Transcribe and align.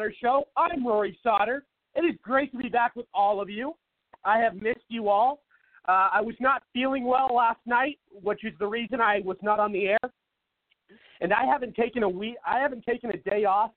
Sauter 0.00 0.14
Show. 0.18 0.48
I'm 0.56 0.86
Rory 0.86 1.18
Sauter. 1.22 1.64
It 1.94 2.00
is 2.00 2.14
great 2.22 2.50
to 2.52 2.58
be 2.58 2.70
back 2.70 2.96
with 2.96 3.04
all 3.12 3.38
of 3.38 3.50
you. 3.50 3.74
I 4.24 4.38
have 4.38 4.54
missed 4.54 4.86
you 4.88 5.10
all. 5.10 5.42
Uh, 5.86 6.08
I 6.10 6.22
was 6.22 6.34
not 6.40 6.62
feeling 6.72 7.04
well 7.04 7.28
last 7.34 7.60
night, 7.66 7.98
which 8.10 8.42
is 8.44 8.54
the 8.58 8.66
reason 8.66 9.02
I 9.02 9.20
was 9.22 9.36
not 9.42 9.60
on 9.60 9.72
the 9.72 9.88
air. 9.88 9.98
And 11.20 11.34
I 11.34 11.44
haven't 11.44 11.74
taken 11.74 12.02
a 12.02 12.08
week. 12.08 12.36
I 12.46 12.60
haven't 12.60 12.82
taken 12.86 13.10
a 13.10 13.18
day 13.18 13.44
off 13.44 13.72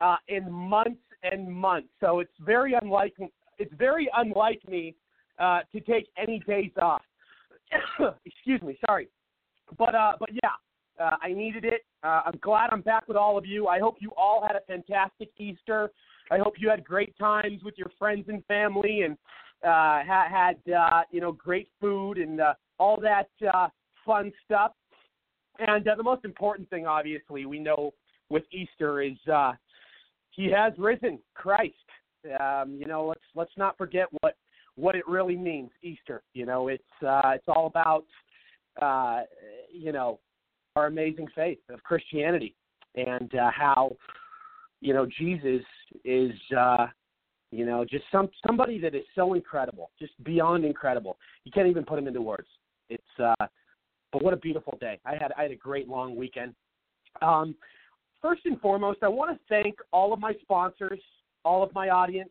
uh, 0.00 0.14
in 0.28 0.48
months 0.48 1.00
and 1.24 1.52
months. 1.52 1.88
So 1.98 2.20
it's 2.20 2.30
very 2.38 2.74
unlike. 2.80 3.14
It's 3.58 3.74
very 3.76 4.08
unlike 4.16 4.60
me 4.68 4.94
uh, 5.40 5.62
to 5.72 5.80
take 5.80 6.06
any 6.16 6.38
days 6.46 6.70
off. 6.80 7.02
Excuse 8.24 8.62
me, 8.62 8.78
sorry, 8.86 9.08
but 9.76 9.96
uh, 9.96 10.12
but 10.20 10.30
yeah, 10.32 10.50
uh, 11.00 11.16
I 11.22 11.32
needed 11.32 11.64
it. 11.64 11.82
Uh, 12.02 12.22
I'm 12.26 12.38
glad 12.40 12.70
I'm 12.72 12.82
back 12.82 13.08
with 13.08 13.16
all 13.16 13.38
of 13.38 13.46
you. 13.46 13.66
I 13.66 13.78
hope 13.78 13.96
you 14.00 14.10
all 14.16 14.44
had 14.46 14.56
a 14.56 14.60
fantastic 14.66 15.30
Easter. 15.38 15.90
I 16.30 16.38
hope 16.38 16.54
you 16.58 16.68
had 16.68 16.84
great 16.84 17.16
times 17.18 17.62
with 17.64 17.74
your 17.76 17.90
friends 17.98 18.26
and 18.28 18.44
family, 18.46 19.02
and 19.02 19.14
uh, 19.64 20.04
ha- 20.06 20.28
had 20.30 20.72
uh, 20.72 21.02
you 21.10 21.20
know 21.20 21.32
great 21.32 21.68
food 21.80 22.18
and 22.18 22.40
uh, 22.40 22.54
all 22.78 23.00
that 23.00 23.28
uh, 23.52 23.68
fun 24.04 24.32
stuff. 24.44 24.72
And 25.58 25.86
uh, 25.88 25.94
the 25.96 26.02
most 26.02 26.24
important 26.24 26.70
thing, 26.70 26.86
obviously, 26.86 27.46
we 27.46 27.58
know 27.58 27.92
with 28.30 28.44
Easter 28.52 29.02
is 29.02 29.16
uh, 29.32 29.52
he 30.30 30.50
has 30.52 30.72
risen, 30.78 31.18
Christ. 31.34 31.74
Um, 32.40 32.76
you 32.78 32.86
know, 32.86 33.06
let's 33.06 33.24
let's 33.34 33.56
not 33.56 33.76
forget 33.78 34.06
what 34.20 34.36
what 34.76 34.94
it 34.94 35.06
really 35.08 35.36
means, 35.36 35.70
Easter. 35.82 36.22
You 36.34 36.46
know, 36.46 36.68
it's 36.68 36.82
uh, 37.04 37.32
it's 37.34 37.48
all 37.48 37.66
about 37.66 38.04
uh, 38.80 39.22
you 39.72 39.92
know 39.92 40.20
our 40.78 40.86
amazing 40.86 41.26
faith 41.34 41.58
of 41.70 41.82
Christianity 41.82 42.54
and 42.94 43.34
uh, 43.34 43.50
how 43.50 43.96
you 44.80 44.94
know 44.94 45.06
Jesus 45.18 45.62
is 46.04 46.32
uh, 46.56 46.86
you 47.50 47.66
know 47.66 47.84
just 47.84 48.04
some 48.12 48.28
somebody 48.46 48.78
that 48.78 48.94
is 48.94 49.04
so 49.14 49.34
incredible, 49.34 49.90
just 49.98 50.12
beyond 50.24 50.64
incredible. 50.64 51.18
You 51.44 51.52
can't 51.52 51.68
even 51.68 51.84
put 51.84 51.98
him 51.98 52.06
into 52.06 52.22
words. 52.22 52.48
It's 52.88 53.20
uh, 53.22 53.46
but 54.12 54.22
what 54.22 54.32
a 54.32 54.38
beautiful 54.38 54.78
day. 54.80 54.98
I 55.04 55.12
had 55.12 55.32
I 55.36 55.42
had 55.42 55.50
a 55.50 55.56
great 55.56 55.88
long 55.88 56.16
weekend. 56.16 56.54
Um, 57.20 57.56
first 58.22 58.42
and 58.44 58.60
foremost, 58.60 59.00
I 59.02 59.08
want 59.08 59.36
to 59.36 59.40
thank 59.48 59.74
all 59.92 60.12
of 60.12 60.20
my 60.20 60.34
sponsors, 60.42 61.00
all 61.44 61.62
of 61.62 61.74
my 61.74 61.88
audience, 61.88 62.30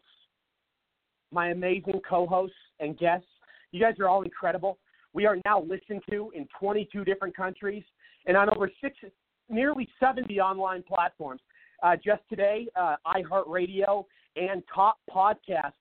my 1.32 1.50
amazing 1.50 2.00
co-hosts 2.08 2.56
and 2.80 2.98
guests. 2.98 3.28
You 3.72 3.82
guys 3.82 3.96
are 4.00 4.08
all 4.08 4.22
incredible. 4.22 4.78
We 5.14 5.26
are 5.26 5.38
now 5.46 5.62
listened 5.62 6.02
to 6.10 6.32
in 6.34 6.48
22 6.60 7.04
different 7.04 7.36
countries 7.36 7.84
and 8.28 8.38
on 8.38 8.50
over 8.56 8.70
six, 8.82 8.96
nearly 9.50 9.88
70 10.00 10.40
online 10.40 10.84
platforms. 10.84 11.42
Uh, 11.82 11.96
just 11.96 12.22
today, 12.30 12.68
uh, 12.76 12.96
iHeartRadio 13.06 14.04
and 14.36 14.64
Top 14.74 14.98
Podcast 15.14 15.74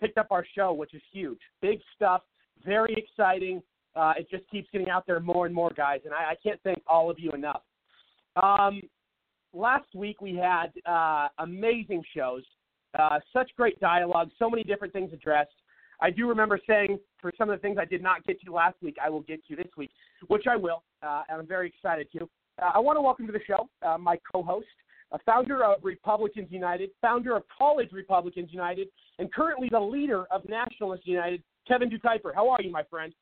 picked 0.00 0.18
up 0.18 0.28
our 0.30 0.44
show, 0.54 0.72
which 0.72 0.94
is 0.94 1.02
huge. 1.12 1.38
Big 1.62 1.80
stuff, 1.94 2.22
very 2.64 2.94
exciting. 2.96 3.62
Uh, 3.96 4.12
it 4.18 4.28
just 4.30 4.48
keeps 4.50 4.68
getting 4.72 4.90
out 4.90 5.06
there 5.06 5.20
more 5.20 5.46
and 5.46 5.54
more, 5.54 5.70
guys, 5.76 6.00
and 6.04 6.12
I, 6.12 6.32
I 6.32 6.34
can't 6.42 6.60
thank 6.64 6.82
all 6.86 7.10
of 7.10 7.18
you 7.18 7.30
enough. 7.30 7.62
Um, 8.42 8.82
last 9.52 9.94
week 9.94 10.20
we 10.20 10.34
had 10.34 10.72
uh, 10.86 11.28
amazing 11.38 12.02
shows, 12.14 12.42
uh, 12.98 13.20
such 13.32 13.50
great 13.56 13.78
dialogue, 13.78 14.30
so 14.38 14.50
many 14.50 14.64
different 14.64 14.92
things 14.92 15.12
addressed. 15.12 15.54
I 16.00 16.10
do 16.10 16.28
remember 16.28 16.58
saying 16.66 16.98
for 17.20 17.32
some 17.38 17.48
of 17.48 17.56
the 17.56 17.62
things 17.62 17.78
I 17.80 17.84
did 17.84 18.02
not 18.02 18.24
get 18.26 18.40
to 18.42 18.52
last 18.52 18.76
week, 18.82 18.96
I 19.02 19.08
will 19.08 19.22
get 19.22 19.46
to 19.46 19.56
this 19.56 19.68
week, 19.76 19.90
which 20.28 20.44
I 20.48 20.56
will, 20.56 20.82
uh, 21.02 21.22
and 21.28 21.40
I'm 21.40 21.46
very 21.46 21.68
excited 21.68 22.08
to. 22.12 22.28
Uh, 22.62 22.70
I 22.74 22.78
want 22.78 22.96
to 22.96 23.02
welcome 23.02 23.26
to 23.26 23.32
the 23.32 23.40
show 23.46 23.68
uh, 23.86 23.98
my 23.98 24.18
co-host, 24.30 24.66
a 25.12 25.18
founder 25.20 25.64
of 25.64 25.78
Republicans 25.82 26.48
United, 26.50 26.90
founder 27.00 27.36
of 27.36 27.42
College 27.56 27.90
Republicans 27.92 28.48
United, 28.52 28.88
and 29.18 29.32
currently 29.32 29.68
the 29.70 29.80
leader 29.80 30.24
of 30.30 30.48
Nationalists 30.48 31.06
United, 31.06 31.42
Kevin 31.66 31.90
Decuyper. 31.90 32.34
How 32.34 32.48
are 32.48 32.62
you, 32.62 32.70
my 32.70 32.82
friend? 32.84 33.12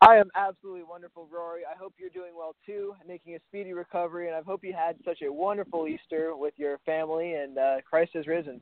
I 0.00 0.16
am 0.16 0.28
absolutely 0.36 0.82
wonderful, 0.82 1.28
Rory. 1.32 1.62
I 1.64 1.78
hope 1.78 1.94
you're 1.98 2.10
doing 2.10 2.32
well 2.36 2.54
too, 2.66 2.94
making 3.08 3.36
a 3.36 3.38
speedy 3.48 3.72
recovery, 3.72 4.26
and 4.26 4.36
I 4.36 4.42
hope 4.42 4.62
you 4.62 4.74
had 4.74 4.96
such 5.04 5.22
a 5.22 5.32
wonderful 5.32 5.86
Easter 5.88 6.36
with 6.36 6.52
your 6.56 6.78
family 6.84 7.34
and 7.34 7.56
uh, 7.56 7.76
Christ 7.88 8.10
has 8.14 8.26
risen. 8.26 8.60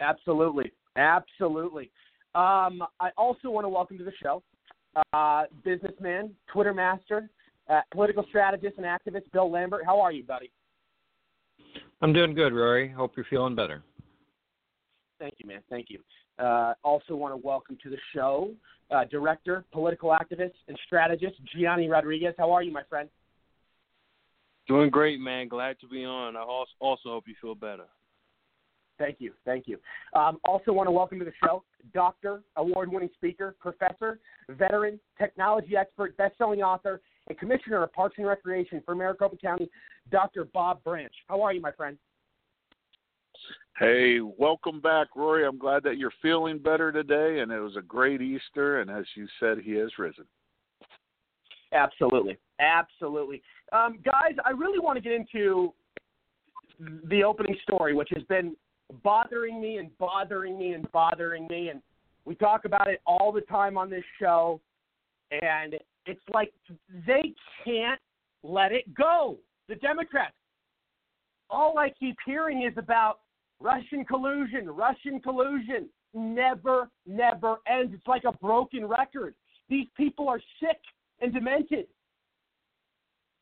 Absolutely, 0.00 0.72
absolutely. 0.96 1.90
Um, 2.34 2.82
I 3.00 3.10
also 3.16 3.48
want 3.48 3.64
to 3.64 3.68
welcome 3.68 3.96
to 3.98 4.04
the 4.04 4.12
show 4.20 4.42
uh, 5.12 5.44
businessman, 5.64 6.30
Twitter 6.52 6.74
master, 6.74 7.28
uh, 7.68 7.80
political 7.92 8.24
strategist, 8.28 8.78
and 8.78 8.86
activist 8.86 9.30
Bill 9.32 9.50
Lambert. 9.50 9.84
How 9.84 10.00
are 10.00 10.12
you, 10.12 10.24
buddy? 10.24 10.50
I'm 12.02 12.12
doing 12.12 12.34
good, 12.34 12.52
Rory. 12.52 12.88
Hope 12.88 13.12
you're 13.16 13.26
feeling 13.28 13.54
better. 13.54 13.82
Thank 15.18 15.34
you, 15.38 15.48
man. 15.48 15.60
Thank 15.70 15.86
you. 15.88 16.00
Uh, 16.38 16.74
also 16.84 17.16
want 17.16 17.32
to 17.32 17.38
welcome 17.38 17.78
to 17.82 17.90
the 17.90 17.96
show 18.14 18.50
uh, 18.90 19.04
director, 19.10 19.64
political 19.72 20.10
activist, 20.10 20.52
and 20.68 20.78
strategist 20.86 21.34
Gianni 21.56 21.88
Rodriguez. 21.88 22.34
How 22.38 22.52
are 22.52 22.62
you, 22.62 22.72
my 22.72 22.82
friend? 22.88 23.08
Doing 24.68 24.90
great, 24.90 25.20
man. 25.20 25.48
Glad 25.48 25.78
to 25.80 25.88
be 25.88 26.04
on. 26.04 26.36
I 26.36 26.40
also 26.40 26.72
also 26.80 27.08
hope 27.10 27.24
you 27.26 27.34
feel 27.40 27.54
better. 27.54 27.84
Thank 28.98 29.16
you. 29.20 29.32
Thank 29.44 29.68
you. 29.68 29.78
Um, 30.14 30.38
also 30.44 30.72
want 30.72 30.86
to 30.86 30.90
welcome 30.90 31.18
to 31.18 31.24
the 31.24 31.32
show 31.44 31.62
doctor, 31.94 32.42
award-winning 32.56 33.10
speaker, 33.14 33.54
professor, 33.60 34.18
veteran, 34.48 34.98
technology 35.18 35.76
expert, 35.76 36.16
best-selling 36.16 36.62
author, 36.62 37.00
and 37.28 37.38
commissioner 37.38 37.82
of 37.82 37.92
Parks 37.92 38.16
and 38.18 38.26
Recreation 38.26 38.82
for 38.84 38.94
Maricopa 38.94 39.36
County, 39.36 39.70
Dr. 40.10 40.44
Bob 40.44 40.82
Branch. 40.82 41.12
How 41.28 41.42
are 41.42 41.52
you, 41.52 41.60
my 41.60 41.72
friend? 41.72 41.96
Hey, 43.78 44.20
welcome 44.20 44.80
back, 44.80 45.08
Rory. 45.14 45.46
I'm 45.46 45.58
glad 45.58 45.82
that 45.82 45.98
you're 45.98 46.12
feeling 46.22 46.58
better 46.58 46.90
today, 46.90 47.40
and 47.40 47.52
it 47.52 47.60
was 47.60 47.76
a 47.76 47.82
great 47.82 48.22
Easter. 48.22 48.80
And 48.80 48.90
as 48.90 49.04
you 49.14 49.26
said, 49.38 49.58
he 49.58 49.72
has 49.72 49.90
risen. 49.98 50.24
Absolutely, 51.72 52.38
absolutely, 52.58 53.42
um, 53.72 53.98
guys. 54.04 54.34
I 54.44 54.50
really 54.50 54.78
want 54.78 54.96
to 54.96 55.02
get 55.02 55.12
into 55.12 55.74
the 56.78 57.22
opening 57.22 57.56
story, 57.62 57.94
which 57.94 58.08
has 58.14 58.22
been 58.24 58.56
bothering 59.02 59.60
me 59.60 59.78
and 59.78 59.96
bothering 59.98 60.58
me 60.58 60.72
and 60.72 60.90
bothering 60.92 61.46
me, 61.48 61.68
and 61.68 61.80
we 62.24 62.34
talk 62.34 62.64
about 62.64 62.88
it 62.88 63.00
all 63.06 63.32
the 63.32 63.40
time 63.42 63.76
on 63.76 63.90
this 63.90 64.04
show. 64.20 64.60
And 65.30 65.74
it's 66.06 66.20
like 66.32 66.52
they 67.06 67.34
can't 67.64 68.00
let 68.42 68.72
it 68.72 68.92
go. 68.94 69.38
The 69.68 69.74
Democrats. 69.76 70.34
All 71.50 71.78
I 71.78 71.90
keep 71.90 72.16
hearing 72.24 72.62
is 72.62 72.76
about 72.76 73.20
Russian 73.60 74.04
collusion, 74.04 74.68
Russian 74.68 75.20
collusion 75.20 75.88
never, 76.14 76.88
never 77.06 77.56
ends. 77.68 77.92
It's 77.94 78.06
like 78.06 78.24
a 78.24 78.32
broken 78.32 78.86
record. 78.86 79.34
These 79.68 79.86
people 79.96 80.28
are 80.28 80.40
sick 80.60 80.78
and 81.20 81.32
demented. 81.32 81.86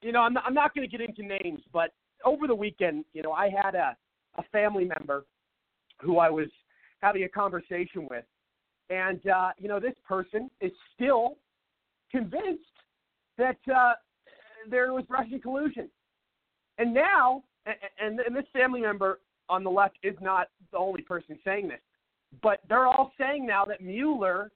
You 0.02 0.12
know, 0.12 0.20
I'm 0.20 0.34
not, 0.34 0.44
I'm 0.46 0.54
not 0.54 0.74
going 0.74 0.88
to 0.88 0.96
get 0.96 1.06
into 1.06 1.22
names, 1.22 1.60
but 1.72 1.92
over 2.24 2.46
the 2.46 2.54
weekend, 2.54 3.04
you 3.14 3.22
know, 3.22 3.32
I 3.32 3.48
had 3.48 3.74
a, 3.74 3.96
a 4.36 4.42
family 4.52 4.84
member 4.98 5.24
who 6.00 6.18
I 6.18 6.30
was 6.30 6.48
having 7.00 7.24
a 7.24 7.28
conversation 7.28 8.06
with. 8.10 8.24
And, 8.90 9.26
uh, 9.26 9.50
you 9.58 9.68
know, 9.68 9.80
this 9.80 9.94
person 10.06 10.50
is 10.60 10.72
still 10.94 11.36
convinced 12.10 12.62
that 13.38 13.56
uh, 13.74 13.92
there 14.70 14.92
was 14.92 15.04
Russian 15.08 15.40
collusion. 15.40 15.88
And 16.78 16.92
now, 16.92 17.44
and, 17.66 18.20
and 18.20 18.36
this 18.36 18.44
family 18.52 18.80
member 18.80 19.20
on 19.48 19.64
the 19.64 19.70
left 19.70 19.96
is 20.02 20.14
not 20.20 20.48
the 20.72 20.78
only 20.78 21.02
person 21.02 21.38
saying 21.44 21.68
this, 21.68 21.80
but 22.42 22.60
they're 22.68 22.86
all 22.86 23.12
saying 23.18 23.46
now 23.46 23.64
that 23.64 23.80
Mueller 23.80 24.50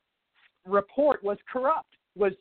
report 0.67 1.23
was 1.23 1.39
corrupt, 1.51 1.95
was 2.17 2.33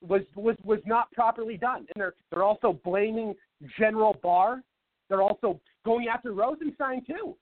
was 0.00 0.22
was 0.36 0.56
was 0.64 0.80
not 0.84 1.10
properly 1.12 1.56
done, 1.56 1.78
and 1.78 1.96
they're 1.96 2.14
they're 2.30 2.42
also 2.42 2.78
blaming 2.84 3.34
General 3.78 4.16
Barr. 4.22 4.62
They're 5.08 5.22
also 5.22 5.60
going 5.84 6.08
after 6.08 6.32
Rosenstein 6.32 7.04
too. 7.06 7.36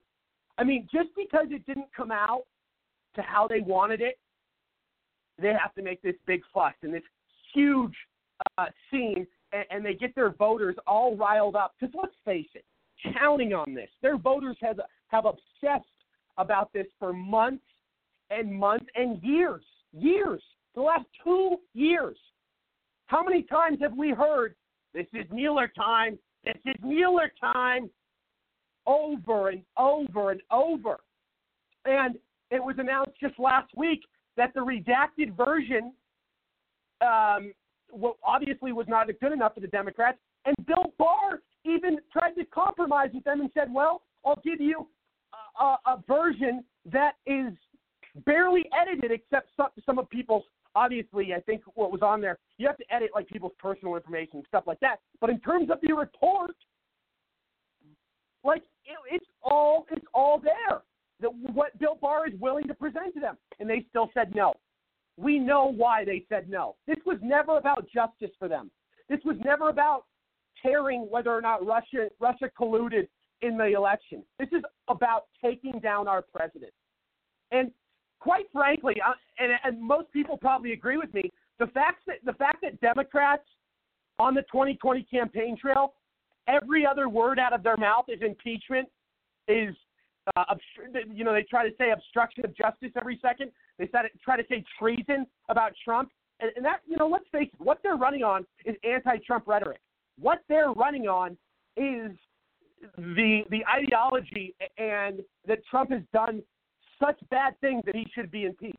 I 0.62 0.64
mean, 0.64 0.87
just 0.95 1.09
because 1.16 1.47
it 1.50 1.66
didn't 1.66 1.88
come 1.92 2.12
out 2.12 2.45
to 3.16 3.23
how 3.23 3.49
they 3.49 3.59
wanted 3.59 4.00
it, 4.00 4.16
they 5.37 5.49
have 5.49 5.75
to 5.75 5.83
make 5.83 6.00
this 6.02 6.14
big 6.25 6.40
fuss 6.54 6.75
and 6.85 6.95
this 6.95 7.02
huge 7.52 7.95
uh, 8.59 8.66
scene, 8.88 9.26
and, 9.52 9.64
and 9.73 9.85
they 9.85 9.95
get 9.95 10.14
their 10.14 10.31
voters 10.31 10.76
all 10.87 11.16
riled 11.16 11.57
up. 11.57 11.75
Because 11.81 11.92
let's 12.00 12.14
face 12.25 12.47
it, 12.54 12.64
counting 13.19 13.52
on 13.52 13.75
this. 13.75 13.88
Their 14.02 14.16
voters 14.16 14.57
have 14.61 14.78
have 15.09 15.25
obsessed 15.25 15.85
about 16.38 16.73
this 16.73 16.87
for 16.97 17.12
months 17.12 17.64
and 18.31 18.54
months 18.54 18.87
and 18.95 19.21
years. 19.21 19.64
Years. 19.92 20.42
The 20.76 20.83
last 20.83 21.07
two 21.25 21.57
years. 21.75 22.16
How 23.07 23.25
many 23.25 23.42
times 23.42 23.78
have 23.81 23.97
we 23.97 24.11
heard 24.11 24.54
this 24.95 25.07
is 25.12 25.26
Mueller 25.33 25.73
time? 25.76 26.21
This 26.45 26.59
is 26.66 26.76
Mueller 26.85 27.33
time 27.40 27.90
over 28.87 29.49
and 29.49 29.62
over 29.77 30.31
and 30.31 30.41
over. 30.51 30.99
And 31.85 32.17
it 32.51 32.62
was 32.62 32.77
announced 32.79 33.12
just 33.21 33.39
last 33.39 33.71
week 33.77 34.01
that 34.37 34.53
the 34.55 34.61
redacted 34.61 35.37
version 35.37 35.93
um, 37.01 37.53
well, 37.93 38.17
obviously 38.25 38.73
was 38.73 38.87
not 38.89 39.07
good 39.21 39.33
enough 39.33 39.55
for 39.55 39.61
the 39.61 39.67
Democrats. 39.67 40.19
And 40.45 40.55
Bill 40.67 40.93
Barr 40.99 41.41
even 41.65 41.99
tried 42.12 42.33
to 42.33 42.45
compromise 42.47 43.11
with 43.12 43.25
them 43.25 43.41
and 43.41 43.51
said, 43.55 43.69
well, 43.73 44.03
I'll 44.25 44.41
give 44.45 44.61
you 44.61 44.89
a, 45.61 45.77
a, 45.87 46.03
version 46.09 46.65
that 46.91 47.12
is 47.27 47.53
barely 48.25 48.65
edited 48.79 49.11
except 49.11 49.49
some, 49.57 49.69
some 49.85 49.99
of 49.99 50.09
people's 50.11 50.45
obviously 50.75 51.35
i 51.35 51.41
think 51.41 51.62
what 51.75 51.93
was 51.93 52.01
on 52.03 52.21
there 52.21 52.39
you 52.59 52.67
have 52.67 52.77
to 52.77 52.85
edit 52.95 53.11
like 53.15 53.27
people's 53.29 53.53
personal 53.59 53.95
information 53.95 54.37
and 54.37 54.45
stuff 54.49 54.65
like 54.67 54.81
that 54.81 54.97
but 55.21 55.29
in 55.31 55.39
terms 55.41 55.71
of 55.71 55.79
the 55.83 55.93
report 55.93 56.55
like 58.45 58.62
it, 58.85 58.99
it's 59.11 59.27
all 59.43 59.87
it's 59.91 60.07
all 60.15 60.39
there. 60.39 60.83
That 61.21 61.31
what 61.53 61.79
bill 61.79 61.99
barr 62.01 62.27
is 62.27 62.35
willing 62.41 62.67
to 62.69 62.75
present 62.75 63.15
to 63.15 63.21
them. 63.21 63.37
And 63.61 63.69
they 63.69 63.87
still 63.91 64.11
said 64.15 64.35
no. 64.35 64.55
We 65.17 65.39
know 65.39 65.73
why 65.73 66.05
they 66.05 66.25
said 66.29 66.49
no. 66.49 66.77
This 66.87 66.99
was 67.05 67.19
never 67.23 67.59
about 67.59 67.87
justice 67.93 68.35
for 68.39 68.49
them. 68.49 68.71
This 69.09 69.21
was 69.25 69.37
never 69.45 69.69
about 69.69 70.05
caring 70.61 71.03
whether 71.11 71.31
or 71.31 71.41
not 71.41 71.65
Russia 71.65 72.09
Russia 72.21 72.51
colluded 72.59 73.09
in 73.43 73.57
the 73.57 73.73
election. 73.73 74.23
This 74.39 74.49
is 74.53 74.62
about 74.89 75.25
taking 75.45 75.79
down 75.81 76.09
our 76.09 76.23
president. 76.23 76.73
And 77.51 77.71
quite 78.21 78.47
frankly, 78.53 78.95
I, 79.05 79.12
and, 79.43 79.53
and 79.65 79.83
most 79.83 80.11
people 80.12 80.37
probably 80.37 80.73
agree 80.73 80.97
with 80.97 81.12
me, 81.12 81.31
the 81.59 81.67
fact 81.69 82.03
that 82.07 82.17
the 82.25 82.33
fact 82.35 82.59
that 82.62 82.81
Democrats 82.81 83.45
on 84.19 84.35
the 84.35 84.43
2020 84.43 85.03
campaign 85.05 85.57
trail, 85.61 85.95
every 86.49 86.87
other 86.87 87.08
word 87.08 87.38
out 87.38 87.52
of 87.52 87.62
their 87.62 87.76
mouth 87.76 88.04
is 88.08 88.20
impeachment, 88.22 88.88
is 89.49 89.75
uh, 90.37 90.44
obstru- 90.44 91.04
you 91.12 91.25
know 91.25 91.32
they 91.32 91.42
try 91.42 91.68
to 91.68 91.75
say 91.76 91.90
obstruction 91.90 92.44
of 92.44 92.56
justice 92.56 92.90
every 92.96 93.18
second. 93.22 93.50
They 93.78 93.87
try 93.87 94.37
to, 94.37 94.44
say 94.49 94.64
treason 94.78 95.26
about 95.49 95.72
Trump, 95.84 96.11
and, 96.40 96.50
and 96.56 96.64
that 96.64 96.80
you 96.87 96.96
know 96.96 97.08
let's 97.08 97.26
face 97.32 97.49
it, 97.52 97.61
what 97.61 97.78
they're 97.82 97.96
running 97.96 98.22
on 98.22 98.46
is 98.64 98.76
anti-Trump 98.84 99.46
rhetoric. 99.46 99.80
What 100.20 100.42
they're 100.49 100.72
running 100.72 101.08
on 101.08 101.37
is 101.76 102.12
the 102.96 103.42
the 103.50 103.64
ideology 103.66 104.54
and 104.78 105.20
that 105.46 105.64
Trump 105.70 105.90
has 105.90 106.02
done 106.12 106.42
such 107.02 107.18
bad 107.30 107.58
things 107.61 107.82
that 107.87 107.96
he 107.96 108.06
should 108.14 108.30
be 108.30 108.44
impeached. 108.44 108.78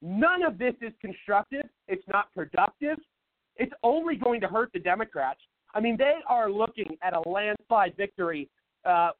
None 0.00 0.42
of 0.42 0.58
this 0.58 0.74
is 0.80 0.92
constructive. 1.00 1.64
It's 1.88 2.06
not 2.12 2.32
productive. 2.34 2.98
It's 3.56 3.72
only 3.82 4.16
going 4.16 4.40
to 4.40 4.48
hurt 4.48 4.70
the 4.72 4.80
Democrats. 4.80 5.40
I 5.74 5.80
mean, 5.80 5.96
they 5.96 6.14
are 6.28 6.50
looking 6.50 6.96
at 7.02 7.14
a 7.14 7.28
landslide 7.28 7.96
victory. 7.96 8.48
Uh, 8.84 9.10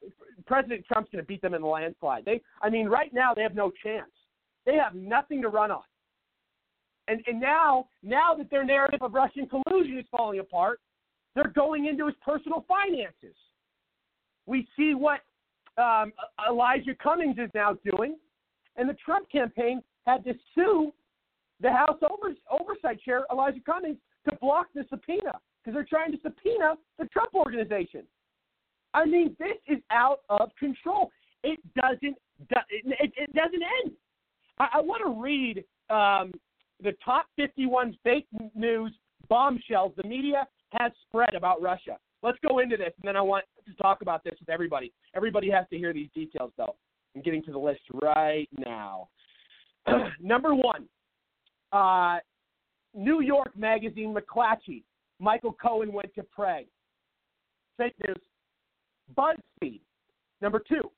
President 0.45 0.85
Trump's 0.85 1.09
going 1.11 1.23
to 1.23 1.27
beat 1.27 1.41
them 1.41 1.53
in 1.53 1.61
the 1.61 1.67
landslide. 1.67 2.23
They, 2.23 2.41
I 2.61 2.69
mean, 2.69 2.87
right 2.87 3.13
now 3.13 3.33
they 3.33 3.41
have 3.41 3.55
no 3.55 3.71
chance. 3.83 4.11
They 4.65 4.75
have 4.75 4.95
nothing 4.95 5.41
to 5.41 5.49
run 5.49 5.71
on. 5.71 5.83
And 7.07 7.21
and 7.27 7.39
now, 7.39 7.87
now 8.01 8.33
that 8.35 8.49
their 8.49 8.63
narrative 8.63 9.01
of 9.01 9.13
Russian 9.13 9.47
collusion 9.47 9.99
is 9.99 10.05
falling 10.09 10.39
apart, 10.39 10.79
they're 11.35 11.53
going 11.55 11.85
into 11.85 12.07
his 12.07 12.15
personal 12.23 12.65
finances. 12.67 13.35
We 14.47 14.67
see 14.75 14.93
what 14.95 15.19
um, 15.77 16.13
Elijah 16.47 16.95
Cummings 17.01 17.37
is 17.37 17.49
now 17.53 17.77
doing, 17.91 18.15
and 18.75 18.89
the 18.89 18.95
Trump 19.05 19.29
campaign 19.29 19.81
had 20.07 20.23
to 20.23 20.33
sue 20.55 20.93
the 21.61 21.71
House 21.71 21.99
Overs- 22.01 22.37
Oversight 22.49 23.01
Chair 23.01 23.25
Elijah 23.31 23.59
Cummings 23.65 23.97
to 24.27 24.35
block 24.37 24.67
the 24.73 24.85
subpoena 24.89 25.33
because 25.65 25.75
they're 25.75 25.99
trying 25.99 26.11
to 26.11 26.17
subpoena 26.21 26.75
the 26.99 27.05
Trump 27.05 27.33
organization. 27.33 28.03
I 28.93 29.05
mean, 29.05 29.35
this 29.39 29.57
is 29.67 29.79
out 29.91 30.19
of 30.29 30.51
control. 30.59 31.11
It 31.43 31.59
doesn't. 31.75 32.17
It, 32.69 33.13
it 33.17 33.33
doesn't 33.33 33.63
end. 33.83 33.93
I, 34.59 34.67
I 34.75 34.81
want 34.81 35.01
to 35.05 35.21
read 35.21 35.63
um, 35.89 36.31
the 36.81 36.93
top 37.03 37.25
51 37.35 37.97
fake 38.03 38.27
news 38.53 38.93
bombshells 39.27 39.93
the 39.97 40.07
media 40.07 40.47
has 40.71 40.91
spread 41.07 41.33
about 41.35 41.61
Russia. 41.61 41.97
Let's 42.21 42.37
go 42.47 42.59
into 42.59 42.77
this, 42.77 42.91
and 43.01 43.07
then 43.07 43.15
I 43.15 43.21
want 43.21 43.45
to 43.67 43.73
talk 43.75 44.01
about 44.01 44.23
this 44.23 44.35
with 44.39 44.49
everybody. 44.49 44.91
Everybody 45.15 45.49
has 45.51 45.65
to 45.71 45.77
hear 45.77 45.93
these 45.93 46.09
details, 46.13 46.51
though. 46.57 46.75
I'm 47.15 47.21
getting 47.21 47.43
to 47.43 47.51
the 47.51 47.59
list 47.59 47.81
right 48.01 48.49
now. 48.57 49.09
Number 50.21 50.53
one, 50.53 50.87
uh, 51.71 52.17
New 52.93 53.21
York 53.21 53.57
Magazine 53.57 54.15
McClatchy. 54.15 54.83
Michael 55.19 55.53
Cohen 55.53 55.93
went 55.93 56.13
to 56.15 56.23
Prague. 56.23 56.65
Fake 57.77 57.95
news. 58.05 58.17
BuzzFeed. 59.17 59.81
Number 60.41 60.59
two, 60.59 60.91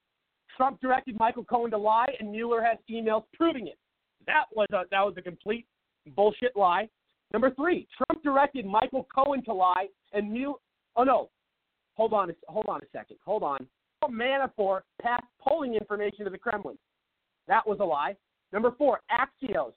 Trump 0.56 0.82
directed 0.82 1.18
Michael 1.20 1.44
Cohen 1.44 1.72
to 1.72 1.78
lie, 1.78 2.08
and 2.20 2.32
Mueller 2.32 2.62
has 2.62 2.78
emails 2.90 3.24
proving 3.34 3.68
it. 3.68 3.78
That 4.26 4.46
was 4.54 4.68
a 4.74 4.84
that 4.92 5.02
was 5.02 5.14
a 5.18 5.22
complete 5.22 5.66
bullshit 6.16 6.56
lie. 6.56 6.90
Number 7.34 7.52
three, 7.52 7.88
Trump 7.96 8.24
directed 8.24 8.66
Michael 8.66 9.08
Cohen 9.14 9.44
to 9.46 9.54
lie, 9.54 9.88
and 10.14 10.32
Mueller. 10.32 10.58
Oh 10.96 11.04
no, 11.04 11.30
hold 11.96 12.14
on, 12.14 12.30
a, 12.30 12.34
hold 12.48 12.66
on 12.68 12.82
a 12.82 12.88
second, 12.92 13.18
hold 13.24 13.44
on. 13.44 13.68
Manafort 14.10 14.82
passed 15.02 15.26
polling 15.40 15.76
information 15.76 16.24
to 16.24 16.30
the 16.30 16.38
Kremlin. 16.38 16.78
That 17.48 17.68
was 17.68 17.80
a 17.80 17.84
lie. 17.84 18.16
Number 18.54 18.72
four, 18.78 19.02
Axios. 19.12 19.74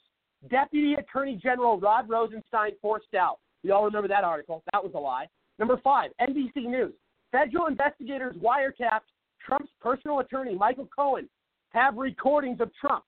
Deputy 0.49 0.95
Attorney 0.95 1.37
General 1.37 1.79
Rod 1.79 2.09
Rosenstein 2.09 2.73
forced 2.81 3.15
out. 3.15 3.39
We 3.63 3.71
all 3.71 3.85
remember 3.85 4.09
that 4.09 4.25
article. 4.25 4.63
That 4.73 4.83
was 4.83 4.93
a 4.95 4.99
lie. 4.99 5.29
Number 5.59 5.79
five, 5.83 6.11
NBC 6.21 6.67
News. 6.67 6.95
Federal 7.33 7.67
investigators 7.67 8.35
wiretapped 8.37 9.09
Trump's 9.45 9.71
personal 9.81 10.21
attorney, 10.21 10.55
Michael 10.55 10.89
Cohen, 10.95 11.29
have 11.71 11.97
recordings 11.97 12.61
of 12.61 12.71
Trump. 12.81 13.05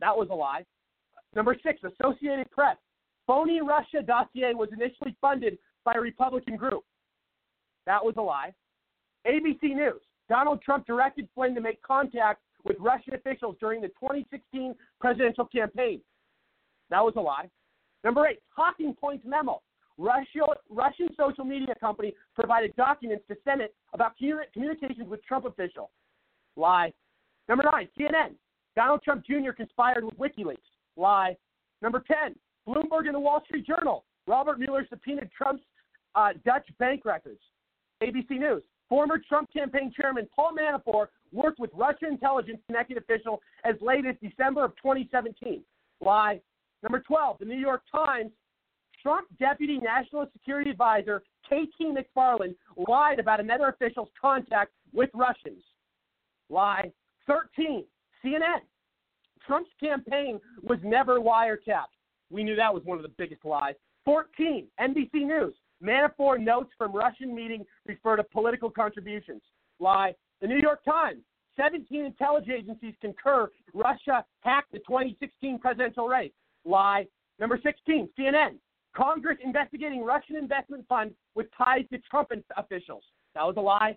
That 0.00 0.16
was 0.16 0.28
a 0.30 0.34
lie. 0.34 0.64
Number 1.34 1.56
six, 1.62 1.80
Associated 1.82 2.50
Press. 2.50 2.76
Phony 3.26 3.60
Russia 3.60 4.02
dossier 4.06 4.54
was 4.54 4.68
initially 4.72 5.16
funded 5.20 5.58
by 5.84 5.94
a 5.94 6.00
Republican 6.00 6.56
group. 6.56 6.84
That 7.86 8.04
was 8.04 8.14
a 8.16 8.22
lie. 8.22 8.54
ABC 9.26 9.74
News. 9.74 10.00
Donald 10.28 10.62
Trump 10.62 10.86
directed 10.86 11.28
Flynn 11.34 11.54
to 11.54 11.60
make 11.60 11.80
contact 11.82 12.40
with 12.64 12.76
Russian 12.80 13.14
officials 13.14 13.56
during 13.60 13.80
the 13.80 13.88
2016 13.88 14.74
presidential 15.00 15.46
campaign. 15.46 16.00
That 16.90 17.04
was 17.04 17.14
a 17.16 17.20
lie. 17.20 17.48
Number 18.04 18.26
eight, 18.26 18.40
Talking 18.54 18.94
Points 18.94 19.24
memo. 19.26 19.62
Russia, 19.98 20.44
Russian 20.68 21.08
social 21.16 21.44
media 21.44 21.74
company 21.80 22.14
provided 22.34 22.74
documents 22.76 23.24
to 23.28 23.36
Senate 23.44 23.74
about 23.92 24.12
communications 24.16 25.08
with 25.08 25.24
Trump 25.24 25.46
official. 25.46 25.90
Lie. 26.56 26.92
Number 27.48 27.64
nine, 27.72 27.88
CNN. 27.98 28.34
Donald 28.74 29.02
Trump 29.02 29.24
Jr. 29.24 29.52
conspired 29.56 30.04
with 30.04 30.18
WikiLeaks. 30.18 30.56
Lie. 30.96 31.36
Number 31.82 32.02
10, 32.06 32.34
Bloomberg 32.68 33.06
and 33.06 33.14
the 33.14 33.20
Wall 33.20 33.42
Street 33.44 33.66
Journal. 33.66 34.04
Robert 34.26 34.58
Mueller 34.58 34.86
subpoenaed 34.88 35.30
Trump's 35.36 35.62
uh, 36.14 36.30
Dutch 36.44 36.66
bank 36.78 37.04
records. 37.04 37.40
ABC 38.02 38.30
News. 38.30 38.62
Former 38.88 39.18
Trump 39.28 39.52
campaign 39.52 39.92
chairman 39.98 40.28
Paul 40.34 40.52
Manafort 40.52 41.08
worked 41.32 41.58
with 41.58 41.70
Russian 41.74 42.08
intelligence 42.12 42.58
connected 42.66 42.96
official 42.98 43.40
as 43.64 43.74
late 43.80 44.06
as 44.06 44.14
December 44.22 44.64
of 44.64 44.72
2017. 44.76 45.62
Lie. 46.00 46.40
Number 46.82 47.00
12, 47.00 47.38
the 47.40 47.44
New 47.44 47.58
York 47.58 47.82
Times. 47.90 48.30
Trump 49.06 49.28
Deputy 49.38 49.78
National 49.78 50.26
Security 50.32 50.68
Advisor 50.68 51.22
KT 51.44 51.94
McFarland 51.94 52.56
lied 52.88 53.20
about 53.20 53.38
another 53.38 53.68
official's 53.68 54.08
contact 54.20 54.72
with 54.92 55.10
Russians. 55.14 55.62
Lie. 56.50 56.90
13, 57.28 57.84
CNN. 58.24 58.62
Trump's 59.46 59.70
campaign 59.78 60.40
was 60.64 60.80
never 60.82 61.20
wiretapped. 61.20 61.94
We 62.30 62.42
knew 62.42 62.56
that 62.56 62.74
was 62.74 62.82
one 62.84 62.96
of 62.96 63.04
the 63.04 63.12
biggest 63.16 63.44
lies. 63.44 63.74
14, 64.06 64.66
NBC 64.80 65.14
News. 65.14 65.54
Manafort 65.80 66.40
notes 66.40 66.70
from 66.76 66.92
Russian 66.92 67.32
meeting 67.32 67.64
refer 67.86 68.16
to 68.16 68.24
political 68.24 68.70
contributions. 68.70 69.42
Lie. 69.78 70.16
The 70.40 70.48
New 70.48 70.58
York 70.58 70.84
Times. 70.84 71.22
17 71.56 72.04
intelligence 72.04 72.52
agencies 72.58 72.94
concur 73.00 73.50
Russia 73.72 74.24
hacked 74.40 74.72
the 74.72 74.78
2016 74.80 75.60
presidential 75.60 76.08
race. 76.08 76.32
Lie. 76.64 77.06
Number 77.38 77.60
16, 77.62 78.08
CNN. 78.18 78.56
Congress 78.96 79.36
investigating 79.44 80.02
Russian 80.02 80.36
investment 80.36 80.86
fund 80.88 81.12
with 81.34 81.46
ties 81.56 81.84
to 81.92 81.98
Trump 82.10 82.30
officials. 82.56 83.04
That 83.34 83.42
was 83.42 83.56
a 83.58 83.60
lie. 83.60 83.96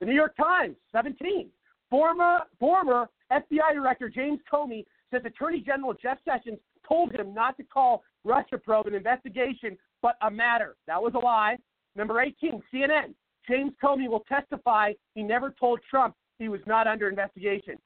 The 0.00 0.06
New 0.06 0.14
York 0.14 0.36
Times, 0.36 0.76
17. 0.92 1.48
Former 1.88 2.40
former 2.58 3.08
FBI 3.32 3.74
Director 3.74 4.08
James 4.08 4.40
Comey 4.52 4.84
says 5.10 5.22
Attorney 5.24 5.60
General 5.60 5.94
Jeff 5.94 6.18
Sessions 6.24 6.58
told 6.86 7.12
him 7.12 7.32
not 7.32 7.56
to 7.56 7.64
call 7.64 8.02
Russia 8.24 8.58
probe 8.58 8.88
an 8.88 8.94
investigation, 8.94 9.78
but 10.02 10.16
a 10.22 10.30
matter. 10.30 10.76
That 10.86 11.00
was 11.00 11.12
a 11.14 11.18
lie. 11.18 11.56
Number 11.94 12.20
18, 12.20 12.62
CNN. 12.72 13.14
James 13.48 13.72
Comey 13.82 14.08
will 14.08 14.24
testify 14.28 14.92
he 15.14 15.22
never 15.22 15.54
told 15.58 15.80
Trump 15.88 16.14
he 16.38 16.48
was 16.48 16.60
not 16.66 16.86
under 16.86 17.08
investigation. 17.08 17.76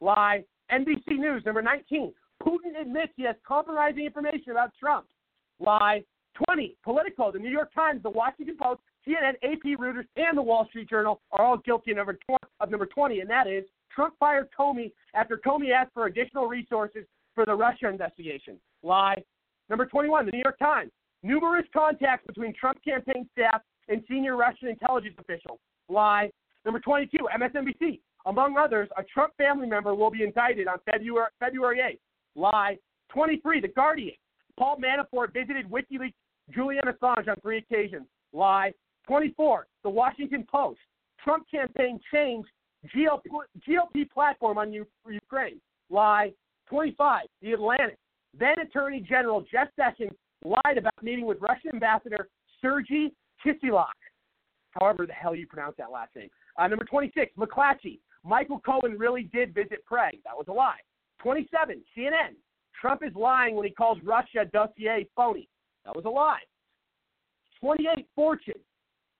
Lie. 0.00 0.44
NBC 0.72 1.18
News, 1.18 1.42
number 1.44 1.60
19. 1.60 2.12
Putin 2.42 2.80
admits 2.80 3.12
he 3.16 3.24
has 3.24 3.34
compromising 3.46 4.06
information 4.06 4.52
about 4.52 4.70
Trump. 4.78 5.06
Lie. 5.60 6.02
20. 6.48 6.76
Politico, 6.82 7.30
the 7.30 7.38
New 7.38 7.50
York 7.50 7.72
Times, 7.74 8.02
the 8.02 8.10
Washington 8.10 8.56
Post, 8.60 8.80
CNN, 9.06 9.34
AP, 9.42 9.78
Reuters, 9.78 10.06
and 10.16 10.36
the 10.36 10.42
Wall 10.42 10.66
Street 10.68 10.88
Journal 10.88 11.20
are 11.32 11.44
all 11.44 11.58
guilty 11.58 11.90
of 11.90 11.98
number, 11.98 12.18
20, 12.26 12.38
of 12.60 12.70
number 12.70 12.86
20, 12.86 13.20
and 13.20 13.28
that 13.28 13.46
is 13.46 13.64
Trump 13.94 14.14
fired 14.18 14.48
Comey 14.58 14.92
after 15.14 15.36
Comey 15.36 15.72
asked 15.72 15.92
for 15.92 16.06
additional 16.06 16.46
resources 16.46 17.04
for 17.34 17.44
the 17.44 17.54
Russia 17.54 17.88
investigation. 17.88 18.58
Lie. 18.82 19.22
Number 19.68 19.86
21, 19.86 20.26
the 20.26 20.32
New 20.32 20.42
York 20.42 20.58
Times. 20.58 20.90
Numerous 21.22 21.66
contacts 21.72 22.26
between 22.26 22.54
Trump 22.54 22.78
campaign 22.82 23.28
staff 23.32 23.62
and 23.88 24.02
senior 24.08 24.36
Russian 24.36 24.68
intelligence 24.68 25.16
officials. 25.18 25.58
Lie. 25.88 26.30
Number 26.64 26.80
22, 26.80 27.18
MSNBC. 27.38 28.00
Among 28.26 28.56
others, 28.56 28.88
a 28.96 29.02
Trump 29.02 29.32
family 29.36 29.66
member 29.66 29.94
will 29.94 30.10
be 30.10 30.22
indicted 30.22 30.68
on 30.68 30.78
February, 30.90 31.28
February 31.38 31.78
8th. 31.78 32.40
Lie. 32.40 32.78
23, 33.10 33.60
The 33.60 33.68
Guardian. 33.68 34.14
Paul 34.60 34.76
Manafort 34.76 35.32
visited 35.32 35.70
WikiLeaks 35.70 36.12
Julian 36.54 36.84
Assange 36.84 37.28
on 37.28 37.34
three 37.40 37.56
occasions. 37.58 38.06
Lie. 38.34 38.72
24, 39.06 39.66
The 39.82 39.88
Washington 39.88 40.46
Post. 40.52 40.78
Trump 41.24 41.46
campaign 41.50 41.98
changed 42.12 42.48
GOP, 42.94 43.22
GOP 43.66 44.10
platform 44.10 44.58
on 44.58 44.70
Ukraine. 44.70 45.60
Lie. 45.88 46.32
25, 46.68 47.22
The 47.40 47.52
Atlantic. 47.52 47.96
Then 48.38 48.58
Attorney 48.60 49.00
General 49.00 49.42
Jeff 49.50 49.68
Sessions 49.76 50.12
lied 50.44 50.76
about 50.76 50.92
meeting 51.02 51.24
with 51.24 51.38
Russian 51.40 51.70
Ambassador 51.72 52.28
Sergei 52.60 53.10
Kislyak. 53.44 53.86
However, 54.78 55.06
the 55.06 55.14
hell 55.14 55.34
you 55.34 55.46
pronounce 55.46 55.76
that 55.78 55.90
last 55.90 56.14
name. 56.14 56.28
Uh, 56.58 56.68
number 56.68 56.84
26, 56.84 57.32
McClatchy. 57.38 57.98
Michael 58.24 58.60
Cohen 58.60 58.98
really 58.98 59.22
did 59.22 59.54
visit 59.54 59.82
Prague. 59.86 60.20
That 60.24 60.36
was 60.36 60.46
a 60.48 60.52
lie. 60.52 60.80
27, 61.22 61.82
CNN. 61.96 62.34
Trump 62.80 63.02
is 63.04 63.14
lying 63.14 63.54
when 63.54 63.66
he 63.66 63.72
calls 63.72 63.98
Russia 64.02 64.46
dossier 64.52 65.06
phony. 65.14 65.48
That 65.84 65.94
was 65.94 66.04
a 66.04 66.10
lie. 66.10 66.40
28, 67.60 68.06
Fortune. 68.14 68.54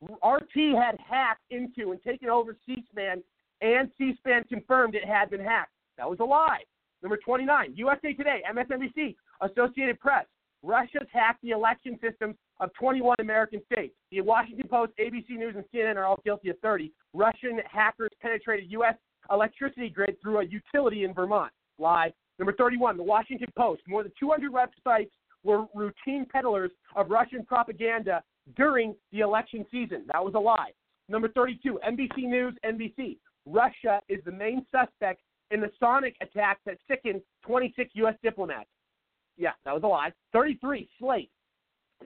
RT 0.02 0.76
had 0.76 0.96
hacked 0.98 1.42
into 1.50 1.90
and 1.90 2.02
taken 2.02 2.30
over 2.30 2.56
C-SPAN, 2.64 3.22
and 3.60 3.90
C-SPAN 3.98 4.44
confirmed 4.44 4.94
it 4.94 5.04
had 5.04 5.30
been 5.30 5.44
hacked. 5.44 5.72
That 5.98 6.08
was 6.08 6.20
a 6.20 6.24
lie. 6.24 6.62
Number 7.02 7.18
29, 7.18 7.72
USA 7.76 8.12
Today, 8.14 8.42
MSNBC, 8.50 9.14
Associated 9.42 10.00
Press. 10.00 10.24
Russia's 10.62 11.08
hacked 11.12 11.42
the 11.42 11.50
election 11.50 11.98
systems 12.02 12.36
of 12.60 12.72
21 12.74 13.16
American 13.20 13.60
states. 13.70 13.94
The 14.10 14.20
Washington 14.20 14.68
Post, 14.68 14.92
ABC 14.98 15.30
News, 15.30 15.54
and 15.56 15.64
CNN 15.74 15.96
are 15.96 16.04
all 16.04 16.20
guilty 16.24 16.50
of 16.50 16.58
30. 16.60 16.92
Russian 17.14 17.60
hackers 17.70 18.10
penetrated 18.20 18.70
U.S. 18.72 18.94
electricity 19.30 19.88
grid 19.88 20.16
through 20.22 20.40
a 20.40 20.44
utility 20.44 21.04
in 21.04 21.14
Vermont. 21.14 21.52
Lie. 21.78 22.12
Number 22.40 22.54
31, 22.54 22.96
The 22.96 23.02
Washington 23.02 23.48
Post. 23.54 23.82
More 23.86 24.02
than 24.02 24.12
200 24.18 24.50
websites 24.50 25.10
were 25.44 25.66
routine 25.74 26.26
peddlers 26.32 26.70
of 26.96 27.10
Russian 27.10 27.44
propaganda 27.44 28.22
during 28.56 28.94
the 29.12 29.20
election 29.20 29.66
season. 29.70 30.04
That 30.10 30.24
was 30.24 30.32
a 30.34 30.38
lie. 30.38 30.70
Number 31.10 31.28
32, 31.28 31.78
NBC 31.86 32.24
News, 32.24 32.54
NBC. 32.64 33.18
Russia 33.44 34.00
is 34.08 34.20
the 34.24 34.32
main 34.32 34.64
suspect 34.72 35.20
in 35.50 35.60
the 35.60 35.70
Sonic 35.78 36.16
attack 36.22 36.60
that 36.64 36.78
sickened 36.88 37.20
26 37.44 37.90
U.S. 37.96 38.14
diplomats. 38.22 38.70
Yeah, 39.36 39.52
that 39.66 39.74
was 39.74 39.82
a 39.82 39.86
lie. 39.86 40.10
33, 40.32 40.88
Slate. 40.98 41.30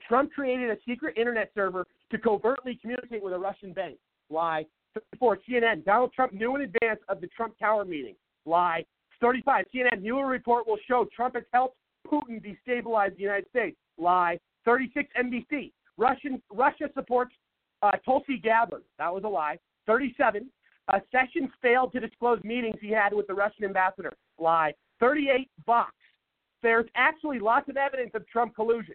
Trump 0.09 0.33
created 0.33 0.69
a 0.71 0.77
secret 0.87 1.17
internet 1.17 1.53
server 1.55 1.87
to 2.11 2.19
covertly 2.19 2.77
communicate 2.83 3.23
with 3.23 3.35
a 3.35 3.39
Russian 3.39 3.73
bank. 3.73 3.99
Lie. 4.31 4.67
34, 5.13 5.39
CNN. 5.49 5.85
Donald 5.85 6.13
Trump 6.13 6.33
knew 6.33 6.57
in 6.57 6.63
advance 6.63 7.01
of 7.09 7.21
the 7.21 7.29
Trump 7.29 7.57
Tower 7.57 7.85
meeting. 7.85 8.17
Lie. 8.47 8.85
35, 9.21 9.65
CNN. 9.75 10.03
Mueller 10.03 10.27
report 10.27 10.67
will 10.67 10.79
show 10.87 11.07
Trump 11.15 11.35
has 11.35 11.45
helped 11.53 11.77
Putin 12.07 12.43
destabilize 12.43 13.15
the 13.17 13.23
United 13.23 13.49
States. 13.51 13.77
Lie. 13.99 14.39
36, 14.65 15.09
NBC. 15.21 15.73
Russian 15.97 16.43
Russia 16.53 16.89
supports 16.95 17.35
uh, 17.83 17.93
Tulsi 18.05 18.39
Gabbard. 18.39 18.83
That 18.99 19.13
was 19.13 19.25
a 19.25 19.29
lie. 19.29 19.59
37. 19.87 20.49
Uh, 20.89 20.99
Sessions 21.13 21.51
failed 21.63 21.93
to 21.93 22.01
disclose 22.01 22.43
meetings 22.45 22.77
he 22.81 22.91
had 22.91 23.13
with 23.13 23.27
the 23.27 23.35
Russian 23.35 23.65
ambassador. 23.65 24.13
Lie. 24.39 24.73
38. 25.01 25.49
Vox. 25.67 25.93
There's 26.63 26.87
actually 26.97 27.39
lots 27.39 27.69
of 27.69 27.77
evidence 27.77 28.13
of 28.15 28.27
Trump 28.27 28.55
collusion, 28.55 28.95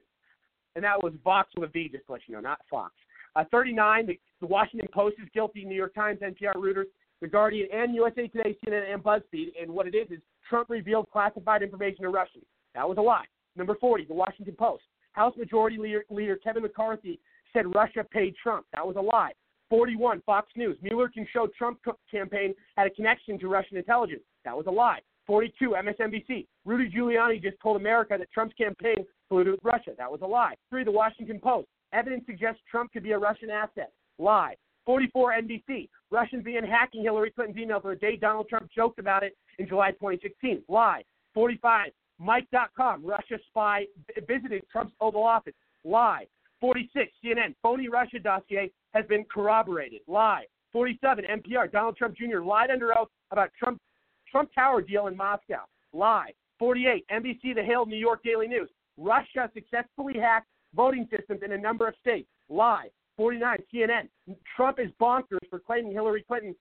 and 0.75 0.83
that 0.83 1.01
was 1.01 1.13
Vox 1.23 1.49
with 1.55 1.69
a 1.69 1.71
V, 1.71 1.89
just 1.91 2.05
to 2.07 2.13
let 2.13 2.21
you 2.27 2.33
know, 2.33 2.41
not 2.41 2.59
Fox. 2.69 2.93
Uh, 3.35 3.43
39. 3.51 4.07
The, 4.07 4.19
the 4.41 4.47
Washington 4.47 4.89
Post 4.91 5.17
is 5.21 5.29
guilty. 5.33 5.63
New 5.65 5.75
York 5.75 5.93
Times, 5.93 6.19
NPR, 6.19 6.55
Reuters, 6.55 6.85
The 7.21 7.27
Guardian, 7.27 7.67
and 7.73 7.93
USA 7.95 8.27
Today, 8.27 8.55
CNN, 8.65 8.93
and 8.93 9.03
BuzzFeed. 9.03 9.49
And 9.61 9.71
what 9.71 9.87
it 9.87 9.95
is 9.95 10.09
is 10.09 10.19
Trump 10.47 10.69
revealed 10.69 11.07
classified 11.11 11.61
information 11.61 12.03
to 12.03 12.09
Russians. 12.09 12.45
That 12.75 12.87
was 12.87 12.97
a 12.97 13.01
lie. 13.01 13.25
Number 13.55 13.75
40. 13.75 14.05
The 14.05 14.13
Washington 14.13 14.55
Post. 14.57 14.83
House 15.13 15.35
Majority 15.37 15.77
Leader, 15.77 16.05
Leader 16.09 16.37
Kevin 16.37 16.63
McCarthy 16.63 17.19
said 17.51 17.73
Russia 17.73 18.05
paid 18.09 18.35
Trump. 18.41 18.65
That 18.73 18.85
was 18.85 18.95
a 18.95 19.01
lie. 19.01 19.33
41, 19.69 20.21
Fox 20.25 20.49
News. 20.55 20.77
Mueller 20.81 21.09
can 21.09 21.27
show 21.31 21.47
Trump 21.57 21.79
campaign 22.09 22.55
had 22.77 22.87
a 22.87 22.89
connection 22.89 23.37
to 23.39 23.47
Russian 23.47 23.77
intelligence. 23.77 24.21
That 24.45 24.55
was 24.55 24.65
a 24.67 24.71
lie. 24.71 24.99
42, 25.27 25.75
MSNBC. 25.77 26.47
Rudy 26.65 26.89
Giuliani 26.89 27.41
just 27.41 27.57
told 27.61 27.77
America 27.77 28.15
that 28.17 28.31
Trump's 28.31 28.55
campaign 28.55 29.05
colluded 29.31 29.51
with 29.51 29.59
Russia. 29.63 29.91
That 29.97 30.11
was 30.11 30.21
a 30.23 30.27
lie. 30.27 30.55
3, 30.69 30.83
The 30.83 30.91
Washington 30.91 31.39
Post. 31.39 31.67
Evidence 31.93 32.23
suggests 32.25 32.61
Trump 32.69 32.91
could 32.91 33.03
be 33.03 33.11
a 33.11 33.19
Russian 33.19 33.49
asset. 33.49 33.91
Lie. 34.17 34.55
44, 34.85 35.33
NBC. 35.33 35.89
Russians 36.11 36.43
began 36.43 36.63
hacking 36.63 37.03
Hillary 37.03 37.31
Clinton's 37.31 37.57
email 37.57 37.79
for 37.79 37.93
the 37.93 37.99
day 37.99 38.15
Donald 38.15 38.49
Trump 38.49 38.69
joked 38.75 38.99
about 38.99 39.23
it 39.23 39.37
in 39.57 39.67
July 39.67 39.91
2016. 39.91 40.63
Lie. 40.67 41.03
45, 41.33 41.91
Mic.com. 42.19 43.05
Russia 43.05 43.37
spy 43.47 43.85
visited 44.27 44.63
Trump's 44.71 44.93
Oval 44.99 45.23
Office. 45.23 45.53
Lie. 45.83 46.25
46, 46.59 47.11
CNN. 47.23 47.55
Phony 47.61 47.87
Russia 47.87 48.19
dossier 48.19 48.71
has 48.93 49.05
been 49.05 49.23
corroborated. 49.31 50.01
Lie. 50.07 50.45
47, 50.73 51.25
NPR. 51.25 51.71
Donald 51.71 51.95
Trump 51.95 52.15
Jr. 52.17 52.39
lied 52.39 52.71
under 52.71 52.97
oath 52.97 53.09
about 53.31 53.51
Trump 53.57 53.79
Trump 54.29 54.49
Tower 54.53 54.81
deal 54.81 55.07
in 55.07 55.15
Moscow. 55.15 55.63
Lie. 55.93 56.33
48, 56.59 57.05
NBC 57.11 57.55
The 57.55 57.63
Hill, 57.63 57.85
New 57.85 57.97
York 57.97 58.21
Daily 58.23 58.47
News. 58.47 58.69
Russia 58.97 59.49
successfully 59.53 60.19
hacked 60.19 60.47
voting 60.75 61.07
systems 61.09 61.41
in 61.43 61.53
a 61.53 61.57
number 61.57 61.87
of 61.87 61.95
states. 62.01 62.27
Lie. 62.49 62.89
49, 63.19 63.57
CNN. 63.73 64.07
Trump 64.55 64.79
is 64.79 64.87
bonkers 64.97 65.45
for 65.49 65.59
claiming 65.59 65.91
Hillary 65.91 66.23
Clinton 66.25 66.55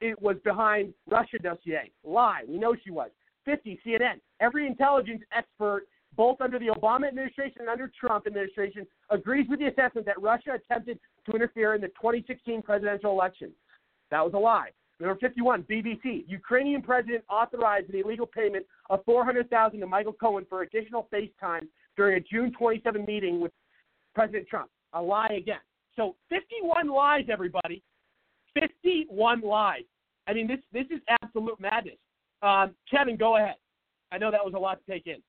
it 0.00 0.22
was 0.22 0.36
behind 0.44 0.94
Russia 1.10 1.36
dossier. 1.42 1.90
Lie. 2.04 2.42
We 2.46 2.58
know 2.58 2.76
she 2.84 2.92
was. 2.92 3.10
50, 3.44 3.80
CNN. 3.84 4.20
Every 4.40 4.68
intelligence 4.68 5.22
expert, 5.36 5.88
both 6.16 6.40
under 6.40 6.60
the 6.60 6.66
Obama 6.66 7.08
administration 7.08 7.62
and 7.62 7.68
under 7.68 7.90
Trump 7.98 8.28
administration, 8.28 8.86
agrees 9.10 9.48
with 9.48 9.58
the 9.58 9.66
assessment 9.66 10.06
that 10.06 10.20
Russia 10.22 10.52
attempted 10.54 11.00
to 11.28 11.32
interfere 11.32 11.74
in 11.74 11.80
the 11.80 11.88
2016 11.88 12.62
presidential 12.62 13.10
election. 13.10 13.50
That 14.12 14.24
was 14.24 14.34
a 14.34 14.38
lie. 14.38 14.70
Number 15.00 15.16
51, 15.16 15.64
BBC. 15.64 16.24
Ukrainian 16.28 16.82
president 16.82 17.24
authorized 17.28 17.90
the 17.90 17.98
illegal 17.98 18.26
payment 18.26 18.64
of 18.90 19.04
400000 19.06 19.80
to 19.80 19.86
Michael 19.88 20.12
Cohen 20.12 20.46
for 20.48 20.62
additional 20.62 21.08
FaceTime 21.12 21.66
during 21.96 22.16
a 22.16 22.20
June 22.20 22.52
27 22.56 23.04
meeting 23.06 23.40
with 23.40 23.50
President 24.14 24.46
Trump. 24.46 24.70
A 24.92 25.02
lie 25.02 25.34
again. 25.36 25.58
So 25.96 26.14
51 26.28 26.88
lies, 26.88 27.24
everybody. 27.30 27.82
51 28.54 29.40
lies. 29.40 29.84
I 30.28 30.34
mean, 30.34 30.46
this 30.46 30.60
this 30.72 30.86
is 30.90 31.00
absolute 31.22 31.58
madness. 31.60 31.96
Um, 32.42 32.74
Kevin, 32.90 33.16
go 33.16 33.36
ahead. 33.36 33.56
I 34.12 34.18
know 34.18 34.30
that 34.30 34.44
was 34.44 34.54
a 34.54 34.58
lot 34.58 34.78
to 34.84 34.92
take 34.92 35.06
in. 35.06 35.22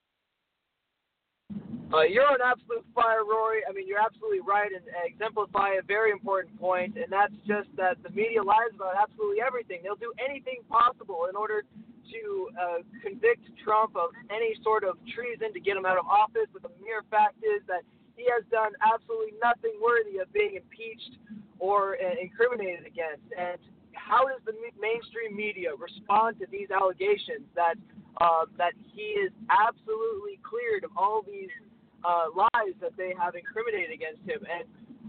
Uh, 1.88 2.04
you're 2.04 2.28
on 2.28 2.44
absolute 2.44 2.84
fire, 2.94 3.24
Rory. 3.24 3.64
I 3.64 3.72
mean, 3.72 3.88
you're 3.88 4.04
absolutely 4.04 4.44
right 4.44 4.68
and 4.68 4.84
exemplify 5.08 5.80
a 5.80 5.84
very 5.88 6.12
important 6.12 6.60
point, 6.60 7.00
and 7.00 7.08
that's 7.08 7.32
just 7.48 7.72
that 7.80 7.96
the 8.04 8.12
media 8.12 8.44
lies 8.44 8.76
about 8.76 9.00
absolutely 9.00 9.40
everything. 9.40 9.80
They'll 9.84 9.96
do 9.96 10.12
anything 10.20 10.68
possible 10.68 11.32
in 11.32 11.36
order 11.40 11.64
to 11.64 12.22
uh, 12.60 12.80
convict 13.00 13.48
Trump 13.64 13.96
of 13.96 14.12
any 14.28 14.52
sort 14.64 14.84
of 14.84 15.00
treason 15.16 15.56
to 15.56 15.60
get 15.64 15.80
him 15.80 15.88
out 15.88 15.96
of 15.96 16.04
office. 16.12 16.52
But 16.52 16.68
the 16.68 16.76
mere 16.84 17.08
fact 17.08 17.40
is 17.40 17.64
that 17.72 17.88
he 18.18 18.26
has 18.34 18.44
done 18.50 18.74
absolutely 18.82 19.38
nothing 19.40 19.78
worthy 19.78 20.18
of 20.18 20.28
being 20.34 20.58
impeached 20.58 21.22
or 21.62 21.96
uh, 22.02 22.18
incriminated 22.20 22.86
against. 22.90 23.24
And 23.38 23.62
how 23.94 24.26
does 24.28 24.42
the 24.46 24.54
mainstream 24.82 25.38
media 25.38 25.72
respond 25.78 26.42
to 26.42 26.46
these 26.50 26.74
allegations 26.74 27.46
that 27.56 27.78
uh, 28.20 28.50
that 28.58 28.74
he 28.94 29.14
is 29.14 29.32
absolutely 29.54 30.42
cleared 30.42 30.84
of 30.84 30.90
all 30.98 31.22
these 31.22 31.54
uh, 32.02 32.34
lies 32.34 32.74
that 32.82 32.98
they 32.98 33.14
have 33.14 33.36
incriminated 33.36 33.94
against 33.94 34.22
him. 34.26 34.42
And 34.46 34.66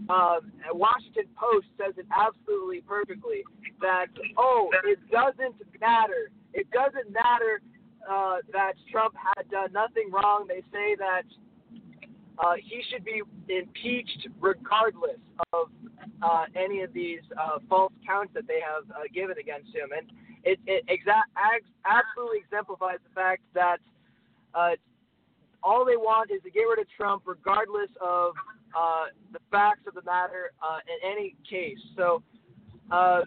um, 0.09 0.53
Washington 0.73 1.25
Post 1.33 1.67
says 1.77 1.97
it 1.97 2.05
absolutely 2.13 2.81
perfectly 2.81 3.41
that 3.81 4.07
oh, 4.37 4.69
it 4.85 4.99
doesn't 5.11 5.57
matter. 5.81 6.29
It 6.53 6.69
doesn't 6.71 7.11
matter 7.11 7.61
uh, 8.05 8.37
that 8.53 8.73
Trump 8.91 9.13
had 9.17 9.49
done 9.49 9.73
nothing 9.73 10.09
wrong. 10.11 10.45
They 10.47 10.61
say 10.71 10.95
that 10.97 11.25
uh, 12.39 12.53
he 12.55 12.81
should 12.89 13.03
be 13.03 13.21
impeached 13.49 14.27
regardless 14.39 15.19
of 15.53 15.67
uh, 16.21 16.45
any 16.55 16.81
of 16.81 16.93
these 16.93 17.19
uh, 17.39 17.59
false 17.67 17.93
counts 18.05 18.33
that 18.33 18.47
they 18.47 18.59
have 18.61 18.89
uh, 18.91 19.03
given 19.13 19.37
against 19.37 19.75
him. 19.75 19.89
And 19.95 20.09
it, 20.43 20.59
it 20.65 20.85
exa- 20.87 21.27
absolutely 21.85 22.39
exemplifies 22.39 22.99
the 23.03 23.13
fact 23.13 23.41
that 23.53 23.77
uh, 24.55 24.71
all 25.61 25.83
they 25.83 25.97
want 25.97 26.31
is 26.31 26.41
to 26.43 26.49
get 26.49 26.61
rid 26.61 26.79
of 26.79 26.85
Trump, 26.95 27.23
regardless 27.25 27.89
of 28.01 28.33
uh, 28.77 29.05
the 29.33 29.39
facts 29.51 29.81
of 29.85 29.93
the 29.93 30.03
matter 30.03 30.51
in 30.87 31.11
any 31.11 31.35
case. 31.49 31.79
So 31.97 32.23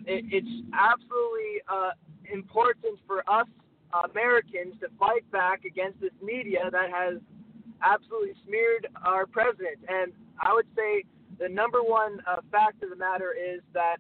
it, 0.07 0.25
it's 0.33 0.67
absolutely 0.73 1.61
important 2.33 2.99
for 3.07 3.29
us 3.31 3.47
Americans 4.09 4.75
to 4.81 4.89
fight 4.99 5.31
back 5.31 5.67
against 5.67 6.01
this 6.01 6.13
media 6.23 6.71
that 6.73 6.89
has 6.91 7.21
absolutely 7.83 8.35
smeared 8.47 8.89
our 9.05 9.27
president. 9.27 9.79
And 9.89 10.13
I 10.41 10.53
would 10.53 10.67
say 10.77 11.05
the 11.39 11.49
number 11.49 11.83
one 11.83 12.19
uh, 12.27 12.37
fact 12.51 12.83
of 12.83 12.91
the 12.91 12.97
matter 12.97 13.35
is 13.35 13.61
that 13.75 13.99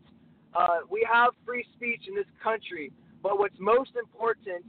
uh, 0.54 0.80
we 0.90 1.06
have 1.10 1.30
free 1.46 1.64
speech 1.74 2.02
in 2.08 2.14
this 2.14 2.26
country, 2.42 2.92
but 3.22 3.38
what's 3.38 3.56
most 3.58 3.90
important 3.96 4.64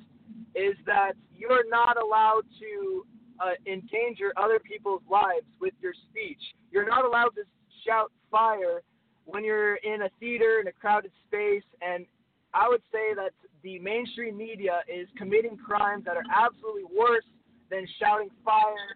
is 0.55 0.75
that 0.85 1.13
you're 1.35 1.67
not 1.69 2.01
allowed 2.01 2.43
to 2.59 3.05
uh, 3.39 3.51
endanger 3.67 4.31
other 4.37 4.59
people's 4.59 5.01
lives 5.09 5.45
with 5.59 5.73
your 5.81 5.93
speech. 6.09 6.39
You're 6.71 6.87
not 6.87 7.05
allowed 7.05 7.35
to 7.35 7.43
shout 7.85 8.11
fire 8.31 8.81
when 9.25 9.43
you're 9.43 9.75
in 9.77 10.03
a 10.03 10.09
theater 10.19 10.59
in 10.61 10.67
a 10.67 10.71
crowded 10.71 11.11
space. 11.27 11.63
And 11.81 12.05
I 12.53 12.69
would 12.69 12.81
say 12.91 13.13
that 13.15 13.31
the 13.63 13.79
mainstream 13.79 14.37
media 14.37 14.81
is 14.87 15.07
committing 15.17 15.57
crimes 15.57 16.05
that 16.05 16.15
are 16.15 16.23
absolutely 16.33 16.83
worse 16.83 17.25
than 17.69 17.87
shouting 17.99 18.29
fire 18.45 18.95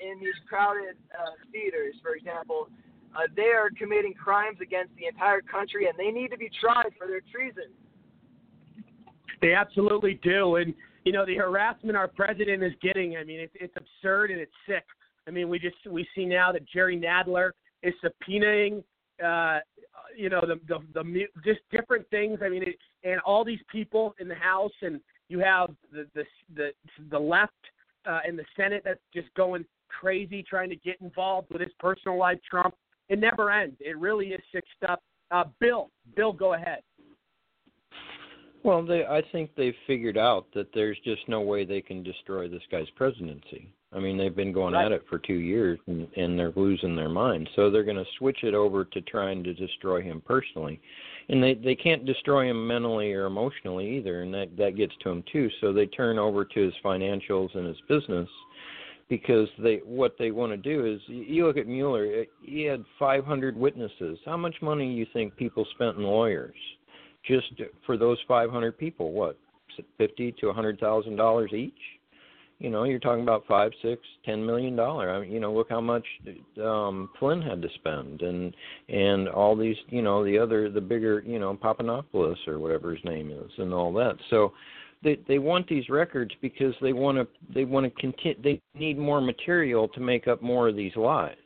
in 0.00 0.20
these 0.20 0.38
crowded 0.48 0.96
uh, 1.12 1.30
theaters, 1.52 1.94
for 2.02 2.14
example. 2.14 2.68
Uh, 3.16 3.20
they 3.34 3.50
are 3.56 3.70
committing 3.76 4.12
crimes 4.12 4.58
against 4.60 4.94
the 4.96 5.06
entire 5.06 5.40
country, 5.40 5.88
and 5.88 5.98
they 5.98 6.10
need 6.10 6.30
to 6.30 6.36
be 6.36 6.50
tried 6.60 6.90
for 6.98 7.06
their 7.06 7.22
treason. 7.32 7.72
They 9.40 9.54
absolutely 9.54 10.20
do, 10.22 10.56
and 10.56 10.74
you 11.04 11.12
know, 11.12 11.24
the 11.24 11.36
harassment 11.36 11.96
our 11.96 12.08
president 12.08 12.62
is 12.62 12.72
getting, 12.82 13.16
I 13.16 13.24
mean, 13.24 13.40
it's, 13.40 13.54
it's 13.58 13.74
absurd 13.76 14.30
and 14.30 14.40
it's 14.40 14.52
sick. 14.66 14.84
I 15.26 15.30
mean, 15.30 15.48
we 15.48 15.58
just 15.58 15.76
we 15.88 16.06
see 16.14 16.26
now 16.26 16.52
that 16.52 16.68
Jerry 16.68 16.98
Nadler 16.98 17.52
is 17.82 17.94
subpoenaing, 18.04 18.82
uh, 19.24 19.60
you 20.16 20.28
know, 20.28 20.42
the 20.42 20.60
the 20.68 20.80
the 20.94 21.26
just 21.44 21.60
different 21.70 22.08
things. 22.10 22.40
I 22.42 22.48
mean, 22.48 22.62
it, 22.62 22.76
and 23.04 23.20
all 23.20 23.44
these 23.44 23.60
people 23.70 24.14
in 24.18 24.28
the 24.28 24.34
House, 24.34 24.72
and 24.82 25.00
you 25.28 25.38
have 25.38 25.70
the 25.92 26.06
the 26.14 26.24
the 26.54 26.70
the 27.10 27.18
left 27.18 27.52
uh, 28.06 28.20
in 28.26 28.36
the 28.36 28.44
Senate 28.56 28.82
that's 28.84 29.00
just 29.14 29.32
going 29.34 29.64
crazy 29.88 30.42
trying 30.42 30.70
to 30.70 30.76
get 30.76 31.00
involved 31.00 31.48
with 31.50 31.60
his 31.60 31.72
personal 31.78 32.18
life. 32.18 32.38
Trump. 32.48 32.74
It 33.08 33.18
never 33.18 33.50
ends. 33.50 33.76
It 33.80 33.98
really 33.98 34.28
is 34.28 34.40
sick 34.52 34.64
stuff. 34.76 35.00
Uh, 35.30 35.44
Bill, 35.60 35.90
Bill, 36.14 36.32
go 36.32 36.54
ahead. 36.54 36.80
Well, 38.64 38.84
they, 38.84 39.06
I 39.06 39.22
think 39.32 39.50
they've 39.56 39.74
figured 39.86 40.18
out 40.18 40.46
that 40.54 40.68
there's 40.74 40.98
just 41.04 41.22
no 41.28 41.40
way 41.40 41.64
they 41.64 41.80
can 41.80 42.02
destroy 42.02 42.48
this 42.48 42.62
guy's 42.70 42.90
presidency. 42.96 43.72
I 43.92 44.00
mean, 44.00 44.18
they've 44.18 44.34
been 44.34 44.52
going 44.52 44.74
Right. 44.74 44.86
at 44.86 44.92
it 44.92 45.04
for 45.08 45.18
two 45.18 45.34
years, 45.34 45.78
and, 45.86 46.06
and 46.16 46.38
they're 46.38 46.52
losing 46.54 46.94
their 46.94 47.08
mind. 47.08 47.48
So 47.56 47.70
they're 47.70 47.84
going 47.84 47.96
to 47.96 48.04
switch 48.18 48.42
it 48.42 48.52
over 48.52 48.84
to 48.84 49.00
trying 49.02 49.42
to 49.44 49.54
destroy 49.54 50.02
him 50.02 50.20
personally, 50.20 50.80
and 51.30 51.42
they 51.42 51.54
they 51.54 51.74
can't 51.74 52.04
destroy 52.04 52.50
him 52.50 52.66
mentally 52.66 53.12
or 53.14 53.24
emotionally 53.24 53.96
either, 53.96 54.22
and 54.22 54.34
that 54.34 54.54
that 54.58 54.76
gets 54.76 54.92
to 55.02 55.08
him 55.10 55.24
too. 55.32 55.48
So 55.62 55.72
they 55.72 55.86
turn 55.86 56.18
over 56.18 56.44
to 56.44 56.60
his 56.60 56.74
financials 56.84 57.54
and 57.54 57.66
his 57.66 57.80
business, 57.88 58.28
because 59.08 59.48
they 59.58 59.76
what 59.84 60.16
they 60.18 60.30
want 60.30 60.52
to 60.52 60.56
do 60.56 60.86
is 60.86 61.00
you 61.06 61.46
look 61.46 61.56
at 61.56 61.66
Mueller. 61.66 62.06
eh, 62.06 62.24
He 62.42 62.62
had 62.64 62.84
500 62.98 63.56
witnesses. 63.56 64.18
How 64.24 64.36
much 64.36 64.56
money 64.62 64.92
you 64.92 65.06
think 65.12 65.36
people 65.36 65.66
spent 65.74 65.96
in 65.96 66.02
lawyers? 66.02 66.54
just 67.28 67.52
for 67.84 67.96
those 67.96 68.18
500 68.26 68.76
people, 68.78 69.12
what, 69.12 69.38
50 69.98 70.32
to 70.40 70.46
100 70.46 70.80
thousand 70.80 71.16
dollars 71.16 71.52
each? 71.52 71.72
You 72.58 72.70
know, 72.70 72.82
you're 72.82 72.98
talking 72.98 73.22
about 73.22 73.44
five, 73.46 73.70
six, 73.82 74.02
ten 74.24 74.44
million 74.44 74.74
dollar. 74.74 75.12
I 75.14 75.20
mean, 75.20 75.30
you 75.30 75.38
know, 75.38 75.52
look 75.52 75.68
how 75.70 75.80
much 75.80 76.04
um 76.60 77.08
Flynn 77.20 77.40
had 77.40 77.62
to 77.62 77.68
spend, 77.76 78.22
and 78.22 78.52
and 78.88 79.28
all 79.28 79.54
these, 79.54 79.76
you 79.90 80.02
know, 80.02 80.24
the 80.24 80.36
other, 80.36 80.68
the 80.68 80.80
bigger, 80.80 81.22
you 81.24 81.38
know, 81.38 81.54
Papanopoulos 81.54 82.48
or 82.48 82.58
whatever 82.58 82.92
his 82.92 83.04
name 83.04 83.30
is, 83.30 83.50
and 83.58 83.72
all 83.72 83.92
that. 83.92 84.16
So, 84.30 84.52
they 85.02 85.18
they 85.26 85.38
want 85.38 85.68
these 85.68 85.88
records 85.88 86.32
because 86.40 86.74
they 86.80 86.92
want 86.92 87.18
to 87.18 87.26
they 87.52 87.64
want 87.64 87.84
to 87.84 88.00
continue. 88.00 88.42
They 88.42 88.60
need 88.78 88.98
more 88.98 89.20
material 89.20 89.88
to 89.88 90.00
make 90.00 90.28
up 90.28 90.42
more 90.42 90.68
of 90.68 90.76
these 90.76 90.96
lies. 90.96 91.36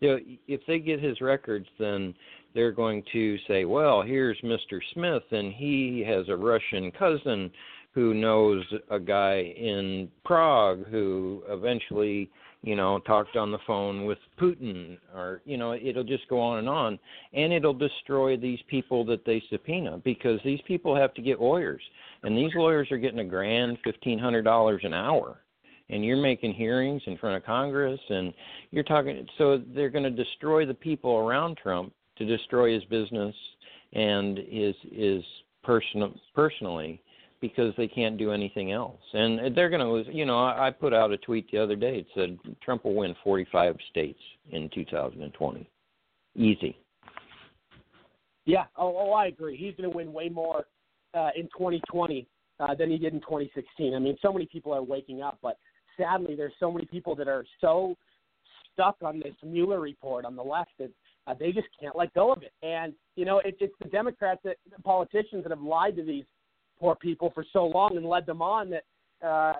You 0.00 0.08
know, 0.08 0.18
if 0.46 0.60
they 0.66 0.78
get 0.78 1.02
his 1.02 1.20
records, 1.20 1.66
then 1.78 2.14
they're 2.54 2.72
going 2.72 3.02
to 3.12 3.36
say, 3.46 3.64
well, 3.64 4.02
here's 4.02 4.40
Mr. 4.42 4.80
Smith, 4.94 5.22
and 5.30 5.52
he 5.52 6.04
has 6.06 6.28
a 6.28 6.36
Russian 6.36 6.90
cousin 6.90 7.50
who 7.92 8.12
knows 8.12 8.62
a 8.90 8.98
guy 8.98 9.54
in 9.56 10.08
Prague 10.24 10.86
who 10.90 11.42
eventually, 11.48 12.30
you 12.66 12.74
know, 12.74 12.98
talked 12.98 13.36
on 13.36 13.52
the 13.52 13.60
phone 13.64 14.06
with 14.06 14.18
Putin, 14.40 14.98
or, 15.14 15.40
you 15.44 15.56
know, 15.56 15.72
it'll 15.72 16.02
just 16.02 16.26
go 16.26 16.40
on 16.40 16.58
and 16.58 16.68
on. 16.68 16.98
And 17.32 17.52
it'll 17.52 17.72
destroy 17.72 18.36
these 18.36 18.58
people 18.66 19.04
that 19.04 19.24
they 19.24 19.40
subpoena 19.48 19.98
because 20.04 20.40
these 20.44 20.60
people 20.66 20.96
have 20.96 21.14
to 21.14 21.22
get 21.22 21.40
lawyers. 21.40 21.80
And 22.24 22.36
these 22.36 22.50
lawyers 22.56 22.90
are 22.90 22.98
getting 22.98 23.20
a 23.20 23.24
grand, 23.24 23.78
$1,500 23.86 24.84
an 24.84 24.92
hour 24.92 25.38
and 25.88 26.04
you're 26.04 26.16
making 26.16 26.52
hearings 26.52 27.00
in 27.06 27.16
front 27.16 27.36
of 27.36 27.44
Congress, 27.44 28.00
and 28.08 28.34
you're 28.72 28.82
talking. 28.82 29.24
So 29.38 29.62
they're 29.72 29.88
going 29.88 30.02
to 30.02 30.10
destroy 30.10 30.66
the 30.66 30.74
people 30.74 31.14
around 31.14 31.58
Trump 31.62 31.92
to 32.18 32.24
destroy 32.24 32.74
his 32.74 32.82
business 32.86 33.32
and 33.92 34.38
his 34.38 34.74
his 34.92 35.22
personal 35.62 36.12
personally 36.34 37.00
because 37.48 37.74
they 37.76 37.88
can't 37.88 38.18
do 38.18 38.32
anything 38.32 38.72
else, 38.72 39.00
and 39.12 39.56
they're 39.56 39.68
going 39.68 39.80
to 39.80 39.88
lose. 39.90 40.06
You 40.10 40.26
know, 40.26 40.38
I, 40.38 40.70
put 40.70 40.92
out 40.92 41.12
a 41.12 41.18
tweet 41.18 41.50
the 41.50 41.58
other 41.58 41.76
day. 41.76 41.98
It 41.98 42.06
said 42.14 42.38
Trump 42.62 42.84
will 42.84 42.94
win 42.94 43.14
45 43.22 43.76
states 43.90 44.18
in 44.50 44.70
2020, 44.74 45.70
easy. 46.34 46.76
Yeah. 48.44 48.64
Oh, 48.76 48.94
oh 48.96 49.12
I 49.12 49.26
agree. 49.26 49.56
He's 49.56 49.74
going 49.76 49.90
to 49.90 49.96
win 49.96 50.12
way 50.12 50.28
more 50.28 50.64
uh, 51.14 51.30
in 51.36 51.44
2020 51.44 52.26
uh, 52.60 52.74
than 52.74 52.90
he 52.90 52.98
did 52.98 53.12
in 53.12 53.20
2016. 53.20 53.94
I 53.94 53.98
mean, 53.98 54.16
so 54.22 54.32
many 54.32 54.46
people 54.46 54.72
are 54.72 54.82
waking 54.82 55.22
up, 55.22 55.38
but 55.42 55.58
sadly, 55.96 56.34
there's 56.36 56.52
so 56.60 56.70
many 56.70 56.86
people 56.86 57.14
that 57.16 57.28
are 57.28 57.44
so 57.60 57.96
stuck 58.72 58.96
on 59.02 59.18
this 59.18 59.34
Mueller 59.44 59.80
report 59.80 60.24
on 60.24 60.36
the 60.36 60.42
left 60.42 60.70
that 60.78 60.90
uh, 61.26 61.34
they 61.38 61.52
just 61.52 61.68
can't 61.80 61.96
let 61.96 62.12
go 62.14 62.32
of 62.32 62.42
it. 62.42 62.52
And 62.62 62.92
you 63.16 63.24
know, 63.24 63.40
it, 63.40 63.56
it's 63.60 63.74
the 63.82 63.88
Democrats, 63.88 64.40
that, 64.44 64.56
the 64.74 64.82
politicians 64.82 65.42
that 65.42 65.50
have 65.50 65.60
lied 65.60 65.96
to 65.96 66.04
these 66.04 66.24
poor 66.78 66.94
people 66.94 67.30
for 67.34 67.44
so 67.52 67.66
long 67.66 67.96
and 67.96 68.06
led 68.06 68.26
them 68.26 68.42
on 68.42 68.70
that 68.70 68.84
uh, 69.22 69.52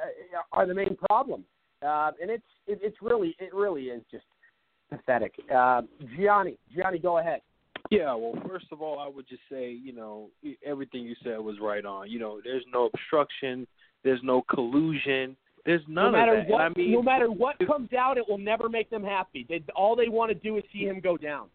are 0.53 0.67
the 0.67 0.75
main 0.75 0.97
problem. 1.09 1.45
Uh, 1.83 2.11
and 2.21 2.31
it's 2.31 2.43
it, 2.67 2.79
it's 2.83 2.97
really 3.03 3.37
it 3.39 3.55
really 3.55 3.85
is 3.85 4.03
just 4.11 4.25
pathetic. 4.91 5.35
Uh, 5.55 5.83
Gianni, 6.17 6.57
Gianni, 6.75 6.99
go 6.99 7.19
ahead. 7.19 7.41
Yeah, 7.91 8.15
well, 8.15 8.35
first 8.49 8.67
of 8.73 8.83
all, 8.83 8.99
I 8.99 9.09
would 9.09 9.29
just 9.29 9.43
say, 9.51 9.71
you 9.71 9.93
know, 9.93 10.29
everything 10.65 11.03
you 11.03 11.15
said 11.23 11.39
was 11.39 11.57
right 11.61 11.85
on. 11.85 12.11
You 12.11 12.19
know, 12.19 12.41
there's 12.43 12.65
no 12.73 12.87
obstruction, 12.93 13.67
there's 14.03 14.21
no 14.25 14.43
collusion, 14.43 15.37
there's 15.65 15.83
none 15.87 16.07
no 16.07 16.19
matter 16.19 16.39
of 16.39 16.47
that. 16.47 16.53
what, 16.53 16.63
I 16.63 16.69
mean, 16.71 16.93
no 16.93 17.03
matter 17.03 17.31
what 17.31 17.57
comes 17.67 17.93
out, 17.93 18.19
it 18.19 18.25
will 18.29 18.39
never 18.39 18.69
make 18.69 18.91
them 18.91 19.05
happy. 19.05 19.47
They, 19.49 19.63
all 19.75 19.95
they 19.95 20.09
want 20.09 20.31
to 20.31 20.35
do 20.35 20.57
is 20.57 20.65
see 20.73 20.85
him 20.85 21.01
go 21.01 21.17
down. 21.17 21.49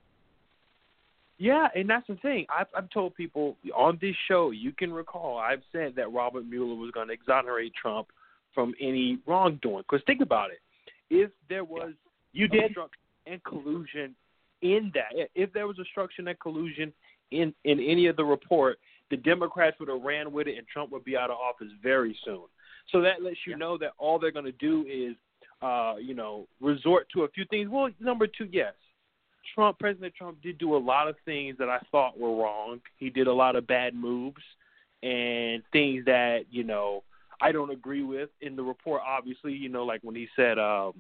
Yeah, 1.42 1.70
and 1.74 1.90
that's 1.90 2.06
the 2.06 2.18
thing. 2.18 2.46
I've, 2.56 2.68
I've 2.78 2.90
told 2.92 3.16
people 3.16 3.58
on 3.76 3.98
this 4.00 4.16
show, 4.28 4.52
you 4.52 4.72
can 4.72 4.94
recall, 4.94 5.40
I've 5.40 5.64
said 5.72 5.96
that 5.96 6.14
Robert 6.14 6.46
Mueller 6.46 6.76
was 6.76 6.92
going 6.92 7.08
to 7.08 7.16
exonerate 7.16 7.74
Trump 7.74 8.10
from 8.54 8.76
any 8.80 9.18
wrongdoing. 9.26 9.84
Because 9.90 10.04
think 10.06 10.22
about 10.22 10.52
it. 10.52 10.60
If 11.10 11.32
there 11.50 11.64
was 11.64 11.94
You 12.32 12.48
did. 12.48 12.76
and 13.26 13.44
collusion 13.44 14.14
in 14.62 14.92
that, 14.94 15.30
if 15.34 15.52
there 15.52 15.66
was 15.66 15.78
obstruction 15.80 16.28
and 16.28 16.40
collusion 16.40 16.94
in, 17.32 17.56
in 17.64 17.80
any 17.80 18.06
of 18.06 18.18
the 18.18 18.24
report, 18.24 18.78
the 19.10 19.18
Democrats 19.18 19.78
would 19.80 19.90
have 19.90 20.04
ran 20.04 20.32
with 20.32 20.46
it 20.46 20.60
and 20.60 20.68
Trump 20.68 20.92
would 20.92 21.04
be 21.04 21.18
out 21.18 21.32
of 21.32 21.38
office 21.38 21.74
very 21.82 22.16
soon. 22.24 22.44
So 22.92 23.02
that 23.02 23.24
lets 23.24 23.38
you 23.48 23.58
know 23.58 23.80
that 23.80 23.94
all 23.98 24.20
they're 24.20 24.32
going 24.32 24.46
to 24.46 24.52
do 24.52 24.86
is, 24.88 25.16
uh, 25.64 25.96
you 26.00 26.14
know, 26.14 26.48
resort 26.60 27.08
to 27.16 27.24
a 27.24 27.30
few 27.30 27.46
things. 27.46 27.68
Well, 27.68 27.90
number 28.00 28.28
two, 28.28 28.48
yes, 28.52 28.74
Trump, 29.54 29.80
President 29.80 30.14
Trump, 30.16 30.42
did 30.42 30.58
do 30.58 30.76
a 30.76 30.78
lot 30.78 31.08
of 31.08 31.16
things 31.26 31.58
that 31.60 31.70
I 31.70 31.80
thought 31.92 32.20
were 32.20 32.36
wrong. 32.36 32.82
He 32.98 33.10
did 33.10 33.28
a 33.28 33.34
lot 33.34 33.56
of 33.56 33.68
bad 33.68 33.94
moves 33.94 34.42
and 35.04 35.64
things 35.72 36.06
that 36.06 36.46
you 36.52 36.64
know 36.64 37.04
I 37.42 37.52
don't 37.52 37.72
agree 37.72 38.04
with 38.04 38.30
in 38.42 38.56
the 38.56 38.64
report. 38.64 39.02
Obviously, 39.06 39.54
you 39.54 39.70
know, 39.70 39.84
like 39.84 40.02
when 40.04 40.16
he 40.16 40.28
said, 40.36 40.60
um, 40.60 40.94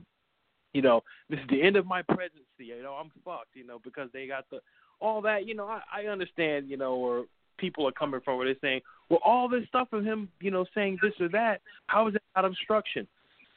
you 0.73 0.82
know, 0.82 1.04
this 1.30 1.39
is 1.39 1.45
the 1.49 1.62
end 1.62 1.75
of 1.75 1.86
my 1.86 2.01
presidency. 2.01 2.45
You 2.60 2.82
know, 2.82 2.93
I'm 2.93 3.12
fucked. 3.23 3.56
You 3.56 3.65
know, 3.65 3.80
because 3.84 4.10
they 4.13 4.27
got 4.27 4.45
the 4.49 4.60
all 4.99 5.21
that. 5.21 5.47
You 5.47 5.56
know, 5.56 5.67
I, 5.67 5.82
I 5.93 6.06
understand. 6.08 6.69
You 6.69 6.77
know, 6.77 6.95
or 6.95 7.25
people 7.58 7.88
are 7.88 7.91
coming 7.91 8.19
from 8.21 8.38
where 8.38 8.47
they're 8.47 8.56
saying, 8.62 8.82
well, 9.10 9.19
all 9.23 9.47
this 9.47 9.67
stuff 9.67 9.89
of 9.93 10.04
him, 10.04 10.27
you 10.41 10.51
know, 10.51 10.65
saying 10.73 10.97
this 11.01 11.13
or 11.19 11.30
that. 11.30 11.62
How 11.88 12.08
is 12.08 12.13
that 12.13 12.23
not 12.36 12.45
obstruction? 12.45 13.08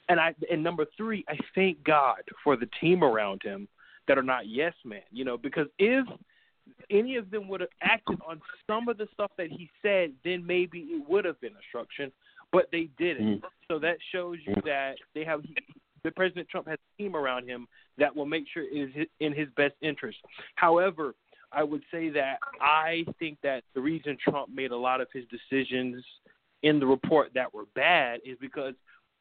And 0.09 0.21
I 0.21 0.35
and 0.51 0.63
number 0.63 0.85
three, 0.97 1.25
I 1.29 1.37
thank 1.55 1.83
God 1.85 2.23
for 2.45 2.57
the 2.57 2.69
team 2.81 3.03
around 3.03 3.43
him 3.43 3.67
that 4.09 4.19
are 4.19 4.23
not 4.23 4.47
yes 4.47 4.75
men. 4.85 5.03
You 5.11 5.25
know, 5.25 5.37
because 5.37 5.67
if 5.79 6.07
any 6.91 7.17
of 7.17 7.31
them 7.31 7.49
would 7.49 7.61
have 7.61 7.71
acted 7.83 8.19
on 8.27 8.41
some 8.67 8.89
of 8.89 8.99
the 8.99 9.07
stuff 9.13 9.31
that 9.39 9.49
he 9.49 9.71
said, 9.83 10.13
then 10.25 10.47
maybe 10.47 10.81
it 10.81 11.09
would 11.09 11.25
have 11.25 11.41
been 11.41 11.53
obstruction. 11.57 12.13
But 12.53 12.69
they 12.71 12.89
didn't. 12.99 13.39
Mm-hmm. 13.39 13.47
So 13.69 13.79
that 13.81 13.97
shows 14.13 14.39
you 14.47 14.53
mm-hmm. 14.53 14.69
that 14.69 14.97
they 15.15 15.25
have 15.25 15.43
he, 15.43 15.55
the 16.05 16.11
President 16.11 16.49
Trump 16.49 16.69
has 16.69 16.79
a 16.79 17.03
team 17.03 17.17
around 17.17 17.49
him 17.49 17.67
that 17.99 18.15
will 18.15 18.27
make 18.27 18.45
sure 18.53 18.63
it 18.63 18.91
is 18.97 19.07
in 19.21 19.33
his 19.33 19.49
best 19.57 19.75
interest. 19.81 20.19
However, 20.55 21.15
I 21.51 21.63
would 21.63 21.83
say 21.91 22.11
that 22.11 22.39
I 22.61 23.05
think 23.19 23.39
that 23.43 23.65
the 23.75 23.81
reason 23.81 24.17
Trump 24.23 24.51
made 24.53 24.71
a 24.71 24.77
lot 24.77 25.01
of 25.01 25.09
his 25.13 25.25
decisions 25.29 26.05
in 26.63 26.81
the 26.81 26.87
report 26.87 27.31
that 27.35 27.53
were 27.55 27.65
bad 27.75 28.21
is 28.25 28.37
because 28.41 28.75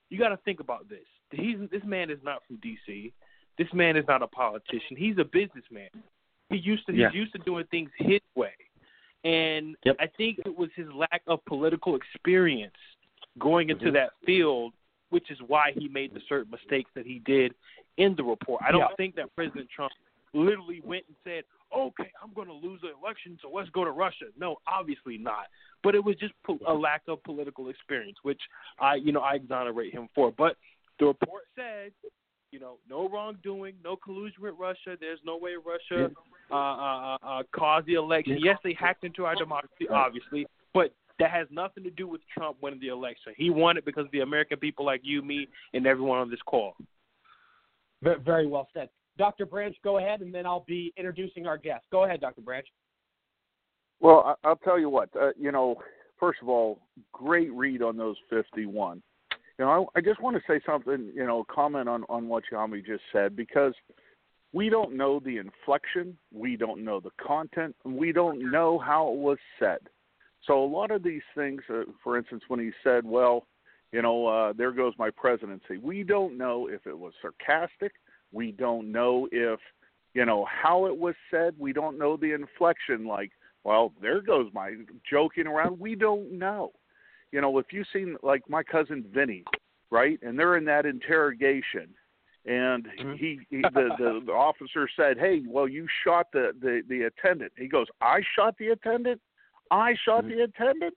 you 0.09 0.17
got 0.19 0.29
to 0.29 0.37
think 0.37 0.59
about 0.59 0.89
this. 0.89 1.05
He's 1.31 1.57
this 1.71 1.83
man 1.83 2.09
is 2.09 2.19
not 2.23 2.41
from 2.47 2.57
D.C. 2.57 3.13
This 3.57 3.71
man 3.73 3.97
is 3.97 4.05
not 4.07 4.21
a 4.21 4.27
politician. 4.27 4.97
He's 4.97 5.17
a 5.17 5.23
businessman. 5.25 5.89
He 6.49 6.57
used 6.57 6.85
to 6.87 6.93
Yeah. 6.93 7.09
he's 7.09 7.15
used 7.15 7.33
to 7.33 7.39
doing 7.39 7.65
things 7.67 7.91
his 7.97 8.21
way, 8.35 8.53
and 9.23 9.75
Yep. 9.85 9.95
I 9.99 10.07
think 10.07 10.39
it 10.39 10.55
was 10.55 10.71
his 10.73 10.91
lack 10.93 11.21
of 11.27 11.43
political 11.45 11.95
experience 11.95 12.75
going 13.39 13.69
into 13.69 13.85
Mhm. 13.85 13.93
that 13.93 14.13
field, 14.25 14.73
which 15.09 15.29
is 15.31 15.41
why 15.41 15.71
he 15.71 15.87
made 15.87 16.13
the 16.13 16.21
certain 16.21 16.51
mistakes 16.51 16.91
that 16.93 17.05
he 17.05 17.19
did 17.19 17.55
in 17.97 18.15
the 18.15 18.23
report. 18.23 18.61
I 18.63 18.71
don't 18.71 18.81
Yeah. 18.81 18.95
think 18.95 19.15
that 19.15 19.33
President 19.35 19.69
Trump 19.69 19.93
literally 20.33 20.81
went 20.81 21.07
and 21.07 21.15
said, 21.23 21.45
"Okay, 21.71 22.11
I'm 22.21 22.33
going 22.33 22.47
to 22.47 22.53
lose 22.53 22.81
the 22.81 22.91
election, 22.93 23.37
so 23.41 23.49
let's 23.49 23.69
go 23.69 23.85
to 23.85 23.91
Russia." 23.91 24.31
No, 24.35 24.59
obviously 24.65 25.17
not. 25.17 25.47
But 25.83 25.95
it 25.95 26.03
was 26.03 26.15
just 26.15 26.33
po- 26.43 26.59
a 26.65 26.73
lack 26.73 27.07
of 27.07 27.21
political 27.23 27.69
experience, 27.69 28.23
which 28.23 28.41
I, 28.79 28.95
you 28.95 29.11
know, 29.11 29.21
I 29.21 29.35
exonerate 29.35 29.93
him 29.93 30.07
for. 30.09 30.31
But 30.31 30.57
the 30.97 31.07
report 31.07 31.47
said, 31.55 31.93
you 32.53 32.59
know, 32.59 32.77
no 32.87 33.09
wrongdoing, 33.09 33.73
no 33.83 33.95
collusion 33.95 34.43
with 34.43 34.53
Russia. 34.59 34.95
There's 34.99 35.19
no 35.25 35.37
way 35.37 35.53
Russia 35.55 36.11
uh, 36.51 36.55
uh, 36.55 37.17
uh, 37.23 37.43
caused 37.51 37.87
the 37.87 37.95
election. 37.95 38.37
Yes, 38.39 38.59
they 38.63 38.77
hacked 38.79 39.03
into 39.03 39.25
our 39.25 39.35
democracy, 39.35 39.87
obviously, 39.89 40.45
but 40.71 40.93
that 41.19 41.31
has 41.31 41.47
nothing 41.49 41.83
to 41.83 41.89
do 41.89 42.07
with 42.07 42.21
Trump 42.31 42.57
winning 42.61 42.79
the 42.79 42.89
election. 42.89 43.33
He 43.35 43.49
won 43.49 43.75
it 43.75 43.85
because 43.85 44.05
of 44.05 44.11
the 44.11 44.19
American 44.19 44.59
people 44.59 44.85
like 44.85 45.01
you, 45.03 45.23
me, 45.23 45.47
and 45.73 45.87
everyone 45.87 46.19
on 46.19 46.29
this 46.29 46.39
call. 46.45 46.75
Very, 48.03 48.19
very 48.19 48.47
well 48.47 48.67
said. 48.71 48.89
Dr. 49.17 49.47
Branch, 49.47 49.75
go 49.83 49.97
ahead, 49.97 50.21
and 50.21 50.33
then 50.33 50.45
I'll 50.45 50.65
be 50.67 50.93
introducing 50.95 51.47
our 51.47 51.57
guest. 51.57 51.85
Go 51.91 52.03
ahead, 52.03 52.21
Dr. 52.21 52.41
Branch. 52.41 52.67
Well, 53.99 54.37
I, 54.43 54.47
I'll 54.47 54.57
tell 54.57 54.79
you 54.79 54.89
what. 54.89 55.09
Uh, 55.19 55.29
you 55.39 55.51
know, 55.51 55.77
first 56.19 56.39
of 56.43 56.49
all, 56.49 56.79
great 57.13 57.51
read 57.51 57.81
on 57.81 57.97
those 57.97 58.17
51. 58.29 59.01
You 59.59 59.65
know, 59.65 59.89
I, 59.95 59.99
I 59.99 60.01
just 60.01 60.21
want 60.21 60.35
to 60.35 60.43
say 60.47 60.59
something. 60.65 61.11
You 61.15 61.25
know, 61.25 61.45
comment 61.49 61.87
on 61.87 62.03
on 62.09 62.27
what 62.27 62.43
Gianni 62.49 62.81
just 62.81 63.03
said 63.11 63.35
because 63.35 63.73
we 64.51 64.69
don't 64.69 64.95
know 64.95 65.19
the 65.19 65.37
inflection, 65.37 66.17
we 66.31 66.55
don't 66.55 66.83
know 66.83 66.99
the 66.99 67.11
content, 67.19 67.75
and 67.85 67.97
we 67.97 68.11
don't 68.11 68.51
know 68.51 68.77
how 68.77 69.11
it 69.11 69.17
was 69.17 69.37
said. 69.59 69.79
So 70.45 70.63
a 70.63 70.65
lot 70.65 70.91
of 70.91 71.03
these 71.03 71.21
things, 71.35 71.61
uh, 71.69 71.83
for 72.03 72.17
instance, 72.17 72.43
when 72.47 72.59
he 72.59 72.71
said, 72.83 73.05
"Well, 73.05 73.47
you 73.91 74.01
know, 74.01 74.27
uh, 74.27 74.53
there 74.53 74.71
goes 74.71 74.93
my 74.97 75.09
presidency," 75.09 75.77
we 75.77 76.03
don't 76.03 76.37
know 76.37 76.67
if 76.67 76.85
it 76.85 76.97
was 76.97 77.13
sarcastic. 77.21 77.93
We 78.31 78.51
don't 78.51 78.91
know 78.91 79.27
if, 79.31 79.59
you 80.13 80.25
know, 80.25 80.45
how 80.45 80.87
it 80.87 80.97
was 80.97 81.15
said. 81.29 81.55
We 81.57 81.71
don't 81.71 81.97
know 81.99 82.17
the 82.17 82.33
inflection. 82.33 83.05
Like, 83.05 83.31
well, 83.63 83.93
there 84.01 84.21
goes 84.21 84.51
my 84.53 84.75
joking 85.09 85.47
around. 85.47 85.79
We 85.79 85.95
don't 85.95 86.31
know. 86.31 86.73
You 87.33 87.41
know, 87.41 87.57
if 87.57 87.65
you've 87.73 87.87
seen 87.91 88.15
like 88.21 88.47
my 88.47 88.61
cousin 88.61 89.03
Vinny, 89.11 89.43
right, 89.89 90.19
and 90.21 90.37
they're 90.37 90.55
in 90.55 90.65
that 90.65 90.85
interrogation, 90.85 91.89
and 92.45 92.85
Mm-hmm. 92.85 93.13
he, 93.15 93.39
he 93.49 93.63
the, 93.63 93.89
the 93.97 94.21
the 94.27 94.31
officer 94.49 94.87
said, 94.95 95.17
"Hey, 95.17 95.41
well, 95.47 95.67
you 95.67 95.87
shot 96.05 96.27
the 96.31 96.51
the 96.61 96.83
the 96.87 97.03
attendant." 97.03 97.51
He 97.57 97.67
goes, 97.67 97.87
"I 98.01 98.21
shot 98.35 98.55
the 98.59 98.67
attendant. 98.67 99.19
I 99.71 99.95
shot 100.05 100.25
Mm-hmm. 100.25 100.29
the 100.29 100.43
attendant," 100.43 100.93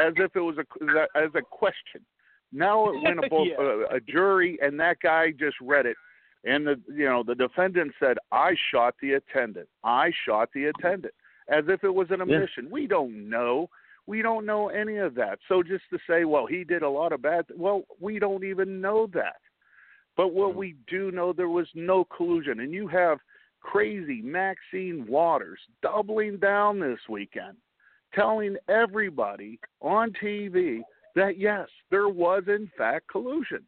as 0.00 0.14
if 0.16 0.34
it 0.34 0.40
was 0.40 0.56
a 0.58 1.16
as 1.16 1.30
a 1.36 1.42
question. 1.42 2.04
Now 2.52 2.88
it 2.88 3.00
went 3.00 3.20
above 3.24 3.46
Yeah. 3.58 3.62
a, 3.92 3.96
a 3.96 4.00
jury, 4.00 4.58
and 4.60 4.80
that 4.80 4.96
guy 5.00 5.30
just 5.30 5.56
read 5.60 5.86
it, 5.86 5.96
and 6.44 6.66
the 6.66 6.80
you 6.92 7.04
know 7.04 7.22
the 7.22 7.36
defendant 7.36 7.92
said, 8.00 8.16
"I 8.32 8.56
shot 8.72 8.96
the 9.00 9.12
attendant. 9.12 9.68
I 9.84 10.10
shot 10.26 10.48
the 10.52 10.64
attendant," 10.64 11.14
as 11.48 11.66
if 11.68 11.84
it 11.84 11.94
was 11.94 12.08
an 12.10 12.20
Yeah. 12.20 12.38
omission. 12.38 12.68
We 12.68 12.88
don't 12.88 13.30
know. 13.30 13.70
We 14.08 14.22
don't 14.22 14.46
know 14.46 14.68
any 14.68 14.96
of 14.96 15.14
that. 15.16 15.38
So 15.48 15.62
just 15.62 15.84
to 15.90 15.98
say, 16.08 16.24
well, 16.24 16.46
he 16.46 16.64
did 16.64 16.82
a 16.82 16.88
lot 16.88 17.12
of 17.12 17.20
bad. 17.20 17.44
Well, 17.54 17.82
we 18.00 18.18
don't 18.18 18.42
even 18.42 18.80
know 18.80 19.06
that. 19.12 19.36
But 20.16 20.32
what 20.32 20.50
mm-hmm. 20.50 20.58
we 20.58 20.76
do 20.86 21.10
know, 21.10 21.34
there 21.34 21.50
was 21.50 21.68
no 21.74 22.04
collusion, 22.04 22.60
and 22.60 22.72
you 22.72 22.88
have 22.88 23.18
crazy 23.60 24.22
Maxine 24.22 25.04
Waters 25.06 25.60
doubling 25.82 26.38
down 26.38 26.80
this 26.80 26.98
weekend, 27.06 27.58
telling 28.14 28.56
everybody 28.70 29.60
on 29.82 30.14
TV 30.24 30.80
that 31.14 31.38
yes, 31.38 31.68
there 31.90 32.08
was 32.08 32.44
in 32.46 32.70
fact 32.78 33.08
collusion. 33.12 33.62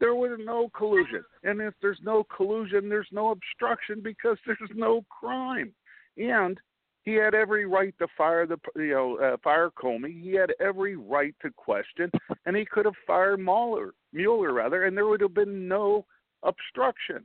There 0.00 0.14
was 0.14 0.38
no 0.42 0.70
collusion, 0.74 1.22
and 1.44 1.60
if 1.60 1.74
there's 1.82 2.00
no 2.02 2.24
collusion, 2.34 2.88
there's 2.88 3.10
no 3.12 3.30
obstruction 3.30 4.00
because 4.02 4.38
there's 4.46 4.70
no 4.74 5.04
crime. 5.10 5.74
And 6.16 6.58
he 7.04 7.14
had 7.14 7.34
every 7.34 7.66
right 7.66 7.94
to 7.98 8.06
fire 8.16 8.46
the 8.46 8.58
you 8.76 8.90
know 8.90 9.18
uh, 9.18 9.36
fire 9.42 9.70
Comey. 9.70 10.22
He 10.22 10.32
had 10.34 10.52
every 10.60 10.96
right 10.96 11.34
to 11.42 11.50
question, 11.50 12.10
and 12.46 12.56
he 12.56 12.64
could 12.64 12.84
have 12.84 12.94
fired 13.06 13.40
Mueller, 13.40 13.94
Mueller 14.12 14.52
rather, 14.52 14.84
and 14.84 14.96
there 14.96 15.06
would 15.06 15.20
have 15.20 15.34
been 15.34 15.68
no 15.68 16.06
obstruction. 16.42 17.24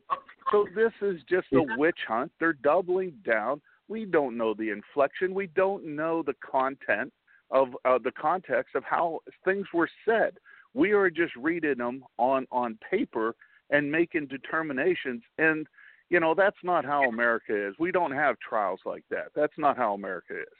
So 0.51 0.67
this 0.75 0.93
is 1.01 1.21
just 1.29 1.47
a 1.53 1.63
witch 1.77 1.99
hunt. 2.07 2.31
They're 2.39 2.53
doubling 2.53 3.13
down. 3.25 3.61
We 3.87 4.05
don't 4.05 4.37
know 4.37 4.53
the 4.53 4.69
inflection. 4.69 5.33
We 5.33 5.47
don't 5.47 5.85
know 5.85 6.23
the 6.23 6.35
content 6.35 7.13
of 7.51 7.69
uh, 7.85 7.99
the 8.03 8.11
context 8.11 8.75
of 8.75 8.83
how 8.83 9.19
things 9.45 9.67
were 9.73 9.89
said. 10.05 10.37
We 10.73 10.91
are 10.91 11.09
just 11.09 11.35
reading 11.35 11.77
them 11.77 12.03
on 12.17 12.47
on 12.51 12.77
paper 12.89 13.35
and 13.69 13.91
making 13.91 14.27
determinations 14.27 15.21
and 15.37 15.67
you 16.09 16.19
know 16.19 16.33
that's 16.33 16.57
not 16.63 16.85
how 16.85 17.03
America 17.09 17.67
is. 17.67 17.75
We 17.79 17.91
don't 17.91 18.11
have 18.11 18.35
trials 18.39 18.79
like 18.85 19.03
that. 19.09 19.27
That's 19.35 19.53
not 19.57 19.77
how 19.77 19.93
America 19.93 20.39
is. 20.39 20.57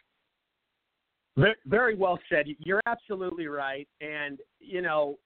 Very, 1.38 1.56
very 1.66 1.96
well 1.96 2.20
said. 2.30 2.48
You're 2.60 2.82
absolutely 2.88 3.48
right, 3.48 3.88
and 4.02 4.40
you 4.60 4.82
know, 4.82 5.18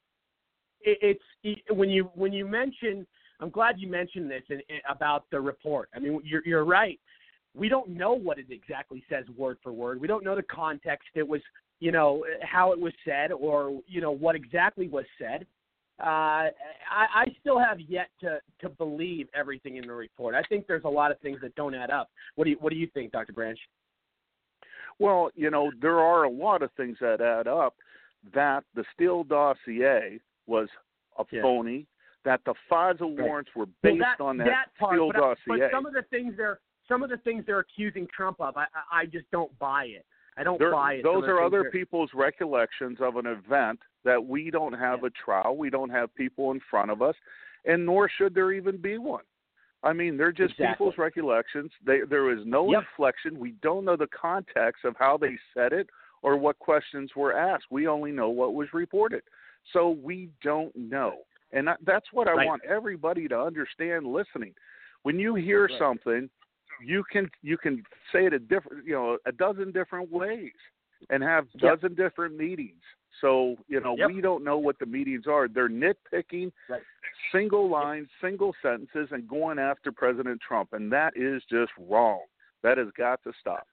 it, 0.81 1.19
it's 1.45 1.61
when 1.71 1.89
you 1.89 2.09
when 2.15 2.33
you 2.33 2.45
mention. 2.45 3.07
I'm 3.39 3.49
glad 3.49 3.79
you 3.79 3.87
mentioned 3.89 4.29
this 4.29 4.43
in, 4.49 4.57
in, 4.69 4.79
about 4.87 5.23
the 5.31 5.41
report. 5.41 5.89
I 5.95 5.99
mean, 5.99 6.21
you're 6.23 6.43
you're 6.45 6.65
right. 6.65 6.99
We 7.55 7.69
don't 7.69 7.89
know 7.89 8.13
what 8.13 8.37
it 8.37 8.45
exactly 8.49 9.03
says 9.09 9.25
word 9.35 9.57
for 9.63 9.71
word. 9.71 9.99
We 9.99 10.07
don't 10.07 10.23
know 10.23 10.35
the 10.35 10.43
context. 10.43 11.07
It 11.15 11.27
was, 11.27 11.41
you 11.79 11.91
know, 11.91 12.23
how 12.43 12.71
it 12.71 12.79
was 12.79 12.93
said, 13.03 13.31
or 13.31 13.79
you 13.87 13.99
know, 13.99 14.11
what 14.11 14.35
exactly 14.35 14.87
was 14.87 15.05
said. 15.17 15.47
Uh, 16.01 16.49
I, 16.89 17.05
I 17.15 17.25
still 17.41 17.59
have 17.59 17.79
yet 17.79 18.07
to 18.21 18.39
to 18.61 18.69
believe 18.69 19.27
everything 19.35 19.75
in 19.77 19.85
the 19.87 19.93
report. 19.93 20.33
I 20.35 20.41
think 20.43 20.65
there's 20.67 20.83
a 20.83 20.89
lot 20.89 21.11
of 21.11 21.19
things 21.19 21.39
that 21.41 21.53
don't 21.55 21.75
add 21.75 21.91
up. 21.91 22.09
What 22.35 22.45
do 22.45 22.51
you 22.51 22.57
What 22.59 22.71
do 22.71 22.75
you 22.77 22.87
think, 22.93 23.11
Dr. 23.11 23.33
Branch? 23.33 23.59
Well, 24.99 25.31
you 25.35 25.49
know, 25.51 25.71
there 25.81 25.99
are 25.99 26.23
a 26.23 26.29
lot 26.29 26.61
of 26.63 26.71
things 26.77 26.97
that 27.01 27.21
add 27.21 27.47
up. 27.47 27.75
That 28.33 28.63
the 28.75 28.83
Steele 28.93 29.23
dossier 29.23 30.19
was 30.47 30.69
a 31.17 31.25
Yeah. 31.31 31.41
phony. 31.41 31.87
That 32.23 32.41
the 32.45 32.53
FISA 32.69 33.07
warrants 33.17 33.49
were 33.55 33.65
Well, 33.65 33.73
based 33.81 33.99
that, 33.99 34.21
on 34.21 34.37
that, 34.37 34.69
part, 34.77 34.93
Steele 34.93 35.07
but, 35.07 35.15
I- 35.15 35.19
dossier. 35.19 35.59
but 35.59 35.71
some 35.71 35.85
of 35.85 35.93
the 35.93 36.03
things 36.03 36.35
they're 36.37 36.59
some 36.87 37.03
of 37.03 37.09
the 37.09 37.17
things 37.17 37.45
they're 37.45 37.59
accusing 37.59 38.07
Trump 38.07 38.41
of, 38.41 38.57
I 38.57 38.65
I 38.91 39.01
I 39.01 39.05
just 39.05 39.29
don't 39.31 39.57
buy 39.59 39.85
it. 39.85 40.05
I 40.37 40.43
don't 40.43 40.57
There- 40.59 40.71
buy 40.71 40.93
it. 40.95 41.03
Those 41.03 41.25
are 41.25 41.41
other 41.41 41.63
they're- 41.63 41.71
people's 41.71 42.13
recollections 42.13 42.99
of 43.01 43.17
an 43.17 43.25
event 43.25 43.79
that 44.03 44.23
we 44.23 44.49
don't 44.49 44.73
have 44.73 45.03
a 45.03 45.09
trial, 45.11 45.57
we 45.57 45.69
don't 45.69 45.89
have 45.89 46.13
people 46.15 46.51
in 46.51 46.59
front 46.61 46.89
of 46.89 47.01
us, 47.01 47.15
and 47.65 47.85
nor 47.85 48.07
should 48.09 48.33
there 48.33 48.51
even 48.51 48.77
be 48.77 48.97
one. 48.97 49.23
I 49.83 49.93
mean, 49.93 50.15
they're 50.15 50.31
just 50.31 50.53
Exactly. 50.53 50.73
people's 50.73 50.97
recollections. 50.97 51.71
They, 51.83 52.01
there 52.01 52.29
is 52.29 52.45
no 52.45 52.71
Yep. 52.71 52.81
inflection. 52.83 53.39
We 53.39 53.51
don't 53.61 53.83
know 53.83 53.95
the 53.95 54.07
context 54.07 54.85
of 54.85 54.95
how 54.97 55.17
they 55.17 55.37
said 55.53 55.73
it 55.73 55.89
or 56.21 56.37
what 56.37 56.59
questions 56.59 57.15
were 57.15 57.33
asked. 57.33 57.65
We 57.71 57.87
only 57.87 58.11
know 58.11 58.29
what 58.29 58.53
was 58.53 58.71
reported. 58.73 59.23
So 59.73 59.89
we 59.89 60.29
don't 60.41 60.75
know. 60.75 61.23
And 61.51 61.67
that's 61.81 62.13
what 62.13 62.27
I 62.27 62.33
Right. 62.33 62.47
want 62.47 62.63
everybody 62.63 63.27
to 63.27 63.39
understand 63.39 64.05
listening. 64.07 64.55
When 65.01 65.19
you 65.19 65.33
hear 65.35 65.65
Right. 65.65 65.77
something, 65.79 66.29
you 66.83 67.03
can 67.11 67.29
you 67.41 67.57
can 67.57 67.83
say 68.11 68.25
it 68.25 68.33
a 68.33 68.39
different 68.39 68.85
you 68.85 68.93
know 68.93 69.17
a 69.25 69.31
dozen 69.31 69.71
different 69.71 70.11
ways 70.11 70.51
and 71.09 71.23
have 71.23 71.47
Yep. 71.55 71.81
dozen 71.81 71.95
different 71.95 72.37
meetings. 72.37 72.81
So 73.19 73.55
you 73.67 73.79
know 73.79 73.95
Yep. 73.97 74.09
we 74.09 74.21
don't 74.21 74.43
know 74.43 74.57
what 74.57 74.79
the 74.79 74.85
meetings 74.85 75.27
are. 75.27 75.47
They're 75.47 75.69
nitpicking, 75.69 76.51
Right. 76.69 76.83
single 77.31 77.69
lines, 77.69 78.09
single 78.21 78.55
sentences, 78.61 79.11
and 79.11 79.27
going 79.27 79.59
after 79.59 79.91
President 79.91 80.41
Trump, 80.41 80.73
and 80.73 80.91
that 80.91 81.15
is 81.15 81.43
just 81.45 81.71
wrong. 81.77 82.25
That 82.63 82.77
has 82.77 82.91
got 82.97 83.23
to 83.23 83.33
stop. 83.39 83.67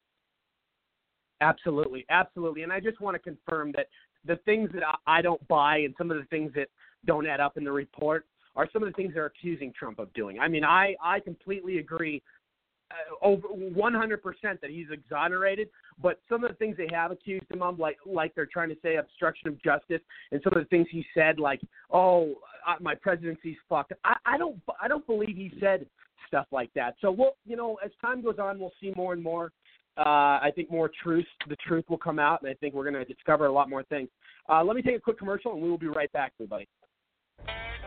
Absolutely, 1.41 2.05
absolutely. 2.11 2.63
And 2.63 2.73
I 2.73 2.81
just 2.81 3.01
want 3.01 3.15
to 3.15 3.19
confirm 3.19 3.73
that 3.73 3.89
the 4.25 4.37
things 4.45 4.71
that 4.73 4.83
I, 5.07 5.23
don't 5.23 5.47
buy 5.47 5.79
and 5.79 5.95
some 5.97 6.11
of 6.11 6.17
the 6.17 6.25
things 6.25 6.53
that 6.55 6.69
don't 7.07 7.27
add 7.27 7.39
up 7.41 7.57
in 7.57 7.65
the 7.65 7.71
report 7.71 8.27
are 8.57 8.69
some 8.73 8.83
of 8.83 8.89
the 8.89 8.93
things 8.95 9.15
they're 9.15 9.27
accusing 9.27 9.73
Trump 9.73 10.01
of 10.01 10.13
doing. 10.15 10.41
I 10.41 10.49
mean, 10.49 10.65
I 10.65 10.97
I 11.03 11.21
completely 11.21 11.79
agree 11.79 12.23
over 13.23 13.49
100% 13.49 14.21
that 14.43 14.71
he's 14.71 14.87
exonerated, 14.91 15.69
but 16.03 16.21
some 16.29 16.45
of 16.45 16.51
the 16.51 16.57
things 16.57 16.77
they 16.77 16.89
have 16.93 17.11
accused 17.11 17.45
him 17.51 17.63
of, 17.63 17.79
like 17.79 17.99
like 18.07 18.35
they're 18.35 18.47
trying 18.47 18.69
to 18.69 18.77
say 18.83 18.97
obstruction 18.97 19.49
of 19.49 19.63
justice, 19.63 20.01
and 20.33 20.41
some 20.43 20.53
of 20.55 20.63
the 20.63 20.69
things 20.69 20.87
he 20.91 21.05
said, 21.15 21.39
like 21.39 21.61
oh 21.91 22.35
uh, 22.67 22.75
my 22.81 22.95
presidency's 22.95 23.57
fucked. 23.69 23.93
I, 24.05 24.17
I 24.25 24.39
don't 24.39 24.61
I 24.81 24.89
don't 24.89 25.07
believe 25.07 25.37
he 25.37 25.53
said 25.61 25.87
stuff 26.27 26.47
like 26.51 26.71
that. 26.75 26.95
So 27.01 27.11
we'll 27.11 27.37
you 27.45 27.57
know 27.57 27.79
as 27.85 27.91
time 28.01 28.23
goes 28.23 28.39
on, 28.39 28.59
we'll 28.59 28.73
see 28.81 28.93
more 28.97 29.13
and 29.13 29.23
more. 29.23 29.53
Uh, 29.97 30.39
I 30.41 30.53
think 30.55 30.71
more 30.71 30.89
truth, 31.03 31.27
the 31.49 31.57
truth 31.57 31.85
will 31.89 31.99
come 31.99 32.21
out, 32.21 32.41
and 32.43 32.51
I 32.51 32.55
think 32.55 32.73
we're 32.73 32.89
going 32.89 33.05
to 33.05 33.13
discover 33.13 33.47
a 33.47 33.53
lot 33.53 33.69
more 33.69 33.83
things. 33.83 34.09
Uh, 34.49 34.63
let 34.63 34.77
me 34.77 34.83
take 34.83 34.95
a 34.95 35.01
quick 35.01 35.19
commercial, 35.19 35.53
and 35.53 35.61
we 35.61 35.69
will 35.69 35.77
be 35.77 35.89
right 35.89 36.13
back, 36.13 36.35
everybody. 36.39 36.69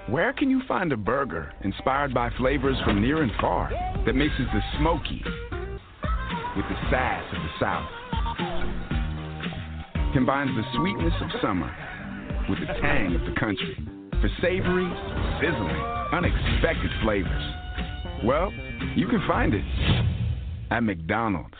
Where 0.10 0.34
can 0.34 0.50
you 0.50 0.62
find 0.68 0.92
a 0.92 0.98
burger 0.98 1.54
inspired 1.64 2.14
by 2.14 2.30
flavors 2.38 2.76
from 2.84 3.02
near 3.02 3.24
and 3.24 3.32
far 3.40 3.72
that 4.06 4.16
mixes 4.16 4.48
the 4.54 4.62
smoky 4.80 5.24
with 6.56 6.66
the 6.68 6.76
sass 6.90 7.24
of 7.36 7.42
the 7.42 7.50
South? 7.60 7.90
Combines 10.14 10.52
the 10.56 10.64
sweetness 10.76 11.14
of 11.22 11.42
summer 11.42 11.74
with 12.50 12.60
the 12.60 12.74
tang 12.82 13.16
of 13.16 13.22
the 13.22 13.40
country 13.40 13.78
for 14.20 14.30
savory, 14.42 14.90
sizzling, 15.40 15.82
unexpected 16.12 16.92
flavors. 17.04 17.44
Well, 18.24 18.52
you 18.96 19.08
can 19.08 19.26
find 19.28 19.54
it 19.54 19.66
at 20.70 20.84
McDonald's. 20.84 21.56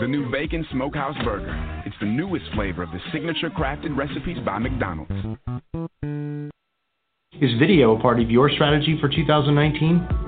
The 0.00 0.06
new 0.06 0.30
Bacon 0.30 0.64
Smokehouse 0.70 1.16
Burger. 1.24 1.82
It's 1.84 1.96
the 2.00 2.06
newest 2.06 2.44
flavor 2.54 2.82
of 2.82 2.90
the 2.90 3.00
signature 3.12 3.50
crafted 3.50 3.96
recipes 3.96 4.38
by 4.44 4.58
McDonald's. 4.58 5.10
Is 7.40 7.50
video 7.58 7.96
a 7.96 8.00
part 8.00 8.20
of 8.20 8.30
your 8.30 8.50
strategy 8.50 8.96
for 9.00 9.08
2019? 9.08 10.27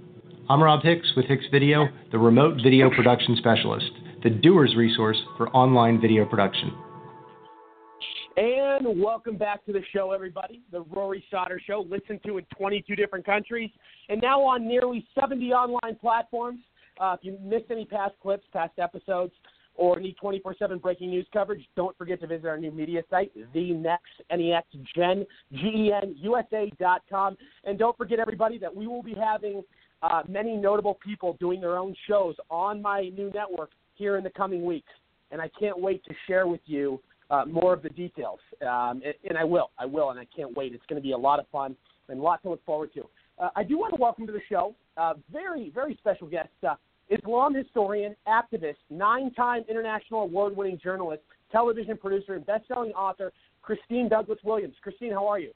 I'm 0.51 0.61
Rob 0.61 0.83
Hicks 0.83 1.07
with 1.15 1.27
Hicks 1.27 1.45
Video, 1.49 1.87
the 2.11 2.17
remote 2.17 2.57
video 2.61 2.89
production 2.89 3.37
specialist, 3.37 3.89
the 4.21 4.29
doer's 4.29 4.75
resource 4.75 5.15
for 5.37 5.47
online 5.51 6.01
video 6.01 6.25
production. 6.25 6.73
And 8.35 9.01
welcome 9.01 9.37
back 9.37 9.65
to 9.67 9.71
the 9.71 9.79
show, 9.93 10.11
everybody. 10.11 10.61
The 10.69 10.81
Rory 10.81 11.23
Sauter 11.31 11.61
Show, 11.65 11.85
listened 11.89 12.19
to 12.25 12.37
in 12.37 12.45
22 12.57 12.97
different 12.97 13.25
countries 13.25 13.69
and 14.09 14.21
now 14.21 14.41
on 14.41 14.67
nearly 14.67 15.07
70 15.17 15.53
online 15.53 15.95
platforms. 16.01 16.59
Uh, 16.99 17.15
if 17.17 17.23
you 17.23 17.37
missed 17.41 17.71
any 17.71 17.85
past 17.85 18.15
clips, 18.21 18.43
past 18.51 18.73
episodes, 18.77 19.31
or 19.75 20.01
need 20.01 20.17
24 20.17 20.55
7 20.59 20.79
breaking 20.79 21.11
news 21.11 21.27
coverage, 21.31 21.65
don't 21.77 21.97
forget 21.97 22.19
to 22.19 22.27
visit 22.27 22.45
our 22.45 22.57
new 22.57 22.71
media 22.71 23.03
site, 23.09 23.31
the 23.53 23.71
next 23.71 24.11
NEX 24.29 24.67
Gen, 24.93 25.25
G-E-N, 25.53 26.15
USA.com. 26.19 27.37
And 27.63 27.79
don't 27.79 27.97
forget, 27.97 28.19
everybody, 28.19 28.57
that 28.57 28.75
we 28.75 28.85
will 28.85 29.01
be 29.01 29.13
having 29.13 29.63
uh, 30.01 30.23
many 30.27 30.55
notable 30.55 30.97
people 31.03 31.37
doing 31.39 31.61
their 31.61 31.77
own 31.77 31.95
shows 32.07 32.35
on 32.49 32.81
my 32.81 33.11
new 33.15 33.31
network 33.33 33.71
here 33.95 34.17
in 34.17 34.23
the 34.23 34.29
coming 34.31 34.65
weeks. 34.65 34.91
And 35.31 35.41
I 35.41 35.49
can't 35.59 35.79
wait 35.79 36.03
to 36.05 36.13
share 36.27 36.47
with 36.47 36.61
you 36.65 36.99
uh, 37.29 37.45
more 37.45 37.73
of 37.73 37.81
the 37.81 37.89
details. 37.89 38.39
Um, 38.61 39.01
and, 39.05 39.13
and 39.29 39.37
I 39.37 39.43
will, 39.43 39.71
I 39.77 39.85
will, 39.85 40.09
and 40.09 40.19
I 40.19 40.27
can't 40.35 40.55
wait. 40.55 40.73
It's 40.73 40.85
going 40.87 41.01
to 41.01 41.05
be 41.05 41.13
a 41.13 41.17
lot 41.17 41.39
of 41.39 41.45
fun 41.51 41.75
and 42.09 42.19
a 42.19 42.21
lot 42.21 42.41
to 42.43 42.49
look 42.49 42.65
forward 42.65 42.93
to. 42.95 43.03
Uh, 43.39 43.49
I 43.55 43.63
do 43.63 43.77
want 43.77 43.93
to 43.93 44.01
welcome 44.01 44.27
to 44.27 44.33
the 44.33 44.41
show 44.49 44.75
uh, 44.97 45.13
very, 45.31 45.71
very 45.73 45.95
special 45.99 46.27
guest, 46.27 46.49
uh, 46.67 46.75
Islam 47.09 47.53
historian, 47.53 48.15
activist, 48.27 48.75
nine-time 48.89 49.63
international 49.69 50.21
award-winning 50.23 50.79
journalist, 50.81 51.21
television 51.51 51.97
producer, 51.97 52.35
and 52.35 52.45
best-selling 52.45 52.91
author, 52.91 53.31
Christine 53.61 54.09
Douglass-Williams. 54.09 54.75
Christine, 54.81 55.11
how 55.11 55.27
are 55.27 55.39
you? 55.39 55.51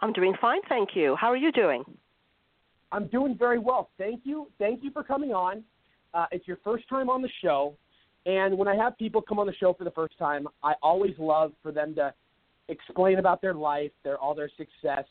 I'm 0.00 0.12
doing 0.12 0.34
fine, 0.40 0.60
thank 0.68 0.90
you. 0.94 1.16
How 1.16 1.28
are 1.28 1.36
you 1.36 1.52
doing? 1.52 1.84
I'm 2.96 3.08
doing 3.08 3.36
very 3.36 3.58
well. 3.58 3.90
Thank 3.98 4.22
you. 4.24 4.48
Thank 4.58 4.82
you 4.82 4.90
for 4.90 5.04
coming 5.04 5.34
on. 5.34 5.62
Uh, 6.14 6.24
it's 6.32 6.48
your 6.48 6.56
first 6.64 6.88
time 6.88 7.10
on 7.10 7.20
the 7.20 7.28
show, 7.42 7.74
and 8.24 8.56
when 8.56 8.68
I 8.68 8.74
have 8.74 8.96
people 8.96 9.20
come 9.20 9.38
on 9.38 9.46
the 9.46 9.52
show 9.52 9.74
for 9.74 9.84
the 9.84 9.90
first 9.90 10.16
time, 10.18 10.48
I 10.62 10.72
always 10.82 11.12
love 11.18 11.52
for 11.62 11.72
them 11.72 11.94
to 11.96 12.14
explain 12.68 13.18
about 13.18 13.42
their 13.42 13.52
life, 13.52 13.90
their 14.02 14.16
all 14.16 14.34
their 14.34 14.50
success, 14.56 15.04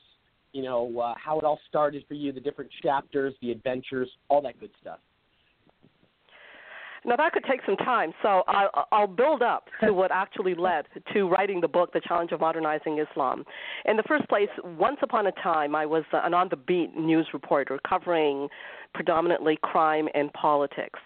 you 0.51 0.63
know, 0.63 0.99
uh, 0.99 1.13
how 1.15 1.37
it 1.37 1.45
all 1.45 1.59
started 1.69 2.03
for 2.07 2.15
you, 2.15 2.31
the 2.31 2.39
different 2.39 2.71
chapters, 2.81 3.35
the 3.39 3.51
adventures, 3.51 4.09
all 4.29 4.41
that 4.41 4.59
good 4.59 4.71
stuff. 4.81 4.97
Now 7.05 7.15
that 7.17 7.33
could 7.33 7.43
take 7.43 7.59
some 7.65 7.77
time, 7.77 8.13
so 8.23 8.41
I'll, 8.47 8.87
I'll 8.91 9.07
build 9.07 9.43
up 9.43 9.67
to 9.83 9.93
what 9.93 10.11
actually 10.11 10.55
led 10.55 10.85
to 11.13 11.27
writing 11.29 11.61
the 11.61 11.67
book, 11.67 11.93
The 11.93 12.01
Challenge 12.01 12.31
of 12.31 12.39
Modernizing 12.39 12.97
Islam. 12.97 13.45
In 13.85 13.95
the 13.95 14.03
first 14.03 14.27
place, 14.27 14.49
once 14.63 14.97
upon 15.03 15.27
a 15.27 15.31
time, 15.33 15.75
I 15.75 15.85
was 15.85 16.03
an 16.13 16.33
on 16.33 16.49
the 16.49 16.55
beat 16.55 16.95
news 16.97 17.27
reporter 17.31 17.79
covering 17.87 18.47
predominantly 18.95 19.59
crime 19.61 20.07
and 20.15 20.33
politics 20.33 20.99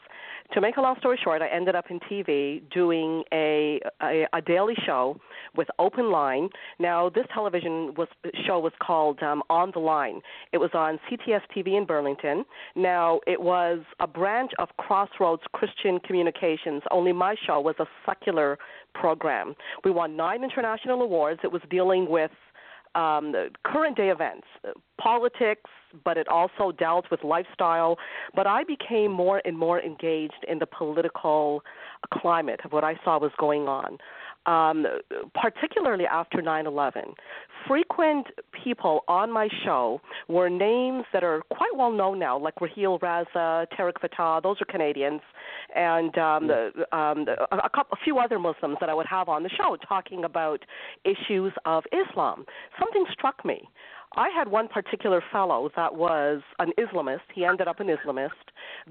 to 0.54 0.62
make 0.62 0.78
a 0.78 0.82
long 0.82 0.96
story 1.00 1.20
short, 1.24 1.42
I 1.42 1.48
ended 1.48 1.76
up 1.76 1.86
in 1.90 2.00
TV 2.00 2.62
doing 2.72 3.24
a, 3.32 3.80
a 4.02 4.26
a 4.34 4.42
daily 4.42 4.76
show 4.86 5.20
with 5.56 5.68
Open 5.78 6.12
Line. 6.12 6.50
Now, 6.80 7.10
this 7.10 7.26
television 7.34 7.94
was 7.96 8.08
show 8.46 8.60
was 8.60 8.74
called 8.82 9.22
um, 9.22 9.44
On 9.50 9.72
the 9.74 9.80
Line. 9.80 10.22
It 10.52 10.58
was 10.58 10.72
on 10.74 11.00
CTS 11.10 11.42
TV 11.56 11.78
in 11.78 11.86
Burlington. 11.86 12.46
Now, 12.76 13.20
it 13.28 13.42
was 13.42 13.80
a 14.00 14.08
branch 14.08 14.52
of 14.60 14.70
Crossroads 14.78 15.44
Christian 15.54 16.00
Communications. 16.00 16.82
Only 16.92 17.14
my 17.14 17.36
show 17.46 17.60
was 17.60 17.76
a 17.80 17.86
secular 18.06 18.58
program. 18.94 19.56
We 19.86 19.92
won 19.92 20.16
nine 20.16 20.44
international 20.44 21.02
awards. 21.02 21.42
It 21.44 21.52
was 21.52 21.62
dealing 21.70 22.10
with 22.10 22.32
um, 22.96 23.34
current 23.64 23.98
day 23.98 24.10
events, 24.10 24.48
politics, 25.00 25.70
but 26.04 26.18
it 26.18 26.28
also 26.28 26.72
dealt 26.72 27.06
with 27.12 27.24
lifestyle. 27.24 27.98
But 28.36 28.48
I 28.48 28.64
became 28.64 29.12
more 29.12 29.42
and 29.46 29.58
more 29.58 29.82
engaged 29.82 30.46
in 30.48 30.60
the 30.60 30.66
political 30.66 31.64
climate 32.14 32.62
of 32.66 32.72
what 32.72 32.84
I 32.84 33.00
saw 33.04 33.20
was 33.20 33.32
going 33.38 33.68
on 33.68 33.98
um, 34.46 34.86
particularly 35.34 36.06
after 36.06 36.42
9 36.42 36.66
11. 36.66 37.14
Frequent 37.68 38.28
people 38.64 39.04
on 39.08 39.32
my 39.32 39.50
show 39.66 40.00
were 40.28 40.50
names 40.50 41.04
that 41.12 41.24
are 41.24 41.42
quite 41.52 41.72
well 41.76 41.92
known 41.92 42.18
now, 42.18 42.38
like 42.38 42.60
Raheel 42.62 43.00
Raza, 43.00 43.68
Tarek 43.78 44.00
Fatah, 44.00 44.42
those 44.42 44.58
are 44.62 44.66
Canadians, 44.66 45.22
and 45.76 46.18
um, 46.18 46.48
the, 46.48 46.72
um, 46.98 47.26
the, 47.26 47.36
a, 47.52 47.70
couple, 47.70 47.98
a 48.00 48.04
few 48.04 48.18
other 48.20 48.40
Muslims 48.40 48.78
that 48.80 48.90
I 48.90 48.94
would 48.94 49.08
have 49.08 49.28
on 49.28 49.44
the 49.44 49.50
show 49.50 49.76
talking 49.88 50.24
about 50.24 50.64
issues 51.04 51.52
of 51.66 51.84
Islam. 51.92 52.46
Something 52.80 53.06
struck 53.12 53.44
me. 53.44 53.68
I 54.16 54.30
had 54.30 54.48
one 54.48 54.68
particular 54.68 55.22
fellow 55.32 55.70
that 55.76 55.96
was 55.96 56.42
an 56.58 56.72
Islamist. 56.80 57.22
He 57.34 57.46
ended 57.46 57.68
up 57.68 57.80
an 57.80 57.88
Islamist 57.88 58.30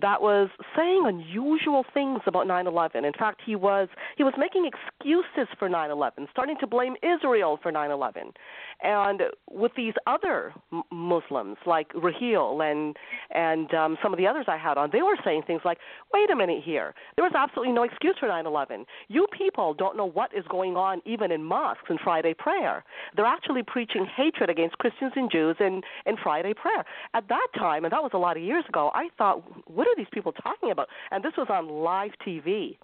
that 0.00 0.22
was 0.22 0.48
saying 0.76 1.02
unusual 1.07 1.85
things 1.92 2.20
about 2.26 2.46
9/11. 2.46 3.04
In 3.04 3.12
fact, 3.12 3.40
he 3.44 3.57
was 3.57 3.88
he 4.16 4.24
was 4.24 4.35
making 4.38 4.64
excuses 4.66 5.48
for 5.59 5.68
9/11, 5.68 6.28
starting 6.31 6.57
to 6.59 6.66
blame 6.66 6.96
Israel 7.02 7.59
for 7.62 7.72
9/11. 7.72 8.33
And 8.82 9.22
with 9.50 9.72
these 9.76 9.94
other 10.06 10.54
Muslims 10.92 11.56
like 11.66 11.88
Raheel 11.94 12.60
and 12.62 12.96
and 13.34 13.72
um, 13.74 13.98
some 14.02 14.12
of 14.12 14.18
the 14.18 14.26
others 14.26 14.44
I 14.46 14.56
had 14.56 14.78
on, 14.78 14.90
they 14.92 15.02
were 15.02 15.16
saying 15.24 15.42
things 15.46 15.62
like, 15.64 15.78
"Wait 16.12 16.30
a 16.30 16.36
minute 16.36 16.62
here. 16.64 16.94
There 17.16 17.24
was 17.24 17.32
absolutely 17.34 17.72
no 17.72 17.82
excuse 17.82 18.16
for 18.20 18.28
9/11. 18.28 18.84
You 19.08 19.26
people 19.36 19.74
don't 19.74 19.96
know 19.96 20.06
what 20.06 20.32
is 20.32 20.44
going 20.48 20.76
on 20.76 21.02
even 21.04 21.32
in 21.32 21.42
mosques 21.42 21.88
and 21.88 21.98
Friday 21.98 22.34
prayer. 22.34 22.84
They're 23.16 23.26
actually 23.26 23.62
preaching 23.64 24.06
hatred 24.06 24.48
against 24.48 24.78
Christians 24.78 25.12
and 25.16 25.30
Jews 25.30 25.56
in 25.58 25.82
in 26.06 26.16
Friday 26.22 26.54
prayer. 26.54 26.84
At 27.14 27.28
that 27.28 27.48
time, 27.56 27.84
and 27.84 27.92
that 27.92 28.02
was 28.02 28.12
a 28.14 28.18
lot 28.18 28.36
of 28.36 28.42
years 28.42 28.64
ago, 28.68 28.90
I 28.94 29.08
thought, 29.18 29.42
what 29.68 29.88
are 29.88 29.96
these 29.96 30.06
people 30.12 30.32
talking 30.32 30.70
about? 30.70 30.88
And 31.10 31.24
this 31.24 31.32
was 31.36 31.48
on 31.50 31.68
live 31.68 32.12
TV. 32.24 32.78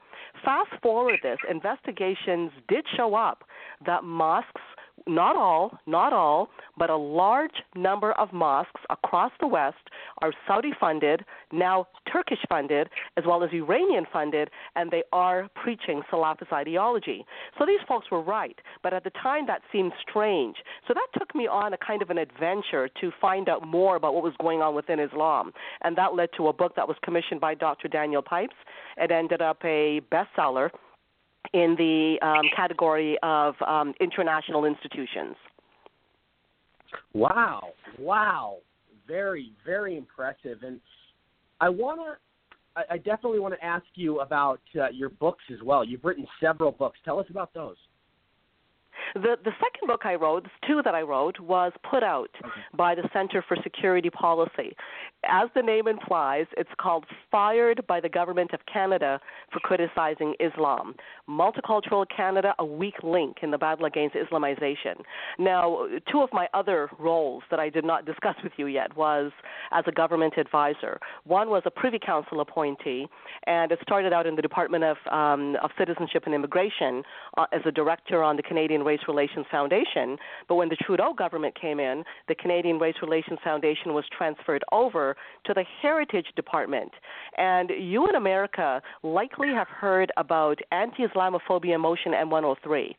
Fast 0.44 0.70
forward 0.82 1.20
this, 1.22 1.38
investigations 1.48 2.50
did 2.68 2.84
show 2.96 3.14
up 3.14 3.44
that 3.86 4.04
mosques 4.04 4.60
not 5.06 5.36
all, 5.36 5.78
not 5.86 6.12
all, 6.12 6.48
but 6.78 6.90
a 6.90 6.96
large 6.96 7.62
number 7.74 8.12
of 8.12 8.32
mosques 8.32 8.80
across 8.90 9.32
the 9.40 9.46
West 9.46 9.76
are 10.22 10.32
Saudi 10.46 10.72
funded, 10.78 11.24
now 11.52 11.86
Turkish 12.10 12.38
funded, 12.48 12.88
as 13.16 13.24
well 13.26 13.44
as 13.44 13.50
Iranian 13.52 14.06
funded, 14.12 14.50
and 14.76 14.90
they 14.90 15.02
are 15.12 15.48
preaching 15.54 16.02
Salafist 16.10 16.52
ideology. 16.52 17.24
So 17.58 17.66
these 17.66 17.80
folks 17.86 18.10
were 18.10 18.22
right, 18.22 18.58
but 18.82 18.94
at 18.94 19.04
the 19.04 19.10
time 19.10 19.46
that 19.46 19.62
seemed 19.72 19.92
strange. 20.08 20.56
So 20.88 20.94
that 20.94 21.18
took 21.18 21.34
me 21.34 21.46
on 21.46 21.74
a 21.74 21.78
kind 21.78 22.02
of 22.02 22.10
an 22.10 22.18
adventure 22.18 22.88
to 23.00 23.12
find 23.20 23.48
out 23.48 23.66
more 23.66 23.96
about 23.96 24.14
what 24.14 24.22
was 24.22 24.34
going 24.40 24.62
on 24.62 24.74
within 24.74 24.98
Islam. 24.98 25.52
And 25.82 25.96
that 25.96 26.14
led 26.14 26.30
to 26.36 26.48
a 26.48 26.52
book 26.52 26.76
that 26.76 26.88
was 26.88 26.96
commissioned 27.02 27.40
by 27.40 27.54
Dr. 27.54 27.88
Daniel 27.88 28.22
Pipes. 28.22 28.54
It 28.96 29.10
ended 29.10 29.42
up 29.42 29.58
a 29.64 30.00
bestseller 30.10 30.70
in 31.54 31.76
the 31.78 32.16
um, 32.20 32.42
category 32.54 33.16
of 33.22 33.54
um, 33.66 33.94
international 34.00 34.64
institutions. 34.64 35.36
Wow, 37.14 37.68
wow, 37.98 38.56
very, 39.06 39.52
very 39.64 39.96
impressive. 39.96 40.58
And 40.62 40.80
I 41.60 41.68
want 41.68 42.00
to, 42.00 42.84
I, 42.90 42.98
definitely 42.98 43.38
want 43.38 43.54
to 43.54 43.64
ask 43.64 43.84
you 43.94 44.20
about 44.20 44.60
uh, 44.76 44.88
your 44.90 45.10
books 45.10 45.44
as 45.52 45.62
well. 45.62 45.84
You've 45.84 46.04
written 46.04 46.26
several 46.40 46.72
books. 46.72 46.98
Tell 47.04 47.20
us 47.20 47.26
about 47.30 47.54
those. 47.54 47.76
The 49.14 49.36
the 49.44 49.52
second 49.62 49.86
book 49.86 50.00
I 50.04 50.14
wrote, 50.14 50.46
two 50.66 50.82
that 50.84 50.94
I 50.94 51.02
wrote, 51.02 51.38
was 51.38 51.72
put 51.88 52.02
out 52.02 52.30
by 52.76 52.96
the 52.96 53.08
Center 53.12 53.44
for 53.46 53.56
Security 53.62 54.10
Policy. 54.10 54.74
As 55.24 55.48
the 55.54 55.62
name 55.62 55.86
implies, 55.86 56.46
it's 56.56 56.70
called 56.80 57.04
"Fired 57.30 57.86
by 57.86 58.00
the 58.00 58.08
Government 58.08 58.52
of 58.52 58.60
Canada 58.66 59.20
for 59.52 59.60
Criticizing 59.60 60.34
Islam." 60.40 60.96
Multicultural 61.30 62.04
Canada, 62.14 62.54
a 62.58 62.64
weak 62.64 62.96
link 63.04 63.36
in 63.42 63.52
the 63.52 63.58
battle 63.58 63.84
against 63.84 64.16
Islamization. 64.16 64.96
Now, 65.38 65.86
two 66.10 66.20
of 66.20 66.30
my 66.32 66.48
other 66.52 66.90
roles 66.98 67.44
that 67.52 67.60
I 67.60 67.68
did 67.68 67.84
not 67.84 68.06
discuss 68.06 68.34
with 68.42 68.52
you 68.56 68.66
yet 68.66 68.96
was 68.96 69.30
as 69.70 69.84
a 69.86 69.92
government 69.92 70.34
advisor. 70.38 70.98
One 71.22 71.50
was 71.50 71.62
a 71.66 71.70
Privy 71.70 72.00
Council 72.04 72.40
appointee, 72.40 73.06
and 73.46 73.70
it 73.70 73.78
started 73.82 74.12
out 74.12 74.26
in 74.26 74.34
the 74.34 74.42
Department 74.42 74.82
of 74.82 74.96
um, 75.12 75.54
of 75.62 75.70
Citizenship 75.78 76.24
and 76.26 76.34
Immigration 76.34 77.04
uh, 77.38 77.46
as 77.52 77.60
a 77.64 77.70
director 77.70 78.20
on 78.20 78.34
the 78.34 78.42
Canadian 78.42 78.82
Race 78.82 79.02
Relations 79.08 79.46
Foundation. 79.50 80.16
But 80.48 80.56
when 80.56 80.68
the 80.68 80.76
Trudeau 80.76 81.12
government 81.12 81.58
came 81.60 81.80
in, 81.80 82.04
the 82.28 82.34
Canadian 82.34 82.78
Race 82.78 82.96
Relations 83.02 83.38
Foundation 83.42 83.94
was 83.94 84.04
transferred 84.16 84.64
over 84.72 85.16
to 85.46 85.54
the 85.54 85.64
Heritage 85.82 86.26
Department. 86.36 86.92
And 87.38 87.70
you 87.70 88.08
in 88.08 88.14
America 88.14 88.80
likely 89.02 89.48
have 89.48 89.68
heard 89.68 90.12
about 90.16 90.58
anti 90.72 91.06
Islamophobia 91.06 91.78
Motion 91.78 92.12
M103. 92.12 92.94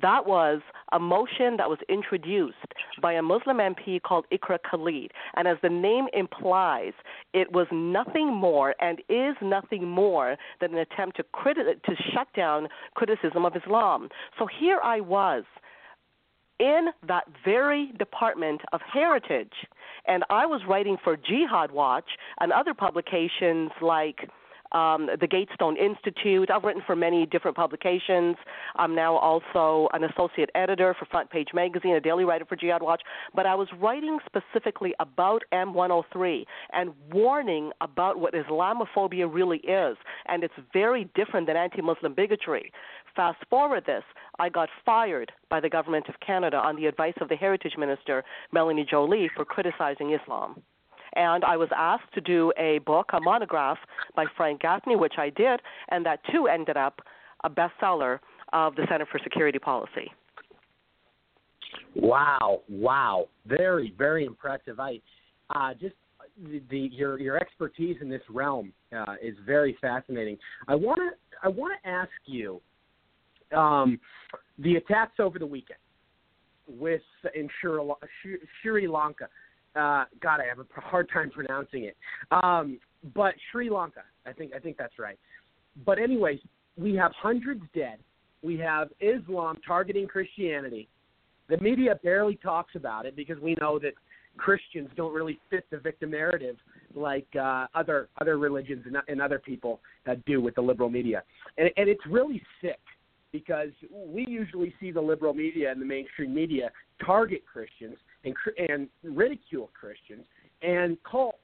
That 0.00 0.26
was 0.26 0.60
a 0.92 0.98
motion 0.98 1.56
that 1.56 1.68
was 1.68 1.78
introduced 1.88 2.56
by 3.00 3.12
a 3.14 3.22
Muslim 3.22 3.58
MP 3.58 4.00
called 4.00 4.26
Iqra 4.32 4.58
Khalid. 4.68 5.12
And 5.34 5.48
as 5.48 5.56
the 5.62 5.68
name 5.68 6.06
implies, 6.12 6.92
it 7.32 7.52
was 7.52 7.66
nothing 7.72 8.32
more 8.32 8.74
and 8.80 9.00
is 9.08 9.36
nothing 9.42 9.86
more 9.86 10.36
than 10.60 10.72
an 10.72 10.78
attempt 10.78 11.16
to, 11.16 11.24
criti- 11.34 11.82
to 11.82 11.94
shut 12.12 12.28
down 12.34 12.68
criticism 12.94 13.44
of 13.44 13.54
Islam. 13.56 14.08
So 14.38 14.46
here 14.46 14.80
I 14.82 15.00
was 15.00 15.44
in 16.58 16.88
that 17.08 17.24
very 17.44 17.90
Department 17.98 18.60
of 18.72 18.80
Heritage, 18.92 19.52
and 20.06 20.24
I 20.28 20.44
was 20.46 20.60
writing 20.68 20.98
for 21.02 21.16
Jihad 21.16 21.72
Watch 21.72 22.04
and 22.38 22.52
other 22.52 22.74
publications 22.74 23.70
like 23.80 24.28
um, 24.72 25.08
the 25.20 25.26
Gatestone 25.26 25.76
Institute. 25.76 26.50
I've 26.50 26.64
written 26.64 26.82
for 26.86 26.96
many 26.96 27.26
different 27.26 27.56
publications. 27.56 28.36
I'm 28.76 28.94
now 28.94 29.16
also 29.16 29.88
an 29.92 30.04
associate 30.04 30.50
editor 30.54 30.94
for 30.98 31.04
Front 31.06 31.30
Page 31.30 31.48
Magazine, 31.54 31.94
a 31.94 32.00
daily 32.00 32.24
writer 32.24 32.44
for 32.44 32.56
Jihad 32.56 32.82
Watch. 32.82 33.02
But 33.34 33.46
I 33.46 33.54
was 33.54 33.68
writing 33.80 34.18
specifically 34.26 34.94
about 35.00 35.42
M103 35.52 36.44
and 36.72 36.92
warning 37.12 37.70
about 37.80 38.18
what 38.18 38.34
Islamophobia 38.34 39.32
really 39.32 39.58
is. 39.58 39.96
And 40.26 40.44
it's 40.44 40.54
very 40.72 41.10
different 41.14 41.46
than 41.46 41.56
anti 41.56 41.82
Muslim 41.82 42.14
bigotry. 42.14 42.72
Fast 43.16 43.38
forward 43.50 43.84
this, 43.86 44.04
I 44.38 44.48
got 44.48 44.68
fired 44.84 45.32
by 45.48 45.60
the 45.60 45.68
Government 45.68 46.08
of 46.08 46.14
Canada 46.24 46.58
on 46.58 46.76
the 46.76 46.86
advice 46.86 47.14
of 47.20 47.28
the 47.28 47.36
Heritage 47.36 47.74
Minister, 47.76 48.22
Melanie 48.52 48.86
Joly, 48.88 49.28
for 49.34 49.44
criticizing 49.44 50.12
Islam 50.12 50.62
and 51.14 51.44
I 51.44 51.56
was 51.56 51.68
asked 51.76 52.12
to 52.14 52.20
do 52.20 52.52
a 52.58 52.78
book, 52.80 53.10
a 53.12 53.20
monograph 53.20 53.78
by 54.14 54.24
Frank 54.36 54.60
Gaffney, 54.60 54.96
which 54.96 55.14
I 55.18 55.30
did, 55.30 55.60
and 55.88 56.04
that 56.06 56.20
too 56.32 56.46
ended 56.46 56.76
up 56.76 57.00
a 57.44 57.50
bestseller 57.50 58.18
of 58.52 58.76
the 58.76 58.86
Center 58.90 59.06
for 59.10 59.18
Security 59.22 59.58
Policy. 59.58 60.12
Wow, 61.94 62.62
wow, 62.68 63.28
very, 63.46 63.94
very 63.96 64.24
impressive. 64.24 64.78
I 64.78 65.00
uh, 65.50 65.74
just 65.74 65.94
the, 66.42 66.62
the 66.70 66.78
your 66.92 67.18
your 67.18 67.36
expertise 67.36 67.96
in 68.00 68.08
this 68.08 68.22
realm 68.28 68.72
uh, 68.96 69.14
is 69.22 69.34
very 69.44 69.76
fascinating. 69.80 70.38
I 70.68 70.74
want 70.74 70.98
to 70.98 71.10
I 71.42 71.48
want 71.48 71.74
to 71.82 71.88
ask 71.88 72.10
you 72.26 72.60
um, 73.56 73.98
the 74.58 74.76
attacks 74.76 75.18
over 75.18 75.38
the 75.38 75.46
weekend 75.46 75.78
with 76.68 77.02
in 77.34 77.48
Sri, 77.60 77.78
Sri 78.62 78.88
Lanka. 78.88 79.28
Uh, 79.76 80.04
God, 80.20 80.40
I 80.40 80.46
have 80.48 80.58
a 80.58 80.80
hard 80.80 81.08
time 81.12 81.30
pronouncing 81.30 81.84
it. 81.84 81.96
Um, 82.30 82.78
but 83.14 83.34
Sri 83.50 83.70
Lanka, 83.70 84.02
I 84.26 84.32
think 84.32 84.52
I 84.54 84.58
think 84.58 84.76
that's 84.76 84.98
right. 84.98 85.18
But 85.86 85.98
anyways, 85.98 86.40
we 86.76 86.94
have 86.96 87.12
hundreds 87.12 87.62
dead. 87.74 87.98
We 88.42 88.58
have 88.58 88.88
Islam 89.00 89.58
targeting 89.66 90.06
Christianity. 90.06 90.88
The 91.48 91.58
media 91.58 91.98
barely 92.02 92.36
talks 92.36 92.74
about 92.74 93.06
it 93.06 93.16
because 93.16 93.38
we 93.40 93.56
know 93.60 93.78
that 93.78 93.92
Christians 94.36 94.88
don't 94.96 95.12
really 95.12 95.38
fit 95.50 95.66
the 95.70 95.78
victim 95.78 96.10
narrative 96.10 96.56
like 96.94 97.26
uh, 97.40 97.66
other 97.74 98.08
other 98.20 98.38
religions 98.38 98.84
and, 98.86 98.96
and 99.08 99.20
other 99.20 99.38
people 99.38 99.80
uh, 100.08 100.14
do 100.26 100.40
with 100.40 100.54
the 100.54 100.60
liberal 100.60 100.90
media, 100.90 101.22
and, 101.58 101.70
and 101.76 101.88
it's 101.88 102.04
really 102.08 102.42
sick 102.60 102.80
because 103.32 103.68
we 103.92 104.26
usually 104.26 104.74
see 104.80 104.90
the 104.90 105.00
liberal 105.00 105.34
media 105.34 105.70
and 105.70 105.80
the 105.80 105.86
mainstream 105.86 106.34
media 106.34 106.70
target 107.04 107.42
Christians 107.50 107.96
and 108.24 108.34
and 108.68 108.88
ridicule 109.02 109.70
Christians 109.78 110.24
and 110.62 111.02
call 111.02 111.38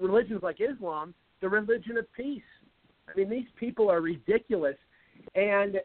religions 0.00 0.40
like 0.42 0.58
Islam 0.60 1.14
the 1.40 1.48
religion 1.48 1.96
of 1.96 2.12
peace. 2.12 2.42
I 3.08 3.16
mean, 3.16 3.30
these 3.30 3.46
people 3.58 3.90
are 3.90 4.00
ridiculous, 4.00 4.76
and 5.34 5.76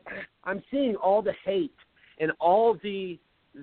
I'm 0.44 0.62
seeing 0.72 0.96
all 0.96 1.22
the 1.22 1.34
hate 1.46 1.76
and 2.20 2.32
all 2.40 2.78
the 2.84 3.20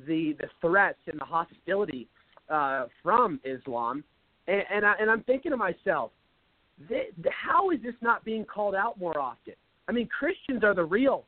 the 0.06 0.36
the 0.38 0.48
threats 0.60 1.00
and 1.06 1.20
the 1.20 1.24
hostility 1.24 2.08
uh, 2.48 2.86
from 3.02 3.40
Islam, 3.44 4.04
and 4.46 4.62
and, 4.70 4.86
I, 4.86 4.94
and 5.00 5.10
I'm 5.10 5.22
thinking 5.24 5.50
to 5.50 5.56
myself, 5.56 6.12
how 7.30 7.70
is 7.70 7.82
this 7.82 7.94
not 8.00 8.24
being 8.24 8.44
called 8.44 8.74
out 8.74 8.98
more 8.98 9.18
often? 9.18 9.54
I 9.88 9.92
mean, 9.92 10.08
Christians 10.08 10.64
are 10.64 10.74
the 10.74 10.84
real 10.84 11.26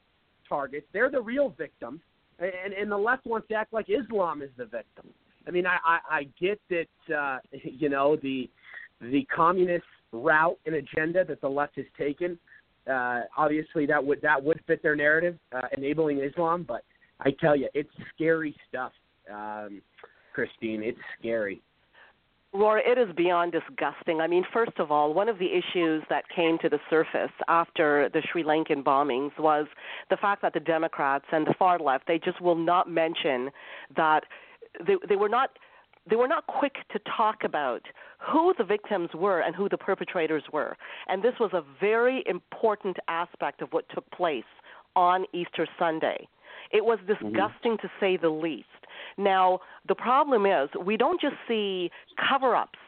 targets; 0.48 0.86
they're 0.92 1.10
the 1.10 1.20
real 1.20 1.50
victims, 1.50 2.00
and 2.42 2.72
and 2.72 2.90
the 2.90 2.96
left 2.96 3.26
wants 3.26 3.48
to 3.48 3.54
act 3.54 3.72
like 3.72 3.86
Islam 3.88 4.42
is 4.42 4.50
the 4.56 4.64
victim. 4.64 5.08
I 5.46 5.50
mean, 5.50 5.66
I 5.66 5.78
I, 5.84 5.98
I 6.10 6.26
get 6.40 6.60
that 6.70 7.14
uh, 7.14 7.38
you 7.64 7.88
know 7.88 8.16
the 8.16 8.48
the 9.00 9.24
communist 9.34 9.84
route 10.12 10.58
and 10.66 10.76
agenda 10.76 11.24
that 11.24 11.40
the 11.40 11.48
left 11.48 11.76
has 11.76 11.86
taken. 11.98 12.38
Uh, 12.90 13.22
obviously, 13.36 13.86
that 13.86 14.04
would 14.04 14.20
that 14.22 14.42
would 14.42 14.60
fit 14.66 14.82
their 14.82 14.96
narrative, 14.96 15.38
uh, 15.52 15.62
enabling 15.76 16.20
Islam. 16.20 16.64
But 16.66 16.84
I 17.20 17.30
tell 17.40 17.56
you, 17.56 17.68
it's 17.74 17.90
scary 18.14 18.54
stuff, 18.68 18.92
um, 19.32 19.80
Christine. 20.34 20.82
It's 20.82 20.98
scary. 21.18 21.62
Rory, 22.54 22.82
it 22.84 22.98
is 22.98 23.14
beyond 23.16 23.52
disgusting. 23.52 24.20
I 24.20 24.26
mean, 24.26 24.44
first 24.52 24.78
of 24.78 24.90
all, 24.90 25.14
one 25.14 25.28
of 25.30 25.38
the 25.38 25.46
issues 25.46 26.02
that 26.10 26.24
came 26.34 26.58
to 26.58 26.68
the 26.68 26.78
surface 26.90 27.32
after 27.48 28.10
the 28.12 28.22
Sri 28.30 28.44
Lankan 28.44 28.84
bombings 28.84 29.30
was 29.38 29.66
the 30.10 30.18
fact 30.18 30.42
that 30.42 30.52
the 30.52 30.60
Democrats 30.60 31.24
and 31.32 31.46
the 31.46 31.54
far 31.58 31.78
left, 31.78 32.06
they 32.06 32.18
just 32.18 32.42
will 32.42 32.56
not 32.56 32.90
mention 32.90 33.50
that 33.96 34.24
they, 34.86 34.96
they 35.08 35.16
were 35.16 35.28
not 35.28 35.50
they 36.10 36.16
were 36.16 36.28
not 36.28 36.44
quick 36.48 36.74
to 36.90 36.98
talk 37.16 37.44
about 37.44 37.82
who 38.18 38.52
the 38.58 38.64
victims 38.64 39.10
were 39.14 39.40
and 39.40 39.54
who 39.54 39.68
the 39.68 39.78
perpetrators 39.78 40.42
were. 40.52 40.76
And 41.06 41.22
this 41.22 41.34
was 41.38 41.52
a 41.52 41.62
very 41.80 42.24
important 42.26 42.96
aspect 43.06 43.62
of 43.62 43.72
what 43.72 43.84
took 43.94 44.10
place 44.10 44.42
on 44.96 45.24
Easter 45.32 45.66
Sunday. 45.78 46.26
It 46.72 46.84
was 46.84 46.98
disgusting 47.06 47.76
mm-hmm. 47.76 47.86
to 47.86 47.90
say 48.00 48.16
the 48.16 48.30
least. 48.30 48.66
Now, 49.16 49.60
the 49.88 49.94
problem 49.94 50.46
is 50.46 50.68
we 50.84 50.96
don't 50.96 51.20
just 51.20 51.36
see 51.48 51.90
cover 52.28 52.54
ups 52.54 52.78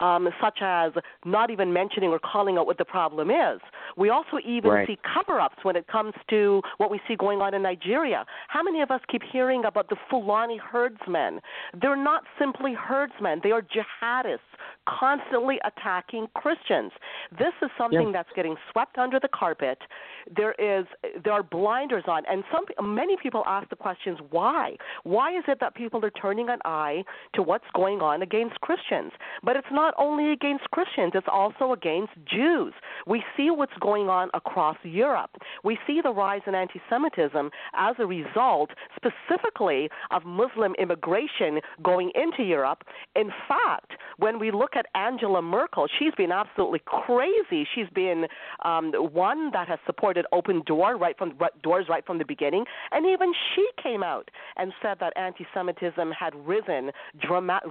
um, 0.00 0.28
such 0.42 0.58
as 0.62 0.92
not 1.24 1.50
even 1.50 1.72
mentioning 1.72 2.10
or 2.10 2.18
calling 2.18 2.58
out 2.58 2.66
what 2.66 2.78
the 2.78 2.84
problem 2.84 3.30
is. 3.30 3.60
We 3.96 4.10
also 4.10 4.38
even 4.44 4.70
right. 4.70 4.86
see 4.86 4.98
cover 5.14 5.40
ups 5.40 5.58
when 5.62 5.76
it 5.76 5.86
comes 5.86 6.14
to 6.30 6.62
what 6.78 6.90
we 6.90 7.00
see 7.06 7.16
going 7.16 7.40
on 7.40 7.54
in 7.54 7.62
Nigeria. 7.62 8.24
How 8.48 8.62
many 8.62 8.80
of 8.80 8.90
us 8.90 9.00
keep 9.10 9.22
hearing 9.22 9.64
about 9.64 9.88
the 9.88 9.96
Fulani 10.08 10.58
herdsmen? 10.58 11.40
They're 11.80 11.96
not 11.96 12.24
simply 12.38 12.74
herdsmen, 12.74 13.40
they 13.42 13.52
are 13.52 13.62
jihadists 13.62 14.38
constantly 14.88 15.58
attacking 15.64 16.26
Christians. 16.34 16.92
This 17.38 17.52
is 17.62 17.70
something 17.78 18.08
yeah. 18.08 18.12
that's 18.12 18.28
getting 18.34 18.56
swept 18.70 18.98
under 18.98 19.20
the 19.20 19.28
carpet. 19.28 19.78
There 20.34 20.54
is 20.58 20.86
there 21.22 21.32
are 21.32 21.42
blinders 21.42 22.04
on 22.06 22.22
and 22.30 22.44
some 22.52 22.94
many 22.94 23.16
people 23.22 23.42
ask 23.46 23.68
the 23.70 23.76
questions 23.76 24.18
why? 24.30 24.76
Why 25.04 25.36
is 25.36 25.44
it 25.48 25.58
that 25.60 25.74
people 25.74 26.04
are 26.04 26.10
turning 26.10 26.48
an 26.48 26.58
eye 26.64 27.04
to 27.34 27.42
what's 27.42 27.64
going 27.74 28.00
on 28.00 28.22
against 28.22 28.60
Christians? 28.60 29.12
But 29.42 29.56
it's 29.56 29.68
not 29.70 29.89
only 29.98 30.32
against 30.32 30.70
Christians, 30.70 31.12
it's 31.14 31.26
also 31.30 31.72
against 31.72 32.12
Jews. 32.26 32.72
We 33.06 33.22
see 33.36 33.50
what's 33.50 33.72
going 33.80 34.08
on 34.08 34.30
across 34.34 34.76
Europe. 34.82 35.30
We 35.64 35.78
see 35.86 36.00
the 36.02 36.10
rise 36.10 36.42
in 36.46 36.54
anti-Semitism 36.54 37.50
as 37.74 37.96
a 37.98 38.06
result 38.06 38.70
specifically 38.96 39.88
of 40.10 40.24
Muslim 40.24 40.74
immigration 40.78 41.60
going 41.82 42.10
into 42.14 42.42
Europe. 42.42 42.84
In 43.16 43.30
fact, 43.48 43.92
when 44.18 44.38
we 44.38 44.50
look 44.50 44.76
at 44.76 44.86
Angela 44.94 45.42
Merkel. 45.42 45.86
She's 45.98 46.14
been 46.16 46.32
absolutely 46.32 46.82
crazy. 46.84 47.66
She's 47.74 47.88
been 47.94 48.26
um, 48.64 48.92
one 48.92 49.50
that 49.52 49.68
has 49.68 49.78
supported 49.86 50.26
open 50.32 50.62
door 50.66 50.96
right 50.96 51.16
from 51.16 51.32
doors 51.62 51.86
right 51.88 52.04
from 52.04 52.18
the 52.18 52.24
beginning, 52.24 52.64
and 52.92 53.06
even 53.06 53.32
she 53.54 53.66
came 53.82 54.02
out 54.02 54.30
and 54.56 54.72
said 54.82 54.98
that 55.00 55.12
anti-Semitism 55.16 56.12
had 56.12 56.34
risen 56.46 56.90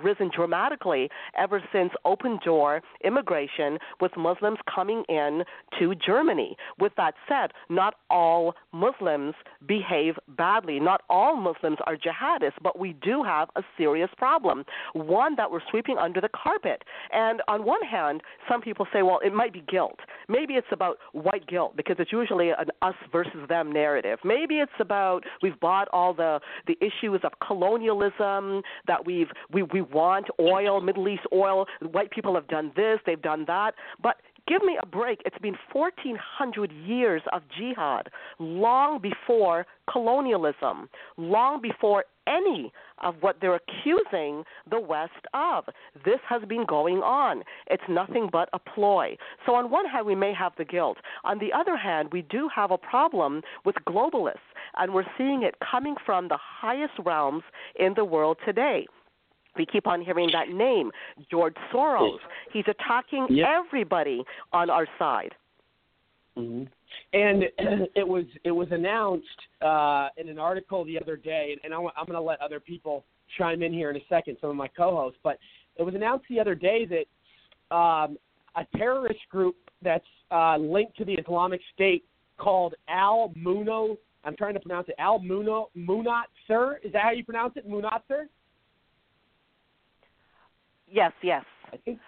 risen 0.04 0.32
dramatically 0.34 1.10
ever 1.38 1.62
since 1.72 1.92
open 2.10 2.40
door 2.44 2.82
immigration 3.06 3.78
with 4.02 4.12
Muslims 4.18 4.58
coming 4.74 5.04
in 5.08 5.44
to 5.80 5.94
Germany. 5.96 6.58
With 6.80 6.94
that 6.98 7.14
said, 7.28 7.52
not 7.70 7.96
all 8.10 8.56
Muslims 8.74 9.36
behave 9.68 10.16
badly. 10.38 10.80
Not 10.80 11.02
all 11.10 11.36
Muslims 11.36 11.78
are 11.86 11.96
jihadists, 11.96 12.60
but 12.62 12.80
we 12.80 12.94
do 13.02 13.24
have 13.24 13.50
a 13.56 13.62
serious 13.78 14.10
problem, 14.18 14.66
one 14.94 15.36
that 15.36 15.50
we're 15.52 15.62
sweeping 15.70 15.98
under 15.98 16.20
the 16.20 16.30
carpet. 16.30 16.84
And 17.12 17.42
on 17.48 17.64
one 17.66 17.84
hand, 17.84 18.22
some 18.50 18.62
people 18.62 18.88
say, 18.92 19.04
well, 19.04 19.20
it 19.24 19.34
might 19.34 19.54
be 19.54 19.64
guilt. 19.70 20.00
Maybe 20.28 20.54
it's 20.56 20.68
about 20.72 20.98
white 21.14 21.46
guilt 21.48 21.76
because 21.78 21.98
it's 22.00 22.12
usually 22.12 22.50
an 22.50 22.70
us 22.82 22.96
versus 23.12 23.48
them 23.48 23.72
narrative. 23.72 24.20
Maybe 24.24 24.56
it's 24.56 24.72
about 24.80 25.24
we've 25.42 25.60
bought 25.60 25.88
all 25.94 26.14
the 26.14 26.40
the 26.68 26.78
issues 26.82 27.22
of 27.24 27.32
colonialism 27.46 28.62
that 28.88 29.06
we've 29.06 29.28
we 29.52 29.64
we 29.64 29.82
want 29.82 30.28
oil, 30.40 30.82
Middle 30.82 31.08
East 31.08 31.24
oil. 31.34 31.66
White 32.00 32.12
people 32.12 32.34
have 32.36 32.48
done 32.48 32.72
this, 32.78 32.98
they've 33.06 33.22
done 33.22 33.44
that, 33.48 33.74
but 34.02 34.16
give 34.48 34.64
me 34.64 34.78
a 34.82 34.86
break. 34.86 35.22
It's 35.26 35.38
been 35.40 35.58
1,400 35.74 36.72
years 36.72 37.22
of 37.34 37.42
jihad, 37.58 38.08
long 38.40 39.02
before 39.02 39.66
colonialism, 39.92 40.88
long 41.18 41.62
before 41.62 42.06
any 42.26 42.72
of 43.04 43.16
what 43.20 43.42
they're 43.42 43.56
accusing 43.56 44.46
the 44.72 44.80
West 44.80 45.12
of. 45.34 45.66
This 46.06 46.22
has 46.30 46.42
been 46.48 46.66
going 46.66 47.00
on. 47.00 47.44
It's 47.70 47.84
nothing 47.90 48.30
but 48.32 48.48
a 48.54 48.60
ploy. 48.60 49.18
So, 49.46 49.56
on 49.56 49.70
one 49.70 49.86
hand, 49.86 50.06
we 50.06 50.16
may 50.16 50.34
have 50.34 50.54
the 50.58 50.64
guilt. 50.64 51.00
On 51.26 51.38
the 51.38 51.52
other 51.52 51.76
hand, 51.76 52.14
we 52.14 52.22
do 52.22 52.50
have 52.56 52.72
a 52.72 52.78
problem 52.78 53.42
with 53.66 53.76
globalists, 53.86 54.38
and 54.78 54.94
we're 54.94 55.12
seeing 55.18 55.44
it 55.44 55.56
coming 55.70 55.96
from 56.06 56.30
the 56.30 56.40
highest 56.40 56.94
realms 57.04 57.44
in 57.78 57.94
the 57.94 58.06
world 58.06 58.38
today. 58.46 58.88
We 59.60 59.66
keep 59.66 59.88
on 59.88 60.02
hearing 60.02 60.30
that 60.32 60.48
name, 60.50 60.90
George 61.30 61.54
Soros. 61.72 62.18
He's 62.54 62.64
attacking 62.68 63.28
Yep. 63.30 63.48
everybody 63.48 64.24
on 64.54 64.70
our 64.70 64.88
side. 64.98 65.36
hmm 66.38 66.64
And 67.12 67.44
it 67.96 68.08
was 68.08 68.24
it 68.46 68.52
was 68.52 68.70
announced 68.72 69.42
uh, 69.62 70.08
in 70.16 70.30
an 70.30 70.40
article 70.40 70.86
the 70.86 70.98
other 70.98 71.18
day, 71.18 71.58
and 71.64 71.74
I, 71.74 71.78
wa- 71.78 71.92
I'm 71.98 72.06
going 72.06 72.16
to 72.16 72.22
let 72.22 72.40
other 72.42 72.62
people 72.62 73.04
chime 73.38 73.62
in 73.62 73.74
here 73.74 73.90
in 73.90 73.98
a 73.98 74.06
second, 74.08 74.38
some 74.40 74.50
of 74.50 74.56
my 74.56 74.70
co-hosts. 74.70 75.20
But 75.24 75.38
it 75.76 75.84
was 75.84 75.94
announced 75.94 76.26
the 76.30 76.40
other 76.40 76.56
day 76.56 76.86
that 76.86 77.76
um, 77.76 78.18
a 78.56 78.66
terrorist 78.78 79.20
group 79.30 79.58
that's 79.82 80.06
uh, 80.32 80.56
linked 80.58 80.96
to 81.00 81.06
the 81.06 81.16
Islamic 81.16 81.60
State 81.74 82.06
called 82.38 82.76
Al 82.88 83.34
Muno. 83.36 83.98
I'm 84.24 84.38
trying 84.38 84.54
to 84.54 84.60
pronounce 84.62 84.88
it. 84.88 84.96
Al 85.00 85.20
Muno 85.20 85.70
Munatzer. 85.78 86.78
Is 86.86 86.94
that 86.94 87.02
how 87.04 87.12
you 87.12 87.26
pronounce 87.26 87.58
it? 87.58 87.70
Munatzer. 87.70 88.28
Yes, 90.92 91.12
yes. 91.22 91.44
think- 91.86 92.00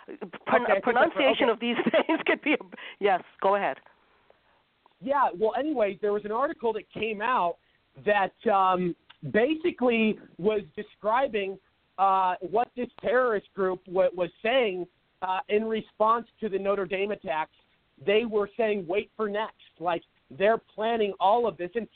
Pron- 0.46 0.64
okay, 0.64 0.72
I 0.72 0.76
think 0.76 0.84
pronunciation 0.84 1.50
Okay. 1.50 1.52
of 1.52 1.60
these 1.60 1.76
things 2.08 2.20
could 2.26 2.42
be. 2.42 2.54
A, 2.54 2.58
yes, 3.00 3.22
go 3.42 3.56
ahead. 3.56 3.78
Yeah, 5.02 5.30
well, 5.38 5.54
anyway, 5.58 5.98
there 6.02 6.14
was 6.14 6.26
an 6.26 6.32
article 6.32 6.74
that 6.74 6.84
came 6.92 7.22
out 7.22 7.58
that 8.06 8.34
um, 8.52 8.96
basically 9.32 10.18
was 10.38 10.62
describing 10.76 11.58
uh, 11.98 12.36
what 12.42 12.70
this 12.76 12.88
terrorist 13.02 13.48
group 13.56 13.84
w- 13.86 14.10
was 14.16 14.30
saying 14.44 14.86
uh, 15.22 15.40
in 15.50 15.66
response 15.66 16.28
to 16.40 16.50
the 16.50 16.58
Notre 16.58 16.86
Dame 16.86 17.12
attacks. 17.12 17.52
They 18.04 18.26
were 18.26 18.50
saying, 18.58 18.86
"Wait 18.88 19.12
for 19.16 19.30
next." 19.30 19.56
Like 19.80 20.02
they're 20.32 20.58
planning 20.74 21.14
all 21.20 21.48
of 21.48 21.58
this, 21.58 21.70
and 21.76 21.88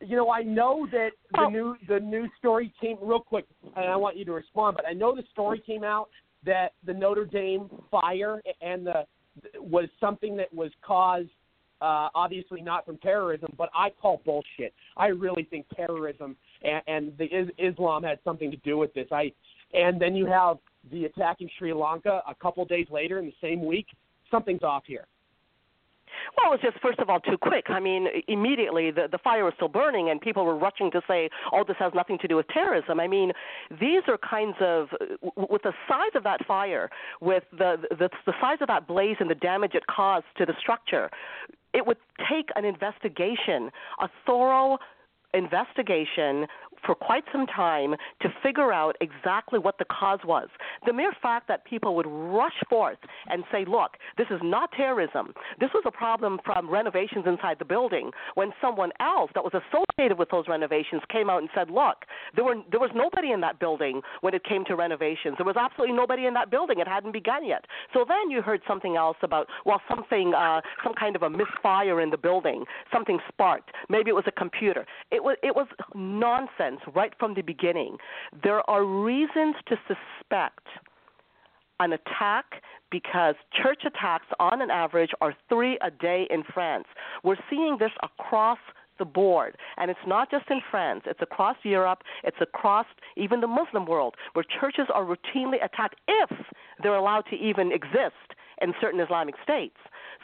you 0.00 0.16
know, 0.16 0.30
I 0.30 0.42
know 0.42 0.86
that 0.92 1.10
the 1.32 1.48
new 1.48 1.76
the 1.88 1.98
news 2.00 2.30
story 2.38 2.72
came 2.80 2.96
real 3.00 3.20
quick, 3.20 3.46
and 3.76 3.86
I 3.88 3.96
want 3.96 4.16
you 4.16 4.24
to 4.26 4.32
respond. 4.32 4.76
But 4.76 4.86
I 4.86 4.92
know 4.92 5.14
the 5.16 5.24
story 5.32 5.60
came 5.64 5.82
out 5.82 6.08
that 6.44 6.72
the 6.84 6.94
Notre 6.94 7.24
Dame 7.24 7.68
fire 7.90 8.40
and 8.60 8.86
the 8.86 9.04
was 9.60 9.88
something 10.00 10.36
that 10.36 10.52
was 10.52 10.70
caused 10.82 11.28
uh, 11.80 12.08
obviously 12.14 12.60
not 12.60 12.84
from 12.84 12.98
terrorism, 12.98 13.52
but 13.56 13.70
I 13.72 13.90
call 13.90 14.20
bullshit. 14.24 14.74
I 14.96 15.06
really 15.08 15.44
think 15.44 15.66
terrorism 15.76 16.36
and, 16.62 16.82
and 16.88 17.18
the 17.18 17.26
is, 17.26 17.48
Islam 17.56 18.02
had 18.02 18.18
something 18.24 18.50
to 18.50 18.56
do 18.58 18.78
with 18.78 18.92
this. 18.94 19.06
I 19.12 19.32
and 19.74 20.00
then 20.00 20.14
you 20.16 20.26
have 20.26 20.58
the 20.90 21.04
attack 21.04 21.40
in 21.40 21.48
Sri 21.58 21.72
Lanka 21.72 22.22
a 22.26 22.34
couple 22.34 22.64
days 22.64 22.86
later 22.90 23.18
in 23.18 23.26
the 23.26 23.34
same 23.40 23.64
week. 23.64 23.86
Something's 24.30 24.62
off 24.62 24.82
here. 24.86 25.06
Well, 26.36 26.52
it 26.52 26.56
was 26.56 26.60
just 26.62 26.82
first 26.82 26.98
of 26.98 27.10
all 27.10 27.20
too 27.20 27.38
quick. 27.38 27.66
I 27.68 27.80
mean, 27.80 28.08
immediately 28.28 28.90
the 28.90 29.08
the 29.10 29.18
fire 29.18 29.44
was 29.44 29.54
still 29.56 29.68
burning, 29.68 30.10
and 30.10 30.20
people 30.20 30.44
were 30.44 30.56
rushing 30.56 30.90
to 30.92 31.02
say, 31.08 31.28
"Oh, 31.52 31.64
this 31.66 31.76
has 31.78 31.92
nothing 31.94 32.18
to 32.18 32.28
do 32.28 32.36
with 32.36 32.48
terrorism." 32.48 33.00
I 33.00 33.06
mean, 33.06 33.32
these 33.80 34.02
are 34.08 34.18
kinds 34.18 34.56
of 34.60 34.88
with 35.36 35.62
the 35.62 35.72
size 35.88 36.14
of 36.14 36.22
that 36.24 36.44
fire, 36.46 36.90
with 37.20 37.44
the 37.52 37.76
the, 37.90 38.08
the 38.26 38.34
size 38.40 38.58
of 38.60 38.68
that 38.68 38.86
blaze 38.86 39.16
and 39.20 39.30
the 39.30 39.34
damage 39.34 39.74
it 39.74 39.86
caused 39.86 40.26
to 40.36 40.46
the 40.46 40.54
structure. 40.58 41.10
It 41.74 41.86
would 41.86 41.98
take 42.30 42.48
an 42.56 42.64
investigation, 42.64 43.70
a 44.00 44.08
thorough 44.26 44.78
investigation 45.34 46.46
for 46.84 46.94
quite 46.94 47.24
some 47.32 47.46
time 47.46 47.94
to 48.20 48.28
figure 48.42 48.72
out 48.72 48.96
exactly 49.00 49.58
what 49.58 49.78
the 49.78 49.84
cause 49.86 50.20
was. 50.24 50.48
The 50.86 50.92
mere 50.92 51.12
fact 51.22 51.48
that 51.48 51.64
people 51.64 51.94
would 51.96 52.06
rush 52.06 52.60
forth 52.68 52.98
and 53.28 53.44
say, 53.52 53.64
look, 53.64 53.92
this 54.16 54.28
is 54.30 54.40
not 54.42 54.72
terrorism. 54.72 55.32
This 55.60 55.70
was 55.74 55.84
a 55.86 55.90
problem 55.90 56.40
from 56.44 56.70
renovations 56.70 57.24
inside 57.26 57.58
the 57.58 57.64
building 57.64 58.10
when 58.34 58.52
someone 58.60 58.92
else 59.00 59.30
that 59.34 59.44
was 59.44 59.52
associated 59.98 60.18
with 60.18 60.30
those 60.30 60.46
renovations 60.48 61.02
came 61.10 61.28
out 61.30 61.40
and 61.40 61.48
said, 61.54 61.70
look, 61.70 62.04
there 62.34 62.44
were 62.44 62.56
there 62.70 62.80
was 62.80 62.90
nobody 62.94 63.32
in 63.32 63.40
that 63.40 63.58
building 63.58 64.00
when 64.20 64.34
it 64.34 64.44
came 64.44 64.64
to 64.66 64.76
renovations. 64.76 65.34
There 65.36 65.46
was 65.46 65.56
absolutely 65.56 65.96
nobody 65.96 66.26
in 66.26 66.34
that 66.34 66.50
building. 66.50 66.78
It 66.78 66.88
hadn't 66.88 67.12
begun 67.12 67.46
yet. 67.46 67.64
So 67.92 68.04
then 68.06 68.30
you 68.30 68.42
heard 68.42 68.60
something 68.66 68.96
else 68.96 69.16
about 69.22 69.46
well 69.66 69.80
something 69.88 70.34
uh 70.34 70.60
some 70.84 70.94
kind 70.94 71.16
of 71.16 71.22
a 71.22 71.30
misfire 71.30 72.00
in 72.00 72.10
the 72.10 72.16
building. 72.16 72.64
Something 72.92 73.18
sparked. 73.28 73.70
Maybe 73.88 74.10
it 74.10 74.14
was 74.14 74.24
a 74.26 74.32
computer. 74.32 74.86
It 75.10 75.22
was 75.22 75.36
it 75.42 75.54
was 75.54 75.66
nonsense 75.94 76.80
right 76.94 77.12
from 77.18 77.34
the 77.34 77.42
beginning. 77.42 77.96
There 78.42 78.68
are 78.70 78.84
reasons 78.84 79.56
to 79.68 79.76
suspect 79.86 80.66
an 81.80 81.92
attack 81.92 82.62
because 82.90 83.34
church 83.62 83.82
attacks 83.86 84.26
on 84.40 84.60
an 84.62 84.70
average 84.70 85.10
are 85.20 85.34
three 85.48 85.78
a 85.82 85.90
day 85.90 86.26
in 86.30 86.42
France. 86.54 86.86
We're 87.22 87.36
seeing 87.50 87.76
this 87.78 87.92
across 88.02 88.58
the 88.98 89.04
board. 89.04 89.56
And 89.76 89.90
it's 89.90 90.06
not 90.06 90.30
just 90.30 90.44
in 90.50 90.60
France, 90.70 91.02
it's 91.06 91.22
across 91.22 91.56
Europe, 91.62 92.02
it's 92.24 92.36
across 92.40 92.86
even 93.16 93.40
the 93.40 93.46
Muslim 93.46 93.86
world, 93.86 94.14
where 94.32 94.44
churches 94.60 94.86
are 94.92 95.04
routinely 95.04 95.64
attacked 95.64 95.96
if 96.06 96.30
they're 96.82 96.94
allowed 96.94 97.24
to 97.30 97.36
even 97.36 97.72
exist 97.72 98.34
in 98.60 98.74
certain 98.80 99.00
Islamic 99.00 99.34
states. 99.42 99.76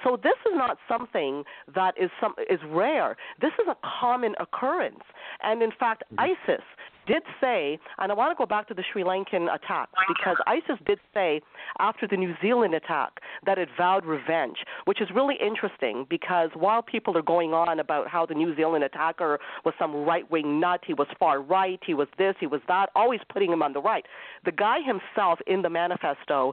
So 0.02 0.18
this 0.22 0.36
is 0.46 0.52
not 0.54 0.78
something 0.88 1.44
that 1.74 1.94
is 2.00 2.10
some 2.20 2.34
is 2.50 2.60
rare. 2.66 3.16
This 3.40 3.52
is 3.60 3.66
a 3.68 3.76
common 4.00 4.34
occurrence. 4.40 5.02
And 5.42 5.62
in 5.62 5.70
fact, 5.78 6.04
mm-hmm. 6.12 6.32
ISIS 6.50 6.64
did 7.06 7.22
say, 7.40 7.78
and 7.98 8.10
I 8.10 8.14
want 8.14 8.36
to 8.36 8.40
go 8.40 8.46
back 8.46 8.68
to 8.68 8.74
the 8.74 8.82
Sri 8.92 9.02
Lankan 9.02 9.54
attack 9.54 9.88
because 10.08 10.36
ISIS 10.46 10.78
did 10.86 10.98
say 11.12 11.40
after 11.78 12.06
the 12.08 12.16
New 12.16 12.34
Zealand 12.40 12.74
attack 12.74 13.20
that 13.46 13.58
it 13.58 13.68
vowed 13.76 14.04
revenge, 14.04 14.58
which 14.84 15.00
is 15.00 15.08
really 15.14 15.36
interesting 15.40 16.06
because 16.08 16.50
while 16.54 16.82
people 16.82 17.16
are 17.16 17.22
going 17.22 17.52
on 17.52 17.80
about 17.80 18.08
how 18.08 18.24
the 18.26 18.34
New 18.34 18.54
Zealand 18.56 18.84
attacker 18.84 19.38
was 19.64 19.74
some 19.78 19.94
right 20.04 20.30
wing 20.30 20.60
nut, 20.60 20.80
he 20.86 20.94
was 20.94 21.08
far 21.18 21.40
right, 21.40 21.80
he 21.86 21.94
was 21.94 22.08
this, 22.18 22.34
he 22.40 22.46
was 22.46 22.60
that, 22.68 22.90
always 22.94 23.20
putting 23.30 23.52
him 23.52 23.62
on 23.62 23.72
the 23.72 23.82
right, 23.82 24.06
the 24.44 24.52
guy 24.52 24.78
himself 24.80 25.38
in 25.46 25.62
the 25.62 25.70
manifesto 25.70 26.52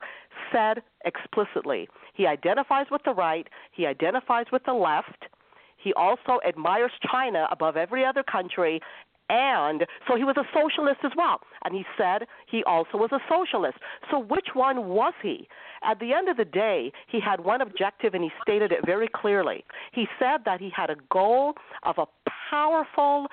said 0.52 0.82
explicitly 1.06 1.88
he 2.14 2.28
identifies 2.28 2.86
with 2.92 3.02
the 3.04 3.11
right, 3.14 3.48
he 3.72 3.86
identifies 3.86 4.46
with 4.52 4.64
the 4.66 4.74
left. 4.74 5.26
He 5.78 5.94
also 5.94 6.40
admires 6.48 6.92
China 7.12 7.48
above 7.52 7.76
every 7.76 8.06
other 8.06 8.24
country, 8.24 8.82
and 9.32 9.86
so 10.08 10.18
he 10.18 10.26
was 10.26 10.36
a 10.36 10.44
socialist 10.54 11.00
as 11.06 11.12
well. 11.16 11.40
And 11.64 11.74
he 11.74 11.86
said 11.98 12.28
he 12.48 12.64
also 12.66 12.98
was 12.98 13.12
a 13.14 13.20
socialist. 13.30 13.78
So 14.12 14.20
which 14.20 14.50
one 14.54 14.90
was 14.90 15.14
he? 15.24 15.48
At 15.84 16.00
the 16.00 16.14
end 16.14 16.28
of 16.28 16.36
the 16.36 16.46
day, 16.46 16.92
he 17.08 17.22
had 17.22 17.40
one 17.40 17.62
objective 17.62 18.14
and 18.14 18.24
he 18.24 18.32
stated 18.42 18.74
it 18.74 18.86
very 18.86 19.08
clearly. 19.08 19.64
He 19.94 20.06
said 20.20 20.42
that 20.44 20.60
he 20.60 20.70
had 20.76 20.90
a 20.90 20.98
goal 21.10 21.54
of 21.84 21.98
a 21.98 22.06
powerful, 22.50 23.28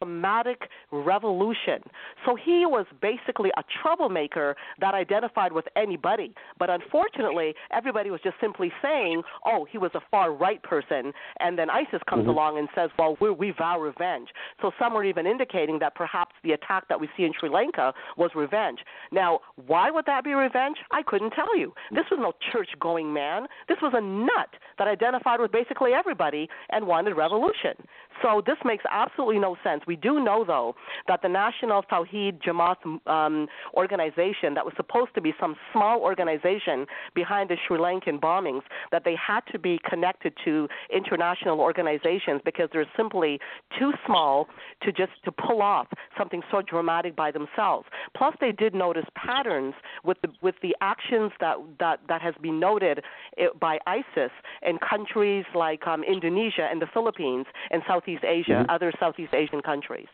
dramatic 0.00 0.62
revolution. 0.90 1.80
So 2.26 2.34
he 2.34 2.66
was 2.66 2.86
basically 3.00 3.50
a 3.56 3.62
troublemaker 3.82 4.56
that 4.80 4.94
identified 4.94 5.52
with 5.52 5.66
anybody. 5.76 6.34
But 6.58 6.70
unfortunately, 6.70 7.54
everybody 7.72 8.10
was 8.10 8.20
just 8.24 8.36
simply 8.40 8.72
saying, 8.82 9.22
oh, 9.46 9.66
he 9.70 9.78
was 9.78 9.92
a 9.94 10.00
far 10.10 10.32
right 10.32 10.62
person. 10.62 11.12
And 11.38 11.56
then 11.58 11.70
ISIS 11.70 12.00
comes 12.08 12.24
Mm-hmm. 12.24 12.30
along 12.30 12.58
and 12.58 12.68
says, 12.74 12.90
well, 12.98 13.16
we 13.20 13.30
we 13.30 13.50
vow 13.50 13.78
revenge. 13.78 14.28
So 14.62 14.70
some 14.78 14.94
were 14.94 15.04
even 15.04 15.26
indicating 15.26 15.78
that 15.80 15.94
perhaps 15.94 16.34
the 16.42 16.52
attack 16.52 16.88
that 16.88 16.98
we 16.98 17.08
see 17.16 17.24
in 17.24 17.32
Sri 17.38 17.50
Lanka 17.50 17.92
was 18.16 18.30
revenge. 18.34 18.78
Now, 19.12 19.40
why 19.66 19.90
would 19.90 20.06
that 20.06 20.24
be 20.24 20.32
revenge? 20.32 20.78
I 20.90 21.02
couldn't 21.02 21.32
tell 21.32 21.54
you. 21.58 21.74
This 21.90 22.04
was 22.10 22.18
no 22.20 22.32
church 22.50 22.68
going 22.80 23.12
man. 23.12 23.46
This 23.68 23.78
was 23.82 23.92
a 23.94 24.00
nut 24.00 24.48
that 24.78 24.88
identified 24.88 25.40
with 25.40 25.52
basically 25.52 25.92
everybody 25.92 26.48
and 26.70 26.86
wanted 26.86 27.14
revolution. 27.14 27.74
So 28.22 28.40
this 28.46 28.56
makes 28.64 28.84
absolutely 28.90 29.38
no 29.38 29.56
sense. 29.62 29.82
We 29.86 29.96
do 29.96 30.22
know, 30.22 30.44
though, 30.44 30.74
that 31.08 31.22
the 31.22 31.28
National 31.28 31.82
Tawhid 31.82 32.40
Jamaat 32.42 32.76
um, 33.06 33.46
organization, 33.74 34.54
that 34.54 34.64
was 34.64 34.74
supposed 34.76 35.14
to 35.14 35.20
be 35.20 35.32
some 35.40 35.56
small 35.72 36.00
organization 36.00 36.86
behind 37.14 37.50
the 37.50 37.56
Sri 37.66 37.78
Lankan 37.78 38.20
bombings, 38.20 38.62
that 38.92 39.04
they 39.04 39.16
had 39.16 39.40
to 39.52 39.58
be 39.58 39.78
connected 39.88 40.32
to 40.44 40.68
international 40.94 41.60
organizations 41.60 42.40
because 42.44 42.68
they're 42.72 42.86
simply 42.96 43.38
too 43.78 43.92
small 44.06 44.48
to 44.82 44.92
just 44.92 45.12
to 45.24 45.32
pull 45.32 45.62
off 45.62 45.86
something 46.18 46.42
so 46.50 46.62
dramatic 46.62 47.16
by 47.16 47.30
themselves. 47.30 47.86
Plus, 48.16 48.34
they 48.40 48.52
did 48.52 48.74
notice 48.74 49.04
patterns 49.16 49.74
with 50.04 50.18
the 50.22 50.28
with 50.42 50.54
the 50.62 50.74
actions 50.80 51.32
that 51.40 51.56
that 51.78 52.00
that 52.08 52.20
has 52.20 52.34
been 52.40 52.60
noted 52.60 53.02
eh, 53.38 53.46
by 53.60 53.78
ISIS 53.86 54.30
in 54.62 54.78
countries 54.78 55.44
like 55.54 55.86
um, 55.86 56.02
Indonesia 56.04 56.68
and 56.70 56.80
the 56.80 56.86
Philippines 56.92 57.46
and 57.70 57.82
Southeast 57.86 58.24
Asia, 58.38 58.58
Mhm. 58.62 58.74
other 58.74 58.90
Southeast 59.00 59.34
Asian 59.34 59.62
countries. 59.62 60.08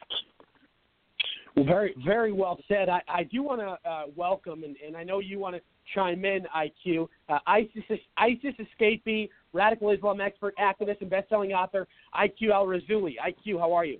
Well, 1.56 1.64
very, 1.64 1.94
very 2.06 2.32
well 2.32 2.56
said. 2.68 2.88
I, 2.88 3.00
I 3.08 3.22
do 3.24 3.42
want 3.42 3.60
to 3.60 3.70
uh, 3.90 4.04
welcome, 4.14 4.62
and, 4.66 4.76
and 4.86 4.96
I 4.96 5.02
know 5.02 5.18
you 5.18 5.38
want 5.38 5.56
to 5.56 5.62
chime 5.94 6.24
in, 6.24 6.46
IQ. 6.64 7.08
Uh, 7.28 7.38
ISIS, 7.46 7.84
ISIS 8.16 8.54
escapee, 8.64 9.28
radical 9.52 9.90
Islam 9.90 10.20
expert, 10.20 10.54
activist, 10.58 11.00
and 11.00 11.10
best-selling 11.10 11.52
author, 11.52 11.88
IQ 12.14 12.52
Al 12.52 12.66
Rassooli. 12.66 13.14
IQ, 13.28 13.58
how 13.58 13.72
are 13.72 13.84
you? 13.84 13.98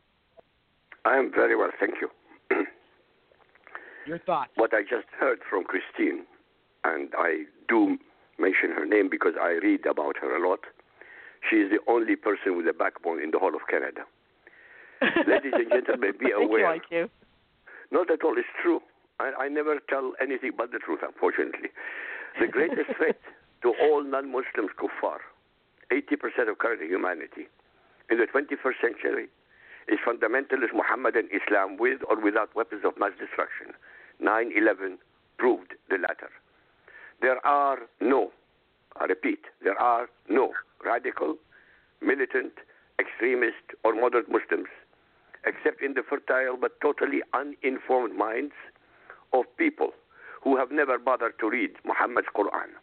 I 1.05 1.17
am 1.17 1.33
very 1.35 1.57
well, 1.57 1.71
thank 1.81 1.95
you. 2.01 2.09
Your 4.07 4.21
thoughts? 4.21 4.53
What 4.55 4.73
I 4.73 4.83
just 4.83 5.09
heard 5.19 5.41
from 5.49 5.65
Christine, 5.65 6.25
and 6.85 7.09
I 7.19 7.45
do 7.69 7.99
mention 8.39 8.71
her 8.77 8.87
name 8.87 9.09
because 9.11 9.35
I 9.41 9.59
read 9.63 9.87
about 9.87 10.17
her 10.19 10.37
a 10.37 10.49
lot. 10.49 10.61
She 11.49 11.57
is 11.57 11.71
the 11.71 11.81
only 11.91 12.17
person 12.17 12.57
with 12.57 12.67
a 12.69 12.73
backbone 12.73 13.23
in 13.23 13.31
the 13.31 13.39
whole 13.39 13.55
of 13.55 13.63
Canada. 13.69 14.03
Ladies 15.27 15.53
and 15.55 15.71
gentlemen, 15.71 16.13
be 16.19 16.31
aware. 16.31 16.69
Thank 16.71 16.91
you. 16.91 17.09
Not 17.91 18.11
at 18.11 18.23
all. 18.23 18.37
It's 18.37 18.49
true. 18.63 18.81
I, 19.19 19.33
I 19.39 19.49
never 19.49 19.79
tell 19.89 20.13
anything 20.21 20.53
but 20.57 20.73
the 20.73 20.79
truth, 20.79 21.01
unfortunately. 21.03 21.71
The 22.39 22.47
greatest 22.47 22.97
threat 22.97 23.19
to 23.63 23.75
all 23.83 24.05
non-Muslims, 24.05 24.71
kuffar, 24.79 25.19
80% 25.91 26.49
of 26.49 26.59
current 26.59 26.83
humanity, 26.83 27.49
in 28.11 28.19
the 28.19 28.27
21st 28.27 28.81
century, 28.81 29.29
is 29.89 29.99
fundamentalist 30.07 30.73
Muhammadan 30.75 31.29
Islam 31.33 31.77
with 31.77 32.01
or 32.09 32.21
without 32.21 32.55
weapons 32.55 32.83
of 32.85 32.93
mass 32.99 33.13
destruction. 33.19 33.75
9/11 34.23 34.99
proved 35.39 35.75
the 35.89 35.97
latter. 35.97 36.31
There 37.21 37.45
are 37.47 37.79
no, 38.01 38.33
I 39.01 39.05
repeat, 39.05 39.41
there 39.63 39.81
are 39.81 40.09
no 40.29 40.53
radical, 40.85 41.37
militant, 42.01 42.53
extremist, 42.99 43.77
or 43.85 43.95
moderate 43.95 44.29
Muslims 44.29 44.69
except 45.45 45.83
in 45.83 45.95
the 45.95 46.03
fertile 46.03 46.57
but 46.61 46.81
totally 46.81 47.21
uninformed 47.33 48.17
minds 48.17 48.53
of 49.33 49.45
people 49.57 49.91
who 50.43 50.57
have 50.57 50.71
never 50.71 50.99
bothered 50.99 51.39
to 51.39 51.49
read 51.49 51.71
Muhammad's 51.85 52.29
Quran. 52.35 52.77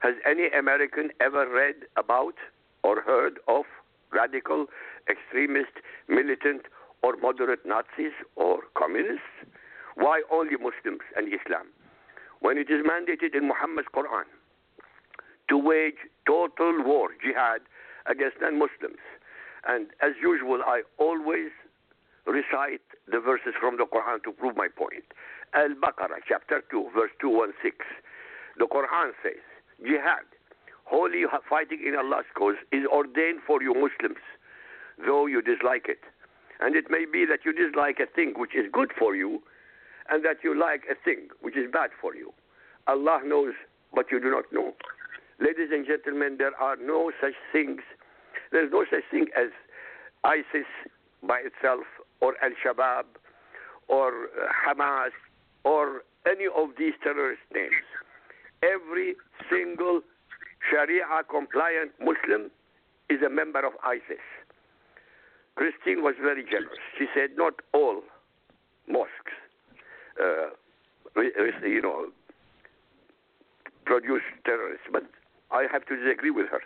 Has 0.00 0.14
any 0.26 0.48
American 0.48 1.10
ever 1.20 1.48
read 1.48 1.86
about 1.96 2.34
or 2.82 3.00
heard 3.00 3.38
of 3.48 3.64
radical, 4.12 4.66
extremist, 5.08 5.72
militant, 6.08 6.62
or 7.02 7.16
moderate 7.16 7.64
Nazis 7.64 8.12
or 8.36 8.60
communists? 8.76 9.22
Why 9.96 10.22
only 10.30 10.56
Muslims 10.56 11.02
and 11.16 11.28
Islam? 11.28 11.66
When 12.40 12.58
it 12.58 12.70
is 12.70 12.84
mandated 12.84 13.34
in 13.34 13.48
Muhammad's 13.48 13.88
Quran 13.94 14.24
to 15.48 15.58
wage 15.58 15.98
total 16.26 16.82
war, 16.82 17.08
jihad, 17.22 17.60
against 18.06 18.36
non 18.40 18.58
Muslims. 18.58 19.00
And 19.66 19.88
as 20.02 20.12
usual, 20.20 20.60
I 20.64 20.82
always 20.98 21.50
recite 22.26 22.84
the 23.10 23.20
verses 23.20 23.54
from 23.60 23.76
the 23.76 23.84
Quran 23.84 24.22
to 24.24 24.32
prove 24.32 24.56
my 24.56 24.68
point. 24.68 25.04
Al 25.54 25.70
Baqarah, 25.70 26.20
chapter 26.26 26.62
2, 26.70 26.90
verse 26.94 27.10
216. 27.20 27.72
The 28.58 28.66
Quran 28.66 29.12
says, 29.22 29.40
Jihad, 29.82 30.24
holy 30.84 31.24
fighting 31.48 31.80
in 31.86 31.96
Allah's 31.96 32.26
cause, 32.34 32.56
is 32.72 32.86
ordained 32.86 33.40
for 33.46 33.62
you 33.62 33.74
Muslims, 33.74 34.22
though 35.04 35.26
you 35.26 35.42
dislike 35.42 35.86
it. 35.88 36.00
And 36.60 36.76
it 36.76 36.86
may 36.88 37.04
be 37.04 37.26
that 37.26 37.40
you 37.44 37.52
dislike 37.52 37.98
a 38.00 38.06
thing 38.06 38.34
which 38.36 38.54
is 38.54 38.66
good 38.72 38.92
for 38.98 39.14
you, 39.16 39.42
and 40.08 40.24
that 40.24 40.38
you 40.44 40.58
like 40.58 40.82
a 40.90 40.94
thing 40.94 41.28
which 41.40 41.56
is 41.56 41.70
bad 41.70 41.90
for 42.00 42.14
you. 42.14 42.32
Allah 42.86 43.20
knows, 43.24 43.54
but 43.94 44.06
you 44.10 44.20
do 44.20 44.30
not 44.30 44.44
know. 44.52 44.74
Ladies 45.40 45.70
and 45.72 45.86
gentlemen, 45.86 46.36
there 46.38 46.54
are 46.60 46.76
no 46.76 47.10
such 47.20 47.34
things. 47.52 47.80
There 48.52 48.64
is 48.64 48.70
no 48.72 48.84
such 48.90 49.02
thing 49.10 49.26
as 49.36 49.50
ISIS 50.22 50.68
by 51.22 51.40
itself, 51.40 51.84
or 52.20 52.34
Al 52.42 52.50
Shabaab, 52.64 53.04
or 53.88 54.28
Hamas, 54.66 55.10
or 55.64 56.02
any 56.26 56.46
of 56.46 56.70
these 56.78 56.94
terrorist 57.02 57.42
names. 57.52 57.84
Every 58.62 59.16
single 59.50 60.00
Sharia 60.70 61.04
compliant 61.28 61.92
Muslim 62.00 62.50
is 63.10 63.20
a 63.22 63.28
member 63.28 63.66
of 63.66 63.72
ISIS. 63.84 64.22
Christine 65.56 66.02
was 66.02 66.14
very 66.20 66.44
generous. 66.44 66.78
She 66.98 67.06
said 67.14 67.30
not 67.36 67.54
all 67.72 68.02
mosques, 68.88 69.34
uh, 70.20 70.50
you 71.16 71.82
know, 71.82 72.06
produce 73.84 74.22
terrorists, 74.44 74.86
but 74.90 75.04
I 75.54 75.66
have 75.70 75.86
to 75.86 75.96
disagree 75.96 76.30
with 76.30 76.50
her. 76.50 76.60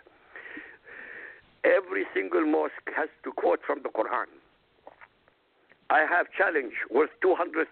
Every 1.63 2.05
single 2.13 2.45
mosque 2.45 2.89
has 2.97 3.09
to 3.23 3.31
quote 3.31 3.59
from 3.65 3.83
the 3.83 3.89
Quran. 3.89 4.25
I 5.89 6.05
have 6.09 6.27
challenge 6.35 6.73
worth 6.89 7.09
$200,000 7.23 7.69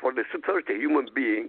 for 0.00 0.12
the 0.12 0.24
30 0.32 0.74
human 0.74 1.08
being 1.14 1.48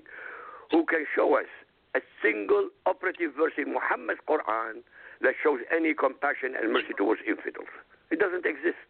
who 0.71 0.85
can 0.85 1.05
show 1.15 1.35
us 1.35 1.51
a 1.95 1.99
single 2.21 2.69
operative 2.85 3.31
verse 3.35 3.53
in 3.57 3.73
Muhammad's 3.73 4.19
Quran 4.27 4.83
that 5.21 5.35
shows 5.41 5.59
any 5.75 5.93
compassion 5.93 6.55
and 6.59 6.71
mercy 6.71 6.91
towards 6.97 7.21
infidels. 7.27 7.71
It 8.11 8.19
doesn't 8.19 8.45
exist. 8.45 8.87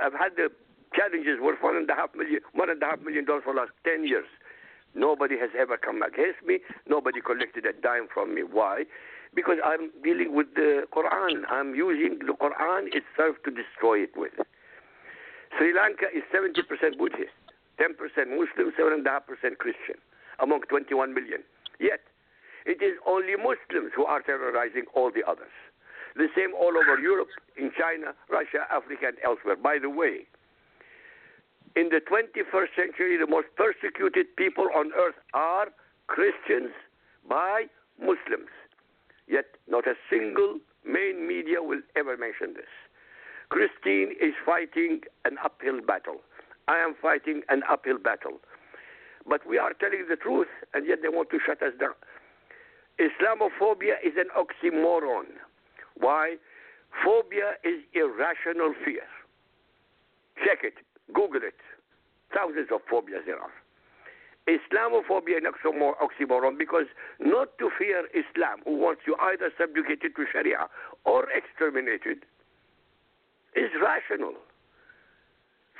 I've 0.00 0.14
had 0.14 0.34
the 0.36 0.50
challenges 0.94 1.38
worth 1.40 1.62
one 1.62 1.76
and 1.76 1.88
a 1.88 1.94
half 1.94 2.14
million, 2.14 2.40
one 2.52 2.70
and 2.70 2.82
a 2.82 2.86
half 2.86 3.00
million 3.00 3.24
dollars 3.24 3.42
for 3.44 3.54
the 3.54 3.60
last 3.60 3.72
10 3.84 4.06
years. 4.06 4.26
Nobody 4.94 5.38
has 5.38 5.50
ever 5.58 5.76
come 5.76 6.02
against 6.02 6.42
me. 6.44 6.58
Nobody 6.88 7.20
collected 7.20 7.64
a 7.66 7.72
dime 7.72 8.08
from 8.12 8.34
me. 8.34 8.42
Why? 8.42 8.84
Because 9.34 9.58
I'm 9.64 9.90
dealing 10.02 10.34
with 10.34 10.54
the 10.54 10.84
Quran. 10.92 11.44
I'm 11.48 11.74
using 11.74 12.18
the 12.18 12.34
Quran 12.34 12.90
itself 12.90 13.36
to 13.44 13.50
destroy 13.50 14.02
it 14.02 14.10
with. 14.16 14.32
Sri 15.56 15.74
Lanka 15.74 16.06
is 16.14 16.22
70% 16.34 16.98
Buddhist, 16.98 17.34
10% 17.78 17.94
Muslim, 18.30 18.72
7.5% 18.78 19.58
Christian, 19.58 19.98
among 20.38 20.62
21 20.68 21.14
million. 21.14 21.42
Yet, 21.78 22.00
it 22.66 22.82
is 22.82 22.98
only 23.06 23.36
Muslims 23.36 23.92
who 23.94 24.04
are 24.04 24.22
terrorizing 24.22 24.84
all 24.94 25.10
the 25.10 25.22
others. 25.26 25.54
The 26.16 26.26
same 26.36 26.54
all 26.54 26.74
over 26.76 26.98
Europe, 27.00 27.30
in 27.56 27.70
China, 27.78 28.14
Russia, 28.28 28.66
Africa, 28.70 29.14
and 29.14 29.18
elsewhere. 29.24 29.56
By 29.56 29.78
the 29.78 29.90
way, 29.90 30.26
in 31.76 31.88
the 31.90 32.00
21st 32.00 32.74
century, 32.76 33.16
the 33.16 33.26
most 33.26 33.46
persecuted 33.56 34.34
people 34.36 34.68
on 34.74 34.92
earth 34.92 35.14
are 35.34 35.68
Christians 36.08 36.70
by 37.28 37.66
Muslims. 37.98 38.50
Yet, 39.28 39.46
not 39.68 39.86
a 39.86 39.94
single 40.10 40.58
main 40.84 41.26
media 41.28 41.62
will 41.62 41.82
ever 41.94 42.16
mention 42.16 42.54
this. 42.54 42.70
Christine 43.48 44.14
is 44.20 44.34
fighting 44.44 45.02
an 45.24 45.36
uphill 45.44 45.80
battle. 45.86 46.20
I 46.66 46.78
am 46.78 46.94
fighting 47.00 47.42
an 47.48 47.62
uphill 47.68 47.98
battle. 47.98 48.40
But 49.28 49.46
we 49.46 49.58
are 49.58 49.72
telling 49.72 50.06
the 50.08 50.16
truth, 50.16 50.48
and 50.74 50.86
yet 50.86 50.98
they 51.02 51.08
want 51.08 51.30
to 51.30 51.38
shut 51.44 51.62
us 51.62 51.74
down. 51.78 51.94
Islamophobia 52.98 53.94
is 54.04 54.14
an 54.16 54.28
oxymoron. 54.36 55.38
Why? 55.96 56.36
Phobia 57.04 57.54
is 57.62 57.82
irrational 57.94 58.74
fear. 58.84 59.06
Check 60.44 60.64
it, 60.64 60.74
Google 61.12 61.42
it. 61.42 61.58
Thousands 62.34 62.68
of 62.72 62.80
phobias 62.90 63.26
there 63.26 63.38
are. 63.38 63.52
Islamophobia 64.48 65.38
is 65.38 65.44
an 65.44 65.92
oxymoron 66.02 66.58
because 66.58 66.86
not 67.20 67.56
to 67.58 67.70
fear 67.78 68.06
Islam, 68.14 68.60
who 68.64 68.78
wants 68.78 69.02
you 69.06 69.14
either 69.20 69.50
subjugated 69.58 70.16
to 70.16 70.24
Sharia 70.32 70.66
or 71.04 71.28
exterminated, 71.30 72.24
is 73.54 73.70
rational. 73.80 74.34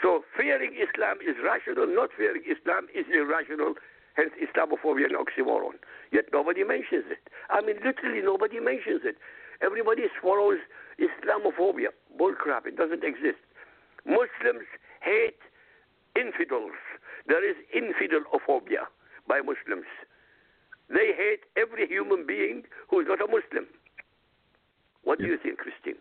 So 0.02 0.24
fearing 0.36 0.74
Islam 0.74 1.18
is 1.20 1.36
rational, 1.42 1.86
not 1.86 2.10
fearing 2.16 2.42
Islam 2.44 2.86
is 2.94 3.06
irrational, 3.12 3.74
hence 4.14 4.30
Islamophobia 4.38 5.06
and 5.06 5.16
oxymoron. 5.16 5.80
Yet 6.12 6.26
nobody 6.32 6.64
mentions 6.64 7.04
it. 7.10 7.22
I 7.48 7.60
mean, 7.60 7.76
literally 7.84 8.22
nobody 8.22 8.60
mentions 8.60 9.02
it. 9.04 9.16
Everybody 9.62 10.04
swallows 10.20 10.58
Islamophobia. 10.98 11.92
Bullcrap, 12.18 12.66
it 12.66 12.76
doesn't 12.76 13.04
exist. 13.04 13.40
Muslims 14.06 14.68
hate 15.00 15.38
infidels. 16.16 16.72
There 17.26 17.48
is 17.48 17.56
infidelophobia 17.76 18.86
by 19.28 19.40
Muslims. 19.40 19.86
They 20.88 21.12
hate 21.16 21.40
every 21.56 21.86
human 21.86 22.26
being 22.26 22.62
who 22.88 23.00
is 23.00 23.06
not 23.08 23.20
a 23.20 23.26
Muslim. 23.26 23.66
What 25.04 25.18
do 25.18 25.26
you 25.26 25.38
think, 25.42 25.58
Christine? 25.58 26.00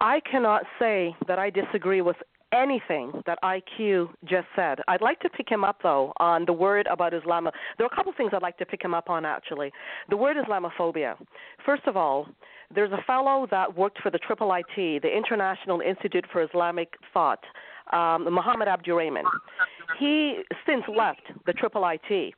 I 0.00 0.20
cannot 0.20 0.64
say 0.78 1.14
that 1.28 1.38
I 1.38 1.50
disagree 1.50 2.02
with 2.02 2.16
anything 2.52 3.22
that 3.26 3.38
IQ 3.42 4.08
just 4.24 4.46
said. 4.54 4.80
I'd 4.88 5.00
like 5.00 5.20
to 5.20 5.30
pick 5.30 5.48
him 5.48 5.64
up 5.64 5.78
though 5.82 6.12
on 6.18 6.44
the 6.44 6.52
word 6.52 6.86
about 6.90 7.14
Islam. 7.14 7.48
There 7.78 7.86
are 7.86 7.90
a 7.90 7.96
couple 7.96 8.12
things 8.16 8.32
I'd 8.34 8.42
like 8.42 8.58
to 8.58 8.66
pick 8.66 8.82
him 8.82 8.94
up 8.94 9.08
on 9.08 9.24
actually. 9.24 9.72
The 10.10 10.16
word 10.16 10.36
Islamophobia. 10.36 11.14
First 11.64 11.84
of 11.86 11.96
all, 11.96 12.28
there's 12.74 12.92
a 12.92 13.02
fellow 13.06 13.46
that 13.50 13.76
worked 13.76 14.00
for 14.02 14.10
the 14.10 14.18
Triple 14.18 14.52
IT, 14.52 15.02
the 15.02 15.16
International 15.16 15.80
Institute 15.80 16.24
for 16.32 16.42
Islamic 16.42 16.94
Thought, 17.12 17.40
um, 17.92 18.24
Muhammad 18.32 18.68
Abdurrahman. 18.68 19.24
He 19.98 20.42
since 20.66 20.82
left 20.88 21.22
the 21.46 21.52
Triple 21.52 21.86
IT 21.86 22.34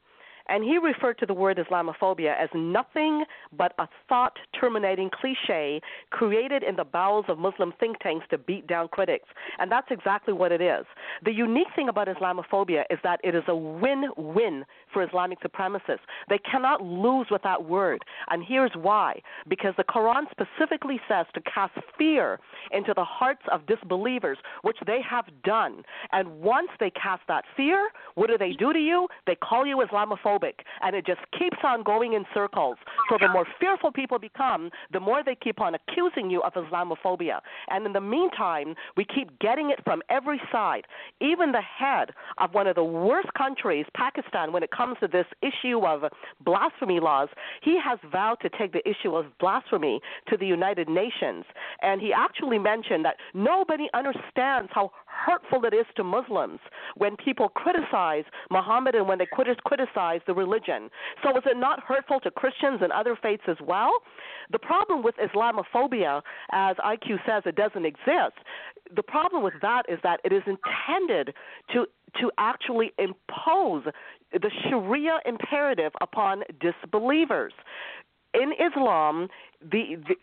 and 0.48 0.62
he 0.62 0.78
referred 0.78 1.18
to 1.18 1.26
the 1.26 1.34
word 1.34 1.58
Islamophobia 1.58 2.34
as 2.38 2.48
nothing 2.54 3.24
but 3.56 3.72
a 3.78 3.88
thought 4.08 4.36
terminating 4.58 5.10
cliche 5.10 5.80
created 6.10 6.62
in 6.62 6.76
the 6.76 6.84
bowels 6.84 7.24
of 7.28 7.38
Muslim 7.38 7.72
think 7.80 7.98
tanks 8.00 8.26
to 8.30 8.38
beat 8.38 8.66
down 8.66 8.88
critics. 8.88 9.28
And 9.58 9.70
that's 9.70 9.88
exactly 9.90 10.34
what 10.34 10.52
it 10.52 10.60
is. 10.60 10.84
The 11.24 11.32
unique 11.32 11.68
thing 11.74 11.88
about 11.88 12.08
Islamophobia 12.08 12.84
is 12.90 12.98
that 13.02 13.20
it 13.24 13.34
is 13.34 13.44
a 13.48 13.56
win 13.56 14.10
win 14.16 14.64
for 14.92 15.02
Islamic 15.02 15.40
supremacists. 15.40 16.04
They 16.28 16.38
cannot 16.38 16.82
lose 16.82 17.26
with 17.30 17.42
that 17.42 17.64
word. 17.64 18.02
And 18.28 18.44
here's 18.46 18.72
why 18.74 19.20
because 19.48 19.74
the 19.76 19.84
Quran 19.84 20.24
specifically 20.30 21.00
says 21.08 21.26
to 21.34 21.40
cast 21.42 21.74
fear 21.96 22.38
into 22.70 22.92
the 22.94 23.04
hearts 23.04 23.42
of 23.50 23.66
disbelievers, 23.66 24.38
which 24.62 24.76
they 24.86 25.00
have 25.08 25.24
done. 25.42 25.82
And 26.12 26.40
once 26.40 26.68
they 26.80 26.90
cast 26.90 27.22
that 27.28 27.44
fear, 27.56 27.88
what 28.14 28.28
do 28.28 28.38
they 28.38 28.52
do 28.52 28.72
to 28.72 28.78
you? 28.78 29.08
They 29.26 29.36
call 29.36 29.66
you 29.66 29.84
Islamophobic 29.84 30.33
and 30.82 30.94
it 30.94 31.06
just 31.06 31.20
keeps 31.38 31.58
on 31.62 31.82
going 31.82 32.14
in 32.14 32.24
circles. 32.34 32.76
So 33.10 33.16
the 33.20 33.28
more 33.28 33.46
fearful 33.60 33.92
people 33.92 34.18
become, 34.18 34.70
the 34.92 35.00
more 35.00 35.22
they 35.24 35.34
keep 35.34 35.60
on 35.60 35.74
accusing 35.74 36.30
you 36.30 36.42
of 36.42 36.54
Islamophobia. 36.54 37.40
And 37.68 37.86
in 37.86 37.92
the 37.92 38.00
meantime, 38.00 38.74
we 38.96 39.04
keep 39.04 39.38
getting 39.38 39.70
it 39.70 39.80
from 39.84 40.02
every 40.08 40.40
side. 40.50 40.84
Even 41.20 41.52
the 41.52 41.60
head 41.60 42.10
of 42.38 42.54
one 42.54 42.66
of 42.66 42.74
the 42.74 42.84
worst 42.84 43.28
countries, 43.36 43.86
Pakistan, 43.94 44.52
when 44.52 44.62
it 44.62 44.70
comes 44.70 44.96
to 45.00 45.08
this 45.08 45.26
issue 45.42 45.80
of 45.86 46.04
blasphemy 46.44 47.00
laws, 47.00 47.28
he 47.62 47.78
has 47.82 47.98
vowed 48.10 48.40
to 48.42 48.48
take 48.48 48.72
the 48.72 48.86
issue 48.88 49.14
of 49.14 49.26
blasphemy 49.38 50.00
to 50.28 50.36
the 50.36 50.46
United 50.46 50.88
Nations. 50.88 51.44
And 51.82 52.00
he 52.00 52.12
actually 52.12 52.58
mentioned 52.58 53.04
that 53.04 53.16
nobody 53.34 53.88
understands 53.94 54.70
how 54.72 54.90
hurtful 55.06 55.64
it 55.64 55.74
is 55.74 55.86
to 55.96 56.04
Muslims 56.04 56.58
when 56.96 57.16
people 57.16 57.48
criticize 57.48 58.24
Muhammad 58.50 58.94
and 58.94 59.08
when 59.08 59.18
they 59.18 59.26
criticize 59.26 60.20
the 60.26 60.34
religion. 60.34 60.90
So 61.22 61.30
is 61.36 61.44
it 61.46 61.56
not 61.56 61.80
hurtful 61.82 62.20
to 62.20 62.30
Christians 62.30 62.80
and 62.82 62.92
other 62.92 63.16
faiths 63.20 63.44
as 63.48 63.56
well? 63.62 63.92
The 64.50 64.58
problem 64.58 65.02
with 65.02 65.14
Islamophobia, 65.16 66.22
as 66.52 66.76
IQ 66.76 67.18
says, 67.26 67.42
it 67.46 67.56
doesn't 67.56 67.84
exist. 67.84 68.38
The 68.94 69.02
problem 69.02 69.42
with 69.42 69.54
that 69.62 69.84
is 69.88 69.98
that 70.02 70.20
it 70.24 70.32
is 70.32 70.42
intended 70.46 71.34
to 71.72 71.86
to 72.20 72.30
actually 72.38 72.92
impose 72.96 73.82
the 74.32 74.50
Sharia 74.68 75.18
imperative 75.26 75.90
upon 76.00 76.44
disbelievers 76.60 77.52
in 78.34 78.52
Islam, 78.52 79.28
the, 79.70 79.96
the 80.06 80.14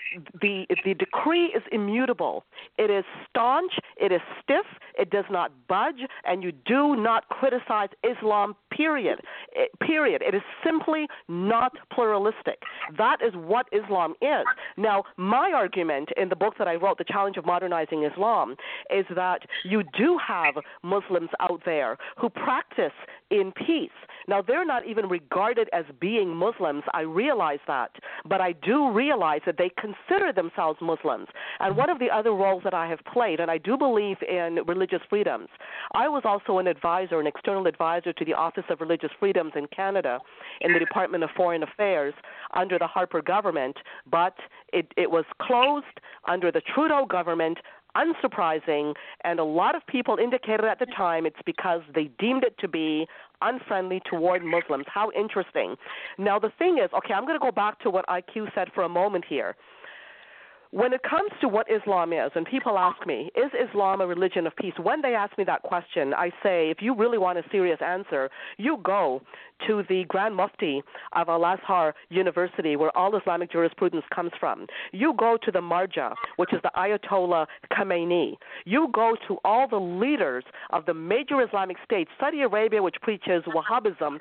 the 0.42 0.66
the 0.86 0.94
decree 0.94 1.46
is 1.48 1.64
immutable. 1.72 2.44
It 2.78 2.90
is 2.90 3.04
staunch. 3.30 3.74
It 3.98 4.12
is 4.12 4.22
stiff. 4.42 4.66
It 4.98 5.10
does 5.10 5.26
not 5.30 5.52
budge, 5.68 6.02
and 6.26 6.44
you 6.44 6.52
do 6.52 6.96
not 6.96 7.28
criticize 7.30 7.90
Islam. 8.04 8.56
Period. 8.72 9.20
It, 9.54 9.70
period. 9.80 10.22
It 10.22 10.34
is 10.34 10.42
simply 10.66 11.08
not 11.28 11.74
pluralistic. 11.94 12.64
That 12.98 13.18
is 13.26 13.34
what 13.36 13.68
Islam 13.72 14.16
is. 14.22 14.46
Now, 14.78 15.04
my 15.18 15.52
argument 15.54 16.10
in 16.18 16.30
the 16.30 16.36
book 16.36 16.56
that 16.58 16.68
I 16.68 16.76
wrote, 16.76 16.98
The 16.98 17.04
Challenge 17.04 17.38
of 17.38 17.46
Modernizing 17.46 18.04
Islam, 18.04 18.56
is 18.90 19.06
that 19.16 19.42
you 19.64 19.84
do 19.98 20.18
have 20.26 20.56
Muslims 20.84 21.30
out 21.40 21.62
there 21.66 21.98
who 22.18 22.30
practice 22.30 22.94
in 23.30 23.52
peace. 23.52 23.90
Now, 24.28 24.42
they're 24.42 24.66
not 24.66 24.86
even 24.86 25.08
regarded 25.08 25.70
as 25.74 25.86
being 26.00 26.36
Muslims. 26.36 26.84
I 26.94 27.02
realize 27.02 27.60
that. 27.68 27.92
But 28.26 28.42
I 28.42 28.54
do 28.54 28.92
realize 28.92 29.31
that 29.46 29.58
they 29.58 29.72
consider 29.78 30.34
themselves 30.34 30.80
Muslims. 30.82 31.28
And 31.60 31.76
one 31.76 31.90
of 31.90 32.00
the 32.00 32.10
other 32.10 32.32
roles 32.32 32.64
that 32.64 32.74
I 32.74 32.88
have 32.88 33.00
played, 33.12 33.40
and 33.40 33.50
I 33.50 33.58
do 33.58 33.78
believe 33.78 34.18
in 34.28 34.60
religious 34.68 35.02
freedoms, 35.10 35.48
I 35.94 36.08
was 36.08 36.24
also 36.26 36.60
an 36.60 36.68
advisor, 36.68 37.20
an 37.20 37.28
external 37.28 37.68
advisor 37.68 38.14
to 38.14 38.26
the 38.26 38.34
Office 38.34 38.64
of 38.70 38.82
Religious 38.82 39.12
Freedoms 39.20 39.54
in 39.56 39.68
Canada 39.68 40.20
in 40.62 40.74
the 40.74 40.80
Department 40.80 41.24
of 41.24 41.30
Foreign 41.36 41.64
Affairs 41.64 42.14
under 42.56 42.78
the 42.78 42.88
Harper 42.88 43.22
government, 43.22 43.78
but 44.10 44.36
it, 44.74 44.92
it 44.98 45.10
was 45.10 45.26
closed 45.42 45.86
under 46.28 46.52
the 46.52 46.62
Trudeau 46.74 47.06
government 47.06 47.58
unsurprising, 47.96 48.94
and 49.24 49.40
a 49.40 49.44
lot 49.44 49.76
of 49.76 49.86
people 49.88 50.18
indicated 50.18 50.66
at 50.66 50.80
the 50.80 50.86
time 50.86 51.26
it's 51.26 51.42
because 51.46 51.82
they 51.94 52.10
deemed 52.20 52.44
it 52.44 52.58
to 52.60 52.68
be 52.68 53.08
unfriendly 53.42 54.02
toward 54.10 54.44
Muslims. 54.44 54.86
How 54.88 55.12
interesting. 55.12 55.76
Now, 56.18 56.40
the 56.40 56.52
thing 56.58 56.78
is, 56.78 56.90
okay, 56.94 57.14
I'm 57.14 57.26
going 57.26 57.40
to 57.40 57.44
go 57.44 57.52
back 57.52 57.80
to 57.82 57.90
what 57.90 58.06
IQ 58.08 58.54
said 58.54 58.70
for 58.74 58.84
a 58.84 58.90
moment 58.90 59.26
here 59.28 59.56
when 60.72 60.94
it 60.94 61.02
comes 61.04 61.30
to 61.42 61.50
what 61.50 61.68
Islam 61.70 62.14
is, 62.14 62.32
and 62.34 62.46
people 62.46 62.78
ask 62.78 63.06
me, 63.06 63.30
is 63.36 63.52
Islam 63.70 64.00
a 64.00 64.08
religion 64.08 64.48
of 64.48 64.56
peace? 64.56 64.74
When 64.82 65.02
they 65.02 65.14
ask 65.14 65.38
me 65.38 65.44
that 65.44 65.64
question, 65.64 66.14
I 66.14 66.30
say, 66.42 66.70
if 66.70 66.78
you 66.82 66.96
really 66.96 67.18
want 67.18 67.38
a 67.38 67.44
serious 67.52 67.80
answer, 67.86 68.30
you 68.58 68.78
go 68.82 69.22
to 69.68 69.84
the 69.90 70.06
Grand 70.08 70.34
Mufti 70.34 70.82
of 71.14 71.28
Al 71.28 71.44
Azhar 71.44 71.94
University, 72.10 72.78
where 72.78 72.96
all 72.98 73.16
Islamic 73.18 73.52
jurisprudence 73.52 74.06
comes 74.16 74.32
from. 74.40 74.66
You 74.94 75.14
go 75.18 75.38
to 75.44 75.52
the 75.52 75.60
Marja, 75.60 76.14
which 76.38 76.54
is 76.54 76.62
the 76.64 76.72
Ayatollah 76.78 77.48
Khamenei. 77.74 78.36
You 78.66 78.88
go 78.94 79.18
to 79.28 79.38
all 79.44 79.68
the 79.68 79.76
leaders 79.76 80.46
of 80.70 80.86
the 80.86 80.94
major 80.94 81.42
Islamic 81.42 81.78
states, 81.84 82.10
Saudi 82.18 82.42
Arabia, 82.44 82.82
which 82.82 82.96
preaches 83.02 83.44
Wahhabism. 83.44 84.20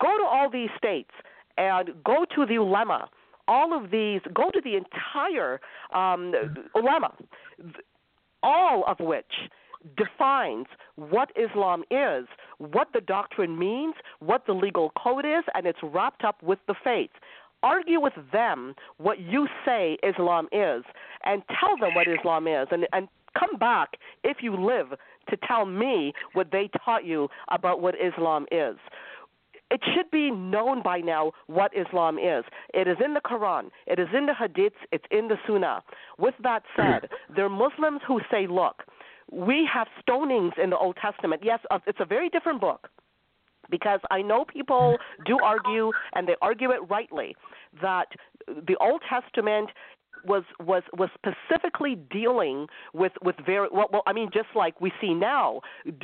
Go 0.00 0.18
to 0.18 0.24
all 0.24 0.50
these 0.50 0.70
states 0.76 1.10
and 1.58 1.90
go 2.04 2.26
to 2.34 2.44
the 2.44 2.56
ulama 2.56 3.08
all 3.48 3.76
of 3.76 3.90
these 3.90 4.20
go 4.34 4.50
to 4.50 4.60
the 4.62 4.76
entire 4.76 5.60
um, 5.94 6.32
ulama, 6.74 7.12
all 8.42 8.84
of 8.86 8.98
which 9.00 9.24
defines 9.96 10.66
what 10.96 11.30
Islam 11.36 11.84
is, 11.90 12.26
what 12.58 12.88
the 12.92 13.00
doctrine 13.00 13.58
means, 13.58 13.94
what 14.18 14.46
the 14.46 14.52
legal 14.52 14.90
code 15.00 15.24
is, 15.24 15.44
and 15.54 15.66
it's 15.66 15.78
wrapped 15.82 16.24
up 16.24 16.42
with 16.42 16.58
the 16.66 16.74
faith. 16.82 17.10
Argue 17.62 18.00
with 18.00 18.14
them 18.32 18.74
what 18.98 19.20
you 19.20 19.46
say 19.64 19.96
Islam 20.02 20.48
is, 20.52 20.82
and 21.24 21.42
tell 21.60 21.76
them 21.80 21.94
what 21.94 22.06
Islam 22.08 22.46
is, 22.46 22.68
and, 22.70 22.86
and 22.92 23.08
come 23.38 23.58
back 23.58 23.90
if 24.24 24.38
you 24.40 24.56
live 24.56 24.98
to 25.30 25.36
tell 25.46 25.66
me 25.66 26.12
what 26.32 26.50
they 26.52 26.68
taught 26.84 27.04
you 27.04 27.28
about 27.50 27.80
what 27.80 27.94
Islam 28.00 28.46
is 28.50 28.76
it 29.70 29.80
should 29.94 30.10
be 30.10 30.30
known 30.30 30.82
by 30.82 30.98
now 30.98 31.32
what 31.46 31.72
Islam 31.76 32.18
is. 32.18 32.44
It 32.74 32.86
is 32.86 32.96
in 33.04 33.14
the 33.14 33.20
Quran, 33.20 33.70
it 33.86 33.98
is 33.98 34.08
in 34.16 34.26
the 34.26 34.32
Hadiths, 34.32 34.72
it's 34.92 35.04
in 35.10 35.28
the 35.28 35.36
Sunnah. 35.46 35.82
With 36.18 36.34
that 36.42 36.62
said, 36.76 37.08
there 37.34 37.46
are 37.46 37.50
Muslims 37.50 38.00
who 38.06 38.20
say, 38.30 38.46
look, 38.46 38.84
we 39.32 39.68
have 39.72 39.88
stonings 40.06 40.56
in 40.62 40.70
the 40.70 40.78
Old 40.78 40.96
Testament. 41.02 41.42
Yes, 41.44 41.58
uh, 41.70 41.80
it's 41.86 41.98
a 42.00 42.04
very 42.04 42.28
different 42.28 42.60
book 42.60 42.88
because 43.70 44.00
I 44.10 44.22
know 44.22 44.44
people 44.44 44.96
do 45.24 45.38
argue, 45.42 45.90
and 46.14 46.28
they 46.28 46.36
argue 46.40 46.70
it 46.70 46.80
rightly, 46.88 47.34
that 47.82 48.06
the 48.46 48.76
Old 48.76 49.02
Testament 49.08 49.70
was 50.24 50.44
was 50.60 50.82
was 50.96 51.08
specifically 51.14 51.96
dealing 52.10 52.66
with 52.94 53.12
with 53.22 53.36
very 53.44 53.68
well, 53.72 53.88
well 53.92 54.02
I 54.06 54.12
mean 54.12 54.30
just 54.32 54.48
like 54.54 54.80
we 54.80 54.92
see 55.00 55.14
now 55.14 55.60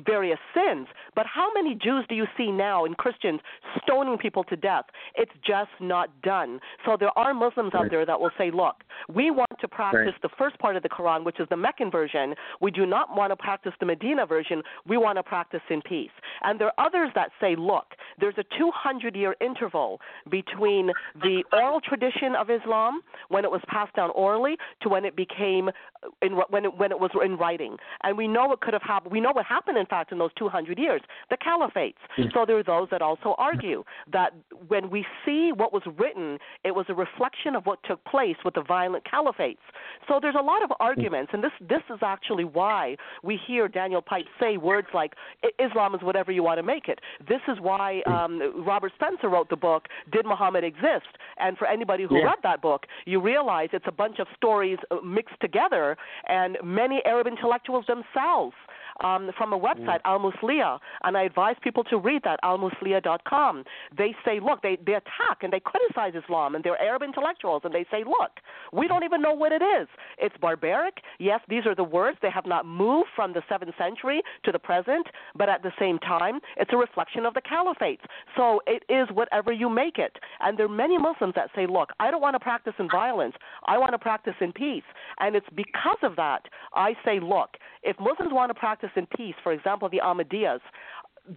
various 0.06 0.38
sins. 0.54 0.88
But 1.14 1.26
how 1.26 1.52
many 1.54 1.74
Jews 1.74 2.04
do 2.08 2.14
you 2.14 2.26
see 2.36 2.50
now 2.50 2.84
and 2.84 2.96
Christians 2.96 3.40
stoning 3.82 4.18
people 4.18 4.44
to 4.44 4.56
death? 4.56 4.84
It's 5.14 5.32
just 5.46 5.70
not 5.80 6.08
done. 6.22 6.60
So 6.84 6.96
there 6.98 7.16
are 7.16 7.34
Muslims 7.34 7.72
out 7.74 7.90
there 7.90 8.06
that 8.06 8.20
will 8.20 8.30
say 8.38 8.50
look 8.50 8.76
we 9.12 9.30
want 9.30 9.50
to 9.60 9.68
practice 9.68 10.00
right. 10.12 10.22
the 10.22 10.30
first 10.38 10.58
part 10.58 10.76
of 10.76 10.82
the 10.82 10.88
Quran 10.88 11.24
which 11.24 11.40
is 11.40 11.46
the 11.50 11.56
Meccan 11.56 11.90
version. 11.90 12.34
We 12.60 12.70
do 12.70 12.86
not 12.86 13.14
want 13.14 13.30
to 13.30 13.36
practice 13.36 13.72
the 13.80 13.86
Medina 13.86 14.26
version. 14.26 14.62
We 14.86 14.96
want 14.96 15.18
to 15.18 15.22
practice 15.22 15.60
in 15.70 15.82
peace. 15.82 16.10
And 16.42 16.60
there 16.60 16.68
are 16.78 16.86
others 16.86 17.10
that 17.14 17.30
say 17.40 17.56
look 17.56 17.86
there's 18.18 18.38
a 18.38 18.44
200 18.58 19.16
year 19.16 19.34
interval 19.40 20.00
between 20.30 20.90
the 21.22 21.44
oral 21.52 21.80
tradition 21.80 22.34
of 22.38 22.50
Islam 22.50 23.00
when 23.28 23.44
it 23.44 23.50
was 23.50 23.60
passed 23.68 23.94
down 23.94 24.01
down 24.03 24.11
orally 24.14 24.57
to 24.82 24.88
when 24.88 25.05
it 25.05 25.14
became 25.16 25.70
in 26.20 26.32
when 26.50 26.64
it, 26.64 26.76
when 26.76 26.90
it 26.90 26.98
was 26.98 27.11
in 27.24 27.36
writing. 27.36 27.76
And 28.03 28.16
we 28.16 28.26
know 28.26 28.53
it 28.53 28.61
could 28.61 28.74
have 28.74 28.82
happened. 28.82 29.12
We 29.12 29.20
know 29.20 29.32
what 29.32 29.46
happened, 29.46 29.78
in 29.78 29.86
fact, 29.86 30.11
in 30.12 30.18
those 30.18 30.34
200 30.36 30.78
years, 30.78 31.00
the 31.30 31.36
caliphates. 31.36 32.00
So 32.34 32.44
there 32.46 32.59
are 32.59 32.62
those 32.64 32.88
that 32.90 33.03
also 33.03 33.34
argue 33.38 33.84
that 34.12 34.30
when 34.68 34.90
we 34.90 35.05
see 35.24 35.53
what 35.55 35.72
was 35.72 35.82
written, 35.98 36.38
it 36.64 36.74
was 36.74 36.86
a 36.88 36.94
reflection 36.94 37.55
of 37.55 37.64
what 37.66 37.78
took 37.84 38.05
place 38.05 38.36
with 38.44 38.55
the 38.55 38.62
violent 38.62 39.05
caliphates. 39.05 39.64
So 40.09 40.18
there's 40.20 40.34
a 40.38 40.42
lot 40.42 40.62
of 40.64 40.70
arguments, 40.80 41.30
and 41.34 41.42
this 41.44 41.53
this 41.61 41.84
is 41.94 42.00
actually 42.03 42.44
why 42.44 42.96
we 43.22 43.38
hear 43.46 43.68
Daniel 43.68 44.03
Pipes 44.03 44.28
say 44.40 44.57
words 44.57 44.88
like 44.92 45.12
Islam 45.59 45.94
is 45.94 46.03
whatever 46.03 46.32
you 46.32 46.42
want 46.42 46.59
to 46.59 46.62
make 46.74 46.88
it. 46.88 46.98
This 47.28 47.40
is 47.53 47.59
why 47.61 48.03
um, 48.14 48.32
Robert 48.66 48.92
Spencer 48.98 49.28
wrote 49.28 49.48
the 49.48 49.57
book 49.68 49.82
Did 50.11 50.26
Muhammad 50.26 50.64
Exist? 50.64 51.12
And 51.38 51.57
for 51.57 51.66
anybody 51.66 52.05
who 52.05 52.16
Yeah. 52.18 52.26
read 52.30 52.40
that 52.42 52.61
book, 52.61 52.86
you 53.07 53.20
realize 53.20 53.68
it's 53.72 53.86
a 53.86 53.91
bunch 53.93 54.18
of 54.18 54.26
stories 54.36 54.78
uh, 54.90 54.97
mixed 55.05 55.36
together, 55.40 55.97
and 56.28 56.59
many 56.64 57.03
Arab 57.05 57.26
intellectuals 57.26 57.84
themselves. 57.86 58.55
Um, 59.03 59.30
from 59.36 59.53
a 59.53 59.59
website, 59.59 60.01
Al 60.05 60.20
Muslia, 60.20 60.78
and 61.03 61.16
I 61.16 61.22
advise 61.22 61.57
people 61.62 61.84
to 61.84 61.99
read 61.99 62.22
that, 62.24 62.38
almuslia.com. 62.45 63.64
They 63.97 64.14
say, 64.24 64.40
look, 64.40 64.62
they, 64.62 64.78
they 64.84 64.95
attack 64.95 65.43
and 65.43 65.53
they 65.53 65.61
criticize 65.61 66.12
Islam, 66.14 66.55
and 66.55 66.64
they're 66.64 66.80
Arab 66.80 67.03
intellectuals, 67.03 67.62
and 67.64 67.74
they 67.74 67.86
say, 67.90 68.05
look, 68.05 68.32
we 68.72 68.88
don't 68.88 69.05
even 69.05 69.22
know 69.22 69.32
what 69.32 69.53
it 69.53 69.62
is. 69.62 69.88
It's 70.18 70.36
barbaric. 70.40 70.99
Yes, 71.18 71.40
these 71.49 71.66
are 71.66 71.74
the 71.74 71.84
words. 71.84 72.18
They 72.22 72.30
have 72.30 72.47
not 72.47 72.66
moved 72.66 73.09
from 73.14 73.32
the 73.32 73.43
7th 73.51 73.76
century 73.78 74.22
to 74.45 74.53
the 74.53 74.59
present, 74.59 75.07
but 75.34 75.49
at 75.49 75.62
the 75.62 75.72
same 75.78 75.99
time, 75.99 76.40
it's 76.57 76.70
a 76.72 76.76
reflection 76.76 77.26
of 77.26 77.34
the 77.34 77.43
caliphates. 77.43 78.05
So 78.36 78.61
it 78.66 78.84
is 78.88 79.09
whatever 79.12 79.53
you 79.53 79.68
make 79.68 79.99
it. 79.99 80.16
And 80.40 80.59
there 80.59 80.66
are 80.66 80.68
many 80.68 80.99
Muslims 80.99 81.34
that 81.36 81.51
say, 81.55 81.66
look, 81.66 81.90
I 82.01 82.11
don't 82.11 82.20
want 82.20 82.34
to 82.34 82.40
practice 82.40 82.74
in 82.78 82.88
violence. 82.88 83.34
I 83.64 83.78
want 83.78 83.93
to 83.93 83.99
practice 83.99 84.34
in 84.40 84.53
peace. 84.53 84.82
And 85.18 85.36
it's 85.36 85.47
because 85.55 85.99
of 86.03 86.16
that 86.16 86.43
I 86.74 86.95
say, 87.05 87.20
look, 87.20 87.57
if 87.82 87.97
Muslims 87.99 88.32
want 88.32 88.51
to 88.51 88.55
practice 88.55 88.82
in 88.97 89.07
peace, 89.07 89.35
for 89.43 89.53
example, 89.53 89.89
the 89.89 90.01
Ahmadiyas, 90.05 90.61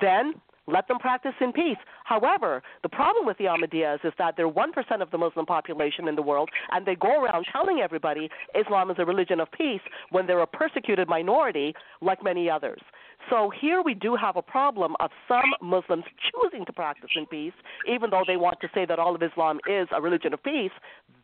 then 0.01 0.33
let 0.67 0.87
them 0.87 0.97
practice 0.97 1.33
in 1.41 1.51
peace. 1.51 1.77
However, 2.05 2.63
the 2.81 2.89
problem 2.89 3.25
with 3.25 3.37
the 3.37 3.45
Ahmadiyas 3.45 4.03
is 4.03 4.13
that 4.17 4.35
they're 4.35 4.49
1% 4.49 5.01
of 5.01 5.11
the 5.11 5.17
Muslim 5.17 5.45
population 5.45 6.07
in 6.07 6.15
the 6.15 6.21
world, 6.21 6.49
and 6.71 6.85
they 6.85 6.95
go 6.95 7.23
around 7.23 7.45
telling 7.51 7.79
everybody 7.79 8.29
Islam 8.59 8.89
is 8.89 8.97
a 8.99 9.05
religion 9.05 9.39
of 9.39 9.51
peace 9.51 9.81
when 10.09 10.25
they're 10.25 10.41
a 10.41 10.47
persecuted 10.47 11.07
minority 11.07 11.73
like 12.01 12.23
many 12.23 12.49
others. 12.49 12.81
So 13.29 13.51
here 13.59 13.81
we 13.81 13.93
do 13.93 14.15
have 14.15 14.35
a 14.35 14.41
problem 14.41 14.95
of 14.99 15.09
some 15.27 15.53
Muslims 15.61 16.03
choosing 16.31 16.65
to 16.65 16.73
practice 16.73 17.09
in 17.15 17.25
peace, 17.25 17.53
even 17.87 18.09
though 18.09 18.23
they 18.25 18.37
want 18.37 18.59
to 18.61 18.67
say 18.73 18.85
that 18.85 18.99
all 18.99 19.15
of 19.15 19.23
Islam 19.23 19.59
is 19.67 19.87
a 19.95 20.01
religion 20.01 20.33
of 20.33 20.43
peace. 20.43 20.71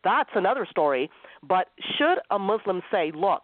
That's 0.02 0.30
another 0.34 0.66
story. 0.68 1.10
But 1.46 1.68
should 1.98 2.18
a 2.30 2.38
Muslim 2.38 2.82
say, 2.90 3.12
look, 3.14 3.42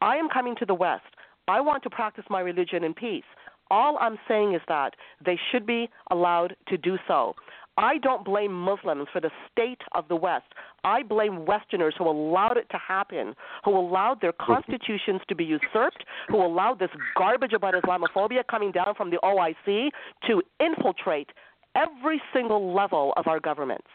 I 0.00 0.16
am 0.16 0.28
coming 0.28 0.54
to 0.56 0.66
the 0.66 0.74
West. 0.74 1.04
I 1.48 1.60
want 1.60 1.82
to 1.84 1.90
practice 1.90 2.24
my 2.28 2.40
religion 2.40 2.84
in 2.84 2.94
peace. 2.94 3.24
All 3.70 3.98
I'm 4.00 4.18
saying 4.28 4.54
is 4.54 4.60
that 4.68 4.94
they 5.24 5.38
should 5.50 5.66
be 5.66 5.88
allowed 6.10 6.56
to 6.68 6.76
do 6.76 6.96
so. 7.08 7.34
I 7.78 7.98
don't 7.98 8.24
blame 8.24 8.52
Muslims 8.52 9.06
for 9.12 9.20
the 9.20 9.30
state 9.52 9.82
of 9.92 10.08
the 10.08 10.16
West. 10.16 10.46
I 10.82 11.02
blame 11.02 11.44
Westerners 11.44 11.94
who 11.98 12.08
allowed 12.08 12.56
it 12.56 12.68
to 12.70 12.78
happen, 12.78 13.34
who 13.64 13.76
allowed 13.76 14.20
their 14.22 14.32
constitutions 14.32 15.20
to 15.28 15.34
be 15.34 15.44
usurped, 15.44 16.02
who 16.28 16.42
allowed 16.44 16.78
this 16.78 16.88
garbage 17.18 17.52
about 17.52 17.74
Islamophobia 17.74 18.46
coming 18.50 18.72
down 18.72 18.94
from 18.96 19.10
the 19.10 19.18
OIC 19.22 19.90
to 20.26 20.42
infiltrate 20.58 21.30
every 21.74 22.22
single 22.32 22.74
level 22.74 23.12
of 23.18 23.26
our 23.26 23.40
governments. 23.40 23.88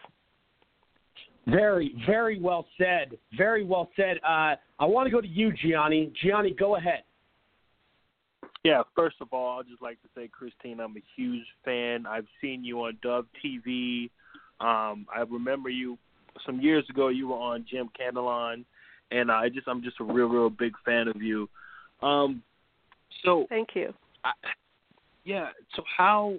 Very, 1.48 1.96
very 2.06 2.40
well 2.40 2.68
said. 2.78 3.18
Very 3.36 3.64
well 3.64 3.90
said. 3.96 4.18
Uh, 4.18 4.56
I 4.80 4.86
want 4.86 5.08
to 5.08 5.12
go 5.12 5.22
to 5.22 5.28
you, 5.28 5.52
Gianni. 5.54 6.14
Gianni, 6.22 6.52
go 6.52 6.76
ahead. 6.76 7.02
Yeah, 8.64 8.84
first 8.96 9.16
of 9.22 9.30
all, 9.32 9.60
I'd 9.60 9.68
just 9.68 9.82
like 9.82 10.02
to 10.04 10.08
say, 10.16 10.28
Christine, 10.28 10.80
I'm 10.80 10.96
a 10.96 11.04
huge 11.16 11.46
fan. 11.66 12.06
I've 12.06 12.28
seen 12.40 12.64
you 12.64 12.82
on 12.82 12.98
Dove 13.02 13.26
TV. 13.44 14.12
Um, 14.60 15.08
I 15.14 15.22
remember 15.28 15.70
you 15.70 15.98
some 16.46 16.62
years 16.62 16.86
ago. 16.90 17.08
You 17.08 17.30
were 17.30 17.38
on 17.38 17.66
Jim 17.70 17.90
Candelon, 18.00 18.64
and 19.10 19.32
I 19.32 19.50
just 19.50 19.68
I'm 19.68 19.82
just 19.82 20.00
a 20.00 20.04
real, 20.04 20.28
real 20.28 20.52
big 20.52 20.74
fan 20.86 21.08
of 21.08 21.22
you. 21.22 21.50
Um, 22.04 22.44
so 23.24 23.48
thank 23.50 23.70
you. 23.74 23.94
I, 24.24 24.32
yeah. 25.24 25.50
So 25.76 25.84
how? 25.98 26.36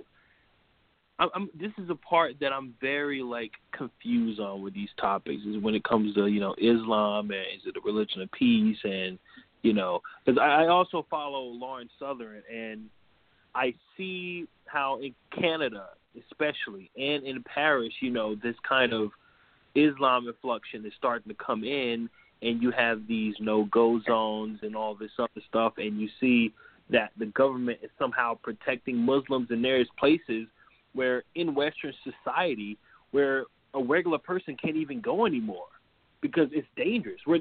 I'm, 1.18 1.28
I'm, 1.34 1.50
this 1.58 1.72
is 1.78 1.90
a 1.90 1.94
part 1.94 2.34
that 2.40 2.52
I'm 2.52 2.74
very 2.80 3.22
like 3.22 3.52
confused 3.76 4.38
on 4.38 4.62
with 4.62 4.74
these 4.74 4.88
topics. 5.00 5.42
Is 5.42 5.60
when 5.60 5.74
it 5.74 5.82
comes 5.82 6.14
to 6.14 6.26
you 6.26 6.38
know 6.38 6.54
Islam 6.58 7.32
and 7.32 7.40
is 7.56 7.66
it 7.66 7.76
a 7.76 7.80
religion 7.84 8.22
of 8.22 8.30
peace 8.30 8.78
and 8.84 9.18
you 9.62 9.72
know 9.72 10.00
because 10.24 10.38
I, 10.40 10.66
also 10.66 11.06
follow 11.10 11.42
Lawrence 11.42 11.90
Southern 11.98 12.42
and 12.52 12.86
I 13.54 13.74
see 13.96 14.46
how 14.66 15.00
in 15.00 15.14
Canada 15.38 15.88
especially 16.30 16.90
and 16.96 17.24
in 17.24 17.42
Paris 17.42 17.92
you 18.00 18.10
know 18.10 18.34
this 18.34 18.56
kind 18.68 18.92
of 18.92 19.10
Islam 19.74 20.28
inflection 20.28 20.84
is 20.84 20.92
starting 20.98 21.28
to 21.28 21.44
come 21.44 21.64
in 21.64 22.08
and 22.42 22.62
you 22.62 22.70
have 22.72 23.06
these 23.06 23.34
no 23.40 23.64
go 23.64 24.00
zones 24.06 24.60
and 24.62 24.76
all 24.76 24.94
this 24.94 25.12
other 25.18 25.42
stuff 25.48 25.74
and 25.78 26.00
you 26.00 26.08
see 26.20 26.52
that 26.90 27.10
the 27.18 27.26
government 27.26 27.78
is 27.82 27.90
somehow 27.98 28.34
protecting 28.42 28.96
Muslims 28.96 29.48
in 29.50 29.62
various 29.62 29.88
places 29.98 30.46
where 30.92 31.22
in 31.34 31.54
Western 31.54 31.94
society 32.04 32.76
where 33.12 33.44
a 33.74 33.82
regular 33.82 34.18
person 34.18 34.56
can't 34.60 34.76
even 34.76 35.00
go 35.00 35.24
anymore 35.24 35.66
because 36.20 36.48
it's 36.52 36.66
dangerous. 36.76 37.20
Where 37.24 37.40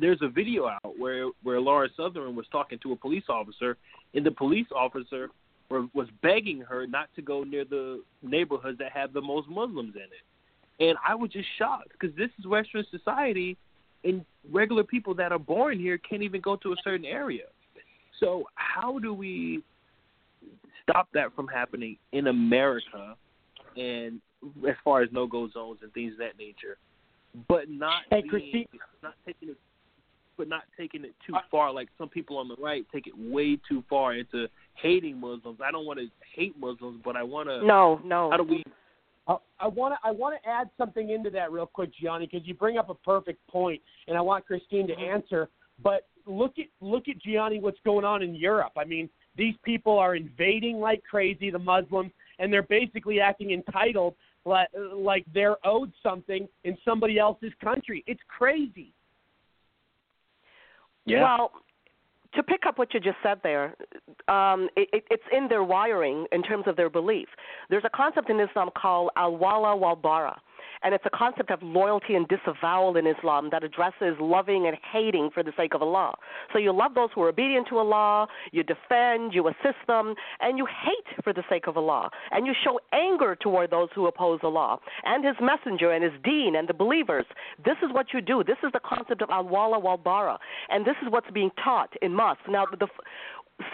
there's 0.00 0.20
a 0.22 0.28
video 0.28 0.66
out 0.68 0.98
where 0.98 1.28
where 1.42 1.60
Laura 1.60 1.88
Southern 1.96 2.36
was 2.36 2.46
talking 2.50 2.78
to 2.82 2.92
a 2.92 2.96
police 2.96 3.24
officer, 3.28 3.76
and 4.14 4.24
the 4.24 4.30
police 4.30 4.66
officer 4.74 5.30
were, 5.70 5.86
was 5.94 6.08
begging 6.22 6.60
her 6.60 6.86
not 6.86 7.08
to 7.16 7.22
go 7.22 7.44
near 7.44 7.64
the 7.64 8.02
neighborhoods 8.22 8.78
that 8.78 8.92
have 8.92 9.12
the 9.12 9.20
most 9.20 9.48
Muslims 9.48 9.94
in 9.96 10.02
it. 10.02 10.86
And 10.88 10.96
I 11.06 11.14
was 11.14 11.30
just 11.30 11.48
shocked 11.58 11.92
because 11.92 12.16
this 12.16 12.30
is 12.38 12.46
Western 12.46 12.84
society, 12.90 13.56
and 14.04 14.24
regular 14.50 14.84
people 14.84 15.14
that 15.14 15.32
are 15.32 15.38
born 15.38 15.78
here 15.78 15.98
can't 15.98 16.22
even 16.22 16.40
go 16.40 16.56
to 16.56 16.72
a 16.72 16.76
certain 16.84 17.06
area. 17.06 17.44
So 18.20 18.44
how 18.54 18.98
do 18.98 19.12
we 19.14 19.62
stop 20.82 21.08
that 21.14 21.34
from 21.34 21.48
happening 21.48 21.96
in 22.12 22.28
America 22.28 23.16
and 23.76 24.20
as 24.68 24.74
far 24.84 25.02
as 25.02 25.08
no 25.12 25.26
go 25.26 25.48
zones 25.50 25.80
and 25.82 25.92
things 25.92 26.12
of 26.12 26.18
that 26.18 26.38
nature, 26.38 26.78
but 27.48 27.68
not 27.68 28.02
Hey, 28.10 28.22
being, 28.30 28.66
not 29.02 29.14
taking 29.26 29.50
it, 29.50 29.56
but 30.38 30.48
not 30.48 30.62
taking 30.78 31.04
it 31.04 31.14
too 31.26 31.34
far. 31.50 31.72
Like 31.72 31.88
some 31.98 32.08
people 32.08 32.38
on 32.38 32.48
the 32.48 32.56
right 32.56 32.86
take 32.92 33.06
it 33.06 33.14
way 33.18 33.58
too 33.68 33.84
far 33.90 34.14
into 34.14 34.46
hating 34.74 35.20
Muslims. 35.20 35.58
I 35.62 35.70
don't 35.70 35.84
want 35.84 35.98
to 35.98 36.06
hate 36.34 36.58
Muslims, 36.58 37.02
but 37.04 37.16
I 37.16 37.22
want 37.22 37.48
to. 37.48 37.66
No, 37.66 38.00
no. 38.04 38.30
How 38.30 38.38
do 38.38 38.44
we? 38.44 38.64
I 39.60 39.66
want 39.66 39.92
to 39.94 40.08
I 40.08 40.10
want 40.10 40.40
to 40.42 40.48
add 40.48 40.70
something 40.78 41.10
into 41.10 41.28
that 41.30 41.52
real 41.52 41.66
quick, 41.66 41.90
Gianni, 42.00 42.26
because 42.30 42.46
you 42.46 42.54
bring 42.54 42.78
up 42.78 42.88
a 42.88 42.94
perfect 42.94 43.46
point, 43.48 43.82
and 44.06 44.16
I 44.16 44.22
want 44.22 44.46
Christine 44.46 44.86
to 44.86 44.94
mm-hmm. 44.94 45.14
answer. 45.16 45.48
But 45.82 46.06
look 46.26 46.58
at 46.58 46.66
look 46.80 47.08
at 47.08 47.20
Gianni, 47.20 47.60
what's 47.60 47.78
going 47.84 48.06
on 48.06 48.22
in 48.22 48.34
Europe. 48.34 48.72
I 48.78 48.84
mean, 48.84 49.10
these 49.36 49.54
people 49.64 49.98
are 49.98 50.16
invading 50.16 50.78
like 50.78 51.02
crazy, 51.08 51.50
the 51.50 51.58
Muslims, 51.58 52.12
and 52.38 52.52
they're 52.52 52.62
basically 52.62 53.20
acting 53.20 53.50
entitled, 53.50 54.14
like, 54.44 54.68
like 54.94 55.26
they're 55.34 55.56
owed 55.66 55.92
something 56.02 56.48
in 56.64 56.78
somebody 56.84 57.18
else's 57.18 57.52
country. 57.62 58.04
It's 58.06 58.20
crazy. 58.28 58.92
Well, 61.22 61.52
to 62.34 62.42
pick 62.42 62.66
up 62.66 62.78
what 62.78 62.92
you 62.92 63.00
just 63.00 63.16
said 63.22 63.40
there, 63.42 63.74
um, 64.28 64.68
it, 64.76 64.88
it, 64.92 65.04
it's 65.10 65.22
in 65.32 65.48
their 65.48 65.64
wiring 65.64 66.26
in 66.32 66.42
terms 66.42 66.64
of 66.66 66.76
their 66.76 66.90
belief. 66.90 67.28
There's 67.70 67.84
a 67.84 67.90
concept 67.90 68.28
in 68.30 68.38
Islam 68.40 68.70
called 68.76 69.10
al 69.16 69.36
wala 69.36 69.74
wal 69.76 69.96
bara, 69.96 70.40
and 70.82 70.94
it's 70.94 71.04
a 71.06 71.10
concept 71.10 71.50
of 71.50 71.62
loyalty 71.62 72.14
and 72.14 72.26
disavowal 72.28 72.96
in 72.96 73.06
Islam 73.06 73.48
that 73.52 73.64
addresses 73.64 74.16
loving 74.20 74.66
and 74.66 74.76
hating 74.92 75.30
for 75.32 75.42
the 75.42 75.52
sake 75.56 75.74
of 75.74 75.82
Allah. 75.82 76.14
So 76.52 76.58
you 76.58 76.72
love 76.72 76.94
those 76.94 77.10
who 77.14 77.22
are 77.22 77.28
obedient 77.28 77.68
to 77.68 77.78
Allah, 77.78 78.26
you 78.52 78.62
defend, 78.62 79.34
you 79.34 79.48
assist 79.48 79.78
them, 79.86 80.14
and 80.40 80.58
you 80.58 80.66
hate 80.66 81.22
for 81.22 81.32
the 81.32 81.42
sake 81.48 81.66
of 81.66 81.76
Allah, 81.76 82.10
and 82.30 82.46
you 82.46 82.52
show 82.64 82.80
anger 82.92 83.36
toward 83.36 83.70
those 83.70 83.88
who 83.94 84.06
oppose 84.06 84.40
Allah 84.42 84.78
and 85.04 85.24
His 85.24 85.36
Messenger 85.40 85.92
and 85.92 86.04
His 86.04 86.12
Deen 86.24 86.54
and 86.56 86.68
the 86.68 86.74
believers. 86.74 87.24
This 87.64 87.76
is 87.82 87.92
what 87.92 88.06
you 88.12 88.20
do. 88.20 88.42
This 88.44 88.58
is 88.64 88.70
the 88.72 88.80
concept 88.80 89.22
of 89.22 89.30
al 89.30 89.44
wala 89.44 89.78
wal 89.78 89.96
bara, 89.96 90.38
and 90.68 90.84
this 90.84 90.96
is 91.02 91.10
what's 91.10 91.30
being 91.30 91.50
taught 91.62 91.92
in 92.02 92.14
mosques. 92.14 92.42
Now, 92.48 92.66
the 92.78 92.88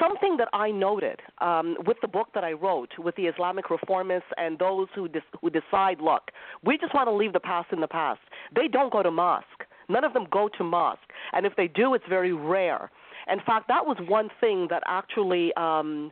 something 0.01 0.37
that 0.39 0.49
I 0.53 0.71
noted 0.71 1.21
um, 1.41 1.77
with 1.87 1.97
the 2.01 2.09
book 2.09 2.29
that 2.35 2.45
I 2.45 2.53
wrote 2.53 2.91
with 2.99 3.15
the 3.17 3.27
Islamic 3.27 3.67
reformists 3.67 4.23
and 4.37 4.59
those 4.59 4.89
who 4.95 5.09
dis- 5.09 5.23
who 5.41 5.51
decide, 5.51 6.01
look, 6.01 6.31
we 6.65 6.79
just 6.79 6.95
want 6.95 7.09
to 7.09 7.13
leave 7.13 7.33
the 7.33 7.41
past 7.41 7.73
in 7.73 7.81
the 7.81 7.89
past. 7.89 8.21
They 8.55 8.69
don't 8.69 8.93
go 8.93 9.03
to 9.03 9.11
mosque. 9.11 9.45
None 9.89 10.05
of 10.05 10.15
them 10.15 10.27
go 10.31 10.49
to 10.57 10.65
mosque, 10.65 11.01
and 11.35 11.45
if 11.45 11.55
they 11.57 11.69
do, 11.69 11.93
it's 11.95 12.05
very 12.09 12.33
rare. 12.33 12.91
In 13.31 13.39
fact, 13.45 13.69
that 13.69 13.85
was 13.85 13.97
one 14.09 14.29
thing 14.41 14.69
that 14.71 14.83
actually. 14.87 15.53
Um, 15.55 16.11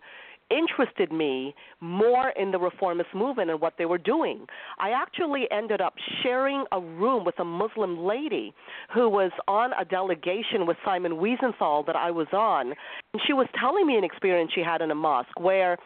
interested 0.53 1.12
me 1.12 1.55
more 1.80 2.30
in 2.30 2.50
the 2.50 2.59
reformist 2.59 3.11
movement 3.14 3.50
and 3.50 3.61
what 3.61 3.74
they 3.78 3.86
were 3.86 3.98
doing. 3.98 4.46
I 4.78 4.90
actually 4.90 5.46
ended 5.50 5.80
up 5.80 5.94
sharing 6.22 6.64
a 6.72 6.80
room 6.80 7.24
with 7.24 7.38
a 7.38 7.44
Muslim 7.44 8.05
lady 8.05 8.55
who 8.94 9.09
was 9.09 9.30
on 9.48 9.72
a 9.80 9.84
delegation 9.84 10.66
with 10.66 10.76
Simon 10.84 11.12
Wiesenthal 11.12 11.86
that 11.86 11.96
I 11.96 12.11
was 12.11 12.28
on, 12.32 12.74
and 13.12 13.22
she 13.26 13.32
was 13.32 13.46
telling 13.59 13.86
me 13.86 13.96
an 13.96 14.05
experience 14.05 14.53
she 14.55 14.62
had 14.62 14.82
in 14.82 14.90
a 14.90 14.94
mosque 14.94 15.38
where 15.40 15.78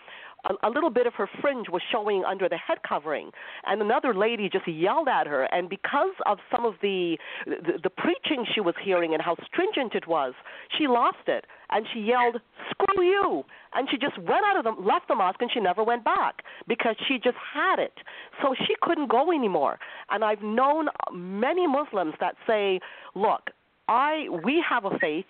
a, 0.47 0.69
a 0.69 0.71
little 0.71 0.91
bit 0.91 1.07
of 1.07 1.15
her 1.15 1.29
fringe 1.41 1.69
was 1.69 1.83
showing 1.93 2.25
under 2.25 2.49
the 2.49 2.57
head 2.57 2.79
covering, 2.87 3.31
and 3.67 3.81
another 3.83 4.15
lady 4.15 4.49
just 4.49 4.67
yelled 4.67 5.09
at 5.09 5.27
her. 5.27 5.45
And 5.53 5.69
because 5.69 6.15
of 6.27 6.39
some 6.51 6.65
of 6.65 6.75
the, 6.83 7.17
the 7.47 7.79
the 7.83 7.91
preaching 7.91 8.47
she 8.55 8.61
was 8.61 8.75
hearing 8.83 9.15
and 9.15 9.23
how 9.23 9.37
stringent 9.47 9.95
it 9.95 10.07
was, 10.07 10.35
she 10.79 10.87
lost 10.87 11.27
it, 11.27 11.47
and 11.71 11.87
she 11.93 12.01
yelled, 12.01 12.37
"Screw 12.71 13.05
you!" 13.05 13.45
And 13.75 13.89
she 13.91 13.99
just 13.99 14.17
went 14.19 14.45
out 14.47 14.57
of 14.59 14.65
the 14.65 14.83
left 14.83 15.09
the 15.09 15.15
mosque, 15.15 15.41
and 15.41 15.51
she 15.53 15.61
never 15.61 15.83
went 15.85 16.05
back 16.05 16.43
because 16.67 16.97
she 17.07 17.19
just 17.23 17.37
had 17.55 17.79
it. 17.79 17.93
So 18.43 18.55
she 18.67 18.75
couldn't 18.83 19.11
go 19.11 19.33
anymore. 19.33 19.79
And 20.11 20.25
I've 20.25 20.43
known 20.43 20.89
many 21.13 21.67
Muslims 21.67 22.15
that 22.21 22.37
say, 22.47 22.81
"Look, 23.15 23.51
I 23.89 24.27
we 24.45 24.65
have 24.69 24.85
a 24.85 24.99
faith." 24.99 25.27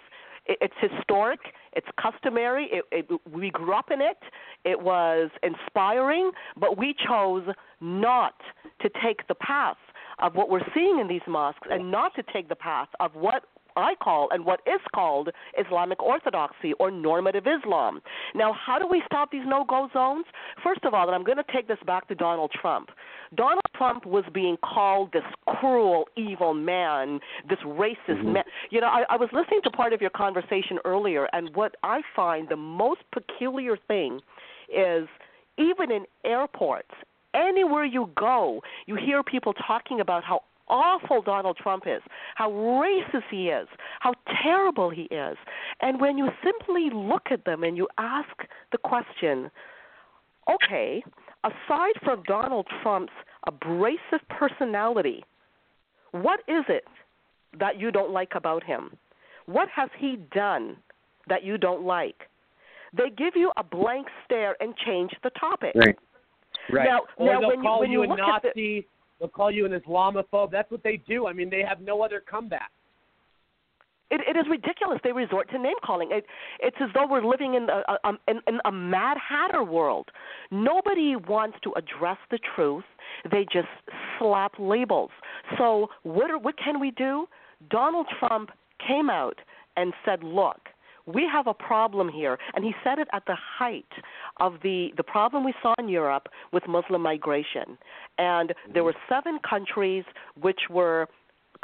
It's 0.49 0.75
historic, 0.81 1.41
it's 1.73 1.87
customary, 2.01 2.69
it, 2.73 2.85
it, 2.93 3.21
we 3.31 3.51
grew 3.51 3.75
up 3.75 3.91
in 3.91 4.01
it, 4.01 4.19
it 4.65 4.81
was 4.81 5.31
inspiring, 5.43 6.31
but 6.57 6.79
we 6.79 6.95
chose 7.07 7.45
not 7.81 8.35
to 8.81 8.91
take 9.03 9.27
the 9.29 9.35
path 9.35 9.77
of 10.19 10.35
what 10.35 10.49
we're 10.49 10.67
seeing 10.75 10.99
in 11.01 11.09
these 11.09 11.23
mosques 11.27 11.67
and 11.71 11.91
not 11.91 12.15
to 12.15 12.23
take 12.33 12.49
the 12.49 12.57
path 12.57 12.89
of 13.01 13.15
what 13.15 13.45
I 13.77 13.95
call 14.03 14.29
and 14.31 14.45
what 14.45 14.61
is 14.67 14.81
called 14.95 15.31
Islamic 15.59 16.03
orthodoxy 16.03 16.73
or 16.81 16.91
normative 16.91 17.45
Islam. 17.47 18.01
Now, 18.35 18.53
how 18.55 18.79
do 18.79 18.87
we 18.87 19.03
stop 19.07 19.31
these 19.31 19.47
no 19.47 19.65
go 19.69 19.89
zones? 19.93 20.25
First 20.63 20.85
of 20.85 20.95
all, 20.95 21.07
and 21.07 21.15
I'm 21.15 21.25
going 21.25 21.39
to 21.39 21.53
take 21.53 21.69
this 21.69 21.79
back 21.87 22.09
to 22.09 22.15
Donald 22.15 22.51
Trump. 22.61 22.91
Donald 23.35 23.61
Trump 23.77 24.07
was 24.07 24.25
being 24.33 24.57
called 24.65 25.13
this 25.13 25.23
cruel, 25.47 26.07
evil 26.17 26.55
man, 26.55 27.21
this 27.49 27.59
racist 27.65 27.97
mm-hmm. 28.09 28.33
man. 28.35 28.45
You 28.71 28.81
know, 28.81 28.89
I, 28.89 29.05
I 29.11 29.17
was 29.17 29.29
listening 29.33 29.61
to 29.65 29.71
part 29.71 29.93
of 29.93 30.01
your 30.01 30.11
conversation 30.11 30.79
earlier, 30.85 31.29
and 31.33 31.55
what 31.55 31.77
I 31.83 32.01
find 32.15 32.49
the 32.49 32.57
most 32.57 33.01
peculiar 33.13 33.77
thing 33.89 34.21
is 34.69 35.09
even 35.59 35.91
in 35.91 36.05
airports, 36.25 36.91
anywhere 37.35 37.85
you 37.85 38.11
go, 38.17 38.61
you 38.87 38.97
hear 38.97 39.23
people 39.23 39.53
talking 39.67 40.01
about 40.01 40.25
how 40.25 40.41
awful 40.69 41.23
Donald 41.23 41.57
Trump 41.57 41.85
is, 41.87 42.03
how 42.35 42.51
racist 42.51 43.23
he 43.31 43.49
is, 43.49 43.69
how 44.01 44.15
terrible 44.43 44.91
he 44.91 45.03
is. 45.03 45.37
And 45.81 46.01
when 46.01 46.19
you 46.19 46.29
simply 46.45 46.91
look 46.93 47.29
at 47.31 47.45
them 47.45 47.63
and 47.63 47.77
you 47.77 47.89
ask 47.99 48.29
the 48.73 48.79
question, 48.79 49.51
okay, 50.51 51.03
aside 51.45 51.95
from 52.05 52.23
Donald 52.25 52.67
Trump's 52.83 53.13
abrasive 53.47 54.27
personality, 54.29 55.25
what 56.13 56.41
is 56.49 56.65
it 56.69 56.85
that 57.59 57.79
you 57.79 57.91
don't 57.91 58.11
like 58.11 58.33
about 58.35 58.65
him? 58.65 58.91
What 59.47 59.69
has 59.75 59.91
he 59.99 60.19
done 60.35 60.77
that 61.29 61.45
you 61.45 61.59
don't 61.59 61.85
like? 61.85 62.29
They 62.97 63.11
give 63.11 63.35
you 63.37 63.53
a 63.57 63.65
blank 63.65 64.07
stare 64.25 64.57
and 64.61 64.75
change 64.85 65.11
the 65.23 65.31
topic. 65.31 65.73
Right. 65.75 65.97
Right. 66.71 66.89
Now, 66.89 67.01
or 67.17 67.27
now 67.27 67.41
they'll 67.41 67.49
when 67.51 67.63
call 67.63 67.87
you, 67.87 68.01
when 68.01 68.11
you, 68.11 68.17
you 68.17 68.23
a 68.23 68.35
at 68.35 68.43
the, 68.43 68.49
Nazi. 68.49 68.87
They'll 69.19 69.29
call 69.29 69.51
you 69.51 69.65
an 69.67 69.73
Islamophobe. 69.73 70.51
That's 70.51 70.71
what 70.71 70.83
they 70.83 71.03
do. 71.09 71.27
I 71.27 71.33
mean, 71.33 71.51
they 71.51 71.63
have 71.67 71.81
no 71.81 72.03
other 72.03 72.23
comeback. 72.29 72.71
It, 74.11 74.21
it 74.29 74.39
is 74.39 74.47
ridiculous. 74.49 75.01
They 75.03 75.13
resort 75.13 75.51
to 75.51 75.59
name 75.59 75.75
calling. 75.85 76.11
It, 76.13 76.27
it's 76.61 76.77
as 76.81 76.91
though 76.95 77.09
we're 77.09 77.25
living 77.25 77.55
in 77.55 77.69
a, 77.69 77.83
a, 78.05 78.13
in, 78.29 78.41
in 78.47 78.61
a 78.65 78.71
Mad 78.71 79.17
Hatter 79.17 79.65
world. 79.65 80.11
Nobody 80.51 81.17
wants 81.17 81.59
to 81.65 81.73
address 81.77 82.19
the 82.31 82.39
truth. 82.55 82.85
They 83.31 83.45
just 83.53 83.69
slap 84.19 84.53
labels. 84.59 85.11
So 85.59 85.89
what 86.05 86.31
are, 86.31 86.39
what 86.39 86.55
can 86.63 86.79
we 86.79 86.93
do? 86.93 87.27
Donald 87.71 88.07
Trump 88.21 88.51
came 88.87 89.11
out 89.11 89.39
and 89.77 89.93
said, 90.05 90.23
"Look, 90.23 90.61
we 91.07 91.27
have 91.33 91.47
a 91.47 91.55
problem 91.55 92.09
here," 92.09 92.39
and 92.55 92.65
he 92.65 92.75
said 92.85 92.99
it 92.99 93.09
at 93.13 93.25
the 93.27 93.37
height 93.37 93.93
of 94.39 94.61
the 94.63 94.93
the 94.97 95.03
problem 95.03 95.45
we 95.45 95.55
saw 95.63 95.75
in 95.79 95.89
Europe 95.89 96.29
with 96.53 96.67
Muslim 96.67 97.03
migration. 97.03 97.79
And 98.19 98.53
there 98.73 98.85
were 98.85 98.95
seven 99.09 99.39
countries 99.41 100.05
which 100.41 100.63
were 100.71 101.09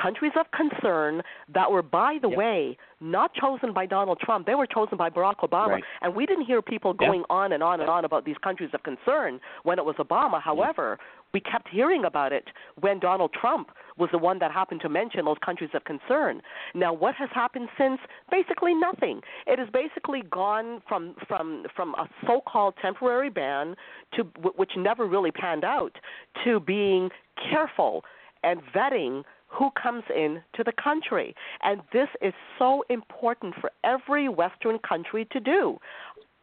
countries 0.00 0.32
of 0.40 0.46
concern 0.52 1.22
that 1.48 1.70
were, 1.70 1.82
by 1.82 2.18
the 2.22 2.28
Yep. 2.28 2.38
way, 2.38 2.76
not 3.00 3.34
chosen 3.34 3.72
by 3.72 3.84
Donald 3.84 4.18
Trump. 4.20 4.46
They 4.46 4.54
were 4.54 4.66
chosen 4.66 4.96
by 4.96 5.10
Barack 5.10 5.40
Obama. 5.40 5.68
Right. 5.68 5.84
And 6.00 6.14
we 6.14 6.24
didn't 6.24 6.46
hear 6.46 6.62
people 6.62 6.92
Yep. 6.92 7.08
going 7.08 7.24
on 7.28 7.52
and 7.52 7.62
on 7.62 7.80
and 7.80 7.90
on 7.90 8.04
about 8.04 8.24
these 8.24 8.38
countries 8.38 8.70
of 8.72 8.82
concern 8.82 9.40
when 9.64 9.78
it 9.78 9.84
was 9.84 9.96
Obama. 9.96 10.40
However, 10.40 10.98
we 11.32 11.40
kept 11.40 11.68
hearing 11.68 12.04
about 12.04 12.32
it 12.32 12.48
when 12.80 12.98
Donald 12.98 13.32
Trump 13.32 13.70
was 13.98 14.10
the 14.10 14.18
one 14.18 14.38
that 14.38 14.50
happened 14.50 14.80
to 14.82 14.88
mention 14.88 15.24
those 15.24 15.36
countries 15.44 15.70
of 15.74 15.84
concern. 15.84 16.42
Now, 16.74 16.92
what 16.92 17.14
has 17.16 17.28
happened 17.34 17.68
since? 17.78 18.00
Basically 18.30 18.74
nothing. 18.74 19.20
It 19.46 19.58
has 19.58 19.68
basically 19.70 20.22
gone 20.30 20.82
from 20.88 21.14
from 21.28 21.66
from 21.74 21.94
a 21.94 22.08
so-called 22.26 22.74
temporary 22.80 23.30
ban 23.30 23.76
to 24.14 24.22
which 24.56 24.72
never 24.76 25.06
really 25.06 25.30
panned 25.30 25.64
out 25.64 25.98
to 26.44 26.60
being 26.60 27.10
careful 27.50 28.04
and 28.42 28.60
vetting 28.74 29.24
who 29.48 29.70
comes 29.70 30.04
in 30.14 30.42
to 30.54 30.64
the 30.64 30.72
country. 30.72 31.34
And 31.62 31.82
this 31.92 32.08
is 32.22 32.32
so 32.58 32.84
important 32.88 33.54
for 33.60 33.70
every 33.84 34.28
Western 34.28 34.78
country 34.78 35.26
to 35.26 35.40
do. 35.40 35.78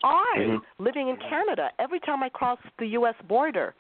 I, 0.04 0.36
Mhm. 0.38 0.62
living 0.78 1.10
in 1.10 1.18
Canada, 1.18 1.72
every 1.78 2.00
time 2.00 2.24
I 2.24 2.30
cross 2.30 2.60
the 2.78 2.88
U.S. 3.00 3.16
border, 3.24 3.76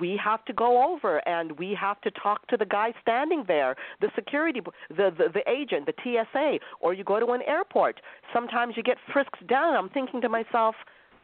we 0.00 0.18
have 0.22 0.44
to 0.46 0.52
go 0.52 0.92
over 0.92 1.26
and 1.28 1.52
we 1.58 1.76
have 1.80 2.00
to 2.02 2.10
talk 2.10 2.46
to 2.48 2.56
the 2.56 2.64
guy 2.66 2.92
standing 3.02 3.44
there, 3.46 3.76
the 4.00 4.08
security, 4.14 4.60
the, 4.88 5.10
the 5.16 5.28
the 5.32 5.50
agent, 5.50 5.86
the 5.86 5.94
TSA, 6.02 6.58
or 6.80 6.94
you 6.94 7.04
go 7.04 7.20
to 7.20 7.32
an 7.32 7.42
airport. 7.46 8.00
Sometimes 8.32 8.74
you 8.76 8.82
get 8.82 8.98
frisked 9.12 9.46
down. 9.46 9.76
I'm 9.76 9.88
thinking 9.88 10.20
to 10.22 10.28
myself, 10.28 10.74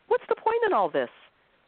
what's 0.09 0.25
the 0.29 0.37
point 0.37 0.63
in 0.67 0.73
all 0.73 0.91
this? 0.91 1.11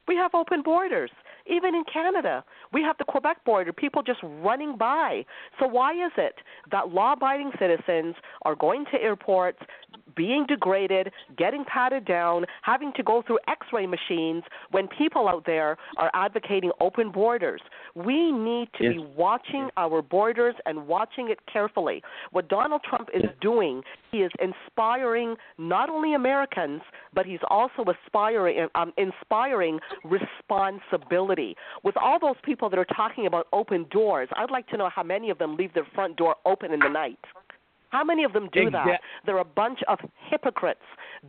We 0.08 0.16
have 0.16 0.34
open 0.34 0.62
borders. 0.62 1.10
Even 1.48 1.74
in 1.74 1.84
Canada, 1.92 2.44
we 2.72 2.82
have 2.82 2.96
the 2.98 3.04
Quebec 3.04 3.44
border, 3.44 3.72
people 3.72 4.02
just 4.02 4.20
running 4.22 4.76
by. 4.76 5.24
So 5.60 5.66
why 5.66 5.92
is 5.92 6.12
it 6.16 6.34
that 6.70 6.88
law-abiding 6.88 7.52
citizens 7.58 8.14
are 8.42 8.54
going 8.54 8.84
to 8.92 9.00
airports, 9.00 9.58
being 10.16 10.46
degraded, 10.46 11.12
getting 11.36 11.64
patted 11.64 12.04
down, 12.04 12.46
having 12.62 12.92
to 12.96 13.02
go 13.02 13.22
through 13.26 13.38
X-ray 13.48 13.86
machines 13.86 14.42
when 14.70 14.88
people 14.88 15.28
out 15.28 15.44
there 15.46 15.76
are 15.98 16.10
advocating 16.14 16.72
open 16.80 17.12
borders? 17.12 17.60
We 17.94 18.32
need 18.32 18.68
to 18.78 18.90
be 18.90 18.98
watching 18.98 19.68
our 19.76 20.02
borders 20.02 20.54
and 20.64 20.86
watching 20.88 21.30
it 21.30 21.38
carefully. 21.52 22.02
What 22.32 22.48
Donald 22.48 22.82
Trump 22.88 23.08
is 23.14 23.24
doing, 23.40 23.82
he 24.10 24.18
is 24.18 24.32
inspiring 24.40 25.36
not 25.58 25.88
only 25.88 26.14
Americans, 26.14 26.82
but 27.14 27.24
he's 27.24 27.40
also 27.48 27.84
aspiring, 27.84 28.68
um, 28.74 28.92
inspiring 28.96 29.78
responsibility. 30.04 31.35
With 31.82 31.96
all 31.96 32.18
those 32.18 32.36
people 32.42 32.68
that 32.70 32.78
are 32.78 32.86
talking 32.86 33.26
about 33.26 33.46
open 33.52 33.86
doors, 33.90 34.28
I'd 34.36 34.50
like 34.50 34.66
to 34.68 34.76
know 34.76 34.88
how 34.94 35.02
many 35.02 35.30
of 35.30 35.38
them 35.38 35.56
leave 35.56 35.72
their 35.74 35.86
front 35.94 36.16
door 36.16 36.36
open 36.44 36.72
in 36.72 36.80
the 36.80 36.88
night. 36.88 37.18
How 37.90 38.04
many 38.04 38.24
of 38.24 38.32
them 38.32 38.48
do 38.52 38.70
that? 38.70 39.00
They're 39.24 39.38
a 39.38 39.44
bunch 39.44 39.80
of 39.88 39.98
hypocrites. 40.28 40.80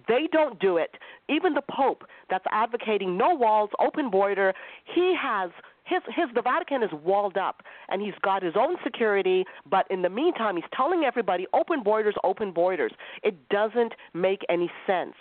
They 0.07 0.27
don't 0.31 0.59
do 0.59 0.77
it. 0.77 0.91
Even 1.29 1.53
the 1.53 1.61
Pope 1.69 2.03
that's 2.29 2.45
advocating 2.51 3.17
no 3.17 3.33
walls, 3.33 3.69
open 3.79 4.09
border, 4.09 4.53
he 4.93 5.15
has 5.21 5.51
his 5.87 6.01
his 6.07 6.25
the 6.35 6.41
Vatican 6.41 6.83
is 6.83 6.89
walled 7.03 7.37
up 7.37 7.63
and 7.89 8.01
he's 8.01 8.13
got 8.21 8.43
his 8.43 8.53
own 8.57 8.75
security, 8.83 9.45
but 9.69 9.85
in 9.89 10.01
the 10.01 10.09
meantime 10.09 10.55
he's 10.55 10.65
telling 10.75 11.03
everybody 11.03 11.47
open 11.53 11.83
borders, 11.83 12.15
open 12.23 12.51
borders. 12.51 12.91
It 13.23 13.49
doesn't 13.49 13.93
make 14.13 14.41
any 14.49 14.69
sense. 14.85 15.15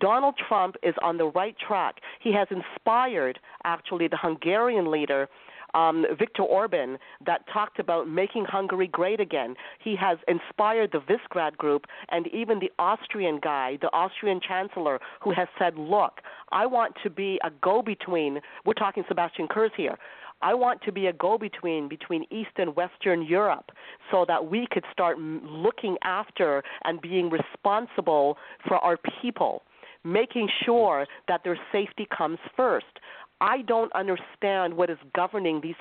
Donald 0.00 0.34
Trump 0.48 0.76
is 0.82 0.94
on 1.02 1.18
the 1.18 1.26
right 1.26 1.56
track. 1.58 1.96
He 2.20 2.32
has 2.32 2.48
inspired 2.50 3.38
actually 3.64 4.08
the 4.08 4.16
Hungarian 4.16 4.90
leader 4.90 5.28
um, 5.74 6.04
Viktor 6.18 6.42
Orban 6.42 6.98
that 7.26 7.42
talked 7.52 7.78
about 7.78 8.08
making 8.08 8.44
Hungary 8.44 8.88
great 8.88 9.20
again. 9.20 9.54
He 9.82 9.96
has 9.96 10.18
inspired 10.28 10.92
the 10.92 11.00
Visegrad 11.00 11.56
Group 11.56 11.86
and 12.10 12.26
even 12.28 12.58
the 12.58 12.70
Austrian 12.78 13.40
guy, 13.42 13.78
the 13.80 13.92
Austrian 13.92 14.40
chancellor, 14.46 15.00
who 15.22 15.32
has 15.32 15.48
said, 15.58 15.76
"Look, 15.76 16.20
I 16.50 16.66
want 16.66 16.94
to 17.02 17.10
be 17.10 17.38
a 17.44 17.50
go-between." 17.62 18.40
We're 18.64 18.74
talking 18.74 19.04
Sebastian 19.08 19.48
Kurz 19.48 19.72
here. 19.76 19.96
I 20.42 20.54
want 20.54 20.82
to 20.82 20.92
be 20.92 21.06
a 21.06 21.12
go-between 21.12 21.88
between 21.88 22.24
East 22.30 22.50
and 22.56 22.74
Western 22.74 23.22
Europe, 23.22 23.70
so 24.10 24.24
that 24.26 24.50
we 24.50 24.66
could 24.70 24.84
start 24.90 25.18
looking 25.18 25.96
after 26.02 26.62
and 26.84 27.00
being 27.00 27.30
responsible 27.30 28.36
for 28.66 28.76
our 28.78 28.98
people, 29.20 29.62
making 30.04 30.48
sure 30.64 31.06
that 31.28 31.44
their 31.44 31.58
safety 31.70 32.08
comes 32.16 32.38
first. 32.56 32.98
I 33.42 33.62
don't 33.62 33.92
understand 33.94 34.72
what 34.72 34.88
is 34.88 34.98
governing 35.16 35.60
these 35.60 35.74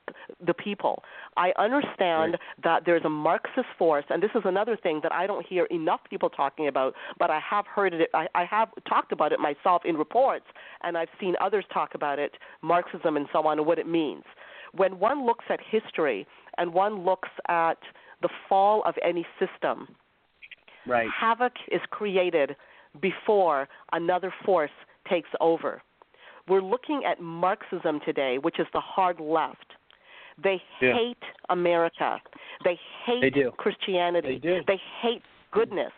the 0.46 0.54
people. 0.54 1.04
I 1.38 1.52
understand 1.60 2.34
right. 2.34 2.40
that 2.64 2.82
there's 2.88 3.06
a 3.06 3.10
Marxist 3.10 3.68
force, 3.78 4.04
and 4.10 4.22
this 4.22 4.32
is 4.34 4.42
another 4.46 4.76
thing 4.76 5.00
that 5.04 5.12
I 5.12 5.28
don't 5.28 5.46
hear 5.46 5.66
enough 5.66 6.00
people 6.10 6.28
talking 6.28 6.68
about, 6.68 6.96
but 7.20 7.30
I 7.30 7.40
have 7.48 7.68
heard 7.68 7.94
it. 7.94 8.10
I, 8.16 8.28
I 8.34 8.46
have 8.46 8.70
talked 8.90 9.12
about 9.12 9.32
it 9.32 9.40
myself 9.40 9.84
in 9.86 9.96
reports, 9.96 10.46
and 10.82 10.98
I've 10.98 11.10
seen 11.20 11.36
others 11.40 11.64
talk 11.72 11.94
about 11.94 12.18
it, 12.18 12.36
Marxism 12.64 13.16
and 13.16 13.28
so 13.32 13.46
on, 13.46 13.60
and 13.60 13.68
what 13.68 13.78
it 13.78 13.88
means. 13.88 14.24
When 14.74 14.98
one 15.00 15.24
looks 15.24 15.46
at 15.50 15.60
history 15.62 16.26
and 16.58 16.74
one 16.74 17.06
looks 17.06 17.30
at 17.48 17.78
the 18.24 18.30
fall 18.50 18.82
of 18.88 18.96
any 19.06 19.26
system, 19.40 19.88
right. 20.88 21.08
havoc 21.16 21.54
is 21.72 21.82
created 21.92 22.56
before 23.00 23.70
another 23.92 24.34
force 24.44 24.72
takes 25.08 25.30
over. 25.40 25.84
We're 26.52 26.60
looking 26.62 27.04
at 27.10 27.22
Marxism 27.22 28.02
today, 28.04 28.38
which 28.38 28.60
is 28.60 28.68
the 28.74 28.82
hard 28.82 29.22
left. 29.22 29.68
They 30.44 30.62
yeah. 30.82 30.94
hate 30.94 31.24
America. 31.48 32.18
They 32.66 32.78
hate 33.06 33.34
they 33.34 33.44
Christianity. 33.56 34.38
They, 34.44 34.50
do. 34.50 34.60
they 34.68 34.82
hate 35.02 35.22
goodness. 35.54 35.94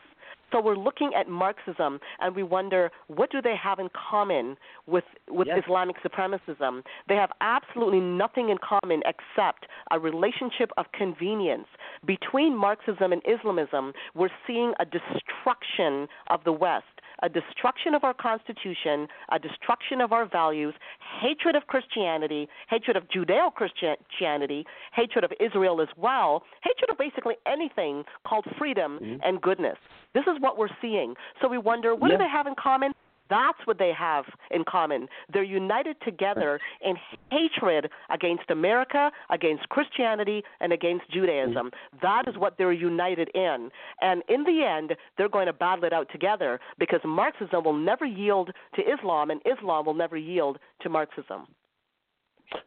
So 0.52 0.62
we're 0.62 0.78
looking 0.78 1.10
at 1.20 1.28
Marxism 1.28 2.00
and 2.20 2.36
we 2.36 2.44
wonder 2.44 2.92
what 3.08 3.32
do 3.32 3.42
they 3.42 3.56
have 3.56 3.80
in 3.80 3.90
common 4.12 4.56
with 4.86 5.06
with 5.28 5.48
yes. 5.48 5.64
Islamic 5.66 5.96
supremacism? 6.04 6.84
They 7.10 7.16
have 7.16 7.32
absolutely 7.42 8.02
nothing 8.02 8.50
in 8.50 8.58
common 8.60 9.02
except 9.08 9.66
a 9.90 9.98
relationship 10.00 10.70
of 10.78 10.86
convenience. 10.94 11.66
Between 12.06 12.56
Marxism 12.56 13.12
and 13.12 13.24
Islamism, 13.28 13.94
we're 14.14 14.30
seeing 14.46 14.74
a 14.80 14.86
destruction 14.86 16.08
of 16.30 16.44
the 16.44 16.52
West 16.52 16.93
a 17.24 17.30
destruction 17.30 17.96
of 17.96 18.04
our 18.04 18.14
Constitution, 18.14 19.08
a 19.32 19.40
destruction 19.40 20.02
of 20.02 20.12
our 20.12 20.26
values, 20.28 20.74
hatred 21.22 21.56
of 21.56 21.66
Christianity, 21.68 22.48
hatred 22.70 22.98
of 22.98 23.04
Judeo 23.08 23.52
Christianity, 23.54 24.66
hatred 24.94 25.24
of 25.24 25.32
Israel 25.40 25.82
as 25.82 25.88
well, 25.98 26.44
hatred 26.64 26.90
of 26.90 26.98
basically 26.98 27.36
anything 27.48 28.04
called 28.28 28.46
freedom 28.60 29.00
mm-hmm. 29.02 29.16
and 29.24 29.42
goodness. 29.42 29.78
This 30.14 30.24
is 30.24 30.40
what 30.40 30.58
we're 30.58 30.68
seeing. 30.82 31.16
So 31.42 31.48
we 31.48 31.58
wonder 31.58 31.96
what 31.96 32.12
yeah. 32.12 32.18
do 32.18 32.24
they 32.24 32.30
have 32.30 32.46
in 32.46 32.54
common? 32.62 32.92
That's 33.34 33.66
what 33.66 33.80
they 33.80 33.92
have 33.98 34.26
in 34.52 34.64
common. 34.64 35.08
They're 35.34 35.42
united 35.44 35.96
together 36.06 36.60
in 36.86 36.96
hatred 37.32 37.90
against 38.12 38.52
America, 38.52 39.10
against 39.32 39.68
Christianity, 39.70 40.44
and 40.60 40.72
against 40.72 41.10
Judaism. 41.10 41.72
That 42.04 42.28
is 42.28 42.38
what 42.38 42.60
they're 42.60 42.72
united 42.72 43.30
in. 43.34 43.72
And 44.02 44.22
in 44.30 44.44
the 44.44 44.64
end, 44.64 44.96
they're 45.18 45.30
going 45.30 45.48
to 45.48 45.54
battle 45.54 45.86
it 45.86 45.94
out 45.94 46.10
together 46.12 46.60
because 46.78 47.00
Marxism 47.04 47.64
will 47.64 47.74
never 47.74 48.06
yield 48.06 48.52
to 48.76 48.82
Islam, 48.84 49.32
and 49.32 49.42
Islam 49.52 49.88
will 49.88 49.96
never 49.96 50.16
yield 50.16 50.60
to 50.82 50.90
Marxism. 50.90 51.48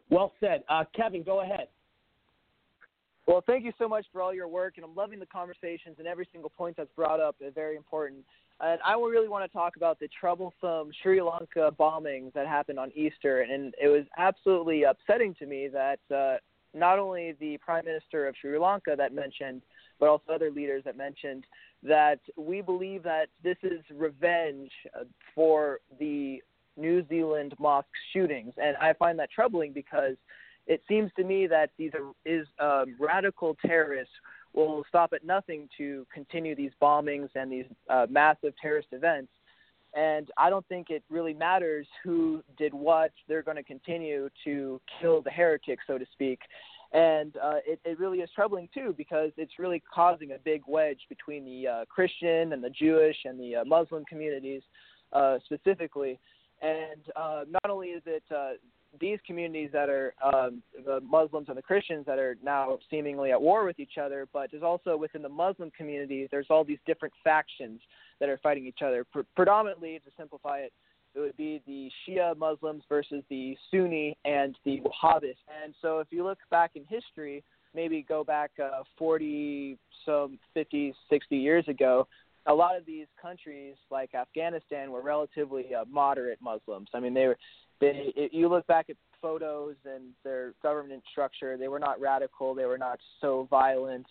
Well 0.09 0.33
said. 0.41 0.63
Uh, 0.67 0.83
Kevin, 0.93 1.23
go 1.23 1.43
ahead. 1.43 1.69
Well, 3.25 3.41
thank 3.47 3.63
you 3.63 3.71
so 3.77 3.87
much 3.87 4.05
for 4.11 4.21
all 4.21 4.33
your 4.33 4.49
work, 4.49 4.73
and 4.75 4.83
I'm 4.83 4.95
loving 4.95 5.19
the 5.19 5.25
conversations 5.27 5.95
and 5.97 6.07
every 6.07 6.27
single 6.33 6.49
point 6.49 6.75
that's 6.75 6.91
brought 6.93 7.21
up 7.21 7.37
is 7.39 7.53
very 7.53 7.77
important. 7.77 8.25
And 8.59 8.79
I 8.83 8.93
really 8.93 9.27
want 9.27 9.49
to 9.49 9.55
talk 9.55 9.75
about 9.75 9.99
the 9.99 10.09
troublesome 10.19 10.91
Sri 11.03 11.21
Lanka 11.21 11.71
bombings 11.79 12.33
that 12.33 12.47
happened 12.47 12.79
on 12.79 12.91
Easter. 12.95 13.41
And 13.41 13.73
it 13.81 13.87
was 13.87 14.05
absolutely 14.17 14.83
upsetting 14.83 15.35
to 15.35 15.45
me 15.45 15.67
that 15.67 15.99
uh, 16.13 16.37
not 16.73 16.97
only 16.97 17.35
the 17.39 17.57
Prime 17.57 17.85
Minister 17.85 18.27
of 18.27 18.35
Sri 18.39 18.57
Lanka 18.57 18.95
that 18.97 19.13
mentioned, 19.13 19.61
but 19.99 20.09
also 20.09 20.33
other 20.33 20.49
leaders 20.51 20.83
that 20.85 20.97
mentioned 20.97 21.45
that 21.83 22.19
we 22.35 22.61
believe 22.61 23.03
that 23.03 23.27
this 23.43 23.57
is 23.63 23.81
revenge 23.93 24.71
uh, 24.95 25.03
for 25.35 25.79
the 25.99 26.41
New 26.75 27.05
Zealand 27.07 27.53
mosque 27.59 27.87
shootings. 28.13 28.53
And 28.57 28.75
I 28.77 28.93
find 28.93 29.17
that 29.19 29.29
troubling 29.31 29.71
because 29.73 30.15
it 30.65 30.81
seems 30.87 31.11
to 31.17 31.23
me 31.23 31.47
that 31.47 31.71
these 31.77 31.91
are 31.93 32.11
is 32.25 32.47
um, 32.59 32.95
radical 32.99 33.55
terrorists 33.65 34.13
will 34.65 34.83
stop 34.89 35.13
at 35.13 35.23
nothing 35.23 35.69
to 35.77 36.05
continue 36.13 36.55
these 36.55 36.71
bombings 36.81 37.29
and 37.35 37.51
these 37.51 37.65
uh, 37.89 38.07
massive 38.09 38.53
terrorist 38.61 38.89
events. 38.91 39.31
And 39.95 40.29
I 40.37 40.49
don't 40.49 40.67
think 40.67 40.89
it 40.89 41.03
really 41.09 41.33
matters 41.33 41.87
who 42.03 42.43
did 42.57 42.73
what. 42.73 43.11
They're 43.27 43.43
going 43.43 43.57
to 43.57 43.63
continue 43.63 44.29
to 44.43 44.81
kill 44.99 45.21
the 45.21 45.29
heretics, 45.29 45.83
so 45.87 45.97
to 45.97 46.05
speak. 46.11 46.39
And 46.93 47.35
uh, 47.37 47.57
it, 47.65 47.79
it 47.83 47.99
really 47.99 48.19
is 48.19 48.29
troubling 48.33 48.69
too 48.73 48.93
because 48.97 49.31
it's 49.37 49.59
really 49.59 49.81
causing 49.93 50.31
a 50.31 50.37
big 50.43 50.61
wedge 50.67 50.99
between 51.09 51.45
the 51.45 51.67
uh, 51.67 51.85
Christian 51.85 52.53
and 52.53 52.63
the 52.63 52.69
Jewish 52.69 53.17
and 53.25 53.39
the 53.39 53.57
uh, 53.57 53.65
Muslim 53.65 54.05
communities 54.05 54.61
uh, 55.13 55.37
specifically. 55.45 56.19
And 56.61 57.01
uh, 57.15 57.43
not 57.49 57.69
only 57.69 57.89
is 57.89 58.03
it 58.05 58.23
uh, 58.35 58.53
these 58.99 59.19
communities 59.25 59.69
that 59.73 59.89
are 59.89 60.13
um, 60.23 60.61
the 60.85 60.99
Muslims 61.01 61.47
and 61.49 61.57
the 61.57 61.61
Christians 61.61 62.05
that 62.05 62.19
are 62.19 62.37
now 62.43 62.79
seemingly 62.89 63.31
at 63.31 63.41
war 63.41 63.65
with 63.65 63.79
each 63.79 63.97
other, 64.01 64.27
but 64.33 64.49
there's 64.51 64.63
also 64.63 64.97
within 64.97 65.21
the 65.21 65.29
Muslim 65.29 65.71
community, 65.71 66.27
there's 66.31 66.47
all 66.49 66.63
these 66.63 66.79
different 66.85 67.13
factions 67.23 67.79
that 68.19 68.29
are 68.29 68.39
fighting 68.41 68.65
each 68.65 68.81
other. 68.83 69.03
Pre- 69.03 69.23
predominantly, 69.35 69.99
to 70.05 70.11
simplify 70.17 70.59
it, 70.59 70.73
it 71.15 71.19
would 71.19 71.37
be 71.37 71.61
the 71.65 71.89
Shia 72.07 72.37
Muslims 72.37 72.83
versus 72.87 73.23
the 73.29 73.57
Sunni 73.71 74.17
and 74.25 74.55
the 74.65 74.81
Wahhabis. 74.81 75.35
And 75.63 75.73
so, 75.81 75.99
if 75.99 76.07
you 76.11 76.23
look 76.23 76.37
back 76.51 76.71
in 76.75 76.83
history, 76.85 77.43
maybe 77.73 78.05
go 78.07 78.23
back 78.23 78.51
uh, 78.63 78.83
40, 78.97 79.77
some 80.05 80.39
50, 80.53 80.93
60 81.09 81.37
years 81.37 81.67
ago, 81.67 82.07
a 82.47 82.53
lot 82.53 82.77
of 82.77 82.85
these 82.85 83.07
countries 83.21 83.75
like 83.91 84.15
Afghanistan 84.15 84.91
were 84.91 85.01
relatively 85.01 85.75
uh, 85.75 85.85
moderate 85.89 86.39
Muslims. 86.41 86.87
I 86.93 86.99
mean, 86.99 87.13
they 87.13 87.27
were 87.27 87.37
they 87.79 88.11
it, 88.15 88.33
you 88.33 88.47
look 88.47 88.65
back 88.67 88.89
at 88.89 88.95
photos 89.21 89.75
and 89.85 90.13
their 90.23 90.53
government 90.63 91.03
structure, 91.11 91.57
they 91.57 91.67
were 91.67 91.79
not 91.79 91.99
radical, 91.99 92.55
they 92.55 92.65
were 92.65 92.77
not 92.77 92.99
so 93.21 93.47
violent. 93.49 94.05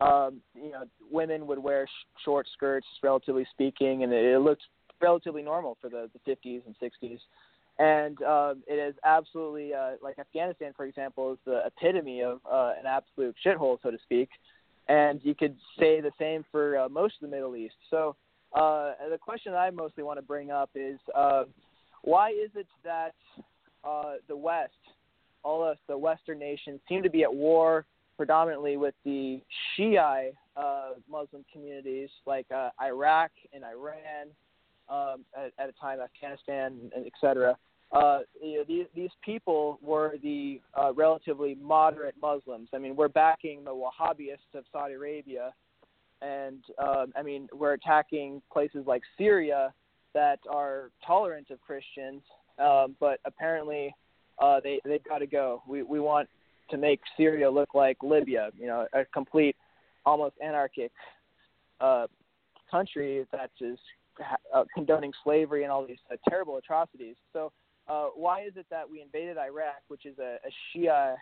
Um, 0.00 0.40
you 0.54 0.70
know, 0.70 0.84
women 1.10 1.46
would 1.46 1.58
wear 1.58 1.86
sh- 1.86 2.22
short 2.24 2.48
skirts, 2.52 2.86
relatively 3.02 3.46
speaking, 3.52 4.02
and 4.02 4.12
it, 4.12 4.24
it 4.24 4.40
looked 4.40 4.62
relatively 5.00 5.42
normal 5.42 5.76
for 5.80 5.88
the, 5.88 6.10
the 6.12 6.30
50s 6.30 6.62
and 6.66 6.74
60s. 6.82 7.18
And 7.78 8.22
um, 8.22 8.62
it 8.66 8.74
is 8.74 8.94
absolutely 9.04 9.74
uh, 9.74 9.92
like 10.02 10.18
Afghanistan, 10.18 10.72
for 10.76 10.84
example, 10.86 11.32
is 11.32 11.38
the 11.44 11.62
epitome 11.66 12.22
of 12.22 12.40
uh, 12.50 12.72
an 12.78 12.86
absolute 12.86 13.34
shithole, 13.44 13.78
so 13.82 13.90
to 13.90 13.98
speak. 14.04 14.28
And 14.88 15.20
you 15.22 15.34
could 15.34 15.56
say 15.78 16.00
the 16.00 16.12
same 16.18 16.44
for 16.52 16.78
uh, 16.78 16.88
most 16.88 17.14
of 17.22 17.30
the 17.30 17.34
Middle 17.34 17.56
East. 17.56 17.74
So 17.90 18.16
uh, 18.52 18.92
the 19.10 19.18
question 19.18 19.54
I 19.54 19.70
mostly 19.70 20.02
want 20.02 20.18
to 20.18 20.22
bring 20.22 20.50
up 20.50 20.70
is. 20.74 20.98
Uh, 21.14 21.44
why 22.02 22.32
is 22.32 22.50
it 22.54 22.66
that 22.84 23.14
uh, 23.82 24.16
the 24.28 24.36
West, 24.36 24.72
all 25.42 25.64
of 25.64 25.78
the 25.88 25.96
Western 25.96 26.38
nations, 26.38 26.80
seem 26.86 27.02
to 27.02 27.08
be 27.08 27.22
at 27.22 27.34
war 27.34 27.86
predominantly 28.18 28.76
with 28.76 28.94
the 29.06 29.40
Shiite 29.74 30.34
uh, 30.54 30.90
Muslim 31.10 31.46
communities 31.50 32.10
like 32.26 32.46
uh, 32.54 32.68
Iraq 32.82 33.30
and 33.54 33.64
Iran, 33.64 34.28
um, 34.90 35.24
at, 35.34 35.52
at 35.58 35.70
a 35.70 35.72
time 35.80 35.98
Afghanistan, 36.00 36.92
et 36.94 37.12
cetera. 37.20 37.56
Uh, 37.92 38.20
you 38.42 38.58
know, 38.58 38.64
these, 38.66 38.86
these 38.94 39.10
people 39.24 39.78
were 39.82 40.14
the 40.22 40.60
uh, 40.74 40.92
relatively 40.94 41.56
moderate 41.60 42.14
Muslims. 42.20 42.68
I 42.74 42.78
mean, 42.78 42.96
we're 42.96 43.08
backing 43.08 43.64
the 43.64 43.70
Wahhabists 43.70 44.54
of 44.54 44.64
Saudi 44.72 44.94
Arabia, 44.94 45.52
and 46.22 46.64
um, 46.78 47.12
I 47.16 47.22
mean, 47.22 47.48
we're 47.52 47.74
attacking 47.74 48.42
places 48.52 48.84
like 48.86 49.02
Syria 49.16 49.72
that 50.14 50.40
are 50.50 50.90
tolerant 51.06 51.50
of 51.50 51.60
Christians, 51.60 52.22
um, 52.58 52.96
but 52.98 53.20
apparently 53.24 53.94
uh, 54.38 54.60
they 54.60 54.80
they've 54.84 55.04
got 55.04 55.18
to 55.18 55.26
go. 55.26 55.62
We 55.68 55.82
we 55.82 56.00
want 56.00 56.28
to 56.70 56.76
make 56.78 57.00
Syria 57.16 57.50
look 57.50 57.74
like 57.74 57.98
Libya, 58.02 58.50
you 58.58 58.66
know, 58.66 58.86
a 58.92 59.04
complete, 59.06 59.54
almost 60.06 60.34
anarchic 60.42 60.92
uh, 61.80 62.06
country 62.70 63.26
that 63.32 63.50
is 63.60 63.78
uh, 64.54 64.64
condoning 64.74 65.12
slavery 65.22 65.62
and 65.64 65.72
all 65.72 65.86
these 65.86 65.98
uh, 66.10 66.16
terrible 66.28 66.56
atrocities. 66.56 67.16
So 67.32 67.52
uh, 67.88 68.06
why 68.14 68.42
is 68.42 68.52
it 68.56 68.66
that 68.70 68.88
we 68.88 69.02
invaded 69.02 69.36
Iraq, 69.38 69.82
which 69.88 70.06
is 70.06 70.18
a, 70.18 70.38
a 70.44 70.78
Shia 70.78 71.16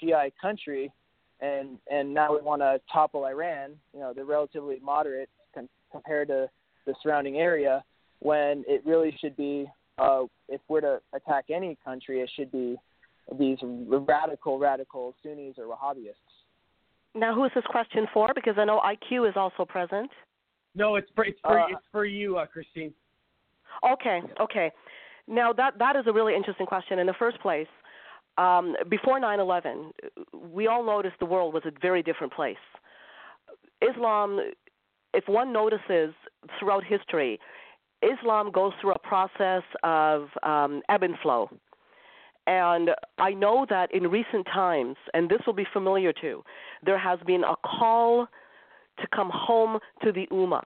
Shiite 0.00 0.34
country, 0.40 0.92
and 1.40 1.78
and 1.90 2.12
now 2.12 2.34
we 2.34 2.40
want 2.40 2.62
to 2.62 2.80
topple 2.92 3.24
Iran? 3.24 3.72
You 3.92 4.00
know, 4.00 4.12
they're 4.14 4.24
relatively 4.24 4.78
moderate 4.82 5.28
com- 5.54 5.68
compared 5.90 6.28
to 6.28 6.48
the 6.86 6.94
surrounding 7.02 7.36
area 7.36 7.84
when 8.20 8.64
it 8.66 8.82
really 8.84 9.16
should 9.20 9.36
be, 9.36 9.66
uh, 9.98 10.22
if 10.48 10.60
we're 10.68 10.80
to 10.80 11.00
attack 11.14 11.46
any 11.50 11.76
country, 11.84 12.20
it 12.20 12.30
should 12.34 12.50
be 12.50 12.76
these 13.38 13.58
radical, 13.62 14.58
radical 14.58 15.14
Sunnis 15.22 15.56
or 15.58 15.64
Wahhabists. 15.64 16.14
Now, 17.14 17.34
who 17.34 17.44
is 17.44 17.52
this 17.54 17.64
question 17.68 18.06
for? 18.12 18.28
Because 18.34 18.54
I 18.58 18.64
know 18.64 18.80
IQ 18.80 19.28
is 19.28 19.34
also 19.36 19.64
present. 19.64 20.10
No, 20.74 20.96
it's 20.96 21.08
for 21.14 21.24
it's 21.24 21.40
for, 21.40 21.58
Uh, 21.58 21.66
it's 21.68 21.86
for 21.90 22.04
you, 22.04 22.38
uh, 22.38 22.46
Christine. 22.46 22.92
Okay, 23.92 24.20
okay. 24.40 24.70
Now 25.28 25.52
that 25.52 25.78
that 25.78 25.94
is 25.96 26.04
a 26.06 26.12
really 26.12 26.34
interesting 26.34 26.66
question. 26.66 26.98
In 26.98 27.06
the 27.06 27.14
first 27.18 27.38
place, 27.40 27.68
um, 28.38 28.74
before 28.88 29.20
9/11, 29.20 29.92
we 30.52 30.66
all 30.66 30.82
noticed 30.82 31.16
the 31.20 31.26
world 31.26 31.52
was 31.52 31.64
a 31.66 31.72
very 31.80 32.02
different 32.02 32.32
place. 32.32 32.56
Islam, 33.82 34.40
if 35.14 35.28
one 35.28 35.52
notices 35.52 36.14
throughout 36.58 36.84
history, 36.84 37.38
Islam 38.02 38.50
goes 38.50 38.72
through 38.80 38.92
a 38.92 38.98
process 38.98 39.62
of 39.82 40.28
um, 40.42 40.82
ebb 40.88 41.02
and 41.02 41.18
flow. 41.22 41.50
And 42.46 42.90
I 43.18 43.32
know 43.32 43.66
that 43.68 43.92
in 43.94 44.08
recent 44.08 44.46
times, 44.46 44.96
and 45.12 45.28
this 45.28 45.40
will 45.46 45.52
be 45.52 45.66
familiar 45.70 46.12
to, 46.14 46.42
there 46.82 46.98
has 46.98 47.18
been 47.26 47.44
a 47.44 47.54
call 47.56 48.26
to 49.00 49.06
come 49.14 49.30
home 49.32 49.78
to 50.02 50.12
the 50.12 50.26
Ummah. 50.32 50.62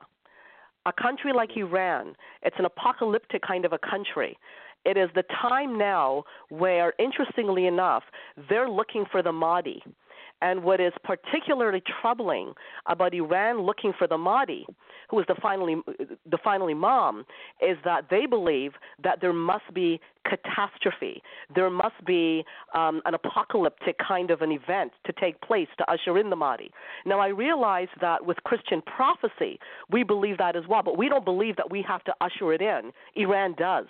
A 0.87 0.93
country 0.93 1.33
like 1.33 1.51
mm-hmm. 1.51 1.75
Iran, 1.75 2.15
it's 2.43 2.57
an 2.59 2.65
apocalyptic 2.65 3.43
kind 3.43 3.65
of 3.65 3.73
a 3.73 3.79
country. 3.79 4.37
It 4.85 4.97
is 4.97 5.11
the 5.15 5.23
time 5.41 5.79
now 5.79 6.25
where, 6.49 6.93
interestingly 6.99 7.67
enough, 7.67 8.03
they're 8.49 8.69
looking 8.69 9.05
for 9.11 9.23
the 9.23 9.31
Mahdi. 9.31 9.83
And 10.43 10.65
what 10.65 10.81
is 10.81 10.93
particularly 11.05 11.83
troubling 12.01 12.53
about 12.87 13.15
Iran 13.15 13.63
looking 13.63 13.93
for 13.97 14.09
the 14.09 14.19
Mahdi, 14.19 14.67
who 15.09 15.21
is 15.21 15.27
the 15.29 15.37
finally 15.41 15.77
the 16.29 16.39
final 16.43 16.69
imam, 16.69 17.25
is 17.61 17.77
that 17.85 18.07
they 18.11 18.27
believe 18.27 18.73
that 19.05 19.21
there 19.21 19.33
must 19.33 19.73
be 19.73 20.01
catastrophe. 20.29 21.23
There 21.55 21.71
must 21.71 22.05
be 22.05 22.45
um, 22.75 23.03
an 23.05 23.15
apocalyptic 23.15 23.97
kind 23.99 24.33
of 24.33 24.43
an 24.43 24.51
event 24.51 24.91
to 25.07 25.13
take 25.13 25.41
place 25.43 25.69
to 25.79 25.89
usher 25.89 26.19
in 26.19 26.29
the 26.29 26.37
Mahdi. 26.37 26.73
Now, 27.07 27.21
I 27.21 27.29
realize 27.29 27.89
that 28.01 28.27
with 28.27 28.39
Christian 28.43 28.83
prophecy, 28.83 29.61
we 29.91 30.03
believe 30.03 30.39
that 30.39 30.57
as 30.57 30.65
well, 30.69 30.83
but 30.83 30.99
we 30.99 31.09
don't 31.09 31.25
believe 31.25 31.57
that 31.57 31.71
we 31.71 31.83
have 31.87 32.03
to 32.05 32.15
usher 32.21 32.53
it 32.53 32.61
in. 32.61 32.93
Iran 33.15 33.55
does. 33.57 33.87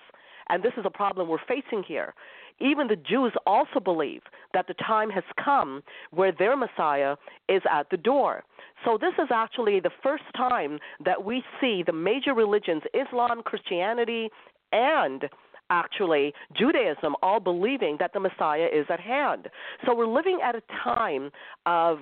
And 0.49 0.63
this 0.63 0.73
is 0.77 0.85
a 0.85 0.91
problem 0.91 1.29
we're 1.29 1.39
facing 1.49 1.83
here. 1.87 2.15
Even 2.63 2.87
the 2.87 2.97
Jews 2.97 3.33
also 3.47 3.81
believe 3.81 4.23
that 4.55 4.67
the 4.69 4.75
time 4.75 5.11
has 5.11 5.25
come 5.43 5.83
where 6.11 6.33
their 6.33 6.57
Messiah 6.57 7.17
is 7.49 7.63
at 7.71 7.91
the 7.91 7.97
door. 7.97 8.45
So, 8.85 8.99
this 8.99 9.15
is 9.19 9.29
actually 9.33 9.81
the 9.81 9.91
first 10.03 10.25
time 10.37 10.79
that 11.05 11.25
we 11.25 11.43
see 11.61 11.83
the 11.85 11.93
major 11.93 12.35
religions, 12.35 12.83
Islam, 12.95 13.43
Christianity, 13.45 14.29
and 14.73 15.29
actually 15.71 16.35
Judaism 16.57 17.17
all 17.23 17.41
believing 17.41 17.97
that 17.99 18.13
the 18.13 18.21
Messiah 18.21 18.69
is 18.73 18.87
at 18.91 19.01
hand. 19.01 19.49
So 19.87 19.95
we're 19.95 20.07
living 20.07 20.39
at 20.45 20.55
a 20.55 20.63
time 20.85 21.31
of 21.65 21.99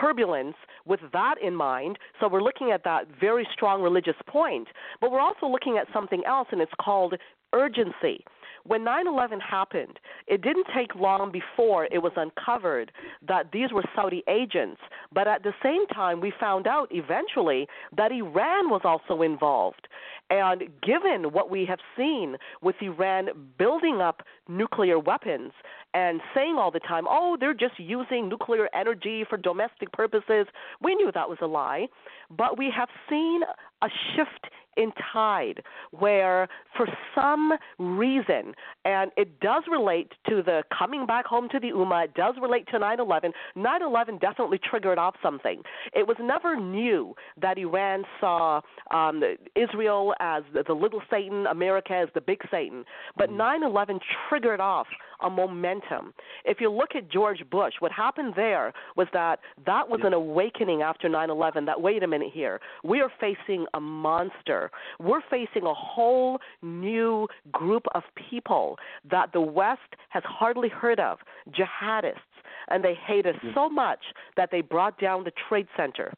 turbulence 0.00 0.56
with 0.86 1.00
that 1.12 1.34
in 1.42 1.54
mind. 1.54 1.98
So 2.20 2.28
we're 2.28 2.42
looking 2.42 2.70
at 2.72 2.84
that 2.84 3.04
very 3.20 3.46
strong 3.52 3.82
religious 3.82 4.16
point, 4.26 4.68
but 5.00 5.12
we're 5.12 5.20
also 5.20 5.46
looking 5.46 5.78
at 5.78 5.92
something 5.92 6.22
else, 6.26 6.48
and 6.52 6.60
it's 6.60 6.72
called 6.80 7.14
urgency. 7.52 8.24
When 8.64 8.84
9 8.84 9.06
11 9.06 9.40
happened, 9.40 9.98
it 10.26 10.42
didn't 10.42 10.66
take 10.74 10.94
long 10.94 11.32
before 11.32 11.86
it 11.86 12.02
was 12.02 12.12
uncovered 12.16 12.92
that 13.26 13.50
these 13.52 13.72
were 13.72 13.84
Saudi 13.94 14.22
agents. 14.28 14.80
But 15.12 15.26
at 15.28 15.42
the 15.42 15.52
same 15.62 15.86
time, 15.88 16.20
we 16.20 16.32
found 16.38 16.66
out 16.66 16.88
eventually 16.90 17.66
that 17.96 18.12
Iran 18.12 18.70
was 18.70 18.82
also 18.84 19.22
involved. 19.22 19.88
And 20.30 20.62
given 20.82 21.32
what 21.32 21.50
we 21.50 21.66
have 21.66 21.80
seen 21.96 22.36
with 22.62 22.76
Iran 22.80 23.28
building 23.58 24.00
up 24.00 24.22
nuclear 24.48 24.98
weapons 24.98 25.52
and 25.92 26.20
saying 26.34 26.56
all 26.58 26.70
the 26.70 26.80
time, 26.80 27.04
oh, 27.08 27.36
they're 27.38 27.52
just 27.52 27.78
using 27.78 28.28
nuclear 28.28 28.68
energy 28.74 29.24
for 29.28 29.36
domestic 29.36 29.92
purposes, 29.92 30.46
we 30.80 30.94
knew 30.94 31.10
that 31.12 31.28
was 31.28 31.38
a 31.42 31.46
lie. 31.46 31.86
But 32.36 32.58
we 32.58 32.70
have 32.74 32.88
seen 33.08 33.42
a 33.82 33.88
shift 34.14 34.46
in 34.76 34.92
tide 35.12 35.62
where 35.90 36.48
for 36.76 36.86
some 37.14 37.52
reason 37.78 38.54
and 38.84 39.10
it 39.16 39.40
does 39.40 39.64
relate 39.70 40.12
to 40.28 40.42
the 40.42 40.62
coming 40.76 41.06
back 41.06 41.26
home 41.26 41.48
to 41.50 41.60
the 41.60 41.68
ummah 41.68 42.04
it 42.04 42.14
does 42.14 42.34
relate 42.40 42.66
to 42.68 42.78
9/11 42.78 43.32
9/11 43.56 44.20
definitely 44.20 44.58
triggered 44.58 44.98
off 44.98 45.14
something. 45.22 45.62
It 45.94 46.06
was 46.06 46.16
never 46.20 46.58
new 46.58 47.14
that 47.40 47.58
Iran 47.58 48.04
saw 48.20 48.60
um, 48.90 49.22
Israel 49.54 50.14
as 50.20 50.42
the, 50.54 50.62
the 50.62 50.72
little 50.72 51.02
satan 51.10 51.46
America 51.46 51.94
as 51.94 52.08
the 52.14 52.20
big 52.20 52.40
satan. 52.50 52.84
But 53.16 53.30
9/11 53.30 54.00
triggered 54.28 54.60
off 54.60 54.86
a 55.20 55.30
momentum. 55.30 56.14
If 56.44 56.60
you 56.60 56.70
look 56.70 56.94
at 56.94 57.10
George 57.10 57.42
Bush 57.50 57.74
what 57.80 57.92
happened 57.92 58.34
there 58.36 58.72
was 58.96 59.08
that 59.12 59.40
that 59.66 59.88
was 59.88 60.00
an 60.02 60.14
awakening 60.14 60.80
after 60.80 61.08
9/11 61.08 61.66
that 61.66 61.80
wait 61.80 62.02
a 62.02 62.06
minute 62.06 62.21
here 62.30 62.60
we 62.84 63.00
are 63.00 63.10
facing 63.20 63.66
a 63.74 63.80
monster 63.80 64.70
we're 64.98 65.20
facing 65.30 65.64
a 65.64 65.74
whole 65.74 66.38
new 66.62 67.28
group 67.50 67.84
of 67.94 68.02
people 68.30 68.78
that 69.10 69.32
the 69.32 69.40
West 69.40 69.80
has 70.10 70.22
hardly 70.26 70.68
heard 70.68 71.00
of 71.00 71.18
jihadists. 71.50 72.16
And 72.68 72.82
they 72.82 72.94
hate 73.06 73.26
us 73.26 73.34
so 73.54 73.68
much 73.68 74.00
that 74.36 74.50
they 74.50 74.60
brought 74.60 74.98
down 74.98 75.24
the 75.24 75.32
Trade 75.48 75.66
Center. 75.76 76.12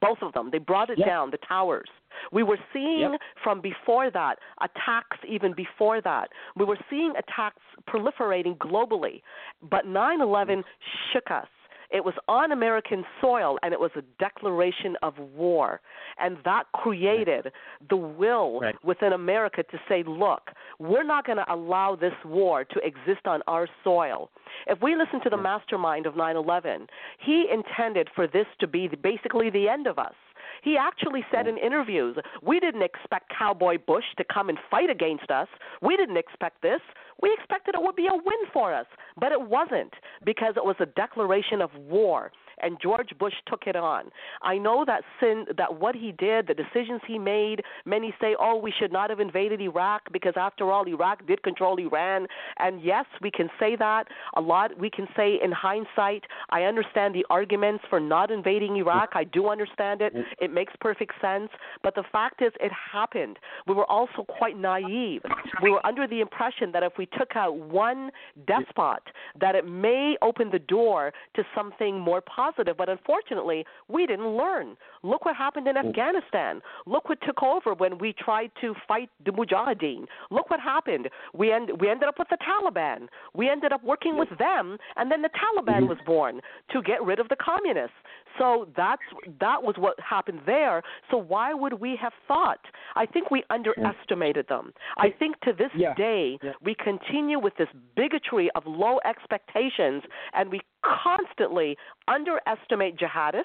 Both 0.00 0.18
of 0.20 0.32
them. 0.34 0.50
They 0.50 0.58
brought 0.58 0.90
it 0.90 0.98
down, 1.04 1.30
the 1.30 1.38
towers. 1.38 1.88
We 2.30 2.42
were 2.42 2.58
seeing 2.72 3.12
Yep. 3.12 3.20
from 3.42 3.60
before 3.60 4.10
that 4.10 4.38
attacks, 4.60 5.16
even 5.26 5.54
before 5.54 6.00
that. 6.02 6.30
We 6.56 6.66
were 6.66 6.78
seeing 6.90 7.14
attacks 7.16 7.62
proliferating 7.88 8.58
globally. 8.58 9.22
But 9.62 9.86
9 9.86 10.20
11 10.20 10.58
mm. 10.58 10.64
shook 11.12 11.30
us. 11.30 11.48
It 11.90 12.04
was 12.04 12.14
on 12.28 12.52
American 12.52 13.04
soil, 13.20 13.58
and 13.62 13.72
it 13.72 13.80
was 13.80 13.90
a 13.96 14.02
declaration 14.18 14.96
of 15.02 15.18
war. 15.18 15.80
And 16.18 16.36
that 16.44 16.64
created 16.72 17.52
the 17.88 17.96
will 17.96 18.60
Right. 18.60 18.84
within 18.84 19.12
America 19.12 19.62
to 19.62 19.80
say, 19.88 20.02
look, 20.02 20.50
we're 20.78 21.02
not 21.02 21.24
going 21.26 21.38
to 21.38 21.52
allow 21.52 21.96
this 21.96 22.14
war 22.24 22.64
to 22.64 22.78
exist 22.86 23.26
on 23.26 23.42
our 23.46 23.68
soil. 23.84 24.30
If 24.66 24.82
we 24.82 24.96
listen 24.96 25.20
to 25.22 25.30
the 25.30 25.36
mastermind 25.36 26.06
of 26.06 26.16
9 26.16 26.36
11, 26.36 26.88
he 27.18 27.48
intended 27.50 28.08
for 28.14 28.26
this 28.26 28.46
to 28.60 28.66
be 28.66 28.88
basically 28.88 29.50
the 29.50 29.68
end 29.68 29.86
of 29.86 29.98
us. 29.98 30.14
He 30.62 30.76
actually 30.76 31.24
said 31.32 31.46
in 31.46 31.58
interviews, 31.58 32.16
we 32.42 32.60
didn't 32.60 32.82
expect 32.82 33.32
Cowboy 33.36 33.78
Bush 33.86 34.04
to 34.16 34.24
come 34.24 34.48
and 34.48 34.58
fight 34.70 34.90
against 34.90 35.30
us. 35.30 35.48
We 35.82 35.96
didn't 35.96 36.16
expect 36.16 36.62
this. 36.62 36.80
We 37.20 37.34
expected 37.38 37.74
it 37.74 37.82
would 37.82 37.96
be 37.96 38.06
a 38.06 38.14
win 38.14 38.42
for 38.52 38.74
us, 38.74 38.86
but 39.18 39.32
it 39.32 39.40
wasn't 39.40 39.92
because 40.24 40.54
it 40.56 40.64
was 40.64 40.76
a 40.80 40.86
declaration 40.86 41.60
of 41.60 41.70
war 41.74 42.30
and 42.60 42.78
George 42.80 43.10
Bush 43.18 43.34
took 43.46 43.66
it 43.66 43.76
on. 43.76 44.10
I 44.42 44.58
know 44.58 44.84
that 44.86 45.02
sin 45.20 45.46
that 45.56 45.80
what 45.80 45.94
he 45.94 46.12
did, 46.12 46.46
the 46.46 46.54
decisions 46.54 47.00
he 47.06 47.18
made, 47.18 47.62
many 47.84 48.14
say, 48.20 48.34
"Oh, 48.38 48.56
we 48.56 48.72
should 48.72 48.92
not 48.92 49.10
have 49.10 49.20
invaded 49.20 49.60
Iraq 49.60 50.10
because 50.12 50.34
after 50.36 50.70
all 50.70 50.86
Iraq 50.86 51.26
did 51.26 51.42
control 51.42 51.78
Iran." 51.78 52.26
And 52.58 52.80
yes, 52.80 53.06
we 53.20 53.30
can 53.30 53.50
say 53.58 53.76
that. 53.76 54.08
A 54.34 54.40
lot 54.40 54.76
we 54.78 54.90
can 54.90 55.08
say 55.16 55.38
in 55.42 55.52
hindsight. 55.52 56.24
I 56.50 56.64
understand 56.64 57.14
the 57.14 57.26
arguments 57.30 57.84
for 57.88 58.00
not 58.00 58.30
invading 58.30 58.76
Iraq. 58.76 59.10
I 59.14 59.24
do 59.24 59.48
understand 59.48 60.02
it. 60.02 60.14
It 60.40 60.52
makes 60.52 60.72
perfect 60.80 61.12
sense, 61.20 61.50
but 61.82 61.94
the 61.94 62.04
fact 62.12 62.42
is 62.42 62.52
it 62.60 62.72
happened. 62.72 63.38
We 63.66 63.74
were 63.74 63.90
also 63.90 64.24
quite 64.24 64.56
naive. 64.56 65.22
We 65.62 65.70
were 65.70 65.84
under 65.86 66.06
the 66.06 66.20
impression 66.20 66.72
that 66.72 66.82
if 66.82 66.92
we 66.98 67.06
took 67.06 67.36
out 67.36 67.56
one 67.56 68.10
despot 68.46 69.02
that 69.40 69.54
it 69.54 69.66
may 69.66 70.16
open 70.22 70.50
the 70.50 70.58
door 70.58 71.12
to 71.34 71.44
something 71.54 71.98
more 71.98 72.20
positive, 72.20 72.47
but 72.56 72.88
unfortunately, 72.88 73.64
we 73.88 74.06
didn't 74.06 74.36
learn. 74.36 74.76
Look 75.02 75.24
what 75.24 75.36
happened 75.36 75.68
in 75.68 75.76
mm. 75.76 75.88
Afghanistan. 75.88 76.60
Look 76.86 77.08
what 77.08 77.18
took 77.26 77.42
over 77.42 77.74
when 77.74 77.98
we 77.98 78.12
tried 78.12 78.50
to 78.60 78.74
fight 78.86 79.10
the 79.24 79.32
Mujahideen. 79.32 80.06
Look 80.30 80.50
what 80.50 80.60
happened. 80.60 81.08
We 81.34 81.52
end, 81.52 81.70
we 81.80 81.88
ended 81.90 82.08
up 82.08 82.18
with 82.18 82.28
the 82.28 82.38
Taliban. 82.38 83.08
We 83.34 83.48
ended 83.48 83.72
up 83.72 83.82
working 83.84 84.18
with 84.18 84.28
them, 84.38 84.78
and 84.96 85.10
then 85.10 85.22
the 85.22 85.30
Taliban 85.30 85.80
mm-hmm. 85.80 85.88
was 85.88 85.98
born 86.06 86.40
to 86.72 86.82
get 86.82 87.02
rid 87.02 87.18
of 87.18 87.28
the 87.28 87.36
communists. 87.36 87.96
So 88.38 88.68
that's 88.76 89.02
that 89.40 89.62
was 89.62 89.74
what 89.78 89.98
happened 90.00 90.40
there. 90.46 90.82
So 91.10 91.16
why 91.16 91.54
would 91.54 91.74
we 91.74 91.96
have 92.00 92.12
thought? 92.26 92.60
I 92.94 93.06
think 93.06 93.30
we 93.30 93.42
underestimated 93.50 94.46
them. 94.48 94.72
I 94.96 95.10
think 95.10 95.40
to 95.40 95.52
this 95.52 95.70
Yeah. 95.74 95.94
day 95.94 96.38
Yeah. 96.42 96.52
we 96.62 96.74
continue 96.74 97.38
with 97.38 97.56
this 97.56 97.68
bigotry 97.96 98.50
of 98.52 98.66
low 98.66 99.00
expectations, 99.04 100.02
and 100.34 100.50
we 100.50 100.60
constantly 100.82 101.76
underestimate 102.06 102.96
jihadists. 102.96 103.44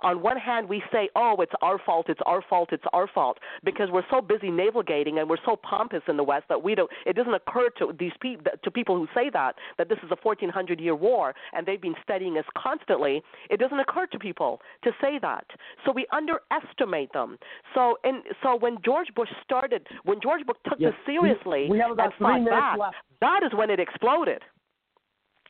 On 0.00 0.20
one 0.20 0.36
hand, 0.36 0.68
we 0.68 0.82
say, 0.92 1.08
"Oh, 1.16 1.36
it's 1.40 1.52
our 1.62 1.78
fault, 1.78 2.08
it's 2.08 2.20
our 2.26 2.42
fault, 2.42 2.70
it's 2.72 2.84
our 2.92 3.06
fault," 3.06 3.38
because 3.62 3.90
we're 3.90 4.06
so 4.10 4.20
busy 4.20 4.50
navel-gating 4.50 5.18
and 5.18 5.28
we're 5.30 5.42
so 5.44 5.56
pompous 5.56 6.02
in 6.08 6.16
the 6.16 6.24
West 6.24 6.46
that 6.48 6.62
we 6.62 6.74
don't. 6.74 6.90
It 7.06 7.14
doesn't 7.14 7.32
occur 7.32 7.70
to 7.78 7.92
these 7.98 8.12
people, 8.20 8.52
to 8.62 8.70
people 8.70 8.96
who 8.96 9.06
say 9.14 9.30
that, 9.30 9.54
that 9.78 9.88
this 9.88 9.98
is 10.02 10.10
a 10.10 10.16
1400-year 10.16 10.94
war 10.94 11.34
and 11.52 11.64
they've 11.64 11.80
been 11.80 11.94
studying 12.02 12.36
us 12.38 12.44
constantly. 12.58 13.22
It 13.50 13.58
doesn't 13.58 13.78
occur 13.78 14.06
to 14.06 14.18
people 14.18 14.60
to 14.82 14.92
say 15.00 15.18
that. 15.20 15.46
So 15.86 15.92
we 15.92 16.06
underestimate 16.12 17.12
them. 17.12 17.38
So 17.74 17.96
and 18.04 18.22
so 18.42 18.56
when 18.56 18.78
George 18.84 19.08
Bush 19.14 19.30
started, 19.42 19.86
when 20.02 20.20
George 20.20 20.44
Bush 20.44 20.58
took 20.68 20.78
Yes. 20.78 20.92
this 20.92 21.06
seriously 21.06 21.68
We 21.70 21.80
about 21.80 21.98
and 21.98 22.14
fought 22.14 22.50
back, 22.50 22.78
left. 22.78 22.96
that 23.20 23.42
is 23.42 23.54
when 23.54 23.70
it 23.70 23.80
exploded. 23.80 24.42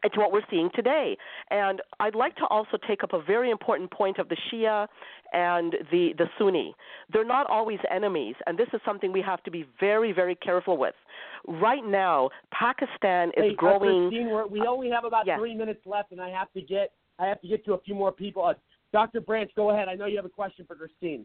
It's 0.05 0.17
what 0.17 0.31
we're 0.33 0.43
seeing 0.51 0.71
today. 0.75 1.17
And 1.51 1.81
I'd 1.99 2.15
like 2.15 2.37
to 2.37 2.47
also 2.47 2.77
take 2.87 3.03
up 3.03 3.13
a 3.13 3.23
very 3.23 3.51
important 3.51 3.91
point 3.91 4.19
of 4.19 4.29
the 4.29 4.37
Shia 4.53 4.87
and 5.33 5.75
the, 5.91 6.11
the 6.17 6.27
Sunni. 6.39 6.75
They're 7.13 7.25
not 7.25 7.49
always 7.49 7.79
enemies, 7.91 8.35
and 8.47 8.57
this 8.57 8.69
is 8.73 8.81
something 8.85 9.13
we 9.13 9.23
have 9.23 9.43
to 9.45 9.51
be 9.51 9.67
very, 9.81 10.13
very 10.13 10.35
careful 10.37 10.77
with. 10.77 10.95
Right 11.47 11.85
now, 11.85 12.31
Pakistan 12.53 13.29
is 13.31 13.45
Hey, 13.45 13.51
uh, 13.51 13.55
growing. 13.57 14.11
Christine, 14.11 14.47
we 14.51 14.61
only 14.61 14.91
have 14.91 15.05
about 15.05 15.27
Yes. 15.27 15.39
three 15.39 15.55
minutes 15.55 15.81
left, 15.87 16.13
and 16.13 16.21
I 16.21 16.29
have 16.31 16.53
to 16.53 16.61
get 16.61 16.93
I 17.19 17.27
have 17.27 17.41
to 17.43 17.49
get 17.49 17.65
to 17.67 17.75
a 17.75 17.79
few 17.79 17.95
more 17.95 18.11
people. 18.11 18.45
Uh, 18.45 18.55
Dr. 18.93 19.21
Branch, 19.21 19.51
go 19.55 19.71
ahead. 19.71 19.89
I 19.89 19.95
know 19.95 20.07
you 20.07 20.17
have 20.17 20.25
a 20.25 20.29
question 20.29 20.65
for 20.67 20.75
Christine. 20.75 21.25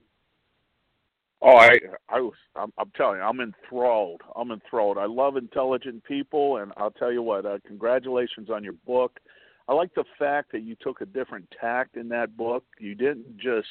Oh, 1.42 1.56
I, 1.56 1.78
I 2.10 2.20
was, 2.20 2.34
I'm, 2.56 2.74
I'm 2.78 2.92
telling 2.98 3.18
you, 3.18 3.24
I'm 3.24 3.40
enthralled. 3.40 4.22
I'm 4.36 4.52
enthralled. 4.52 4.98
I 4.98 5.06
love 5.06 5.38
intelligent 5.38 6.04
people, 6.04 6.58
and 6.58 6.74
I'll 6.76 6.92
tell 6.92 7.14
you 7.14 7.22
what. 7.22 7.46
Uh, 7.46 7.60
congratulations 7.66 8.50
on 8.50 8.64
your 8.64 8.74
book. 8.86 9.20
I 9.70 9.74
like 9.74 9.94
the 9.94 10.04
fact 10.18 10.52
that 10.52 10.64
you 10.64 10.76
took 10.82 11.00
a 11.00 11.06
different 11.06 11.48
tact 11.60 11.96
in 11.96 12.10
that 12.10 12.36
book. 12.36 12.66
You 12.78 12.94
didn't 12.94 13.38
just, 13.38 13.68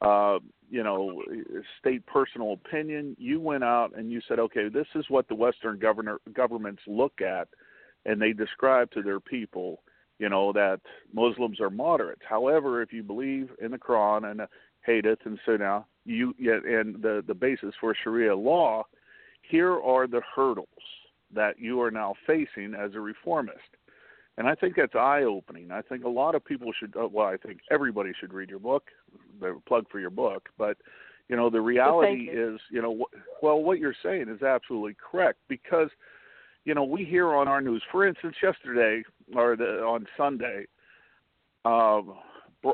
uh, 0.00 0.38
you 0.70 0.82
know, 0.82 1.22
state 1.80 2.06
personal 2.06 2.52
opinion. 2.54 3.14
You 3.18 3.40
went 3.40 3.64
out 3.64 3.90
and 3.96 4.10
you 4.10 4.22
said, 4.26 4.38
okay, 4.38 4.68
this 4.68 4.86
is 4.94 5.04
what 5.08 5.28
the 5.28 5.34
Western 5.34 5.78
governor 5.78 6.20
governments 6.32 6.82
look 6.86 7.20
at, 7.20 7.48
and 8.06 8.22
they 8.22 8.32
describe 8.32 8.90
to 8.92 9.02
their 9.02 9.20
people, 9.20 9.82
you 10.18 10.30
know, 10.30 10.52
that 10.54 10.80
Muslims 11.12 11.60
are 11.60 11.70
moderates. 11.70 12.22
However, 12.26 12.80
if 12.80 12.92
you 12.92 13.02
believe 13.02 13.50
in 13.60 13.70
the 13.70 13.78
Quran 13.78 14.30
and 14.30 14.40
Hadith 14.86 15.18
and 15.24 15.38
now 15.58 15.86
you 16.04 16.32
and 16.38 17.02
the 17.02 17.22
the 17.26 17.34
basis 17.34 17.74
for 17.80 17.94
Sharia 18.02 18.36
law, 18.36 18.84
here 19.42 19.80
are 19.80 20.06
the 20.06 20.22
hurdles 20.34 20.68
that 21.34 21.58
you 21.58 21.80
are 21.80 21.90
now 21.90 22.14
facing 22.26 22.74
as 22.74 22.94
a 22.94 23.00
reformist. 23.00 23.58
And 24.38 24.46
I 24.46 24.54
think 24.54 24.76
that's 24.76 24.94
eye 24.94 25.22
opening. 25.22 25.70
I 25.70 25.82
think 25.82 26.04
a 26.04 26.08
lot 26.08 26.34
of 26.34 26.44
people 26.44 26.70
should, 26.78 26.94
uh, 26.96 27.08
well, 27.08 27.26
I 27.26 27.36
think 27.38 27.60
everybody 27.70 28.12
should 28.20 28.34
read 28.34 28.50
your 28.50 28.58
book, 28.58 28.84
the 29.40 29.58
plug 29.66 29.86
for 29.90 29.98
your 29.98 30.10
book. 30.10 30.50
But, 30.58 30.76
you 31.28 31.36
know, 31.36 31.48
the 31.48 31.60
reality 31.60 32.28
you. 32.30 32.54
is, 32.54 32.60
you 32.70 32.82
know, 32.82 33.06
well, 33.42 33.62
what 33.62 33.78
you're 33.78 33.94
saying 34.02 34.28
is 34.28 34.42
absolutely 34.42 34.94
correct 35.10 35.38
because, 35.48 35.88
you 36.64 36.74
know, 36.74 36.84
we 36.84 37.04
hear 37.04 37.34
on 37.34 37.48
our 37.48 37.62
news, 37.62 37.82
for 37.90 38.06
instance, 38.06 38.36
yesterday 38.42 39.02
or 39.34 39.56
the, 39.56 39.80
on 39.80 40.06
Sunday, 40.18 40.66
uh, 41.64 42.02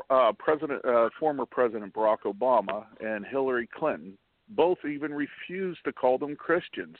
uh, 0.09 0.31
President, 0.37 0.83
uh, 0.85 1.09
former 1.19 1.45
President 1.45 1.93
Barack 1.93 2.19
Obama 2.25 2.85
and 2.99 3.25
Hillary 3.25 3.67
Clinton 3.77 4.17
both 4.49 4.79
even 4.85 5.13
refused 5.13 5.79
to 5.85 5.93
call 5.93 6.17
them 6.17 6.35
Christians 6.35 6.97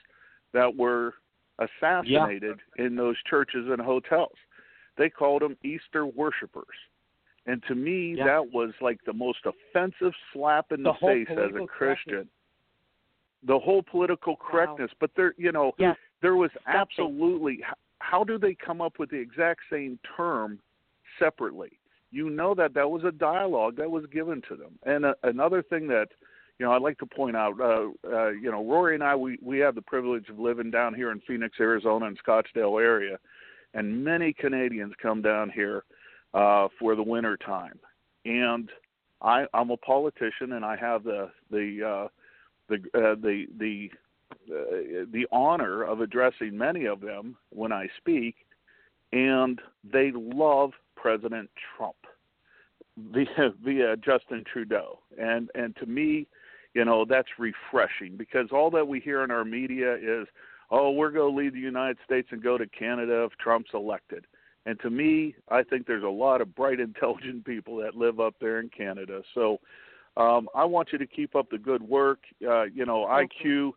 that 0.53 0.75
were 0.75 1.15
assassinated 1.59 2.59
yeah. 2.77 2.85
in 2.85 2.95
those 2.95 3.15
churches 3.29 3.67
and 3.69 3.81
hotels. 3.81 4.35
They 4.97 5.09
called 5.09 5.41
them 5.41 5.57
Easter 5.63 6.05
worshipers. 6.05 6.65
And 7.45 7.61
to 7.67 7.75
me, 7.75 8.15
yeah. 8.17 8.25
that 8.25 8.53
was 8.53 8.71
like 8.81 8.99
the 9.05 9.13
most 9.13 9.39
offensive 9.45 10.13
slap 10.31 10.71
in 10.71 10.83
the, 10.83 10.93
the, 11.01 11.07
face 11.07 11.27
as 11.31 11.51
a 11.61 11.65
Christian. 11.65 12.27
The 13.45 13.59
whole 13.59 13.83
political 13.83 14.37
correctness, 14.37 14.89
wow. 14.91 14.97
but 15.01 15.11
there, 15.17 15.33
you 15.37 15.51
know, 15.51 15.73
yes. 15.77 15.97
there 16.21 16.35
was 16.35 16.51
absolutely. 16.67 17.59
How 17.99 18.23
do 18.23 18.37
they 18.37 18.55
come 18.55 18.79
up 18.79 18.99
with 18.99 19.09
the 19.09 19.17
exact 19.17 19.61
same 19.69 19.99
term 20.15 20.59
separately? 21.19 21.71
You 22.13 22.29
know 22.29 22.53
that 22.53 22.75
that 22.75 22.91
was 22.91 23.03
a 23.03 23.11
dialogue 23.11 23.75
that 23.77 23.89
was 23.89 24.05
given 24.13 24.39
to 24.47 24.55
them. 24.55 24.77
And 24.85 25.03
uh, 25.03 25.15
another 25.23 25.63
thing 25.63 25.87
that, 25.87 26.09
you 26.59 26.65
know, 26.65 26.71
I'd 26.71 26.83
like 26.83 26.99
to 26.99 27.07
point 27.07 27.35
out, 27.35 27.59
uh, 27.59 27.87
uh, 28.07 28.29
you 28.29 28.51
know, 28.51 28.63
Rory 28.63 28.93
and 28.93 29.03
I, 29.03 29.15
we 29.15 29.39
we 29.41 29.57
have 29.59 29.73
the 29.73 29.81
privilege 29.81 30.29
of 30.29 30.37
living 30.37 30.69
down 30.69 30.93
here 30.93 31.11
in 31.11 31.19
Phoenix, 31.21 31.57
Arizona, 31.59 32.05
and 32.05 32.19
Scottsdale 32.23 32.79
area, 32.79 33.17
and 33.73 34.03
many 34.03 34.31
Canadians 34.31 34.93
come 35.01 35.23
down 35.23 35.49
here 35.49 35.85
uh, 36.35 36.67
for 36.79 36.95
the 36.95 37.01
winter 37.01 37.35
time. 37.35 37.79
And 38.25 38.69
I, 39.23 39.45
I'm 39.55 39.71
a 39.71 39.77
politician, 39.77 40.53
and 40.53 40.63
I 40.63 40.75
have 40.75 41.03
the 41.03 41.31
the 41.49 41.67
uh, 41.83 42.07
the 42.69 42.75
uh, 42.93 43.15
the 43.15 43.47
the 43.57 43.89
uh, 44.51 45.05
the 45.11 45.25
honor 45.31 45.83
of 45.83 45.99
addressing 45.99 46.55
many 46.55 46.85
of 46.85 47.01
them 47.01 47.37
when 47.49 47.71
I 47.71 47.87
speak, 47.97 48.35
and 49.11 49.59
they 49.83 50.11
love 50.13 50.73
President 51.03 51.49
Trump 51.75 51.97
via 52.97 53.51
via 53.61 53.97
Justin 53.97 54.45
Trudeau, 54.51 54.99
and 55.19 55.49
and 55.53 55.75
to 55.75 55.85
me, 55.85 56.27
you 56.73 56.85
know, 56.85 57.03
that's 57.03 57.27
refreshing 57.37 58.15
because 58.15 58.47
all 58.53 58.71
that 58.71 58.87
we 58.87 59.01
hear 59.01 59.21
in 59.25 59.29
our 59.29 59.43
media 59.43 59.95
is, 59.95 60.27
oh, 60.71 60.91
we're 60.91 61.11
going 61.11 61.29
to 61.29 61.37
leave 61.37 61.53
the 61.53 61.59
United 61.59 61.97
States 62.05 62.29
and 62.31 62.41
go 62.41 62.57
to 62.57 62.65
Canada 62.67 63.27
if 63.29 63.37
Trump's 63.37 63.71
elected. 63.73 64.25
And 64.65 64.79
to 64.79 64.89
me, 64.89 65.35
I 65.49 65.61
think 65.63 65.87
there's 65.87 66.05
a 66.05 66.07
lot 66.07 66.39
of 66.39 66.55
bright, 66.55 66.79
intelligent 66.89 67.43
people 67.43 67.75
that 67.77 67.95
live 67.95 68.21
up 68.21 68.35
there 68.39 68.61
in 68.61 68.69
Canada. 68.69 69.23
So 69.35 69.57
um, 70.15 70.47
I 70.55 70.63
want 70.63 70.93
you 70.93 70.97
to 70.99 71.07
keep 71.07 71.35
up 71.35 71.49
the 71.49 71.57
good 71.57 71.83
work. 71.83 72.19
Uh, 72.41 72.63
you 72.63 72.85
know, 72.85 73.05
IQ 73.05 73.73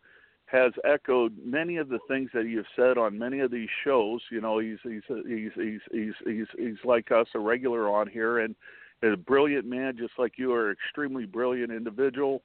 has 0.47 0.71
echoed 0.85 1.37
many 1.43 1.75
of 1.75 1.89
the 1.89 1.99
things 2.07 2.29
that 2.33 2.47
you've 2.47 2.65
said 2.75 2.97
on 2.97 3.19
many 3.19 3.41
of 3.41 3.51
these 3.51 3.69
shows. 3.83 4.21
You 4.31 4.41
know, 4.41 4.59
he's 4.59 4.77
he's 4.81 5.01
he's 5.07 5.51
he's 5.55 5.81
he's 5.91 6.13
he's, 6.25 6.47
he's 6.57 6.85
like 6.85 7.11
us, 7.11 7.27
a 7.35 7.39
regular 7.39 7.89
on 7.89 8.07
here, 8.07 8.39
and 8.39 8.55
a 9.03 9.15
brilliant 9.17 9.65
man, 9.65 9.97
just 9.97 10.13
like 10.17 10.33
you 10.37 10.53
are, 10.53 10.71
extremely 10.71 11.25
brilliant 11.25 11.71
individual. 11.71 12.41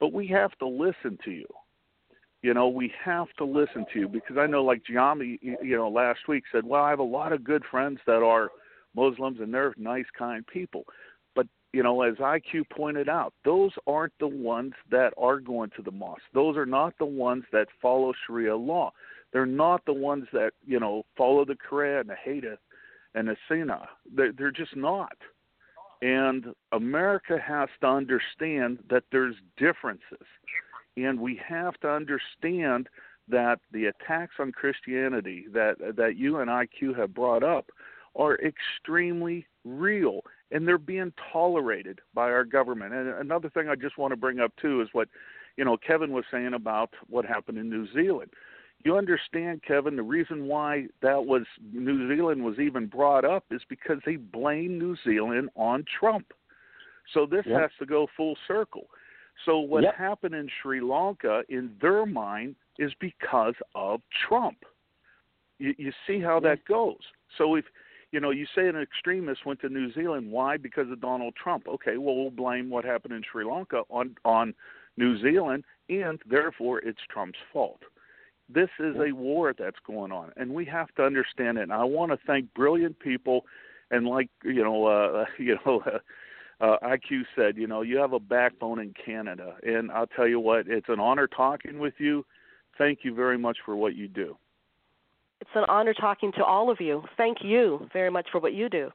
But 0.00 0.12
we 0.12 0.26
have 0.28 0.56
to 0.58 0.66
listen 0.66 1.18
to 1.24 1.30
you. 1.30 1.46
You 2.42 2.54
know, 2.54 2.68
we 2.68 2.92
have 3.02 3.28
to 3.38 3.44
listen 3.44 3.86
to 3.92 4.00
you 4.00 4.08
because 4.08 4.36
I 4.38 4.46
know, 4.46 4.64
like 4.64 4.82
Gianni, 4.84 5.38
you 5.42 5.76
know, 5.76 5.88
last 5.88 6.20
week 6.28 6.44
said, 6.50 6.64
"Well, 6.64 6.82
I 6.82 6.90
have 6.90 6.98
a 6.98 7.02
lot 7.02 7.32
of 7.32 7.44
good 7.44 7.64
friends 7.70 8.00
that 8.06 8.22
are 8.22 8.50
Muslims, 8.94 9.40
and 9.40 9.52
they're 9.52 9.74
nice, 9.76 10.06
kind 10.18 10.46
people." 10.46 10.84
You 11.74 11.82
know, 11.82 12.02
as 12.02 12.14
IQ 12.18 12.70
pointed 12.70 13.08
out, 13.08 13.34
those 13.44 13.72
aren't 13.88 14.12
the 14.20 14.28
ones 14.28 14.74
that 14.92 15.12
are 15.18 15.40
going 15.40 15.70
to 15.74 15.82
the 15.82 15.90
mosque. 15.90 16.22
Those 16.32 16.56
are 16.56 16.64
not 16.64 16.94
the 17.00 17.04
ones 17.04 17.42
that 17.50 17.66
follow 17.82 18.12
Sharia 18.24 18.54
law. 18.56 18.92
They're 19.32 19.44
not 19.44 19.84
the 19.84 19.92
ones 19.92 20.26
that 20.32 20.52
you 20.64 20.78
know 20.78 21.04
follow 21.16 21.44
the 21.44 21.56
Quran, 21.56 22.02
and 22.02 22.10
the 22.10 22.14
Hadith, 22.14 22.60
and 23.16 23.26
the 23.26 23.36
Sunnah. 23.48 23.88
They're, 24.14 24.30
they're 24.30 24.52
just 24.52 24.76
not. 24.76 25.16
And 26.00 26.54
America 26.70 27.38
has 27.44 27.68
to 27.80 27.88
understand 27.88 28.78
that 28.88 29.02
there's 29.10 29.34
differences. 29.56 30.28
And 30.96 31.18
we 31.18 31.40
have 31.44 31.74
to 31.80 31.90
understand 31.90 32.88
that 33.26 33.58
the 33.72 33.86
attacks 33.86 34.34
on 34.38 34.52
Christianity 34.52 35.46
that 35.52 35.74
that 35.96 36.16
you 36.16 36.38
and 36.38 36.48
IQ 36.48 36.96
have 36.96 37.12
brought 37.12 37.42
up 37.42 37.66
are 38.14 38.36
extremely 38.36 39.44
real 39.64 40.20
and 40.54 40.66
they're 40.66 40.78
being 40.78 41.12
tolerated 41.32 42.00
by 42.14 42.30
our 42.30 42.44
government. 42.44 42.94
And 42.94 43.08
another 43.08 43.50
thing 43.50 43.68
I 43.68 43.74
just 43.74 43.98
want 43.98 44.12
to 44.12 44.16
bring 44.16 44.40
up 44.40 44.52
too 44.56 44.80
is 44.80 44.88
what 44.92 45.08
you 45.58 45.64
know 45.66 45.76
Kevin 45.76 46.12
was 46.12 46.24
saying 46.30 46.54
about 46.54 46.90
what 47.10 47.26
happened 47.26 47.58
in 47.58 47.68
New 47.68 47.86
Zealand. 47.92 48.30
You 48.84 48.96
understand, 48.96 49.62
Kevin, 49.66 49.96
the 49.96 50.02
reason 50.02 50.46
why 50.46 50.86
that 51.02 51.24
was 51.24 51.42
New 51.72 52.08
Zealand 52.14 52.44
was 52.44 52.58
even 52.58 52.86
brought 52.86 53.24
up 53.24 53.44
is 53.50 53.62
because 53.68 53.98
they 54.06 54.16
blame 54.16 54.78
New 54.78 54.96
Zealand 55.04 55.50
on 55.56 55.84
Trump. 55.98 56.32
So 57.12 57.26
this 57.26 57.44
Yep. 57.46 57.60
has 57.60 57.70
to 57.78 57.86
go 57.86 58.06
full 58.16 58.36
circle. 58.46 58.88
So 59.44 59.58
what 59.58 59.82
Yep. 59.82 59.94
happened 59.94 60.34
in 60.34 60.48
Sri 60.60 60.80
Lanka, 60.80 61.44
in 61.48 61.76
their 61.80 62.06
mind, 62.06 62.56
is 62.78 62.92
because 63.00 63.54
of 63.74 64.02
Trump. 64.28 64.64
You, 65.58 65.74
you 65.78 65.92
see 66.06 66.20
how 66.20 66.38
that 66.40 66.64
goes. 66.64 67.00
So 67.38 67.56
if 67.56 67.64
you 68.14 68.20
know, 68.20 68.30
you 68.30 68.46
say 68.54 68.68
an 68.68 68.80
extremist 68.80 69.44
went 69.44 69.60
to 69.62 69.68
New 69.68 69.92
Zealand, 69.92 70.30
why? 70.30 70.56
Because 70.56 70.88
of 70.88 71.00
Donald 71.00 71.34
Trump. 71.34 71.66
Okay, 71.66 71.96
well 71.96 72.14
we'll 72.14 72.30
blame 72.30 72.70
what 72.70 72.84
happened 72.84 73.12
in 73.12 73.22
Sri 73.30 73.44
Lanka 73.44 73.82
on 73.90 74.14
on 74.24 74.54
New 74.96 75.20
Zealand, 75.20 75.64
and 75.88 76.20
therefore 76.24 76.78
it's 76.78 77.00
Trump's 77.12 77.40
fault. 77.52 77.80
This 78.48 78.68
is 78.78 78.94
a 79.04 79.10
war 79.10 79.52
that's 79.58 79.80
going 79.84 80.12
on, 80.12 80.30
and 80.36 80.54
we 80.54 80.64
have 80.66 80.94
to 80.94 81.02
understand 81.02 81.58
it. 81.58 81.62
And 81.62 81.72
I 81.72 81.82
want 81.82 82.12
to 82.12 82.18
thank 82.24 82.54
brilliant 82.54 83.00
people, 83.00 83.46
and 83.90 84.06
like 84.06 84.30
you 84.44 84.62
know, 84.62 84.86
uh, 84.86 85.24
you 85.38 85.58
know. 85.66 85.82
Uh, 85.84 85.98
uh, 86.60 86.78
IQ 86.84 87.24
said, 87.34 87.56
you 87.56 87.66
know, 87.66 87.82
you 87.82 87.96
have 87.98 88.12
a 88.12 88.20
backbone 88.20 88.78
in 88.78 88.94
Canada, 89.04 89.56
and 89.64 89.90
I'll 89.90 90.06
tell 90.06 90.28
you 90.28 90.38
what, 90.38 90.68
it's 90.68 90.88
an 90.88 91.00
honor 91.00 91.26
talking 91.26 91.80
with 91.80 91.94
you. 91.98 92.24
Thank 92.78 93.00
you 93.02 93.12
very 93.12 93.36
much 93.36 93.58
for 93.66 93.74
what 93.74 93.96
you 93.96 94.06
do. 94.06 94.36
It's 95.40 95.50
an 95.54 95.64
honor 95.68 95.94
talking 95.94 96.32
to 96.32 96.44
all 96.44 96.70
of 96.70 96.80
you. 96.80 97.02
Thank 97.16 97.38
you 97.42 97.88
very 97.92 98.10
much 98.10 98.26
for 98.32 98.40
what 98.40 98.54
you 98.54 98.68
do. 98.68 98.90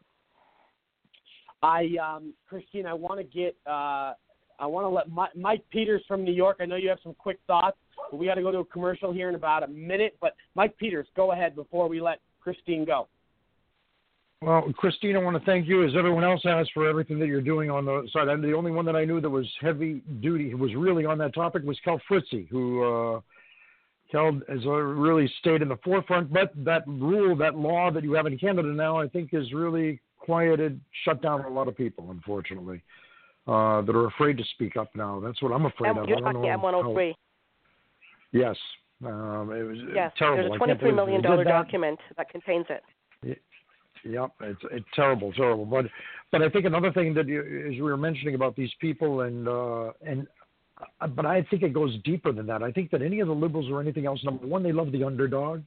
I, 1.61 1.89
um, 2.01 2.33
Christine, 2.47 2.85
I 2.85 2.93
want 2.93 3.19
to 3.19 3.23
get, 3.23 3.55
uh, 3.67 4.13
I 4.59 4.65
want 4.65 4.85
to 4.85 4.89
let 4.89 5.09
Mike, 5.09 5.35
Mike 5.35 5.63
Peters 5.71 6.01
from 6.07 6.23
New 6.23 6.33
York. 6.33 6.57
I 6.59 6.65
know 6.65 6.75
you 6.75 6.89
have 6.89 6.99
some 7.03 7.13
quick 7.13 7.39
thoughts, 7.47 7.77
but 8.09 8.17
we 8.17 8.25
got 8.25 8.35
to 8.35 8.41
go 8.41 8.51
to 8.51 8.59
a 8.59 8.65
commercial 8.65 9.11
here 9.11 9.29
in 9.29 9.35
about 9.35 9.63
a 9.63 9.67
minute. 9.67 10.17
But 10.21 10.35
Mike 10.55 10.77
Peters, 10.77 11.07
go 11.15 11.31
ahead 11.31 11.55
before 11.55 11.87
we 11.87 12.01
let 12.01 12.19
Christine 12.41 12.85
go. 12.85 13.07
Well, 14.41 14.71
Christine, 14.77 15.17
I 15.17 15.19
want 15.19 15.37
to 15.37 15.45
thank 15.45 15.67
you, 15.67 15.83
as 15.85 15.91
everyone 15.97 16.23
else 16.23 16.39
has, 16.45 16.65
for 16.73 16.87
everything 16.87 17.19
that 17.19 17.27
you're 17.27 17.41
doing 17.41 17.69
on 17.69 17.83
the 17.83 18.07
side. 18.13 18.29
I'm 18.29 18.41
the 18.41 18.53
only 18.53 18.71
one 18.71 18.85
that 18.85 18.95
I 18.95 19.03
knew 19.03 19.19
that 19.19 19.29
was 19.29 19.45
heavy 19.59 20.01
duty, 20.21 20.49
who 20.49 20.57
was 20.57 20.73
really 20.75 21.05
on 21.05 21.17
that 21.17 21.33
topic, 21.33 21.63
was 21.63 21.77
Kel 21.83 21.99
Fritzy, 22.07 22.47
who 22.49 22.83
uh, 23.17 23.21
Kel 24.11 24.39
has 24.49 24.59
uh, 24.65 24.69
really 24.71 25.31
stayed 25.39 25.61
in 25.61 25.69
the 25.69 25.77
forefront. 25.83 26.33
But 26.33 26.51
that 26.57 26.87
rule, 26.87 27.35
that 27.37 27.55
law 27.55 27.91
that 27.91 28.03
you 28.03 28.13
have 28.13 28.25
in 28.25 28.37
Canada 28.37 28.69
now, 28.69 28.97
I 28.99 29.07
think 29.07 29.31
has 29.33 29.51
really 29.53 29.99
quieted, 30.17 30.79
shut 31.05 31.21
down 31.21 31.41
a 31.45 31.49
lot 31.49 31.67
of 31.67 31.77
people, 31.77 32.09
unfortunately, 32.11 32.81
uh, 33.47 33.81
that 33.81 33.95
are 33.95 34.07
afraid 34.07 34.37
to 34.37 34.43
speak 34.55 34.77
up 34.77 34.89
now. 34.95 35.19
That's 35.19 35.41
what 35.41 35.51
I'm 35.51 35.65
afraid 35.65 35.91
M- 35.91 35.97
of. 35.99 36.09
you're 36.09 36.17
I 36.17 36.33
don't 36.33 36.43
talking 36.43 36.49
M103. 36.49 37.09
how- 37.11 37.15
Yes. 38.31 38.57
Um, 39.03 39.51
it 39.51 39.63
was 39.63 39.77
Yes, 39.95 40.11
terrible. 40.17 40.43
there's 40.49 40.61
a 40.61 40.65
can't 40.65 40.79
$23 40.79 40.79
believe 40.79 40.95
million 40.95 41.21
that. 41.21 41.43
document 41.45 41.99
that 42.17 42.29
contains 42.29 42.65
it. 42.69 42.83
Yep, 44.05 44.31
it's 44.41 44.61
it's 44.71 44.85
terrible, 44.95 45.33
terrible. 45.33 45.65
But 45.65 45.85
but 46.31 46.41
I 46.41 46.47
think 46.49 46.63
another 46.65 46.89
thing 46.93 47.13
that 47.15 47.27
you, 47.27 47.41
as 47.67 47.71
we 47.73 47.81
were 47.81 47.97
mentioning 47.97 48.33
about 48.33 48.55
these 48.55 48.71
people 48.79 49.21
and 49.21 49.45
uh, 49.45 49.91
and 50.05 50.25
Uh, 51.01 51.07
but 51.07 51.25
I 51.25 51.43
think 51.49 51.63
it 51.63 51.73
goes 51.73 51.97
deeper 52.03 52.31
than 52.31 52.45
that. 52.47 52.63
I 52.63 52.71
think 52.71 52.91
that 52.91 53.01
any 53.01 53.19
of 53.19 53.27
the 53.27 53.33
liberals 53.33 53.69
or 53.69 53.81
anything 53.81 54.05
else, 54.05 54.23
number 54.23 54.45
one, 54.47 54.63
they 54.63 54.71
love 54.71 54.91
the 54.91 55.03
underdog, 55.03 55.61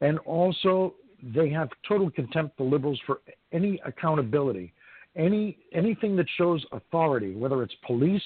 and 0.00 0.18
also 0.20 0.94
they 1.22 1.48
have 1.50 1.68
total 1.86 2.10
contempt 2.10 2.56
the 2.56 2.64
liberals 2.64 3.00
for 3.06 3.20
any 3.52 3.80
accountability, 3.84 4.72
any 5.16 5.58
anything 5.72 6.16
that 6.16 6.26
shows 6.36 6.64
authority, 6.72 7.34
whether 7.34 7.62
it's 7.62 7.74
police, 7.86 8.22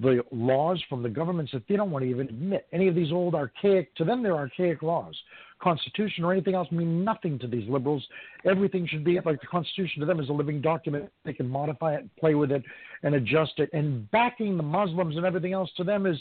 the 0.00 0.24
laws 0.30 0.82
from 0.88 1.02
the 1.02 1.08
governments 1.08 1.52
that 1.52 1.62
they 1.68 1.76
don't 1.76 1.90
want 1.90 2.04
to 2.04 2.10
even 2.10 2.28
admit. 2.28 2.66
Any 2.72 2.88
of 2.88 2.94
these 2.94 3.12
old 3.12 3.34
archaic, 3.34 3.94
to 3.96 4.04
them, 4.04 4.22
they're 4.22 4.36
archaic 4.36 4.82
laws. 4.82 5.14
Constitution 5.62 6.24
or 6.24 6.32
anything 6.32 6.54
else 6.54 6.70
mean 6.70 7.04
nothing 7.04 7.38
to 7.38 7.46
these 7.46 7.68
liberals. 7.68 8.06
Everything 8.46 8.86
should 8.86 9.04
be 9.04 9.18
like 9.24 9.40
the 9.40 9.46
Constitution 9.46 10.00
to 10.00 10.06
them 10.06 10.18
is 10.18 10.30
a 10.30 10.32
living 10.32 10.62
document. 10.62 11.10
They 11.24 11.34
can 11.34 11.46
modify 11.46 11.96
it, 11.96 12.08
play 12.18 12.34
with 12.34 12.50
it, 12.50 12.62
and 13.02 13.14
adjust 13.14 13.52
it. 13.58 13.68
And 13.74 14.10
backing 14.10 14.56
the 14.56 14.62
Muslims 14.62 15.16
and 15.16 15.26
everything 15.26 15.52
else 15.52 15.70
to 15.76 15.84
them 15.84 16.06
is 16.06 16.16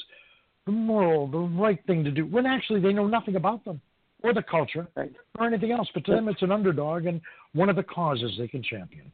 the 0.65 0.73
moral, 0.73 1.27
the 1.27 1.37
right 1.37 1.79
thing 1.87 2.03
to 2.03 2.11
do. 2.11 2.25
When 2.25 2.45
actually 2.45 2.81
they 2.81 2.91
know 2.91 3.07
nothing 3.07 3.37
about 3.37 3.63
them 3.63 3.79
or 4.23 4.33
the 4.33 4.43
culture 4.43 4.87
or 4.97 5.47
anything 5.47 5.71
else. 5.71 5.87
But 5.93 6.05
to 6.05 6.11
them, 6.11 6.27
it's 6.27 6.41
an 6.41 6.51
underdog 6.51 7.05
and 7.05 7.21
one 7.53 7.69
of 7.69 7.77
the 7.77 7.83
causes 7.83 8.33
they 8.37 8.47
can 8.49 8.61
champion. 8.61 9.09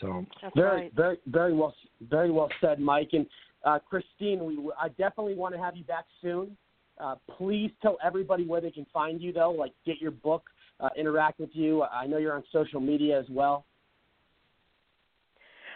So 0.00 0.26
very, 0.54 0.82
right. 0.82 0.94
very, 0.94 1.16
very 1.26 1.52
well, 1.54 1.74
very 2.10 2.30
well 2.30 2.50
said, 2.60 2.80
Mike. 2.80 3.10
And 3.12 3.26
uh, 3.66 3.78
Christine, 3.80 4.44
we 4.44 4.58
I 4.80 4.88
definitely 4.88 5.34
want 5.34 5.54
to 5.54 5.60
have 5.60 5.76
you 5.76 5.84
back 5.84 6.06
soon. 6.22 6.56
Uh, 6.98 7.16
please 7.36 7.70
tell 7.82 7.98
everybody 8.02 8.46
where 8.46 8.60
they 8.60 8.70
can 8.70 8.86
find 8.92 9.20
you, 9.20 9.32
though. 9.32 9.50
Like, 9.50 9.72
get 9.84 10.00
your 10.00 10.12
book, 10.12 10.44
uh, 10.80 10.88
interact 10.96 11.40
with 11.40 11.50
you. 11.52 11.82
I 11.82 12.06
know 12.06 12.16
you're 12.16 12.34
on 12.34 12.44
social 12.52 12.80
media 12.80 13.18
as 13.18 13.26
well. 13.28 13.66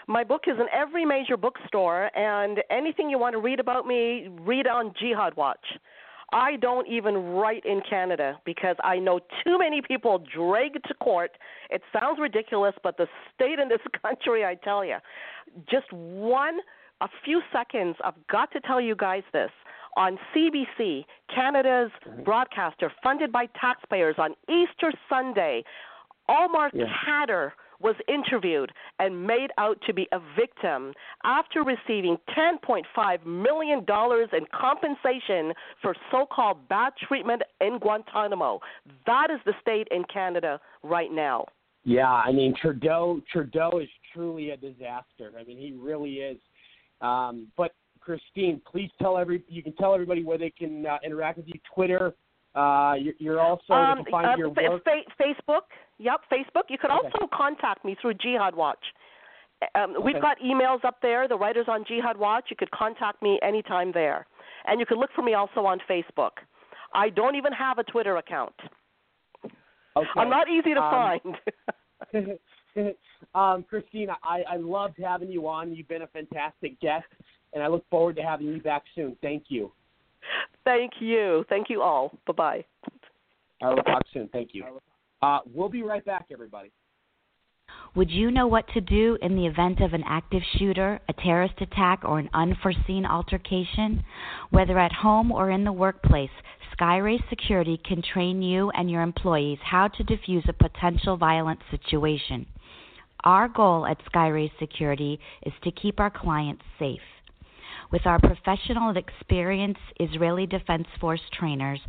My 0.07 0.25
book 0.25 0.43
is 0.47 0.57
in 0.59 0.67
every 0.73 1.05
major 1.05 1.37
bookstore, 1.37 2.17
and 2.17 2.63
anything 2.71 3.11
you 3.11 3.19
want 3.19 3.35
to 3.35 3.39
read 3.39 3.61
about 3.61 3.87
me, 3.87 4.29
read 4.41 4.67
on 4.67 4.95
Jihad 4.99 5.37
Watch. 5.37 5.65
I 6.33 6.57
don't 6.57 6.87
even 6.89 7.15
write 7.17 7.65
in 7.67 7.83
Canada 7.89 8.41
because 8.45 8.77
I 8.85 8.99
know 8.99 9.19
too 9.45 9.59
many 9.59 9.83
people 9.83 10.25
dragged 10.35 10.87
to 10.87 10.95
court. 10.95 11.33
It 11.71 11.83
sounds 11.93 12.19
ridiculous, 12.21 12.75
but 12.83 12.97
the 12.97 13.09
state 13.35 13.59
in 13.59 13.69
this 13.69 13.81
country, 14.03 14.45
I 14.45 14.55
tell 14.55 14.85
you, 14.85 14.97
just 15.69 15.93
one, 15.93 16.61
a 17.01 17.09
few 17.25 17.41
seconds, 17.53 17.97
I've 18.05 18.27
got 18.31 18.53
to 18.53 18.61
tell 18.61 18.81
you 18.81 18.95
guys 18.97 19.23
this. 19.33 19.51
On 19.97 20.19
CBC, 20.35 21.05
Canada's 21.35 21.91
mm-hmm. 22.07 22.23
broadcaster, 22.23 22.93
funded 23.03 23.33
by 23.33 23.47
taxpayers, 23.61 24.15
on 24.19 24.35
Easter 24.49 24.93
Sunday, 25.09 25.65
Omar 26.29 26.71
Yeah. 26.73 27.51
Was 27.83 27.97
interviewed 28.09 28.71
and 28.99 29.27
made 29.27 29.53
out 29.57 29.81
to 29.87 29.95
be 29.95 30.07
a 30.13 30.21
victim 30.39 30.93
after 31.25 31.63
receiving 31.63 32.19
$10.5 32.37 33.25
million 33.25 33.79
in 33.89 34.47
compensation 34.53 35.55
for 35.81 35.95
so 36.11 36.27
called 36.31 36.69
bad 36.69 36.93
treatment 37.09 37.41
in 37.63 37.79
Guantanamo. 37.79 38.61
That 39.07 39.31
is 39.31 39.41
the 39.47 39.55
state 39.63 39.89
in 39.91 40.05
Canada 40.13 40.61
right 40.83 41.11
now. 41.11 41.47
Yeah, 41.85 42.13
I 42.13 42.33
mean 42.33 42.55
Trudeau. 42.61 43.23
Trudeau 43.33 43.79
is 43.83 43.89
truly 44.13 44.51
a 44.51 44.59
disaster. 44.59 45.33
I 45.39 45.45
mean, 45.45 45.57
he 45.57 45.73
really 45.73 46.17
is. 46.17 46.37
Um, 47.01 47.49
but 47.57 47.73
Christine, 48.01 48.61
please 48.71 48.91
tell 49.01 49.17
every 49.19 49.43
you 49.49 49.63
can 49.63 49.75
tell 49.75 49.95
everybody 49.95 50.25
where 50.25 50.39
they 50.39 50.51
can 50.51 50.87
uh, 50.87 50.99
interact 51.05 51.39
with 51.39 51.47
you. 51.49 51.59
Twitter. 51.75 52.15
Uh, 52.55 52.95
you're, 52.99 53.15
you're 53.19 53.41
also 53.41 53.73
Um, 53.73 53.99
they 53.99 54.05
can 54.05 54.11
find 54.11 54.27
uh, 54.27 54.37
your 54.37 54.53
fa- 54.55 54.71
work. 54.71 54.85
fa- 54.85 55.23
Facebook. 55.23 55.63
Yep, 55.99 56.21
Facebook. 56.33 56.65
You 56.69 56.79
could 56.79 56.91
Okay. 56.91 57.07
also 57.15 57.29
contact 57.33 57.85
me 57.85 57.97
through 58.01 58.15
Jihad 58.15 58.55
Watch. 58.57 58.85
Um, 59.77 59.95
We've 60.03 60.17
Okay. 60.17 60.21
got 60.21 60.39
emails 60.41 60.85
up 60.85 61.01
there. 61.01 61.29
The 61.29 61.37
writers 61.37 61.67
on 61.69 61.85
Jihad 61.85 62.17
Watch. 62.17 62.47
You 62.51 62.57
could 62.57 62.71
contact 62.73 63.23
me 63.23 63.39
anytime 63.43 63.93
there, 63.93 64.27
and 64.67 64.81
you 64.81 64.87
can 64.87 64.99
look 64.99 65.11
for 65.15 65.23
me 65.23 65.35
also 65.35 65.65
on 65.65 65.79
Facebook. 65.89 66.33
I 66.93 67.09
don't 67.11 67.37
even 67.37 67.53
have 67.53 67.79
a 67.79 67.85
Twitter 67.85 68.17
account. 68.17 68.55
Okay. 69.97 70.09
I'm 70.17 70.31
not 70.31 70.49
easy 70.49 70.75
to 70.75 70.83
Um, 70.83 70.91
find. 70.91 71.37
um, 73.35 73.65
Christine, 73.69 74.09
I, 74.23 74.43
I 74.49 74.57
loved 74.57 74.97
having 75.03 75.31
you 75.31 75.47
on. 75.49 75.75
You've 75.75 75.89
been 75.89 76.03
a 76.03 76.07
fantastic 76.09 76.81
guest, 76.81 77.07
and 77.53 77.63
I 77.63 77.69
look 77.69 77.85
forward 77.91 78.17
to 78.17 78.23
having 78.23 78.49
you 78.49 78.61
back 78.61 78.85
soon. 78.95 79.17
Thank 79.23 79.45
you. 79.49 79.73
Thank 80.65 80.93
you. 81.01 81.45
Thank 81.49 81.71
you 81.71 81.83
all. 81.83 82.19
Bye 82.27 82.33
bye. 82.33 82.65
I 83.63 83.69
will 83.71 83.83
talk 83.83 84.03
soon. 84.13 84.29
Thank 84.33 84.51
you. 84.53 84.65
Uh, 85.23 85.41
we'll 85.53 85.69
be 85.69 85.83
right 85.83 86.05
back, 86.05 86.27
everybody. 86.33 86.71
Would 87.95 88.11
you 88.11 88.31
know 88.31 88.47
what 88.47 88.69
to 88.75 88.81
do 88.81 89.19
in 89.21 89.35
the 89.35 89.47
event 89.47 89.81
of 89.81 89.93
an 89.93 90.05
active 90.07 90.43
shooter, 90.57 91.01
a 91.09 91.13
terrorist 91.13 91.61
attack, 91.61 92.01
or 92.05 92.19
an 92.19 92.31
unforeseen 92.33 93.05
altercation? 93.05 94.05
Whether 94.51 94.79
at 94.79 94.93
home 94.93 95.33
or 95.33 95.51
in 95.51 95.65
the 95.65 95.73
workplace, 95.73 96.31
Skyray 96.77 97.19
Security 97.29 97.77
can 97.85 98.01
train 98.01 98.43
you 98.43 98.71
and 98.71 98.91
your 98.91 99.03
employees 99.03 99.59
how 99.63 99.89
to 99.89 100.05
defuse 100.05 100.49
a 100.49 100.53
potential 100.53 101.17
violent 101.17 101.61
situation. 101.71 102.47
Our 103.25 103.49
goal 103.49 103.87
at 103.87 103.99
Skyray 104.13 104.51
Security 104.59 105.19
is 105.43 105.53
to 105.65 105.73
keep 105.73 106.01
our 106.01 106.11
clients 106.11 106.63
safe. 106.79 107.01
With 107.93 108.07
our 108.07 108.19
professional 108.21 108.89
and 108.89 108.97
experienced 108.97 109.81
Israeli 109.99 110.47
Defense 110.47 110.87
Force 111.01 111.21
trainers, 111.33 111.81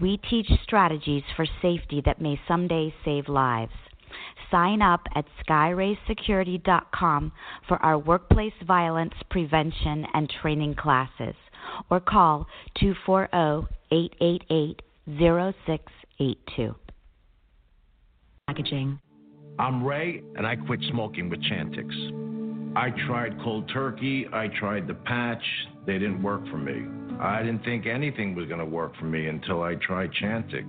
we 0.00 0.18
teach 0.30 0.48
strategies 0.62 1.24
for 1.36 1.44
safety 1.60 2.00
that 2.04 2.20
may 2.20 2.40
someday 2.46 2.94
save 3.04 3.28
lives. 3.28 3.72
Sign 4.50 4.80
up 4.80 5.02
at 5.14 5.26
skyraysecurity.com 5.46 7.32
for 7.66 7.76
our 7.78 7.98
workplace 7.98 8.54
violence 8.66 9.14
prevention 9.30 10.06
and 10.14 10.32
training 10.40 10.74
classes 10.74 11.34
or 11.90 12.00
call 12.00 12.46
oh, 12.80 13.66
240-888-0682. 13.92 16.74
Packaging. 18.46 18.98
I'm 19.58 19.82
Ray, 19.84 20.22
and 20.36 20.46
I 20.46 20.54
quit 20.54 20.78
smoking 20.90 21.28
with 21.28 21.40
Chantix. 21.42 22.76
I 22.76 22.90
tried 23.08 23.36
cold 23.42 23.68
turkey, 23.72 24.26
I 24.32 24.46
tried 24.60 24.86
the 24.86 24.94
patch, 24.94 25.42
they 25.84 25.94
didn't 25.94 26.22
work 26.22 26.46
for 26.48 26.58
me. 26.58 26.86
I 27.20 27.42
didn't 27.42 27.64
think 27.64 27.86
anything 27.86 28.36
was 28.36 28.46
going 28.46 28.60
to 28.60 28.64
work 28.64 28.92
for 29.00 29.06
me 29.06 29.26
until 29.26 29.62
I 29.62 29.74
tried 29.74 30.12
Chantix. 30.12 30.68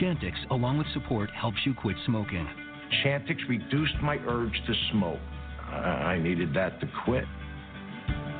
Chantix, 0.00 0.32
along 0.50 0.78
with 0.78 0.86
support, 0.94 1.28
helps 1.38 1.58
you 1.66 1.74
quit 1.74 1.96
smoking. 2.06 2.48
Chantix 3.04 3.36
reduced 3.46 3.96
my 4.02 4.16
urge 4.26 4.58
to 4.66 4.74
smoke. 4.92 5.20
I, 5.70 6.14
I 6.14 6.18
needed 6.18 6.54
that 6.54 6.80
to 6.80 6.88
quit. 7.04 7.24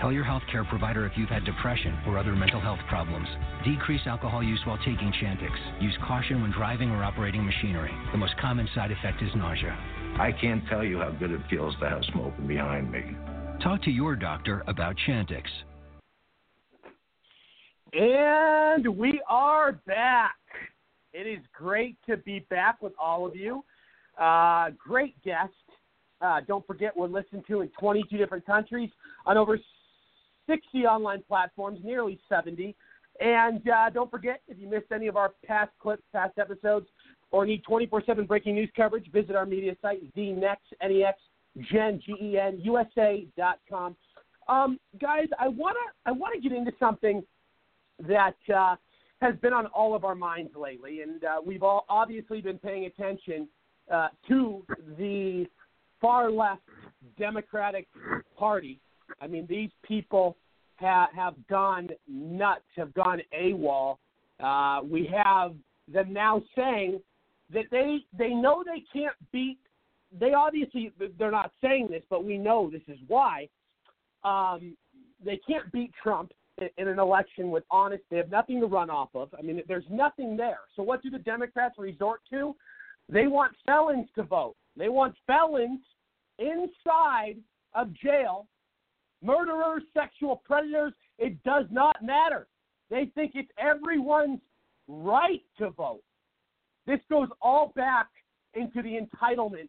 Tell 0.00 0.12
your 0.12 0.24
healthcare 0.24 0.68
provider 0.68 1.06
if 1.06 1.12
you've 1.16 1.28
had 1.28 1.44
depression 1.44 1.98
or 2.06 2.18
other 2.18 2.36
mental 2.36 2.60
health 2.60 2.78
problems. 2.88 3.26
Decrease 3.64 4.02
alcohol 4.06 4.44
use 4.44 4.60
while 4.64 4.78
taking 4.78 5.12
Chantix. 5.20 5.50
Use 5.82 5.96
caution 6.06 6.40
when 6.40 6.52
driving 6.52 6.90
or 6.90 7.02
operating 7.02 7.44
machinery. 7.44 7.90
The 8.12 8.18
most 8.18 8.36
common 8.40 8.68
side 8.76 8.92
effect 8.92 9.20
is 9.22 9.30
nausea. 9.34 9.76
I 10.20 10.30
can't 10.40 10.62
tell 10.68 10.84
you 10.84 10.98
how 10.98 11.10
good 11.10 11.32
it 11.32 11.40
feels 11.50 11.74
to 11.80 11.88
have 11.88 12.02
smoking 12.12 12.46
behind 12.46 12.92
me. 12.92 13.02
Talk 13.60 13.82
to 13.84 13.90
your 13.90 14.14
doctor 14.14 14.62
about 14.68 14.94
Chantix. 15.06 15.42
And 17.92 18.86
we 18.96 19.20
are 19.28 19.72
back. 19.72 20.36
It 21.12 21.26
is 21.26 21.40
great 21.52 21.96
to 22.08 22.18
be 22.18 22.46
back 22.50 22.80
with 22.82 22.92
all 23.00 23.26
of 23.26 23.34
you. 23.34 23.64
Uh, 24.16 24.70
great 24.78 25.20
guest. 25.24 25.52
Uh, 26.20 26.40
don't 26.46 26.66
forget, 26.66 26.96
we're 26.96 27.08
listened 27.08 27.44
to 27.48 27.62
in 27.62 27.68
22 27.80 28.16
different 28.16 28.46
countries 28.46 28.90
on 29.26 29.36
over 29.36 29.58
60 30.48 30.86
online 30.86 31.22
platforms, 31.28 31.80
nearly 31.84 32.18
70. 32.28 32.74
And 33.20 33.68
uh, 33.68 33.90
don't 33.90 34.10
forget, 34.10 34.40
if 34.48 34.58
you 34.58 34.68
missed 34.68 34.92
any 34.92 35.06
of 35.06 35.16
our 35.16 35.32
past 35.44 35.70
clips, 35.80 36.02
past 36.12 36.38
episodes, 36.38 36.86
or 37.30 37.44
need 37.44 37.62
24/7 37.64 38.26
breaking 38.26 38.54
news 38.54 38.70
coverage, 38.76 39.10
visit 39.12 39.36
our 39.36 39.46
media 39.46 39.76
site, 39.82 40.00
thenext, 40.14 40.56
N-E-X, 40.80 41.18
Gen, 41.70 42.00
G-E-N, 42.04 42.60
USA.com. 42.62 43.96
Um, 44.48 44.80
guys, 45.00 45.26
I 45.38 45.48
wanna 45.48 45.78
I 46.06 46.12
wanna 46.12 46.40
get 46.40 46.52
into 46.52 46.72
something 46.78 47.22
that 48.06 48.36
uh, 48.54 48.76
has 49.20 49.34
been 49.36 49.52
on 49.52 49.66
all 49.66 49.94
of 49.94 50.04
our 50.04 50.14
minds 50.14 50.52
lately, 50.56 51.02
and 51.02 51.24
uh, 51.24 51.36
we've 51.44 51.62
all 51.62 51.84
obviously 51.88 52.40
been 52.40 52.58
paying 52.58 52.86
attention 52.86 53.48
uh, 53.92 54.08
to 54.28 54.64
the 54.96 55.46
far 56.00 56.30
left 56.30 56.62
Democratic 57.18 57.88
Party. 58.36 58.80
I 59.20 59.26
mean, 59.26 59.46
these 59.48 59.70
people 59.82 60.36
ha- 60.76 61.08
have 61.14 61.34
gone 61.48 61.88
nuts, 62.06 62.62
have 62.76 62.92
gone 62.94 63.20
AWOL. 63.38 63.96
Uh, 64.40 64.80
we 64.84 65.10
have 65.12 65.54
them 65.92 66.12
now 66.12 66.42
saying 66.54 67.00
that 67.52 67.64
they 67.70 67.98
they 68.16 68.30
know 68.30 68.62
they 68.64 68.84
can't 68.92 69.16
beat. 69.32 69.58
They 70.18 70.32
obviously 70.32 70.92
they're 71.18 71.30
not 71.30 71.52
saying 71.60 71.88
this, 71.90 72.02
but 72.08 72.24
we 72.24 72.38
know 72.38 72.70
this 72.70 72.82
is 72.88 72.98
why. 73.08 73.48
Um, 74.24 74.76
they 75.24 75.40
can't 75.48 75.70
beat 75.72 75.92
Trump 76.02 76.32
in, 76.58 76.68
in 76.76 76.88
an 76.88 76.98
election 76.98 77.50
with 77.50 77.64
honest. 77.70 78.02
They 78.10 78.18
have 78.18 78.30
nothing 78.30 78.60
to 78.60 78.66
run 78.66 78.90
off 78.90 79.10
of. 79.14 79.34
I 79.38 79.42
mean, 79.42 79.62
there's 79.66 79.84
nothing 79.90 80.36
there. 80.36 80.60
So 80.76 80.82
what 80.82 81.02
do 81.02 81.10
the 81.10 81.18
Democrats 81.18 81.76
resort 81.78 82.20
to? 82.30 82.54
They 83.08 83.26
want 83.26 83.52
felons 83.64 84.08
to 84.16 84.22
vote. 84.22 84.54
They 84.76 84.88
want 84.88 85.14
felons 85.26 85.80
inside 86.38 87.36
of 87.74 87.92
jail, 87.94 88.46
murderers, 89.22 89.82
sexual 89.94 90.36
predators. 90.44 90.92
It 91.18 91.42
does 91.42 91.64
not 91.70 91.96
matter. 92.02 92.46
They 92.90 93.10
think 93.14 93.32
it's 93.34 93.50
everyone's 93.58 94.40
right 94.86 95.42
to 95.58 95.70
vote. 95.70 96.02
This 96.86 97.00
goes 97.10 97.28
all 97.42 97.72
back 97.76 98.06
into 98.54 98.82
the 98.82 98.98
entitlement 98.98 99.68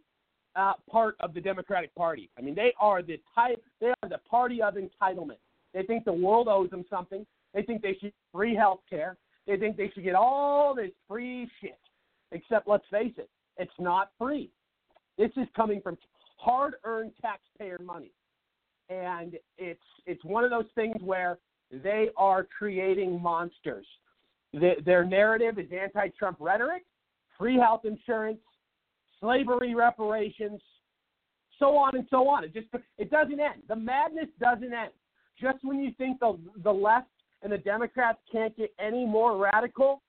uh, 0.55 0.73
part 0.89 1.15
of 1.19 1.33
the 1.33 1.41
Democratic 1.41 1.93
Party. 1.95 2.29
I 2.37 2.41
mean, 2.41 2.55
they 2.55 2.73
are 2.79 3.01
the 3.01 3.19
type, 3.35 3.61
they 3.81 3.87
are 3.87 4.09
the 4.09 4.19
party 4.29 4.61
of 4.61 4.75
entitlement. 4.75 5.37
They 5.73 5.83
think 5.83 6.05
the 6.05 6.13
world 6.13 6.47
owes 6.47 6.69
them 6.69 6.85
something. 6.89 7.25
They 7.53 7.61
think 7.61 7.81
they 7.81 7.97
should 7.99 8.13
free 8.33 8.55
health 8.55 8.79
care. 8.89 9.17
They 9.47 9.57
think 9.57 9.77
they 9.77 9.91
should 9.93 10.03
get 10.03 10.15
all 10.15 10.75
this 10.75 10.91
free 11.07 11.49
shit. 11.61 11.79
Except, 12.31 12.67
let's 12.67 12.85
face 12.91 13.13
it, 13.17 13.29
it's 13.57 13.71
not 13.79 14.11
free. 14.17 14.51
This 15.17 15.31
is 15.35 15.47
coming 15.55 15.81
from 15.81 15.97
hard-earned 16.37 17.11
taxpayer 17.21 17.79
money, 17.83 18.11
and 18.89 19.37
it's 19.57 19.79
it's 20.05 20.23
one 20.25 20.43
of 20.43 20.49
those 20.49 20.65
things 20.75 20.95
where 21.01 21.37
they 21.71 22.09
are 22.17 22.47
creating 22.57 23.21
monsters. 23.21 23.85
The, 24.53 24.73
their 24.83 25.05
narrative 25.05 25.59
is 25.59 25.67
anti-Trump 25.71 26.37
rhetoric, 26.39 26.83
free 27.37 27.57
health 27.57 27.81
insurance, 27.85 28.39
slavery 29.19 29.75
reparations, 29.75 30.59
so 31.59 31.77
on 31.77 31.95
and 31.95 32.07
so 32.09 32.27
on. 32.27 32.43
It 32.43 32.53
just 32.53 32.67
it 32.97 33.11
doesn't 33.11 33.39
end. 33.39 33.63
The 33.67 33.75
madness 33.75 34.29
doesn't 34.39 34.73
end. 34.73 34.91
Just 35.39 35.59
when 35.61 35.79
you 35.79 35.91
think 35.97 36.19
the 36.19 36.37
the 36.63 36.71
left 36.71 37.09
and 37.43 37.51
the 37.51 37.57
Democrats 37.57 38.19
can't 38.31 38.55
get 38.57 38.73
any 38.79 39.05
more 39.05 39.37
radical, 39.37 40.01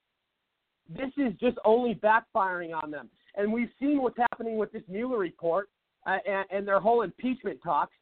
this 0.88 1.10
is 1.16 1.32
just 1.38 1.58
only 1.64 1.94
backfiring 1.94 2.74
on 2.74 2.90
them. 2.90 3.10
And 3.36 3.52
we've 3.52 3.70
seen 3.78 4.02
what's 4.02 4.18
happening 4.18 4.56
with 4.56 4.72
this 4.72 4.82
Mueller 4.88 5.18
report 5.18 5.68
uh, 6.06 6.16
and, 6.26 6.46
and 6.50 6.66
their 6.66 6.80
whole 6.80 7.02
impeachment 7.02 7.60
talks. 7.62 7.94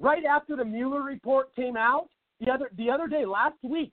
Right 0.00 0.24
after 0.24 0.56
the 0.56 0.64
Mueller 0.64 1.02
report 1.02 1.54
came 1.54 1.76
out, 1.76 2.08
the 2.40 2.50
other 2.50 2.70
the 2.76 2.90
other 2.90 3.06
day, 3.06 3.24
last 3.24 3.58
week, 3.62 3.92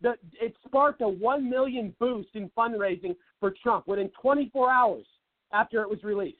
the, 0.00 0.14
it 0.40 0.54
sparked 0.66 1.00
a 1.02 1.08
one 1.08 1.48
million 1.48 1.94
boost 2.00 2.30
in 2.34 2.50
fundraising 2.56 3.14
for 3.40 3.54
Trump 3.62 3.86
within 3.86 4.10
24 4.20 4.70
hours 4.70 5.06
after 5.52 5.82
it 5.82 5.88
was 5.88 6.02
released. 6.02 6.38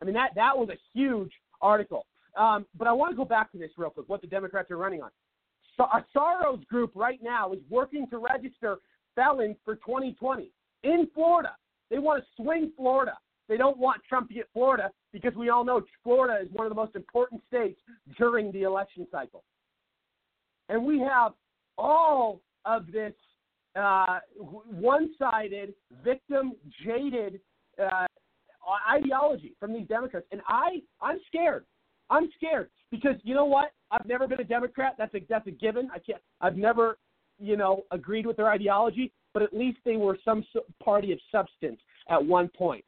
I 0.00 0.04
mean 0.04 0.14
that 0.14 0.30
that 0.36 0.56
was 0.56 0.68
a 0.68 0.78
huge 0.94 1.32
article. 1.60 2.06
Um, 2.36 2.66
but 2.78 2.86
I 2.86 2.92
want 2.92 3.12
to 3.12 3.16
go 3.16 3.24
back 3.24 3.50
to 3.52 3.58
this 3.58 3.70
real 3.76 3.90
quick. 3.90 4.08
What 4.08 4.20
the 4.20 4.28
Democrats 4.28 4.70
are 4.70 4.76
running 4.76 5.02
on. 5.02 5.10
So 5.76 5.84
a 5.84 6.04
Soros 6.16 6.64
group 6.66 6.92
right 6.94 7.18
now 7.22 7.52
is 7.52 7.60
working 7.68 8.06
to 8.10 8.18
register 8.18 8.78
felons 9.14 9.56
for 9.64 9.76
2020 9.76 10.52
in 10.84 11.08
Florida. 11.14 11.56
They 11.90 11.98
want 11.98 12.22
to 12.22 12.42
swing 12.42 12.72
Florida. 12.76 13.16
They 13.48 13.56
don't 13.56 13.78
want 13.78 14.02
Trump 14.08 14.28
to 14.28 14.34
get 14.34 14.48
Florida 14.52 14.90
because 15.12 15.34
we 15.34 15.48
all 15.48 15.64
know 15.64 15.82
Florida 16.04 16.44
is 16.44 16.52
one 16.52 16.66
of 16.66 16.70
the 16.70 16.76
most 16.76 16.94
important 16.94 17.42
states 17.48 17.80
during 18.18 18.52
the 18.52 18.62
election 18.62 19.06
cycle. 19.10 19.42
And 20.68 20.84
we 20.84 20.98
have 21.00 21.32
all 21.78 22.40
of 22.64 22.90
this 22.92 23.14
uh, 23.74 24.18
one 24.36 25.10
sided, 25.18 25.72
victim 26.04 26.52
jaded 26.84 27.40
uh, 27.82 28.06
ideology 28.90 29.54
from 29.58 29.72
these 29.72 29.86
Democrats. 29.86 30.26
And 30.30 30.42
I, 30.46 30.82
I'm 31.00 31.18
scared. 31.26 31.64
I'm 32.10 32.28
scared 32.36 32.70
because 32.90 33.16
you 33.22 33.34
know 33.34 33.44
what? 33.44 33.72
I've 33.90 34.06
never 34.06 34.26
been 34.26 34.40
a 34.40 34.44
Democrat. 34.44 34.94
That's 34.98 35.14
a 35.14 35.20
that's 35.28 35.46
a 35.46 35.50
given. 35.50 35.90
I 35.94 35.98
can't. 35.98 36.22
I've 36.40 36.56
never, 36.56 36.98
you 37.38 37.56
know, 37.56 37.84
agreed 37.90 38.26
with 38.26 38.36
their 38.36 38.50
ideology. 38.50 39.12
But 39.34 39.42
at 39.42 39.52
least 39.54 39.78
they 39.84 39.96
were 39.96 40.18
some 40.24 40.44
party 40.82 41.12
of 41.12 41.18
substance 41.30 41.80
at 42.08 42.24
one 42.24 42.48
point. 42.48 42.84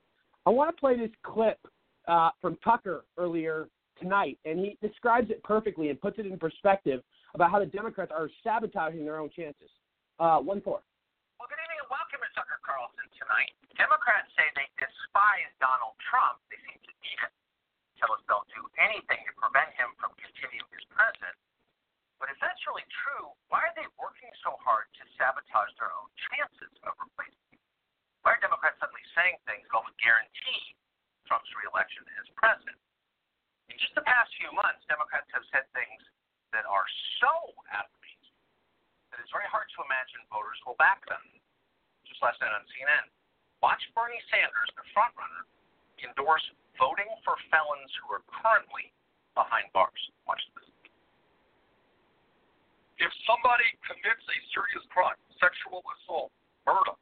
I 0.51 0.52
want 0.52 0.66
to 0.66 0.74
play 0.74 0.98
this 0.98 1.14
clip 1.22 1.62
uh, 2.10 2.35
from 2.43 2.59
Tucker 2.59 3.06
earlier 3.14 3.70
tonight, 4.02 4.35
and 4.43 4.59
he 4.59 4.74
describes 4.82 5.31
it 5.31 5.39
perfectly 5.47 5.94
and 5.94 5.97
puts 6.02 6.18
it 6.18 6.27
in 6.27 6.35
perspective 6.43 7.06
about 7.39 7.55
how 7.55 7.62
the 7.62 7.70
Democrats 7.70 8.10
are 8.10 8.27
sabotaging 8.43 9.06
their 9.06 9.22
own 9.22 9.31
chances. 9.31 9.70
Uh, 10.18 10.43
one 10.43 10.59
four. 10.59 10.82
Well, 11.39 11.47
good 11.47 11.62
evening 11.62 11.78
and 11.78 11.86
welcome 11.86 12.18
to 12.18 12.31
Tucker 12.35 12.59
Carlson 12.66 13.06
tonight. 13.14 13.55
Democrats 13.78 14.27
say 14.35 14.43
they 14.59 14.66
despise 14.74 15.55
Donald 15.62 15.94
Trump. 16.10 16.43
They 16.51 16.59
seem 16.66 16.82
to 16.82 16.93
need 16.98 17.20
it. 17.22 17.31
Tell 18.02 18.10
us 18.10 18.18
they'll 18.27 18.43
do 18.51 18.66
anything 18.74 19.22
to 19.22 19.32
prevent 19.39 19.70
him 19.78 19.94
from 20.02 20.10
continuing 20.18 20.66
as 20.74 20.82
president. 20.90 21.39
But 22.18 22.27
if 22.35 22.43
that's 22.43 22.59
really 22.66 22.90
true, 23.06 23.31
why 23.55 23.70
are 23.70 23.74
they 23.78 23.86
working 24.02 24.35
so 24.43 24.59
hard 24.59 24.90
to 24.98 25.06
sabotage 25.14 25.70
their 25.78 25.94
own 25.94 26.10
chances 26.27 26.74
of 26.82 26.98
replacing 26.98 27.39
him? 27.39 27.49
Why 28.20 28.36
are 28.36 28.42
Democrats 28.44 28.76
suddenly 28.80 29.05
saying 29.16 29.40
things 29.48 29.64
that 29.72 29.80
will 29.80 29.97
guarantee 29.97 30.76
Trump's 31.24 31.48
reelection 31.56 32.05
as 32.20 32.28
president? 32.36 32.76
In 33.72 33.78
just 33.80 33.94
the 33.97 34.05
past 34.05 34.28
few 34.36 34.52
months, 34.52 34.84
Democrats 34.90 35.30
have 35.32 35.47
said 35.48 35.64
things 35.72 36.02
that 36.52 36.66
are 36.66 36.84
so 37.22 37.32
out 37.72 37.86
of 37.86 37.94
outrageous 37.94 38.30
that 39.14 39.18
it's 39.22 39.32
very 39.32 39.47
hard 39.48 39.66
to 39.72 39.78
imagine 39.86 40.20
voters 40.28 40.59
will 40.66 40.78
back 40.78 41.02
them. 41.06 41.22
Just 42.05 42.20
last 42.20 42.38
night 42.42 42.52
on 42.52 42.66
CNN, 42.74 43.06
watch 43.62 43.80
Bernie 43.94 44.20
Sanders, 44.28 44.70
the 44.74 44.84
frontrunner, 44.90 45.47
endorse 46.02 46.44
voting 46.76 47.09
for 47.22 47.38
felons 47.48 47.92
who 48.02 48.06
are 48.14 48.24
currently 48.28 48.90
behind 49.38 49.70
bars. 49.72 50.02
Watch 50.26 50.42
this. 50.59 50.66
If 53.01 53.12
somebody 53.24 53.64
commits 53.88 54.24
a 54.28 54.38
serious 54.52 54.84
crime, 54.92 55.16
sexual 55.40 55.80
assault, 55.97 56.28
murder, 56.68 56.92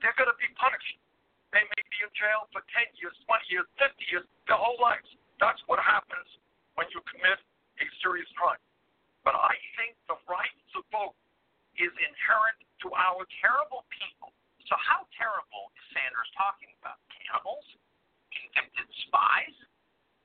they're 0.00 0.16
going 0.16 0.30
to 0.30 0.38
be 0.40 0.50
punished. 0.56 0.98
They 1.54 1.62
may 1.62 1.82
be 1.88 1.98
in 2.04 2.12
jail 2.12 2.50
for 2.52 2.60
10 2.74 3.00
years, 3.00 3.16
20 3.24 3.48
years, 3.48 3.66
50 3.80 3.96
years, 4.12 4.24
their 4.44 4.58
whole 4.58 4.76
lives. 4.82 5.08
That's 5.40 5.60
what 5.70 5.80
happens 5.80 6.26
when 6.76 6.88
you 6.92 7.00
commit 7.08 7.40
a 7.80 7.86
serious 8.04 8.28
crime. 8.36 8.60
But 9.24 9.36
I 9.38 9.56
think 9.78 9.96
the 10.06 10.18
right 10.28 10.56
to 10.76 10.84
vote 10.92 11.16
is 11.76 11.92
inherent 11.96 12.58
to 12.84 12.88
our 12.92 13.24
terrible 13.40 13.84
people. 13.92 14.32
So, 14.68 14.74
how 14.80 15.06
terrible 15.14 15.70
is 15.78 15.84
Sanders 15.94 16.30
talking 16.34 16.72
about? 16.82 16.98
Cannibals? 17.12 17.66
Convicted 18.32 18.88
spies? 19.06 19.54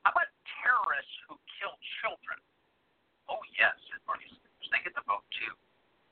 How 0.02 0.10
about 0.10 0.30
terrorists 0.62 1.16
who 1.30 1.38
kill 1.58 1.74
children? 2.02 2.38
Oh, 3.30 3.38
yes, 3.54 3.74
said 3.90 4.02
Bernie 4.02 4.26
Sanders. 4.26 4.68
They 4.74 4.82
get 4.82 4.94
the 4.98 5.06
vote, 5.06 5.26
too. 5.38 5.54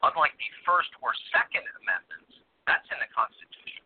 Unlike 0.07 0.39
the 0.39 0.51
First 0.63 0.95
or 1.03 1.11
Second 1.35 1.67
Amendments, 1.83 2.41
that's 2.71 2.87
in 2.95 3.03
the 3.03 3.11
Constitution. 3.11 3.83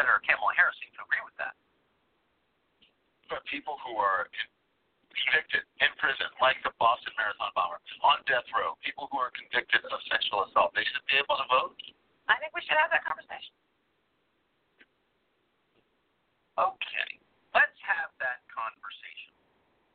Senator 0.00 0.24
Kamala 0.24 0.56
Harris 0.56 0.72
seemed 0.80 0.96
to 0.96 1.04
agree 1.04 1.20
with 1.28 1.36
that. 1.36 1.52
But 3.28 3.44
people 3.44 3.76
who 3.84 4.00
are 4.00 4.32
convicted 5.12 5.68
in 5.84 5.92
prison, 6.00 6.32
like 6.40 6.56
the 6.64 6.72
Boston 6.80 7.12
Marathon 7.20 7.52
bomber, 7.52 7.76
on 8.00 8.24
death 8.24 8.48
row, 8.56 8.80
people 8.80 9.12
who 9.12 9.20
are 9.20 9.28
convicted 9.36 9.84
of 9.84 10.00
sexual 10.08 10.48
assault, 10.48 10.72
they 10.72 10.88
should 10.88 11.04
be 11.04 11.20
able 11.20 11.36
to 11.36 11.44
vote. 11.52 11.76
I 12.32 12.40
think 12.40 12.56
we 12.56 12.64
should 12.64 12.80
have 12.80 12.88
that 12.96 13.04
conversation. 13.04 13.52
Okay, 16.56 17.10
let's 17.52 17.76
have 17.84 18.08
that 18.24 18.40
conversation. 18.48 19.36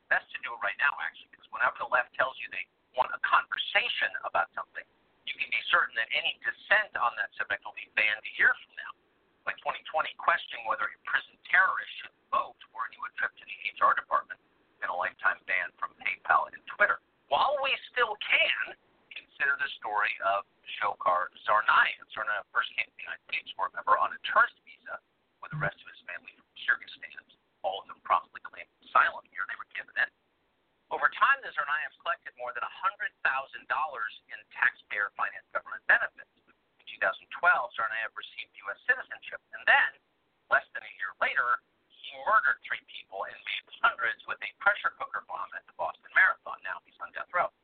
Best 0.06 0.30
to 0.30 0.38
do 0.46 0.54
it 0.54 0.60
right 0.62 0.76
now, 0.78 0.94
actually, 1.02 1.34
because 1.34 1.50
whenever 1.50 1.74
the 1.82 1.90
left 1.90 2.14
tells 2.14 2.38
you 2.38 2.46
they 2.54 2.62
want 2.94 3.10
a 3.10 3.20
conversation 3.26 4.12
about 4.22 4.52
something, 4.54 4.86
you 5.30 5.38
can 5.38 5.50
be 5.54 5.62
certain 5.70 5.94
that 5.94 6.10
any 6.10 6.34
dissent 6.42 6.90
on 6.98 7.14
that 7.14 7.30
subject 7.38 7.62
will 7.62 7.76
be 7.78 7.86
banned 7.94 8.18
a 8.18 8.32
year 8.34 8.50
from 8.50 8.74
now. 8.74 8.92
By 9.46 9.54
2020, 9.62 10.10
questioning 10.18 10.66
whether 10.66 10.90
a 10.90 10.98
prison 11.06 11.38
terrorist 11.46 11.92
should 12.02 12.14
vote 12.34 12.58
or 12.74 12.86
a 12.86 12.90
new 12.90 13.06
trip 13.14 13.30
to 13.38 13.44
the 13.46 13.56
HR 13.78 13.94
department 13.94 14.42
and 14.82 14.90
a 14.90 14.96
lifetime 14.96 15.38
ban 15.46 15.70
from 15.78 15.94
PayPal 16.02 16.50
and 16.50 16.58
Twitter. 16.74 16.98
While 17.30 17.54
we 17.62 17.70
still 17.94 18.18
can, 18.18 18.74
consider 19.14 19.54
the 19.56 19.70
story 19.78 20.12
of 20.34 20.42
Dzhokhar 20.66 21.30
Tsarnaev. 21.46 22.02
Tsarnaev 22.10 22.44
first 22.50 22.74
came 22.74 22.90
to 22.90 22.94
the 22.98 23.04
United 23.06 23.24
States, 23.30 23.48
remember, 23.54 23.96
on 23.96 24.10
a 24.10 24.18
tourist 24.26 24.58
visa 24.66 24.98
with 25.40 25.54
the 25.54 25.60
rest 25.62 25.78
of 25.78 25.86
his 25.88 26.00
family 26.10 26.34
from 26.34 26.48
Kyrgyzstan. 26.58 27.22
All 27.62 27.84
of 27.84 27.86
them 27.86 28.00
promptly 28.02 28.42
claimed 28.42 28.68
asylum 28.82 29.24
here. 29.30 29.46
They 29.46 29.56
were 29.56 29.68
given 29.76 29.94
it. 29.94 30.10
Over 30.90 31.06
time, 31.14 31.38
the 31.46 31.54
Tsarnaevs 31.54 31.94
collected 32.02 32.34
more 32.34 32.50
than 32.50 32.66
$100,000 32.66 33.14
in 33.22 34.38
taxpayer-financed 34.50 35.50
government 35.54 35.86
benefits. 35.86 36.34
In 36.82 36.86
2012, 36.98 37.30
Tsarnaev 37.78 38.10
received 38.18 38.50
U.S. 38.66 38.78
citizenship, 38.90 39.38
and 39.54 39.62
then, 39.70 39.90
less 40.50 40.66
than 40.74 40.82
a 40.82 40.92
year 40.98 41.14
later, 41.22 41.62
he 41.86 42.10
murdered 42.26 42.58
three 42.66 42.82
people 42.90 43.22
and 43.30 43.38
made 43.38 43.64
hundreds 43.86 44.18
with 44.26 44.42
a 44.42 44.50
pressure 44.58 44.90
cooker 44.98 45.22
bomb 45.30 45.46
at 45.54 45.62
the 45.70 45.74
Boston 45.78 46.10
Marathon. 46.10 46.58
Now 46.66 46.82
he's 46.82 46.98
on 46.98 47.14
death 47.14 47.30
row. 47.30 47.54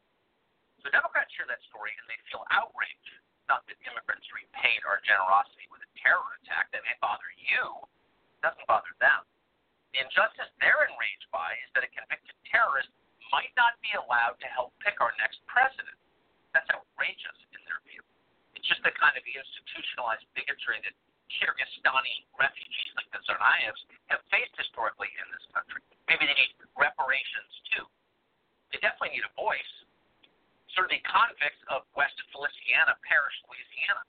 So 0.87 0.95
Democrats 0.95 1.35
hear 1.35 1.51
that 1.51 1.59
story 1.67 1.91
and 1.99 2.07
they 2.07 2.21
feel 2.31 2.47
outraged. 2.55 3.11
Not 3.51 3.67
that 3.67 3.79
immigrants 3.83 4.27
repaid 4.31 4.87
our 4.87 5.03
generosity 5.03 5.67
with 5.67 5.83
a 5.83 5.91
terror 5.99 6.39
attack 6.43 6.71
that 6.71 6.87
may 6.87 6.95
bother 7.03 7.27
you, 7.43 7.91
it 8.39 8.43
doesn't 8.43 8.67
bother 8.71 8.95
them. 9.03 9.27
The 9.95 10.07
injustice 10.07 10.51
they're 10.63 10.87
enraged 10.87 11.27
by 11.35 11.59
is 11.67 11.71
that 11.75 11.83
a 11.83 11.91
convicted 11.91 12.39
terrorist 12.47 12.91
might 13.33 13.53
not 13.57 13.79
be 13.83 13.93
allowed 13.97 14.39
to 14.43 14.49
help 14.51 14.73
pick 14.83 15.01
our 15.01 15.13
next 15.21 15.43
president. 15.51 15.97
That's 16.55 16.69
outrageous 16.73 17.39
in 17.53 17.61
their 17.67 17.81
view. 17.85 18.03
It's 18.57 18.67
just 18.67 18.81
the 18.83 18.95
kind 18.97 19.15
of 19.19 19.25
institutionalized 19.27 20.25
bigotry 20.33 20.81
that 20.87 20.97
Kyrgyzstani 21.29 22.25
refugees 22.39 22.93
like 22.95 23.11
the 23.11 23.21
Tsarnaevs 23.27 23.83
have 24.15 24.23
faced 24.31 24.55
historically 24.57 25.11
in 25.19 25.27
this 25.35 25.45
country. 25.53 25.83
Maybe 26.07 26.25
they 26.25 26.39
need 26.39 26.55
reparations 26.79 27.53
too. 27.75 27.85
They 28.71 28.79
definitely 28.79 29.19
need 29.19 29.27
a 29.27 29.35
voice. 29.35 29.73
The 30.77 31.03
convicts 31.03 31.59
of 31.67 31.83
West 31.99 32.15
Feliciana 32.31 32.95
Parish, 33.03 33.35
Louisiana. 33.51 34.07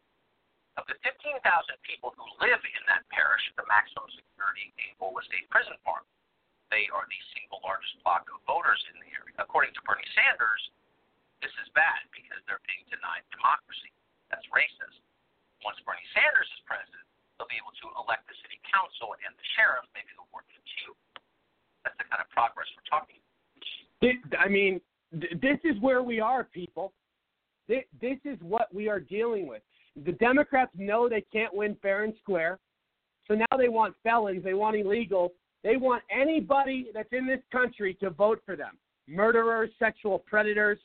Of 0.77 0.85
the 0.85 0.99
15,000 1.01 1.41
people 1.81 2.13
who 2.13 2.27
live 2.37 2.61
in 2.61 2.83
that 2.85 3.01
parish, 3.09 3.41
the 3.57 3.65
maximum 3.65 4.05
security 4.13 4.69
Angola 4.77 5.23
State 5.25 5.49
Prison 5.49 5.73
Farm, 5.81 6.05
they 6.73 6.87
are 6.91 7.05
the 7.07 7.21
single 7.35 7.63
largest 7.63 7.95
block 8.03 8.27
of 8.31 8.39
voters 8.43 8.79
in 8.91 8.99
the 8.99 9.09
area. 9.15 9.35
According 9.39 9.71
to 9.77 9.81
Bernie 9.87 10.07
Sanders, 10.13 10.63
this 11.39 11.53
is 11.63 11.67
bad 11.77 12.01
because 12.11 12.41
they're 12.49 12.63
being 12.67 12.83
denied 12.89 13.23
democracy. 13.31 13.93
That's 14.27 14.43
racist. 14.51 14.99
Once 15.63 15.79
Bernie 15.87 16.05
Sanders 16.11 16.49
is 16.51 16.61
president, 16.67 17.05
they'll 17.37 17.49
be 17.49 17.59
able 17.59 17.73
to 17.81 17.87
elect 18.01 18.27
the 18.27 18.35
city 18.43 18.59
council 18.67 19.15
and 19.23 19.31
the 19.33 19.47
sheriff, 19.55 19.87
maybe 19.95 20.11
they'll 20.17 20.29
work 20.35 20.47
for 20.51 20.63
you. 20.83 20.91
That's 21.85 21.95
the 22.01 22.07
kind 22.09 22.19
of 22.19 22.27
progress 22.33 22.67
we're 22.75 22.89
talking 22.89 23.17
Thi- 24.01 24.21
I 24.37 24.47
mean, 24.47 24.81
this 25.11 25.57
is 25.63 25.79
where 25.81 26.03
we 26.03 26.19
are, 26.19 26.43
people. 26.43 26.93
This 27.67 27.83
is 28.23 28.37
what 28.41 28.73
we 28.73 28.87
are 28.87 28.99
dealing 28.99 29.47
with. 29.47 29.61
The 30.05 30.11
Democrats 30.13 30.71
know 30.75 31.09
they 31.09 31.25
can't 31.33 31.53
win 31.53 31.75
fair 31.81 32.03
and 32.03 32.13
square, 32.21 32.59
so 33.27 33.33
now 33.33 33.57
they 33.57 33.67
want 33.67 33.95
felons, 34.03 34.43
they 34.43 34.53
want 34.53 34.75
illegals, 34.75 35.31
they 35.67 35.75
want 35.75 36.01
anybody 36.09 36.87
that's 36.93 37.11
in 37.11 37.27
this 37.27 37.41
country 37.51 37.93
to 37.95 38.09
vote 38.09 38.41
for 38.45 38.55
them 38.55 38.77
murderers, 39.09 39.69
sexual 39.79 40.19
predators, 40.19 40.79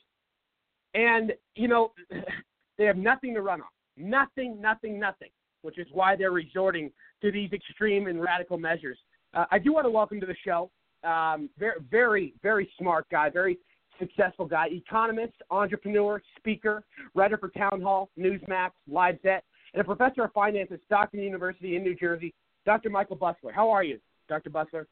and, 0.93 1.33
you 1.55 1.67
know, 1.69 1.91
they 2.77 2.85
have 2.85 2.97
nothing 2.97 3.33
to 3.33 3.41
run 3.41 3.61
on. 3.61 3.67
Nothing, 3.97 4.61
nothing, 4.61 4.99
nothing, 4.99 5.29
which 5.61 5.77
is 5.77 5.87
why 5.91 6.15
they're 6.15 6.31
resorting 6.31 6.91
to 7.21 7.31
these 7.31 7.51
extreme 7.51 8.07
and 8.07 8.21
radical 8.21 8.57
measures. 8.57 8.97
Uh, 9.33 9.45
I 9.51 9.59
do 9.59 9.73
want 9.73 9.85
to 9.85 9.89
welcome 9.89 10.19
to 10.19 10.25
the 10.25 10.35
show 10.45 10.69
um, 11.03 11.49
very, 11.57 11.79
very, 11.89 12.33
very 12.41 12.69
smart 12.79 13.05
guy, 13.11 13.29
very 13.29 13.59
successful 13.99 14.45
guy, 14.45 14.67
economist, 14.71 15.33
entrepreneur, 15.51 16.21
speaker, 16.37 16.83
writer 17.13 17.37
for 17.37 17.49
Town 17.49 17.81
Hall, 17.81 18.09
Newsmax, 18.17 18.71
LifeZette, 18.89 19.41
and 19.73 19.81
a 19.81 19.83
professor 19.83 20.23
of 20.23 20.33
finance 20.33 20.69
at 20.71 20.79
Stockton 20.85 21.21
University 21.21 21.75
in 21.75 21.83
New 21.83 21.95
Jersey, 21.95 22.33
Dr. 22.65 22.89
Michael 22.89 23.17
Busler. 23.17 23.53
How 23.53 23.69
are 23.69 23.83
you, 23.83 23.99
Dr. 24.27 24.49
Busler? 24.49 24.85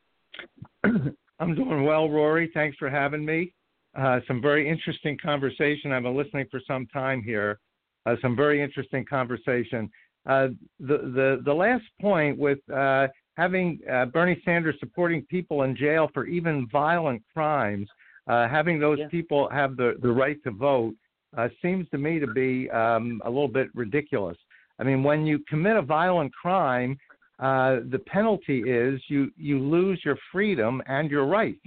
I'm 1.39 1.55
doing 1.55 1.83
well, 1.83 2.09
Rory. 2.09 2.51
Thanks 2.53 2.77
for 2.77 2.89
having 2.89 3.25
me. 3.25 3.53
Uh, 3.97 4.19
some 4.27 4.41
very 4.41 4.69
interesting 4.69 5.17
conversation. 5.21 5.91
I've 5.91 6.03
been 6.03 6.15
listening 6.15 6.45
for 6.49 6.61
some 6.67 6.87
time 6.87 7.21
here. 7.21 7.59
Uh, 8.05 8.15
some 8.21 8.35
very 8.35 8.61
interesting 8.61 9.05
conversation. 9.05 9.89
Uh, 10.27 10.49
the 10.79 10.97
the 10.97 11.41
the 11.45 11.53
last 11.53 11.83
point 11.99 12.37
with 12.37 12.59
uh, 12.69 13.07
having 13.37 13.79
uh, 13.91 14.05
Bernie 14.05 14.41
Sanders 14.45 14.75
supporting 14.79 15.23
people 15.23 15.63
in 15.63 15.75
jail 15.75 16.09
for 16.13 16.25
even 16.25 16.67
violent 16.71 17.23
crimes, 17.33 17.87
uh, 18.27 18.47
having 18.47 18.79
those 18.79 18.99
people 19.09 19.49
have 19.49 19.75
the 19.77 19.95
the 20.01 20.11
right 20.11 20.37
to 20.43 20.51
vote, 20.51 20.93
uh, 21.37 21.47
seems 21.61 21.89
to 21.89 21.97
me 21.97 22.19
to 22.19 22.27
be 22.27 22.69
um, 22.69 23.21
a 23.25 23.29
little 23.29 23.47
bit 23.47 23.67
ridiculous. 23.73 24.37
I 24.79 24.83
mean, 24.83 25.03
when 25.03 25.25
you 25.25 25.39
commit 25.47 25.75
a 25.75 25.81
violent 25.81 26.33
crime, 26.33 26.97
uh, 27.41 27.79
the 27.89 27.99
penalty 27.99 28.59
is 28.59 29.01
you 29.07 29.31
you 29.35 29.59
lose 29.59 29.99
your 30.05 30.17
freedom 30.31 30.81
and 30.85 31.09
your 31.09 31.25
rights, 31.25 31.59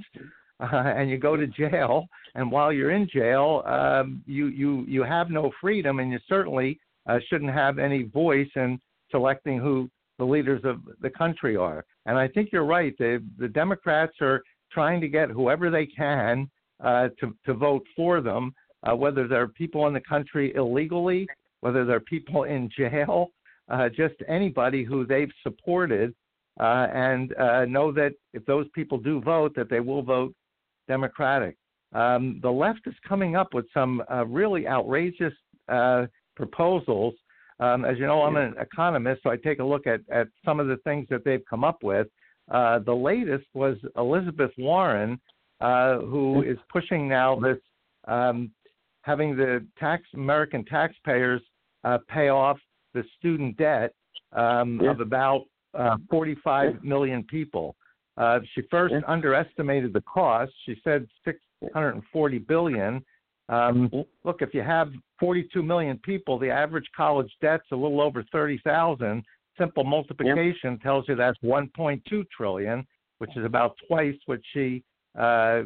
uh, 0.60 0.66
and 0.72 1.10
you 1.10 1.18
go 1.18 1.36
to 1.36 1.48
jail. 1.48 2.06
And 2.36 2.50
while 2.50 2.72
you're 2.72 2.92
in 2.92 3.08
jail, 3.12 3.62
um, 3.66 4.22
you 4.24 4.46
you 4.46 4.84
you 4.86 5.02
have 5.02 5.30
no 5.30 5.50
freedom, 5.60 5.98
and 5.98 6.12
you 6.12 6.20
certainly 6.28 6.78
uh, 7.08 7.18
shouldn't 7.28 7.52
have 7.52 7.78
any 7.78 8.04
voice 8.04 8.48
in 8.54 8.80
selecting 9.10 9.58
who 9.58 9.90
the 10.18 10.24
leaders 10.24 10.62
of 10.64 10.80
the 11.00 11.10
country 11.10 11.56
are. 11.56 11.84
And 12.06 12.16
I 12.16 12.28
think 12.28 12.50
you're 12.52 12.64
right. 12.64 12.96
The 12.98 13.22
the 13.38 13.48
Democrats 13.48 14.14
are 14.20 14.42
trying 14.70 15.00
to 15.00 15.08
get 15.08 15.28
whoever 15.28 15.70
they 15.70 15.86
can 15.86 16.48
uh, 16.84 17.08
to 17.18 17.34
to 17.46 17.54
vote 17.54 17.84
for 17.96 18.20
them, 18.20 18.54
uh, 18.84 18.94
whether 18.94 19.26
they're 19.26 19.48
people 19.48 19.88
in 19.88 19.92
the 19.92 20.00
country 20.00 20.54
illegally, 20.54 21.26
whether 21.62 21.84
they're 21.84 21.98
people 21.98 22.44
in 22.44 22.70
jail, 22.78 23.30
uh, 23.68 23.88
just 23.88 24.14
anybody 24.28 24.84
who 24.84 25.06
they've 25.06 25.30
supported, 25.42 26.14
uh, 26.60 26.86
and 26.92 27.34
uh, 27.36 27.64
know 27.64 27.92
that 27.92 28.12
if 28.32 28.44
those 28.46 28.66
people 28.74 28.98
do 28.98 29.20
vote, 29.20 29.54
that 29.56 29.68
they 29.68 29.80
will 29.80 30.02
vote 30.02 30.34
Democratic. 30.88 31.56
Um, 31.94 32.40
the 32.42 32.50
left 32.50 32.80
is 32.86 32.94
coming 33.06 33.36
up 33.36 33.54
with 33.54 33.66
some 33.72 34.02
uh, 34.10 34.26
really 34.26 34.66
outrageous 34.66 35.32
uh, 35.68 36.06
proposals. 36.36 37.14
Um, 37.60 37.84
as 37.84 37.98
you 37.98 38.06
know, 38.06 38.22
I'm 38.22 38.36
an 38.36 38.54
economist, 38.60 39.22
so 39.22 39.30
I 39.30 39.36
take 39.36 39.60
a 39.60 39.64
look 39.64 39.86
at, 39.86 40.00
at 40.10 40.28
some 40.44 40.58
of 40.58 40.66
the 40.66 40.76
things 40.78 41.06
that 41.10 41.24
they've 41.24 41.44
come 41.48 41.64
up 41.64 41.82
with. 41.82 42.08
Uh, 42.50 42.80
the 42.80 42.92
latest 42.94 43.46
was 43.54 43.76
Elizabeth 43.96 44.50
Warren, 44.58 45.20
uh, 45.60 45.98
who 45.98 46.42
is 46.42 46.58
pushing 46.70 47.08
now 47.08 47.38
this 47.38 47.58
um, 48.06 48.50
having 49.02 49.36
the 49.36 49.64
tax 49.78 50.02
American 50.14 50.64
taxpayers 50.64 51.40
uh, 51.84 51.98
pay 52.08 52.28
off 52.28 52.58
the 52.94 53.04
student 53.18 53.56
debt 53.56 53.92
um, 54.32 54.80
of 54.80 55.00
about 55.00 55.42
uh, 55.74 55.96
45 56.10 56.82
million 56.82 57.22
people. 57.24 57.76
Uh, 58.16 58.38
she 58.54 58.62
first 58.70 58.94
underestimated 59.08 59.92
the 59.92 60.02
cost. 60.02 60.52
She 60.64 60.76
said 60.84 61.06
640 61.24 62.38
billion. 62.38 63.04
Um, 63.48 63.90
look, 64.22 64.40
if 64.40 64.54
you 64.54 64.62
have 64.62 64.90
42 65.20 65.62
million 65.62 65.98
people, 65.98 66.38
the 66.38 66.50
average 66.50 66.86
college 66.96 67.30
debt's 67.40 67.66
a 67.72 67.76
little 67.76 68.00
over 68.00 68.24
30,000. 68.32 69.22
Simple 69.58 69.84
multiplication 69.84 70.78
tells 70.78 71.08
you 71.08 71.14
that's 71.14 71.38
1.2 71.44 72.24
trillion, 72.36 72.86
which 73.18 73.36
is 73.36 73.44
about 73.44 73.76
twice 73.88 74.16
what 74.26 74.40
she 74.52 74.82
uh, 75.18 75.62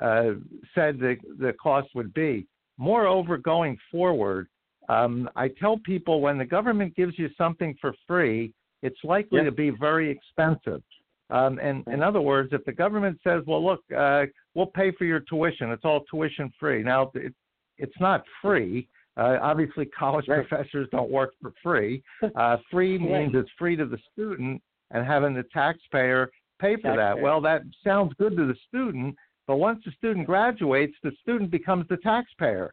uh, 0.00 0.32
said 0.74 0.98
the 0.98 1.16
the 1.38 1.52
cost 1.62 1.88
would 1.94 2.12
be. 2.14 2.46
Moreover, 2.78 3.36
going 3.36 3.78
forward, 3.90 4.48
um, 4.88 5.28
I 5.36 5.48
tell 5.48 5.78
people 5.78 6.20
when 6.20 6.38
the 6.38 6.44
government 6.44 6.94
gives 6.96 7.18
you 7.18 7.28
something 7.38 7.76
for 7.80 7.94
free, 8.06 8.52
it's 8.82 8.98
likely 9.04 9.42
to 9.44 9.52
be 9.52 9.70
very 9.70 10.10
expensive. 10.10 10.82
Um, 11.30 11.58
and 11.60 11.86
in 11.86 12.02
other 12.02 12.20
words, 12.20 12.50
if 12.52 12.64
the 12.64 12.72
government 12.72 13.18
says, 13.24 13.42
"Well, 13.46 13.64
look, 13.64 13.80
uh, 13.96 14.26
we'll 14.54 14.66
pay 14.66 14.90
for 14.92 15.04
your 15.04 15.20
tuition. 15.20 15.70
It's 15.70 15.84
all 15.84 16.00
tuition 16.10 16.52
free." 16.58 16.82
Now, 16.82 17.10
it, 17.14 17.32
it's 17.78 17.98
not 18.00 18.24
free. 18.42 18.88
Uh, 19.16 19.38
obviously, 19.40 19.86
college 19.86 20.26
professors 20.26 20.88
don't 20.90 21.10
work 21.10 21.32
for 21.40 21.52
free. 21.62 22.02
Uh, 22.36 22.56
free 22.70 22.98
means 22.98 23.32
it's 23.34 23.50
free 23.58 23.76
to 23.76 23.86
the 23.86 23.98
student, 24.12 24.60
and 24.90 25.06
having 25.06 25.34
the 25.34 25.44
taxpayer 25.52 26.30
pay 26.60 26.76
for 26.76 26.96
that. 26.96 27.18
Well, 27.18 27.40
that 27.42 27.62
sounds 27.84 28.12
good 28.18 28.36
to 28.36 28.46
the 28.46 28.56
student, 28.68 29.16
but 29.46 29.56
once 29.56 29.82
the 29.84 29.92
student 29.92 30.26
graduates, 30.26 30.94
the 31.02 31.12
student 31.20 31.50
becomes 31.50 31.86
the 31.88 31.96
taxpayer. 31.98 32.72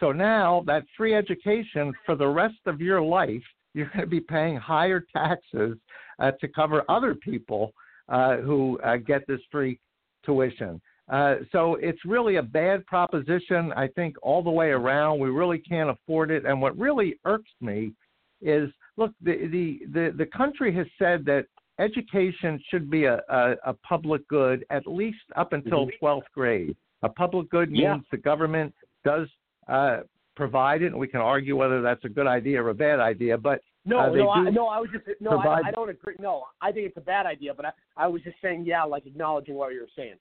So 0.00 0.12
now 0.12 0.64
that 0.66 0.84
free 0.96 1.14
education 1.14 1.92
for 2.06 2.16
the 2.16 2.26
rest 2.26 2.58
of 2.66 2.80
your 2.80 3.02
life, 3.02 3.42
you're 3.74 3.88
going 3.88 4.00
to 4.00 4.06
be 4.06 4.20
paying 4.20 4.56
higher 4.56 5.04
taxes 5.12 5.76
uh, 6.18 6.32
to 6.40 6.48
cover 6.48 6.82
other 6.88 7.14
people 7.14 7.72
uh, 8.08 8.38
who 8.38 8.80
uh, 8.80 8.96
get 8.96 9.26
this 9.28 9.40
free 9.52 9.78
tuition. 10.24 10.80
Uh, 11.10 11.36
so 11.52 11.76
it's 11.76 12.04
really 12.04 12.36
a 12.36 12.42
bad 12.42 12.84
proposition, 12.86 13.72
I 13.76 13.88
think, 13.88 14.16
all 14.22 14.42
the 14.42 14.50
way 14.50 14.70
around. 14.70 15.18
We 15.18 15.28
really 15.28 15.58
can't 15.58 15.90
afford 15.90 16.30
it. 16.30 16.44
And 16.46 16.60
what 16.60 16.76
really 16.78 17.16
irks 17.24 17.50
me 17.60 17.92
is 18.40 18.70
look, 18.96 19.12
the, 19.20 19.48
the, 19.50 19.80
the, 19.92 20.14
the 20.16 20.26
country 20.26 20.74
has 20.74 20.86
said 20.98 21.24
that 21.26 21.46
education 21.78 22.60
should 22.70 22.90
be 22.90 23.04
a, 23.04 23.20
a, 23.28 23.54
a 23.64 23.74
public 23.86 24.26
good 24.28 24.64
at 24.70 24.86
least 24.86 25.18
up 25.36 25.52
until 25.52 25.88
12th 26.02 26.22
grade. 26.34 26.76
A 27.02 27.08
public 27.08 27.50
good 27.50 27.70
means 27.70 27.82
Yeah. 27.82 27.98
the 28.10 28.18
government 28.18 28.74
does 29.04 29.28
uh, 29.68 29.98
provide 30.36 30.82
it, 30.82 30.86
and 30.86 30.98
we 30.98 31.08
can 31.08 31.20
argue 31.20 31.56
whether 31.56 31.82
that's 31.82 32.04
a 32.04 32.08
good 32.08 32.26
idea 32.26 32.62
or 32.62 32.70
a 32.70 32.74
bad 32.74 33.00
idea. 33.00 33.36
But 33.36 33.60
No, 33.84 33.98
uh, 34.00 34.08
no, 34.10 34.30
I, 34.30 34.50
no. 34.50 34.66
I 34.68 34.78
was 34.80 34.88
just 34.92 35.04
no. 35.20 35.30
I, 35.38 35.42
provide- 35.42 35.62
I 35.66 35.70
don't 35.70 35.90
agree. 35.90 36.14
No, 36.18 36.44
I 36.60 36.72
think 36.72 36.86
it's 36.86 36.96
a 36.96 37.00
bad 37.02 37.26
idea. 37.26 37.52
But 37.54 37.66
I, 37.66 37.72
I 37.96 38.06
was 38.06 38.22
just 38.22 38.36
saying, 38.42 38.64
yeah, 38.66 38.82
like 38.84 39.06
acknowledging 39.06 39.54
what 39.54 39.72
you 39.72 39.80
were 39.80 39.88
saying. 39.96 40.14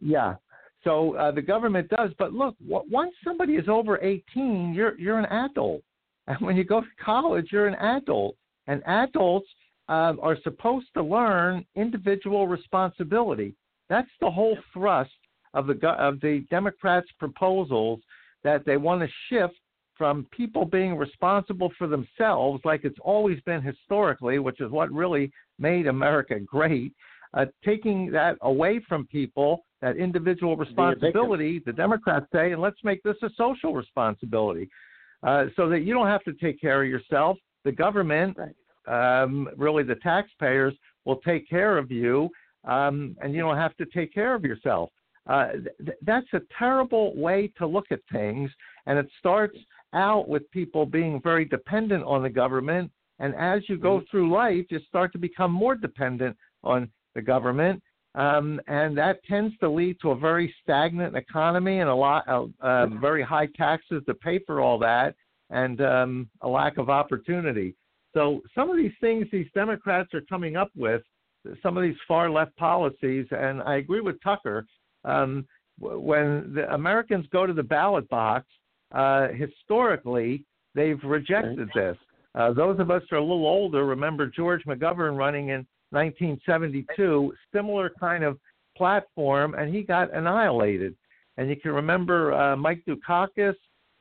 Yeah. 0.00 0.34
So 0.84 1.16
uh, 1.16 1.32
the 1.32 1.42
government 1.42 1.88
does, 1.88 2.10
but 2.18 2.32
look, 2.32 2.54
w- 2.68 2.88
once 2.90 3.12
somebody 3.24 3.54
is 3.54 3.68
over 3.68 3.98
18, 4.00 4.72
you're 4.74 4.96
you're 4.98 5.18
an 5.18 5.26
adult, 5.26 5.82
and 6.28 6.38
when 6.40 6.56
you 6.56 6.64
go 6.64 6.80
to 6.80 6.86
college, 7.04 7.48
you're 7.50 7.66
an 7.66 7.74
adult, 7.74 8.36
and 8.68 8.80
adults 8.86 9.48
um, 9.88 10.20
are 10.22 10.36
supposed 10.44 10.86
to 10.94 11.02
learn 11.02 11.64
individual 11.74 12.46
responsibility. 12.46 13.54
That's 13.88 14.10
the 14.20 14.30
whole 14.30 14.56
thrust 14.72 15.10
of 15.54 15.66
the 15.66 15.74
of 15.88 16.20
the 16.20 16.44
Democrats' 16.48 17.08
proposals 17.18 17.98
that 18.48 18.64
they 18.64 18.78
want 18.78 19.02
to 19.02 19.08
shift 19.28 19.54
from 19.96 20.26
people 20.30 20.64
being 20.64 20.96
responsible 20.96 21.70
for 21.76 21.86
themselves, 21.86 22.62
like 22.64 22.82
it's 22.84 22.98
always 23.02 23.38
been 23.42 23.60
historically, 23.60 24.38
which 24.38 24.60
is 24.60 24.70
what 24.70 24.90
really 24.90 25.30
made 25.58 25.86
America 25.86 26.38
great, 26.40 26.94
uh, 27.34 27.44
taking 27.62 28.10
that 28.10 28.36
away 28.40 28.80
from 28.88 29.06
people, 29.08 29.64
that 29.82 29.96
individual 29.96 30.56
responsibility, 30.56 31.60
the 31.66 31.72
Democrats 31.72 32.26
say, 32.32 32.52
and 32.52 32.62
let's 32.62 32.82
make 32.84 33.02
this 33.02 33.16
a 33.22 33.28
social 33.36 33.74
responsibility 33.74 34.66
uh, 35.24 35.46
so 35.56 35.68
that 35.68 35.80
you 35.80 35.92
don't 35.92 36.06
have 36.06 36.24
to 36.24 36.32
take 36.34 36.58
care 36.58 36.82
of 36.82 36.88
yourself. 36.88 37.36
The 37.64 37.72
government, 37.72 38.34
um, 38.86 39.48
really 39.58 39.82
the 39.82 39.96
taxpayers, 39.96 40.74
will 41.04 41.16
take 41.16 41.46
care 41.50 41.76
of 41.76 41.90
you, 41.90 42.30
um, 42.64 43.14
and 43.20 43.34
you 43.34 43.40
don't 43.40 43.58
have 43.58 43.76
to 43.76 43.84
take 43.86 44.14
care 44.14 44.34
of 44.34 44.42
yourself. 44.42 44.88
Uh, 45.28 45.52
th- 45.84 45.98
that's 46.02 46.26
a 46.32 46.40
terrible 46.58 47.14
way 47.16 47.52
to 47.58 47.66
look 47.66 47.86
at 47.90 48.00
things, 48.10 48.50
and 48.86 48.98
it 48.98 49.08
starts 49.18 49.58
out 49.92 50.28
with 50.28 50.50
people 50.50 50.86
being 50.86 51.20
very 51.22 51.44
dependent 51.44 52.04
on 52.04 52.22
the 52.22 52.30
government. 52.30 52.90
And 53.18 53.34
as 53.34 53.62
you 53.68 53.78
go 53.78 54.02
through 54.10 54.32
life, 54.32 54.66
you 54.70 54.80
start 54.88 55.12
to 55.12 55.18
become 55.18 55.52
more 55.52 55.74
dependent 55.74 56.36
on 56.62 56.90
the 57.14 57.22
government. 57.22 57.82
Um, 58.14 58.60
and 58.68 58.96
that 58.96 59.22
tends 59.24 59.56
to 59.58 59.68
lead 59.68 59.98
to 60.00 60.10
a 60.10 60.16
very 60.16 60.54
stagnant 60.62 61.16
economy 61.16 61.80
and 61.80 61.90
a 61.90 61.94
lot 61.94 62.26
of 62.26 62.50
uh, 62.60 62.86
very 62.86 63.22
high 63.22 63.48
taxes 63.56 64.02
to 64.06 64.14
pay 64.14 64.40
for 64.46 64.60
all 64.60 64.78
that 64.78 65.14
and 65.50 65.80
um, 65.80 66.28
a 66.42 66.48
lack 66.48 66.78
of 66.78 66.90
opportunity. 66.90 67.74
So 68.14 68.40
some 68.54 68.70
of 68.70 68.76
these 68.76 68.92
things 69.00 69.26
these 69.30 69.46
Democrats 69.54 70.14
are 70.14 70.22
coming 70.22 70.56
up 70.56 70.70
with, 70.74 71.02
some 71.62 71.76
of 71.76 71.82
these 71.82 71.96
far 72.06 72.30
left 72.30 72.56
policies, 72.56 73.26
and 73.30 73.62
I 73.62 73.76
agree 73.76 74.00
with 74.00 74.20
Tucker. 74.22 74.66
Um, 75.04 75.46
when 75.80 76.52
the 76.54 76.72
Americans 76.74 77.26
go 77.32 77.46
to 77.46 77.52
the 77.52 77.62
ballot 77.62 78.08
box, 78.08 78.46
uh, 78.92 79.28
historically 79.28 80.44
they've 80.74 81.02
rejected 81.04 81.68
this. 81.74 81.96
Uh, 82.34 82.52
those 82.52 82.78
of 82.78 82.90
us 82.90 83.02
who 83.08 83.16
are 83.16 83.20
a 83.20 83.22
little 83.22 83.46
older 83.46 83.84
remember 83.84 84.26
George 84.26 84.62
McGovern 84.64 85.16
running 85.16 85.48
in 85.48 85.66
1972, 85.90 87.32
similar 87.54 87.90
kind 87.98 88.22
of 88.22 88.38
platform, 88.76 89.54
and 89.54 89.74
he 89.74 89.82
got 89.82 90.14
annihilated. 90.14 90.94
And 91.36 91.48
you 91.48 91.56
can 91.56 91.72
remember 91.72 92.32
uh, 92.32 92.56
Mike 92.56 92.82
Dukakis 92.86 93.54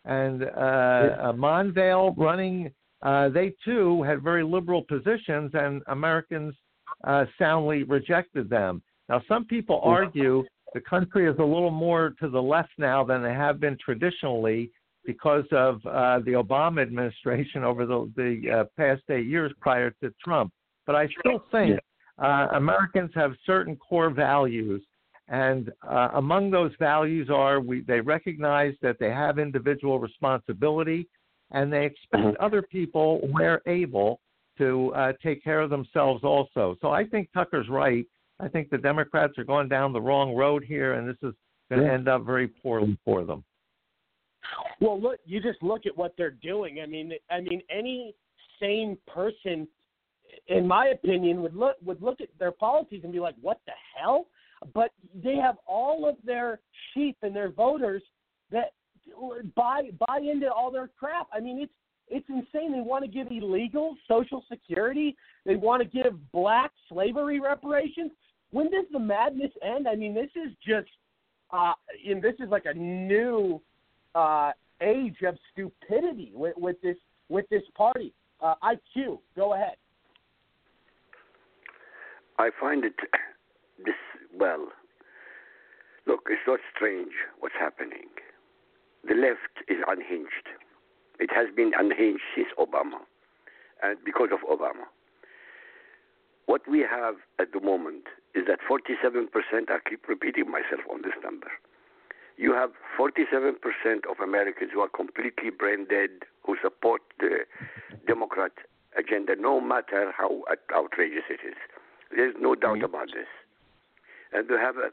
and 0.06 0.44
uh, 0.44 0.48
uh, 0.48 1.34
Mondale 1.34 2.16
running. 2.18 2.72
Uh, 3.02 3.30
they 3.30 3.54
too 3.64 4.04
had 4.04 4.24
very 4.24 4.44
liberal 4.44 4.84
positions, 4.84 5.52
and 5.54 5.82
Americans 5.88 6.56
uh, 7.04 7.26
soundly 7.38 7.84
rejected 7.84 8.50
them. 8.50 8.82
Now, 9.10 9.22
some 9.28 9.46
people 9.46 9.80
argue 9.84 10.44
the 10.78 10.82
country 10.82 11.28
is 11.28 11.36
a 11.40 11.44
little 11.44 11.72
more 11.72 12.14
to 12.22 12.30
the 12.30 12.42
left 12.42 12.74
now 12.78 13.04
than 13.04 13.24
they 13.24 13.34
have 13.34 13.60
been 13.60 13.76
traditionally 13.84 14.70
because 15.06 15.46
of 15.52 15.84
uh, 15.88 16.20
the 16.20 16.34
Obama 16.34 16.84
administration 16.84 17.64
over 17.64 17.88
the, 17.88 18.12
the 18.16 18.60
uh, 18.60 18.64
past 18.78 19.02
eight 19.10 19.26
years 19.26 19.52
prior 19.60 19.90
to 20.02 20.14
Trump. 20.24 20.52
But 20.86 20.96
I 20.96 21.08
still 21.20 21.44
think 21.52 21.80
uh, 22.22 22.50
Americans 22.54 23.10
have 23.16 23.32
certain 23.44 23.76
core 23.76 24.12
values, 24.12 24.84
and 25.30 25.72
uh, 25.90 26.10
among 26.14 26.52
those 26.52 26.72
values 26.78 27.28
are 27.32 27.60
we, 27.60 27.82
they 27.82 28.00
recognize 28.00 28.76
that 28.84 28.98
they 29.00 29.10
have 29.10 29.40
individual 29.40 30.00
responsibility, 30.00 31.08
and 31.52 31.74
they 31.74 31.86
expect 31.86 32.24
Mm-hmm. 32.24 32.46
other 32.46 32.62
people, 32.62 33.20
where 33.32 33.62
able, 33.68 34.20
to 34.60 34.94
uh, 34.94 35.14
take 35.24 35.44
care 35.44 35.62
of 35.62 35.70
themselves 35.70 36.24
also. 36.24 36.76
So 36.82 36.90
I 36.90 37.06
think 37.06 37.30
Tucker's 37.34 37.70
right. 37.70 38.06
I 38.40 38.48
think 38.48 38.70
the 38.70 38.78
Democrats 38.78 39.38
are 39.38 39.44
going 39.44 39.68
down 39.68 39.94
the 39.94 40.02
wrong 40.02 40.36
road 40.36 40.64
here, 40.64 40.94
and 40.94 41.08
this 41.08 41.18
is 41.24 41.34
going 41.70 41.82
to 41.82 41.88
Yeah. 41.88 41.94
end 41.94 42.08
up 42.08 42.24
very 42.24 42.48
poorly 42.48 42.98
for 43.04 43.24
them. 43.24 43.44
Well, 44.80 45.00
look, 45.00 45.20
you 45.26 45.42
just 45.42 45.62
look 45.62 45.86
at 45.86 45.98
what 45.98 46.16
they're 46.16 46.30
doing. 46.30 46.82
I 46.82 46.86
mean, 46.86 47.14
I 47.30 47.42
mean, 47.42 47.62
any 47.70 48.16
sane 48.60 48.98
person, 49.08 49.68
in 50.48 50.68
my 50.68 50.88
opinion, 50.88 51.42
would 51.42 51.56
look 51.56 51.78
would 51.84 52.02
look 52.02 52.22
at 52.22 52.30
their 52.38 52.52
policies 52.52 53.04
and 53.04 53.12
be 53.12 53.20
like, 53.20 53.36
"What 53.42 53.60
the 53.66 53.74
hell?" 53.96 54.28
But 54.74 54.92
they 55.14 55.36
have 55.36 55.58
all 55.66 56.08
of 56.08 56.22
their 56.24 56.62
sheep 56.94 57.18
and 57.24 57.36
their 57.36 57.50
voters 57.50 58.04
that 58.52 58.74
buy 59.56 59.92
buy 60.08 60.20
into 60.20 60.52
all 60.52 60.72
their 60.72 60.88
crap. 60.88 61.28
I 61.34 61.40
mean, 61.40 61.60
it's 61.60 61.74
it's 62.08 62.30
insane. 62.30 62.72
They 62.72 62.82
want 62.82 63.04
to 63.04 63.12
give 63.12 63.32
illegal 63.32 63.98
Social 64.08 64.46
Security. 64.48 65.18
They 65.46 65.56
want 65.56 65.84
to 65.84 65.90
give 65.90 66.32
black 66.32 66.72
slavery 66.88 67.40
reparations. 67.40 68.12
When 68.58 68.72
does 68.72 68.86
the 68.92 68.98
madness 68.98 69.52
end? 69.62 69.88
I 69.88 69.94
mean, 69.94 70.16
this 70.16 70.32
is 70.36 70.52
just, 70.68 70.90
uh, 71.52 71.74
and 72.10 72.24
this 72.24 72.34
is 72.40 72.50
like 72.50 72.66
a 72.66 72.74
new 72.74 73.62
uh, 74.16 74.52
age 74.82 75.18
of 75.28 75.38
stupidity 75.54 76.32
with, 76.34 76.58
with 76.58 76.82
this 76.82 76.96
with 77.30 77.48
this 77.50 77.62
party. 77.76 78.16
Uh, 78.42 78.56
IQ, 78.64 79.20
go 79.36 79.54
ahead. 79.54 79.76
I 82.40 82.50
find 82.60 82.84
it 82.84 82.96
this 83.86 83.94
well. 84.36 84.70
Look, 86.08 86.22
it's 86.28 86.42
not 86.48 86.60
strange 86.76 87.12
what's 87.40 87.54
happening. 87.60 88.10
The 89.08 89.14
left 89.14 89.70
is 89.70 89.78
unhinged. 89.88 90.48
It 91.20 91.30
has 91.32 91.46
been 91.56 91.74
unhinged 91.78 92.24
since 92.36 92.48
Obama, 92.58 93.06
and 93.84 94.00
because 94.04 94.30
of 94.34 94.40
Obama. 94.50 94.90
What 96.48 96.68
we 96.68 96.80
have 96.80 97.16
at 97.40 97.52
the 97.52 97.60
moment 97.60 98.08
is 98.34 98.46
that 98.48 98.60
47%. 98.68 99.28
I 99.70 99.78
keep 99.88 100.08
repeating 100.08 100.50
myself 100.50 100.82
on 100.90 101.02
this 101.02 101.14
number. 101.24 101.52
You 102.38 102.54
have 102.54 102.72
47% 102.98 103.56
of 104.10 104.20
Americans 104.24 104.72
who 104.74 104.80
are 104.80 104.88
completely 104.90 105.50
brain 105.50 105.86
dead, 105.90 106.10
who 106.46 106.56
support 106.62 107.02
the 107.20 107.40
Democrat 108.08 108.54
agenda, 108.98 109.36
no 109.38 109.60
matter 109.60 110.14
how 110.18 110.44
outrageous 110.74 111.24
it 111.30 111.40
is. 111.46 111.58
There's 112.16 112.36
no 112.40 112.56
doubt 112.56 112.78
mm-hmm. 112.78 112.86
about 112.86 113.08
this. 113.08 113.28
And 114.32 114.50
you 114.50 114.58
have 114.58 114.78
a, 114.78 114.90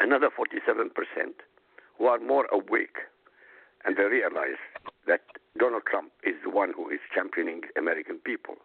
another 0.00 0.28
47% 0.28 0.90
who 1.96 2.06
are 2.06 2.18
more 2.18 2.46
awake 2.52 2.98
and 3.84 3.96
they 3.96 4.04
realize 4.04 4.60
that 5.06 5.22
Donald 5.58 5.84
Trump 5.88 6.12
is 6.24 6.34
the 6.44 6.50
one 6.50 6.72
who 6.76 6.90
is 6.90 7.00
championing 7.14 7.62
American 7.76 8.18
people. 8.18 8.56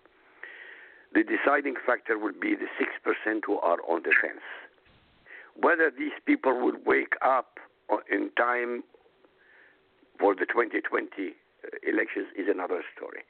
The 1.13 1.23
deciding 1.23 1.75
factor 1.85 2.17
will 2.17 2.33
be 2.33 2.55
the 2.55 2.67
6% 2.81 3.41
who 3.45 3.59
are 3.59 3.77
on 3.87 4.01
the 4.03 4.13
fence. 4.19 4.41
Whether 5.55 5.91
these 5.91 6.17
people 6.25 6.53
will 6.59 6.77
wake 6.85 7.13
up 7.21 7.59
in 8.09 8.31
time 8.35 8.83
for 10.19 10.33
the 10.33 10.45
2020 10.45 11.05
uh, 11.05 11.67
elections 11.87 12.27
is 12.35 12.47
another 12.49 12.81
story. 12.95 13.21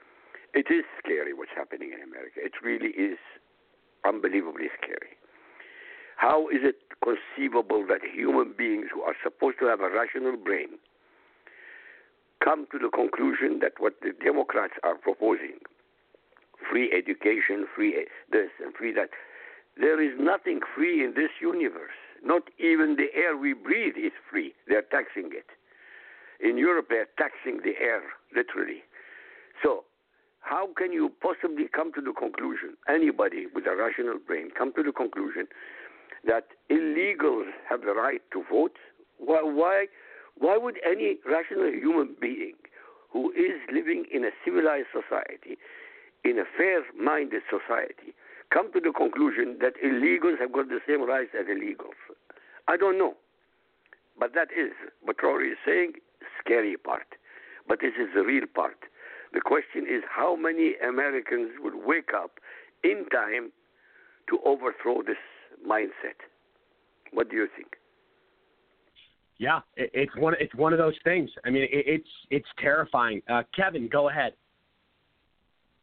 It 0.54 0.68
is 0.70 0.86
scary 1.04 1.34
what's 1.34 1.52
happening 1.56 1.92
in 1.92 2.02
America. 2.02 2.38
It 2.38 2.54
really 2.64 2.92
is 2.96 3.18
unbelievably 4.06 4.70
scary. 4.82 5.18
How 6.16 6.48
is 6.48 6.62
it 6.62 6.78
conceivable 7.04 7.86
that 7.90 8.02
human 8.04 8.54
beings 8.58 8.88
who 8.94 9.02
are 9.02 9.16
supposed 9.24 9.60
to 9.60 9.66
have 9.66 9.82
a 9.82 9.90
rational 9.90 10.38
brain 10.38 10.80
come 12.44 12.68
to 12.72 12.78
the 12.78 12.90
conclusion 12.90 13.60
that 13.62 13.74
what 13.80 14.00
the 14.02 14.12
Democrats 14.24 14.74
are 14.84 14.96
proposing, 14.96 15.60
free 16.70 16.92
education, 16.92 17.66
free 17.76 17.96
eh, 17.96 18.06
this 18.32 18.50
and 18.64 18.74
free 18.74 18.94
that, 18.94 19.10
there 19.80 20.02
is 20.02 20.14
nothing 20.20 20.60
free 20.76 21.04
in 21.04 21.14
this 21.16 21.32
universe. 21.42 21.98
Not 22.24 22.44
even 22.58 22.96
the 22.96 23.08
air 23.16 23.36
we 23.36 23.54
breathe 23.54 23.96
is 23.98 24.14
free. 24.30 24.54
They're 24.68 24.84
taxing 24.84 25.32
it. 25.34 25.48
In 26.40 26.58
Europe, 26.58 26.88
they're 26.90 27.10
taxing 27.18 27.62
the 27.64 27.74
air, 27.82 28.02
literally. 28.36 28.84
So, 29.64 29.84
how 30.42 30.70
can 30.76 30.92
you 30.92 31.12
possibly 31.22 31.68
come 31.74 31.94
to 31.94 32.02
the 32.02 32.12
conclusion, 32.12 32.76
anybody 32.88 33.48
with 33.54 33.66
a 33.66 33.76
rational 33.76 34.20
brain, 34.20 34.50
come 34.58 34.74
to 34.74 34.84
the 34.84 34.92
conclusion 34.92 35.48
that 36.26 36.48
illegals 36.70 37.50
have 37.70 37.82
the 37.82 37.94
right 37.94 38.22
to 38.34 38.44
vote? 38.52 38.76
Why, 39.18 39.42
why, 39.42 39.86
why 40.38 40.58
would 40.58 40.80
any 40.86 41.18
rational 41.26 41.72
human 41.72 42.16
being 42.20 42.56
who 43.14 43.32
is 43.32 43.62
living 43.72 44.06
in 44.12 44.26
a 44.26 44.32
civilized 44.44 44.88
society, 44.92 45.58
in 46.24 46.40
a 46.40 46.46
fair 46.58 46.84
minded 47.00 47.44
society, 47.50 48.14
come 48.52 48.72
to 48.74 48.80
the 48.80 48.92
conclusion 48.92 49.58
that 49.62 49.74
illegals 49.84 50.40
have 50.40 50.52
got 50.52 50.70
the 50.70 50.80
same 50.88 51.04
rights 51.04 51.32
as 51.38 51.48
illegals? 51.48 52.00
I 52.68 52.78
don't 52.78 52.98
know. 52.98 53.16
But 54.18 54.34
that 54.36 54.50
is 54.52 54.72
what 55.02 55.22
Rory 55.22 55.50
is 55.50 55.58
saying, 55.66 55.94
scary 56.40 56.78
part. 56.78 57.08
But 57.68 57.80
this 57.82 57.94
is 58.00 58.10
the 58.14 58.24
real 58.24 58.46
part. 58.54 58.78
The 59.34 59.42
question 59.42 59.86
is 59.90 60.04
how 60.08 60.36
many 60.36 60.76
Americans 60.88 61.52
would 61.60 61.86
wake 61.86 62.12
up 62.16 62.40
in 62.84 63.06
time 63.12 63.52
to 64.30 64.40
overthrow 64.46 65.02
this 65.02 65.18
mindset? 65.68 66.22
What 67.12 67.30
do 67.30 67.38
you 67.38 67.48
think? 67.56 67.74
Yeah, 69.40 69.62
it's 69.76 70.16
one. 70.16 70.36
It's 70.40 70.54
one 70.56 70.74
of 70.74 70.80
those 70.80 70.94
things. 71.04 71.30
I 71.44 71.50
mean, 71.50 71.68
it's 71.70 72.08
it's 72.30 72.48
terrifying. 72.60 73.22
Uh, 73.28 73.42
Kevin, 73.56 73.90
go 73.92 74.10
ahead. 74.10 74.34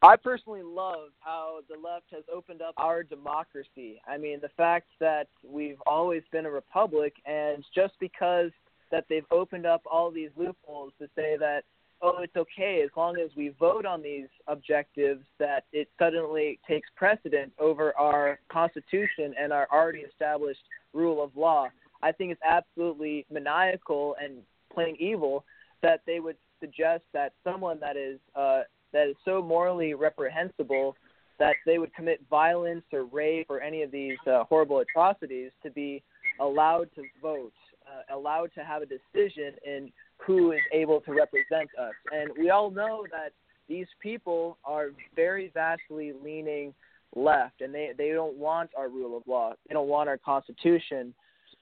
I 0.03 0.17
personally 0.17 0.63
love 0.63 1.11
how 1.21 1.61
the 1.69 1.77
left 1.77 2.07
has 2.13 2.25
opened 2.33 2.63
up 2.63 2.73
our 2.79 3.03
democracy. 3.03 4.01
I 4.09 4.17
mean, 4.17 4.41
the 4.41 4.49
fact 4.57 4.89
that 4.99 5.29
we've 5.45 5.81
always 5.87 6.23
been 6.33 6.47
a 6.47 6.51
republic, 6.51 7.15
and 7.27 7.63
just 7.75 7.93
because 8.01 8.51
that 8.91 9.05
they've 9.09 9.27
opened 9.31 9.67
up 9.67 9.83
all 9.91 10.11
these 10.11 10.31
loopholes 10.37 10.93
to 10.99 11.09
say 11.15 11.37
that 11.39 11.65
oh, 12.03 12.23
it's 12.23 12.37
okay 12.37 12.83
as 12.83 12.91
long 12.97 13.19
as 13.19 13.31
we 13.37 13.51
vote 13.61 13.85
on 13.85 14.03
these 14.03 14.27
objectives 14.47 15.23
that 15.39 15.65
it 15.73 15.89
suddenly 15.99 16.59
takes 16.67 16.89
precedent 16.97 17.53
over 17.59 17.97
our 17.97 18.39
Constitution 18.51 19.35
and 19.39 19.53
our 19.53 19.69
already 19.73 20.01
established 20.01 20.63
rule 20.95 21.23
of 21.23 21.37
law. 21.37 21.69
I 22.03 22.13
think 22.13 22.33
it's 22.33 22.41
absolutely 22.49 23.27
maniacal 23.31 24.17
and 24.23 24.39
plain 24.73 24.97
evil 24.99 25.45
that 25.83 26.01
they 26.07 26.21
would 26.21 26.37
suggest 26.59 27.03
that 27.13 27.33
someone 27.45 27.79
that 27.81 27.97
is 27.97 28.19
uh, 28.35 28.63
that 28.93 29.09
is 29.09 29.17
so 29.25 29.43
morally 29.43 29.95
reprehensible 29.95 30.97
that 31.39 31.57
they 31.65 31.79
would 31.79 31.93
commit 31.95 32.21
violence 32.29 32.85
or 32.93 33.05
rape 33.05 33.47
or 33.49 33.61
any 33.61 33.83
of 33.83 33.91
these 33.91 34.19
uh, 34.27 34.45
horrible 34.45 34.81
atrocities 34.81 35.51
to 35.63 35.71
be 35.71 36.03
allowed 36.39 36.89
to 36.95 37.03
vote, 37.23 37.53
uh, 37.87 38.15
allowed 38.15 38.51
to 38.55 38.63
have 38.63 38.83
a 38.83 38.87
decision 38.87 39.55
in 39.65 39.91
who 40.19 40.53
is 40.53 40.61
able 40.73 41.01
to 41.01 41.13
represent 41.13 41.71
us. 41.81 41.95
And 42.13 42.31
we 42.39 42.51
all 42.51 42.71
know 42.71 43.07
that 43.11 43.33
these 43.69 43.87
people 44.03 44.59
are 44.65 44.89
very 45.17 45.51
vastly 45.55 46.13
leaning 46.23 46.75
left, 47.17 47.61
and 47.61 47.75
they 47.75 47.91
they 47.97 48.11
don't 48.11 48.37
want 48.37 48.71
our 48.77 48.89
rule 48.89 49.17
of 49.17 49.23
law. 49.27 49.55
They 49.67 49.73
don't 49.73 49.89
want 49.89 50.09
our 50.09 50.19
constitution. 50.19 51.15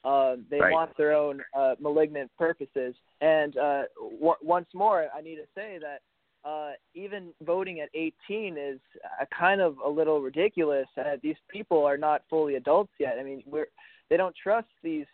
Uh, 0.05 0.37
they 0.51 0.61
Right. 0.61 0.73
want 0.73 0.97
their 0.97 1.13
own 1.13 1.43
uh, 1.55 1.75
malignant 1.81 2.31
purposes. 2.39 2.95
And 3.21 3.57
uh, 3.57 3.83
w- 4.21 4.35
once 4.43 4.69
more, 4.75 5.09
I 5.15 5.21
need 5.21 5.37
to 5.37 5.47
say 5.55 5.79
that 5.81 6.01
uh, 6.49 6.71
even 6.95 7.29
voting 7.43 7.81
at 7.81 7.91
18 7.95 8.57
is 8.57 8.81
uh, 9.21 9.25
kind 9.37 9.61
of 9.61 9.77
a 9.85 9.89
little 9.89 10.21
ridiculous. 10.21 10.87
Uh, 10.97 11.17
these 11.23 11.37
people 11.49 11.85
are 11.85 11.99
not 11.99 12.23
fully 12.31 12.55
adults 12.55 12.93
yet. 12.99 13.17
I 13.21 13.23
mean, 13.23 13.43
we're 13.47 13.67
they 14.09 14.17
don't 14.17 14.35
trust 14.43 14.69
these 14.83 15.05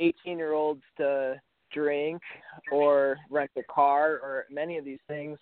18 0.00 0.38
year 0.38 0.54
olds 0.54 0.82
to 0.96 1.40
drink 1.72 2.22
or 2.72 3.18
rent 3.30 3.50
a 3.58 3.62
car 3.64 4.12
or 4.22 4.46
many 4.50 4.78
of 4.78 4.84
these 4.84 5.00
things. 5.06 5.38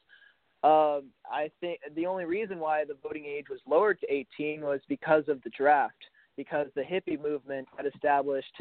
Um, 0.64 1.10
I 1.30 1.50
think 1.60 1.78
the 1.94 2.06
only 2.06 2.24
reason 2.24 2.58
why 2.58 2.84
the 2.84 2.96
voting 3.00 3.24
age 3.24 3.46
was 3.48 3.60
lowered 3.68 4.00
to 4.00 4.12
18 4.12 4.62
was 4.62 4.80
because 4.88 5.24
of 5.28 5.40
the 5.42 5.50
draft, 5.50 5.94
because 6.36 6.66
the 6.74 6.82
hippie 6.82 7.20
movement 7.20 7.66
had 7.76 7.86
established 7.86 8.54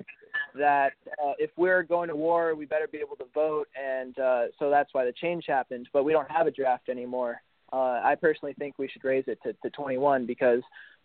that 0.55 0.93
uh, 1.23 1.33
if 1.37 1.51
we're 1.57 1.83
going 1.83 2.09
to 2.09 2.15
war, 2.15 2.55
we 2.55 2.65
better 2.65 2.87
be 2.87 2.99
able 2.99 3.15
to 3.17 3.25
vote, 3.33 3.67
and 3.79 4.17
uh, 4.19 4.45
so 4.59 4.69
that's 4.69 4.93
why 4.93 5.05
the 5.05 5.13
change 5.13 5.45
happened. 5.47 5.89
But 5.93 6.03
we 6.03 6.13
don't 6.13 6.29
have 6.31 6.47
a 6.47 6.51
draft 6.51 6.89
anymore. 6.89 7.41
Uh, 7.73 7.99
I 8.03 8.15
personally 8.19 8.53
think 8.57 8.75
we 8.77 8.87
should 8.87 9.03
raise 9.03 9.25
it 9.27 9.39
to, 9.43 9.53
to 9.53 9.69
21 9.71 10.25
because 10.25 10.61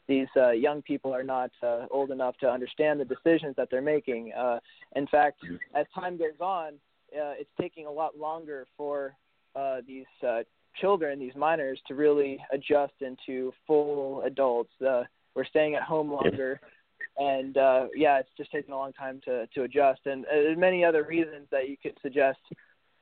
these 0.07 0.29
uh, 0.37 0.51
young 0.51 0.83
people 0.83 1.15
are 1.15 1.23
not 1.23 1.51
uh, 1.63 1.87
old 1.91 2.11
enough 2.11 2.37
to 2.39 2.51
understand 2.51 3.01
the 3.01 3.05
decisions 3.05 3.55
that 3.57 3.69
they're 3.71 3.81
making. 3.81 4.33
Uh, 4.33 4.59
in 4.97 5.07
fact, 5.07 5.39
as 5.75 5.87
time 5.95 6.19
goes 6.19 6.41
on, 6.41 6.75
uh, 7.15 7.35
it's 7.39 7.51
taking 7.61 7.87
a 7.87 7.91
lot 7.91 8.19
longer 8.19 8.67
for 8.77 9.15
uh, 9.55 9.79
these 9.87 10.07
uh, 10.27 10.41
children, 10.81 11.19
these 11.19 11.35
minors, 11.37 11.81
to 11.89 11.95
really 11.95 12.39
adjust 12.53 12.95
into 13.01 13.53
full 13.67 14.23
adults. 14.23 14.71
Uh, 14.81 15.03
we're 15.35 15.44
staying 15.44 15.74
at 15.74 15.82
home 15.82 16.11
longer, 16.12 16.61
and 17.16 17.57
uh, 17.57 17.86
yeah, 17.94 18.19
it's 18.19 18.31
just 18.36 18.51
taking 18.51 18.73
a 18.73 18.77
long 18.77 18.93
time 18.93 19.20
to 19.24 19.47
to 19.48 19.62
adjust. 19.62 20.01
And 20.07 20.24
uh, 20.27 20.28
there's 20.32 20.59
many 20.59 20.85
other 20.85 21.05
reasons 21.05 21.47
that 21.51 21.69
you 21.69 21.77
could 21.82 21.97
suggest 22.02 22.39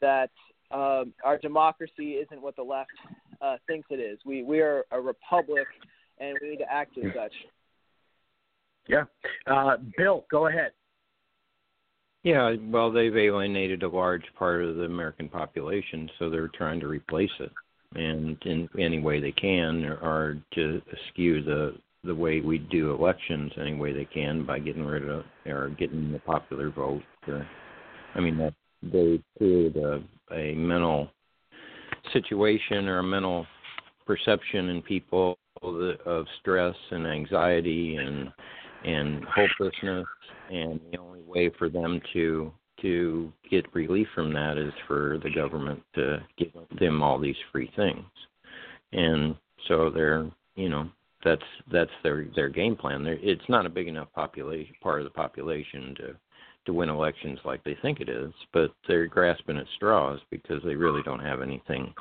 that 0.01 0.31
um, 0.71 1.13
our 1.25 1.39
democracy 1.39 2.13
isn't 2.15 2.41
what 2.41 2.57
the 2.57 2.63
left 2.63 2.91
uh, 3.41 3.57
thinks 3.67 3.89
it 3.91 4.01
is. 4.01 4.19
We 4.25 4.43
we 4.43 4.61
are 4.61 4.85
a 4.91 5.01
republic, 5.01 5.67
and 6.19 6.37
we 6.43 6.51
need 6.51 6.59
to 6.59 6.73
act 6.73 6.99
as 6.99 7.13
such. 7.15 7.33
Yeah. 8.89 9.05
Uh, 9.47 9.77
Bill, 9.97 10.25
go 10.31 10.47
ahead. 10.47 10.73
Yeah, 12.25 12.57
well, 12.61 12.91
they've 12.91 13.17
alienated 13.17 13.83
a 13.83 13.89
large 13.89 14.25
part 14.37 14.65
of 14.65 14.77
the 14.77 14.85
American 14.85 15.29
population, 15.29 16.11
so 16.19 16.29
they're 16.29 16.49
trying 16.49 16.81
to 16.81 16.89
replace 16.89 17.31
it, 17.39 17.53
and 17.95 18.37
in 18.45 18.69
any 18.79 18.99
way 18.99 19.21
they 19.21 19.33
can, 19.33 19.85
or, 19.85 19.95
or 19.97 20.39
to 20.55 20.83
skew 21.09 21.43
the 21.43 21.77
the 22.05 22.15
way 22.15 22.41
we 22.41 22.59
do 22.59 22.95
elections 22.95 23.53
any 23.61 23.75
way 23.75 23.93
they 23.93 24.05
can 24.05 24.45
by 24.47 24.59
getting 24.59 24.85
rid 24.85 25.09
of 25.09 25.25
or 25.47 25.71
getting 25.71 26.13
the 26.13 26.19
popular 26.21 26.71
vote. 26.71 27.03
Or, 27.27 27.47
I 28.15 28.21
mean, 28.21 28.39
that 28.39 28.55
they 28.83 29.21
created 29.37 29.77
a 29.77 30.03
a 30.33 30.55
mental 30.55 31.09
situation 32.13 32.87
or 32.87 32.99
a 32.99 33.03
mental 33.03 33.47
perception 34.07 34.69
in 34.69 34.83
people 34.83 35.39
of 35.63 36.27
stress 36.41 36.75
and 36.91 37.07
anxiety 37.07 37.97
and 37.97 38.31
and 38.85 39.25
hopelessness 39.25 40.07
and 40.51 40.81
the 40.93 40.99
only 40.99 41.23
way 41.23 41.51
for 41.59 41.69
them 41.69 42.01
to 42.13 42.53
to 42.81 43.33
get 43.51 43.75
relief 43.75 44.07
from 44.15 44.33
that 44.33 44.57
is 44.57 44.73
for 44.87 45.19
the 45.25 45.31
government 45.31 45.83
to 45.95 46.19
give 46.37 46.53
them 46.79 47.03
all 47.03 47.19
these 47.19 47.37
free 47.51 47.71
things 47.75 48.05
and 48.93 49.35
so 49.67 49.91
they're 49.91 50.31
you 50.55 50.69
know 50.69 50.89
that's 51.25 51.43
that's 51.73 51.91
their 52.03 52.27
their 52.35 52.49
game 52.49 52.77
plan 52.77 53.03
they're, 53.03 53.19
it's 53.21 53.49
not 53.49 53.67
a 53.67 53.71
big 53.71 53.89
enough 53.89 54.09
population 54.15 54.75
part 54.83 55.01
of 55.01 55.05
the 55.05 55.11
population 55.11 55.95
to 55.97 56.15
to 56.67 56.73
win 56.73 56.89
elections 56.89 57.39
like 57.45 57.63
they 57.65 57.77
think 57.83 58.01
it 58.01 58.09
is 58.09 58.33
but 58.53 58.71
they're 58.87 59.07
grasping 59.07 59.57
at 59.57 59.67
straws 59.77 60.21
because 60.31 60.63
they 60.65 60.75
really 60.75 61.03
don't 61.03 61.25
have 61.25 61.41
anything 61.41 61.93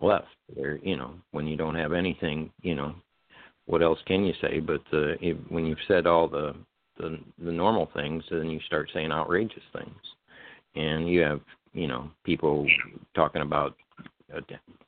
left 0.00 0.26
they're 0.56 0.78
you 0.78 0.96
know 0.96 1.14
when 1.30 1.46
you 1.46 1.56
don't 1.56 1.74
have 1.76 1.92
anything 1.92 2.50
you 2.62 2.74
know 2.74 2.94
what 3.66 3.82
else 3.82 3.98
can 4.06 4.24
you 4.24 4.34
say? 4.40 4.60
But 4.60 4.82
uh, 4.92 5.16
if, 5.20 5.36
when 5.48 5.66
you've 5.66 5.78
said 5.88 6.06
all 6.06 6.28
the, 6.28 6.54
the 6.98 7.18
the 7.42 7.52
normal 7.52 7.90
things, 7.94 8.22
then 8.30 8.50
you 8.50 8.60
start 8.66 8.90
saying 8.92 9.10
outrageous 9.10 9.62
things, 9.72 9.96
and 10.74 11.08
you 11.08 11.20
have 11.20 11.40
you 11.72 11.88
know 11.88 12.10
people 12.24 12.66
talking 13.14 13.42
about 13.42 13.74
a 14.34 14.40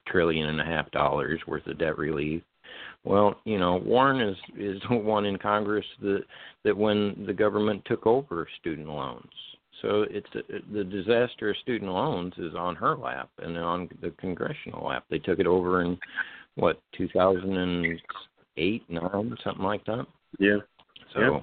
trillion 0.07 0.49
and 0.49 0.61
a 0.61 0.65
half 0.65 0.91
dollars 0.91 1.41
worth 1.47 1.67
of 1.67 1.79
debt 1.79 1.99
relief. 1.99 2.43
Well, 3.07 3.37
you 3.45 3.59
know, 3.59 3.77
Warren 3.77 4.21
is 4.21 4.37
is 4.59 4.83
the 4.91 4.97
one 4.97 5.25
in 5.25 5.39
Congress 5.39 5.87
that 6.03 6.25
that 6.65 6.77
when 6.77 7.25
the 7.27 7.33
government 7.33 7.83
took 7.87 8.07
over 8.07 8.47
student 8.61 8.89
loans. 8.89 9.31
So 9.83 10.07
it's 10.11 10.27
a, 10.35 10.73
the 10.73 10.85
disaster 10.85 11.51
of 11.51 11.57
student 11.59 11.93
loans 11.93 12.33
is 12.39 12.55
on 12.55 12.75
her 12.77 12.97
lap 12.97 13.29
and 13.39 13.57
on 13.59 13.89
the 14.01 14.11
congressional 14.13 14.87
lap. 14.87 15.05
They 15.11 15.19
took 15.19 15.39
it 15.39 15.47
over 15.47 15.83
in 15.83 15.99
what 16.55 16.81
2000 16.97 18.01
eight, 18.57 18.83
nine, 18.89 19.37
something 19.45 19.65
like 19.65 19.85
that. 19.85 20.07
Yeah. 20.39 20.57
So 21.13 21.21
Yeah. 21.21 21.41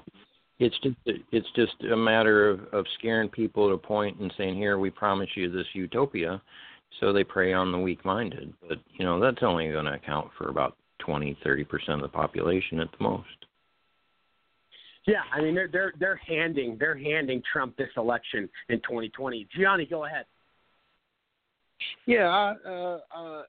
it's 0.60 0.77
just 0.80 0.98
it's 1.31 1.52
just 1.56 1.76
a 1.91 1.95
matter 1.95 2.49
of 2.49 2.61
of 2.73 2.85
scaring 2.99 3.30
people 3.30 3.68
to 3.68 3.76
a 3.76 3.77
point 3.77 4.19
and 4.19 4.34
saying, 4.35 4.56
"Here, 4.56 4.77
we 4.77 4.90
promise 4.90 5.30
you 5.35 5.49
this 5.49 5.68
utopia," 5.73 6.41
so 6.99 7.14
they 7.14 7.23
prey 7.23 7.53
on 7.53 7.72
the 7.72 7.77
weak-minded. 7.77 8.53
But 8.68 8.80
you 8.98 9.06
know 9.06 9.19
that's 9.19 9.44
only 9.44 9.72
going 9.72 9.85
to 9.85 9.94
account 9.94 10.31
for 10.38 10.49
about 10.49 10.76
twenty, 11.05 11.38
thirty 11.43 11.63
percent 11.63 12.01
of 12.01 12.01
the 12.01 12.07
population 12.09 12.80
at 12.80 12.89
the 12.97 13.03
most. 13.03 13.27
Yeah, 15.05 15.21
I 15.34 15.41
mean 15.41 15.55
they're 15.55 15.69
they're 15.71 15.93
they're 15.99 16.21
handing 16.27 16.77
they're 16.80 16.97
handing 16.97 17.41
Trump 17.51 17.75
this 17.77 17.89
election 17.97 18.49
in 18.69 18.77
2020. 18.80 19.47
Gianni, 19.55 19.85
go 19.85 20.05
ahead. 20.05 20.25
Yeah, 22.05 22.27
I, 22.27 22.55
uh, 22.65 22.99
uh, 23.15 23.41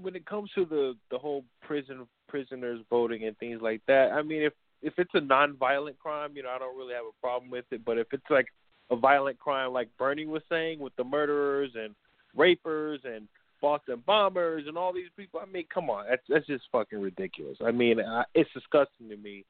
when 0.00 0.14
it 0.14 0.24
comes 0.26 0.50
to 0.54 0.64
the 0.64 0.94
the 1.10 1.18
whole 1.18 1.44
prison 1.62 2.06
prisoners 2.28 2.80
voting 2.88 3.24
and 3.24 3.36
things 3.38 3.60
like 3.60 3.82
that, 3.88 4.12
I 4.12 4.22
mean, 4.22 4.42
if 4.42 4.52
if 4.82 4.94
it's 4.98 5.10
a 5.14 5.20
non-violent 5.20 5.98
crime, 5.98 6.30
you 6.34 6.42
know, 6.42 6.50
I 6.50 6.58
don't 6.58 6.76
really 6.76 6.94
have 6.94 7.04
a 7.04 7.20
problem 7.20 7.50
with 7.50 7.66
it. 7.70 7.84
But 7.84 7.98
if 7.98 8.06
it's 8.12 8.30
like 8.30 8.46
a 8.90 8.96
violent 8.96 9.38
crime, 9.38 9.72
like 9.72 9.88
Bernie 9.98 10.26
was 10.26 10.42
saying, 10.48 10.78
with 10.78 10.94
the 10.96 11.04
murderers 11.04 11.72
and 11.74 11.94
rapers 12.36 13.00
and 13.04 13.28
Boston 13.60 14.02
bombers 14.06 14.64
and 14.66 14.76
all 14.76 14.92
these 14.92 15.10
people, 15.16 15.40
I 15.40 15.50
mean, 15.50 15.64
come 15.72 15.90
on, 15.90 16.06
that's 16.08 16.22
that's 16.28 16.46
just 16.46 16.64
fucking 16.72 17.00
ridiculous. 17.00 17.58
I 17.64 17.70
mean, 17.70 18.00
I, 18.00 18.24
it's 18.34 18.50
disgusting 18.52 19.08
to 19.08 19.16
me. 19.16 19.44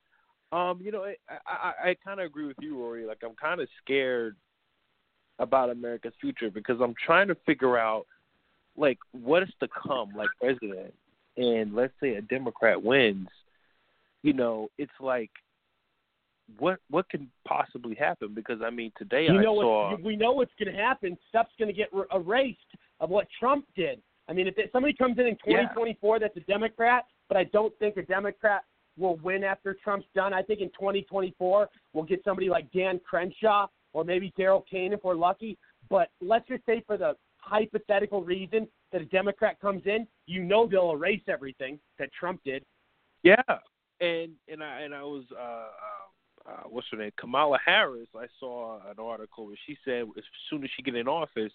Um, 0.52 0.80
you 0.82 0.90
know, 0.90 1.04
I 1.04 1.14
I, 1.46 1.90
I 1.90 1.96
kind 2.04 2.20
of 2.20 2.26
agree 2.26 2.46
with 2.46 2.56
you, 2.60 2.78
Rory. 2.78 3.04
Like, 3.04 3.18
I'm 3.24 3.36
kind 3.36 3.60
of 3.60 3.68
scared 3.82 4.36
about 5.38 5.70
America's 5.70 6.12
future 6.20 6.50
because 6.50 6.80
I'm 6.80 6.94
trying 7.04 7.28
to 7.28 7.36
figure 7.46 7.78
out 7.78 8.06
like 8.76 8.98
what 9.12 9.42
is 9.42 9.50
to 9.60 9.68
come, 9.68 10.12
like 10.16 10.28
president, 10.40 10.94
and 11.36 11.74
let's 11.74 11.94
say 12.00 12.14
a 12.14 12.22
Democrat 12.22 12.82
wins, 12.82 13.28
you 14.22 14.32
know, 14.32 14.68
it's 14.78 14.92
like 15.00 15.30
what 16.58 16.78
what 16.90 17.08
can 17.08 17.30
possibly 17.46 17.94
happen? 17.94 18.34
Because 18.34 18.60
I 18.64 18.70
mean, 18.70 18.92
today 18.98 19.24
you 19.24 19.38
I 19.38 19.42
know 19.42 19.60
saw 19.60 19.90
what 19.92 20.02
we 20.02 20.16
know 20.16 20.32
what's 20.32 20.52
going 20.58 20.74
to 20.74 20.80
happen. 20.80 21.16
Stuff's 21.28 21.52
going 21.58 21.68
to 21.68 21.76
get 21.76 21.88
er- 21.96 22.08
erased 22.14 22.58
of 23.00 23.10
what 23.10 23.26
Trump 23.38 23.66
did. 23.74 24.00
I 24.28 24.32
mean, 24.32 24.46
if 24.46 24.56
it, 24.58 24.70
somebody 24.72 24.94
comes 24.94 25.18
in 25.18 25.26
in 25.26 25.36
Yeah. 25.46 25.62
2024 25.62 26.20
that's 26.20 26.36
a 26.36 26.40
Democrat, 26.40 27.06
but 27.28 27.36
I 27.36 27.44
don't 27.44 27.76
think 27.78 27.96
a 27.96 28.02
Democrat 28.02 28.62
will 28.96 29.16
win 29.16 29.42
after 29.42 29.74
Trump's 29.74 30.06
done. 30.14 30.32
I 30.32 30.42
think 30.42 30.60
in 30.60 30.68
2024 30.70 31.68
we'll 31.92 32.04
get 32.04 32.22
somebody 32.24 32.48
like 32.48 32.70
Dan 32.72 33.00
Crenshaw 33.00 33.66
or 33.92 34.04
maybe 34.04 34.32
Daryl 34.38 34.62
Kane 34.70 34.92
if 34.92 35.02
we're 35.02 35.14
lucky. 35.14 35.58
But 35.88 36.10
let's 36.20 36.46
just 36.46 36.64
say 36.66 36.82
for 36.86 36.96
the 36.96 37.16
hypothetical 37.38 38.22
reason 38.22 38.68
that 38.92 39.00
a 39.00 39.06
Democrat 39.06 39.58
comes 39.60 39.82
in, 39.86 40.06
you 40.26 40.44
know 40.44 40.66
they'll 40.66 40.92
erase 40.92 41.22
everything 41.26 41.80
that 41.98 42.10
Trump 42.12 42.40
did. 42.44 42.64
Yeah, 43.22 43.42
and 44.00 44.32
and 44.48 44.62
I 44.62 44.80
and 44.82 44.94
I 44.94 45.02
was 45.02 45.24
uh, 45.32 45.42
uh, 45.42 46.50
uh 46.50 46.62
what's 46.68 46.86
her 46.90 46.98
name 46.98 47.10
Kamala 47.18 47.58
Harris. 47.64 48.08
I 48.16 48.26
saw 48.38 48.78
an 48.88 48.98
article 48.98 49.46
where 49.46 49.56
she 49.66 49.76
said 49.84 50.04
as 50.16 50.24
soon 50.48 50.64
as 50.64 50.70
she 50.76 50.82
get 50.82 50.94
in 50.94 51.08
office, 51.08 51.52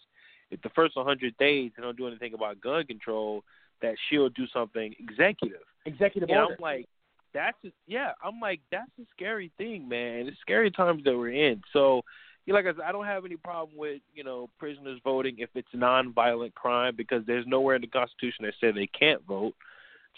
if 0.52 0.62
the 0.62 0.70
first 0.70 0.96
100 0.96 1.38
days 1.38 1.72
they 1.76 1.84
don't 1.84 1.98
do 1.98 2.08
anything 2.08 2.34
about 2.34 2.62
gun 2.62 2.86
control, 2.86 3.44
that 3.82 3.96
she'll 4.10 4.30
do 4.30 4.46
something 4.54 4.94
executive. 5.00 5.62
Executive 5.86 6.30
and 6.30 6.40
order. 6.40 6.56
I'm 6.56 6.62
like, 6.62 6.88
that's 7.34 7.58
a, 7.66 7.72
yeah. 7.88 8.12
I'm 8.24 8.40
like, 8.40 8.62
that's 8.72 8.92
a 9.00 9.04
scary 9.16 9.52
thing, 9.58 9.88
man. 9.88 10.28
It's 10.28 10.40
scary 10.42 10.72
times 10.72 11.04
that 11.04 11.18
we're 11.18 11.32
in. 11.32 11.62
So, 11.74 12.02
you 12.46 12.54
like 12.54 12.66
I 12.66 12.70
said, 12.70 12.82
I 12.86 12.92
don't 12.92 13.06
have 13.06 13.26
any 13.26 13.38
problem 13.38 13.78
with 13.78 14.02
you 14.14 14.24
know 14.24 14.50
prisoners 14.60 15.00
voting 15.04 15.36
if 15.40 15.50
it's 15.56 15.68
non-violent 15.74 16.54
crime 16.56 16.94
because 16.96 17.24
there's 17.26 17.46
nowhere 17.48 17.76
in 17.76 17.82
the 17.82 17.88
Constitution 17.88 18.46
that 18.46 18.54
said 18.62 18.76
they 18.76 18.88
can't 18.88 19.26
vote. 19.26 19.56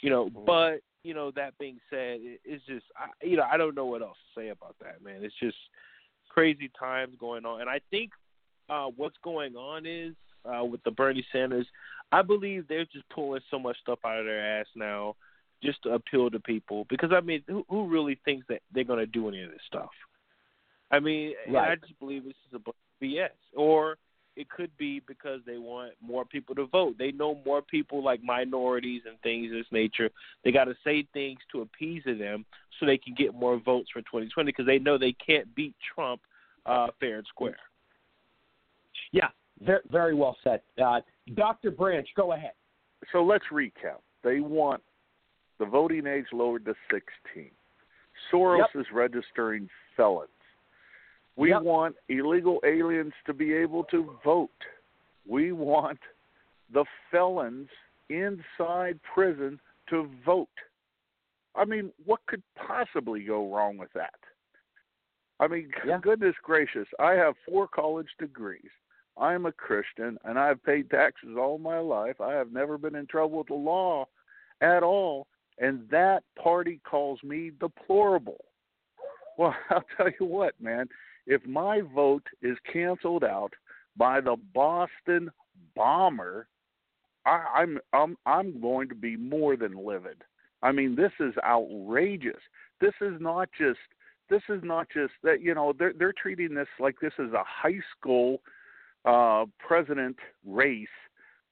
You 0.02 0.10
know, 0.10 0.26
mm-hmm. 0.26 0.46
but 0.46 0.82
you 1.04 1.14
know 1.14 1.32
that 1.32 1.58
being 1.58 1.80
said, 1.90 2.20
it's 2.22 2.66
just 2.66 2.86
I, 2.96 3.26
you 3.26 3.38
know 3.38 3.46
I 3.50 3.58
don't 3.58 3.76
know 3.76 3.86
what 3.86 4.02
else 4.02 4.18
to 4.36 4.42
say 4.42 4.50
about 4.50 4.76
that, 4.82 5.04
man. 5.04 5.24
It's 5.24 5.40
just 5.42 5.58
crazy 6.30 6.70
times 6.78 7.16
going 7.20 7.46
on, 7.46 7.62
and 7.62 7.70
I 7.70 7.80
think 7.90 8.12
uh, 8.70 8.88
what's 8.96 9.18
going 9.24 9.56
on 9.56 9.86
is 9.86 10.14
uh, 10.46 10.64
with 10.64 10.84
the 10.84 10.92
Bernie 10.92 11.26
Sanders. 11.32 11.68
I 12.12 12.22
believe 12.22 12.68
they're 12.68 12.86
just 12.86 13.08
pulling 13.10 13.42
so 13.52 13.60
much 13.60 13.78
stuff 13.82 14.00
out 14.06 14.20
of 14.20 14.26
their 14.26 14.60
ass 14.60 14.68
now 14.76 15.16
just 15.64 15.82
to 15.84 15.94
appeal 15.94 16.30
to 16.30 16.40
people. 16.40 16.86
Because 16.90 17.12
I 17.12 17.22
mean, 17.22 17.44
who, 17.48 17.66
who 17.70 17.88
really 17.88 18.20
thinks 18.26 18.46
that 18.50 18.62
they're 18.74 18.84
going 18.84 19.00
to 19.00 19.06
do 19.06 19.28
any 19.28 19.44
of 19.44 19.52
this 19.52 19.60
stuff? 19.68 19.90
I 20.90 21.00
mean, 21.00 21.34
and 21.46 21.58
I 21.58 21.76
just 21.76 22.00
believe 22.00 22.24
this 22.24 22.34
is 22.50 22.60
a 22.60 23.04
BS. 23.04 23.30
Or 23.56 23.98
it 24.38 24.50
could 24.50 24.70
be 24.78 25.02
because 25.08 25.42
they 25.46 25.58
want 25.58 25.94
more 26.00 26.24
people 26.24 26.54
to 26.56 26.68
vote. 26.68 26.96
They 26.98 27.12
know 27.12 27.40
more 27.44 27.62
people 27.62 28.04
like 28.04 28.24
minorities 28.24 29.02
and 29.08 29.20
things 29.22 29.52
of 29.52 29.58
this 29.58 29.66
nature. 29.72 30.12
They 30.44 30.52
got 30.52 30.66
to 30.66 30.76
say 30.84 31.08
things 31.12 31.40
to 31.52 31.62
appease 31.62 32.04
them 32.06 32.46
so 32.80 32.86
they 32.86 33.00
can 33.00 33.16
get 33.16 33.34
more 33.34 33.60
votes 33.60 33.90
for 33.92 34.02
2020 34.02 34.48
because 34.48 34.68
they 34.68 34.80
know 34.80 34.98
they 34.98 35.14
can't 35.14 35.54
beat 35.56 35.76
Trump 35.94 36.22
uh, 36.68 36.88
fair 37.00 37.18
and 37.18 37.28
square. 37.28 37.58
Yeah, 39.12 39.30
very, 39.62 39.82
very 39.92 40.14
well 40.14 40.38
said. 40.44 40.62
Uh, 40.84 41.02
Dr. 41.36 41.72
Branch, 41.72 42.08
go 42.16 42.34
ahead. 42.34 42.52
So 43.12 43.24
let's 43.24 43.46
recap. 43.52 44.02
They 44.24 44.40
want 44.40 44.82
the 45.60 45.66
voting 45.66 46.06
age 46.08 46.26
lowered 46.32 46.66
to 46.66 46.76
16. 46.92 47.52
Soros 48.32 48.60
Yep. 48.74 48.82
is 48.82 48.92
registering 48.92 49.70
felons. 49.96 50.30
We 51.36 51.50
Yep. 51.50 51.62
want 51.62 51.96
illegal 52.10 52.60
aliens 52.64 53.14
to 53.26 53.34
be 53.34 53.54
able 53.54 53.84
to 53.86 54.18
vote. 54.24 54.66
We 55.26 55.52
want 55.52 56.00
the 56.70 56.86
felons 57.12 57.70
inside 58.10 59.00
prison 59.04 59.60
to 59.88 60.04
vote. 60.26 60.50
I 61.56 61.66
mean, 61.66 61.92
what 62.06 62.26
could 62.26 62.44
possibly 62.56 63.24
go 63.24 63.54
wrong 63.54 63.78
with 63.78 63.92
that? 63.94 64.20
I 65.40 65.48
mean, 65.48 65.72
goodness 66.02 66.36
gracious, 66.42 66.88
I 67.00 67.14
have 67.14 67.38
four 67.46 67.68
college 67.68 68.10
degrees. 68.18 68.72
I'm 69.20 69.46
a 69.46 69.52
Christian 69.52 70.18
and 70.24 70.38
I've 70.38 70.64
paid 70.64 70.90
taxes 70.90 71.36
all 71.38 71.58
my 71.58 71.80
life. 71.80 72.22
I 72.22 72.34
have 72.34 72.52
never 72.52 72.78
been 72.78 72.96
in 72.96 73.08
trouble 73.08 73.40
with 73.40 73.48
the 73.48 73.56
law 73.56 74.06
at 74.62 74.84
all, 74.84 75.28
and 75.60 75.88
that 75.90 76.24
party 76.42 76.80
calls 76.88 77.22
me 77.24 77.52
deplorable. 77.60 78.46
Well, 79.38 79.56
I'll 79.70 79.86
tell 79.96 80.10
you 80.20 80.26
what, 80.26 80.54
man, 80.62 80.88
if 81.26 81.46
my 81.46 81.82
vote 81.94 82.26
is 82.42 82.58
canceled 82.72 83.24
out 83.24 83.54
by 83.96 84.22
the 84.22 84.36
Boston 84.54 85.30
bomber, 85.76 86.48
I, 87.26 87.44
I'm 87.56 87.80
I'm 87.94 88.18
I'm 88.26 88.62
going 88.62 88.88
to 88.90 88.96
be 88.96 89.18
more 89.18 89.58
than 89.58 89.86
livid. 89.86 90.24
I 90.64 90.72
mean, 90.72 90.96
this 90.96 91.12
is 91.20 91.34
outrageous. 91.44 92.42
This 92.80 92.94
is 93.02 93.20
not 93.20 93.50
just 93.58 93.80
this 94.30 94.42
is 94.50 94.62
not 94.64 94.88
just 94.94 95.14
that 95.24 95.42
you 95.42 95.54
know 95.54 95.74
they're 95.78 95.94
they're 95.98 96.14
treating 96.14 96.56
this 96.56 96.68
like 96.80 96.96
this 97.02 97.14
is 97.20 97.34
a 97.34 97.44
high 97.46 97.80
school 97.98 98.40
uh 99.06 99.46
president 99.60 100.18
race. 100.46 100.88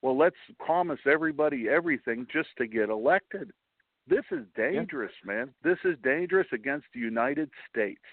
Well, 0.01 0.17
let's 0.17 0.35
promise 0.59 0.99
everybody 1.05 1.67
everything 1.69 2.27
just 2.31 2.49
to 2.57 2.67
get 2.67 2.89
elected. 2.89 3.51
This 4.07 4.25
is 4.31 4.45
dangerous, 4.55 5.13
man. 5.25 5.49
This 5.63 5.79
is 5.83 5.95
dangerous 6.03 6.47
against 6.53 6.85
the 6.93 6.99
United 6.99 7.49
States. 7.69 8.03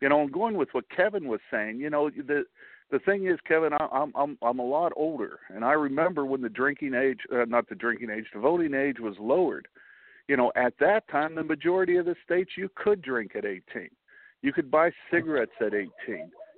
You 0.00 0.08
know, 0.08 0.22
and 0.22 0.32
going 0.32 0.56
with 0.56 0.68
what 0.72 0.88
Kevin 0.90 1.26
was 1.26 1.40
saying, 1.50 1.80
you 1.80 1.90
know, 1.90 2.10
the 2.10 2.44
the 2.92 2.98
thing 3.00 3.26
is, 3.26 3.38
Kevin, 3.48 3.72
I, 3.72 3.88
I'm 3.90 4.12
I'm 4.14 4.38
I'm 4.42 4.58
a 4.58 4.64
lot 4.64 4.92
older, 4.96 5.40
and 5.48 5.64
I 5.64 5.72
remember 5.72 6.26
when 6.26 6.42
the 6.42 6.48
drinking 6.48 6.94
age, 6.94 7.20
uh, 7.32 7.44
not 7.46 7.68
the 7.68 7.74
drinking 7.74 8.10
age, 8.10 8.26
the 8.32 8.40
voting 8.40 8.74
age 8.74 9.00
was 9.00 9.16
lowered. 9.18 9.66
You 10.28 10.36
know, 10.36 10.52
at 10.54 10.74
that 10.78 11.08
time, 11.08 11.34
the 11.34 11.42
majority 11.42 11.96
of 11.96 12.04
the 12.04 12.14
states 12.24 12.52
you 12.56 12.68
could 12.76 13.02
drink 13.02 13.32
at 13.34 13.44
18. 13.44 13.88
You 14.42 14.52
could 14.52 14.70
buy 14.70 14.90
cigarettes 15.10 15.52
at 15.60 15.74
18. 15.74 15.90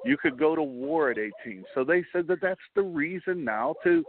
You 0.04 0.16
could 0.16 0.38
go 0.38 0.54
to 0.54 0.62
war 0.62 1.10
at 1.10 1.18
18. 1.18 1.64
So 1.74 1.84
they 1.84 2.04
said 2.12 2.26
that 2.28 2.40
that's 2.40 2.60
the 2.74 2.82
reason 2.82 3.44
now 3.44 3.74
to 3.84 4.04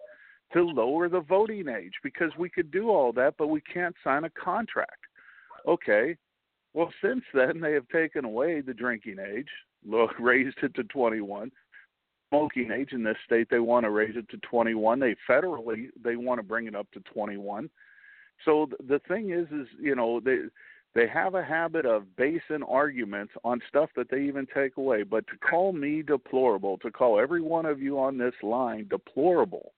to 0.53 0.63
lower 0.63 1.09
the 1.09 1.21
voting 1.21 1.67
age 1.67 1.93
because 2.03 2.31
we 2.37 2.49
could 2.49 2.69
do 2.69 2.89
all 2.89 3.11
that, 3.13 3.33
but 3.37 3.47
we 3.47 3.61
can't 3.61 3.95
sign 4.03 4.25
a 4.25 4.29
contract. 4.29 4.99
Okay. 5.67 6.15
Well, 6.73 6.93
since 7.01 7.23
then 7.33 7.59
they 7.59 7.73
have 7.73 7.87
taken 7.87 8.25
away 8.25 8.61
the 8.61 8.73
drinking 8.73 9.17
age, 9.19 9.47
raised 10.19 10.57
it 10.61 10.75
to 10.75 10.83
21. 10.83 11.51
Smoking 12.29 12.71
age 12.71 12.91
in 12.91 13.03
this 13.03 13.17
state 13.25 13.47
they 13.49 13.59
want 13.59 13.85
to 13.85 13.91
raise 13.91 14.15
it 14.15 14.27
to 14.29 14.37
21. 14.37 14.99
They 14.99 15.15
federally 15.29 15.87
they 16.03 16.15
want 16.15 16.39
to 16.39 16.43
bring 16.43 16.67
it 16.67 16.75
up 16.75 16.87
to 16.91 16.99
21. 17.01 17.69
So 18.43 18.65
th- 18.65 18.81
the 18.87 18.99
thing 19.07 19.31
is, 19.31 19.47
is 19.51 19.67
you 19.79 19.95
know 19.95 20.19
they 20.19 20.39
they 20.95 21.07
have 21.07 21.35
a 21.35 21.43
habit 21.43 21.85
of 21.85 22.15
basing 22.15 22.63
arguments 22.67 23.33
on 23.43 23.61
stuff 23.67 23.89
that 23.97 24.09
they 24.09 24.21
even 24.21 24.47
take 24.55 24.77
away. 24.77 25.03
But 25.03 25.27
to 25.27 25.37
call 25.37 25.73
me 25.73 26.01
deplorable, 26.01 26.77
to 26.79 26.89
call 26.89 27.19
every 27.19 27.41
one 27.41 27.65
of 27.65 27.81
you 27.81 27.99
on 27.99 28.17
this 28.17 28.33
line 28.41 28.87
deplorable, 28.89 29.73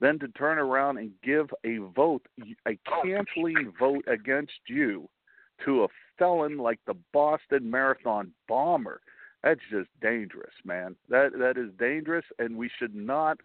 then 0.00 0.18
to 0.18 0.28
turn 0.28 0.58
around 0.58 0.98
and 0.98 1.12
give 1.22 1.46
a 1.64 1.78
vote, 1.94 2.26
a 2.66 2.76
canceling 3.02 3.72
vote 3.78 4.04
against 4.08 4.52
you 4.66 5.08
to 5.64 5.84
a 5.84 5.88
felon 6.18 6.58
like 6.58 6.80
the 6.86 6.94
Boston 7.12 7.70
Marathon 7.70 8.32
bomber, 8.48 9.00
that's 9.42 9.60
just 9.70 9.88
dangerous, 10.02 10.52
man. 10.64 10.96
That 11.08 11.30
that 11.38 11.56
is 11.56 11.70
dangerous, 11.78 12.24
and 12.40 12.56
we 12.56 12.68
should 12.78 12.94
not 12.94 13.38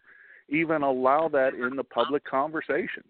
even 0.50 0.82
allow 0.82 1.30
that 1.30 1.54
in 1.54 1.76
the 1.76 1.84
public 1.84 2.24
conversation. 2.26 3.04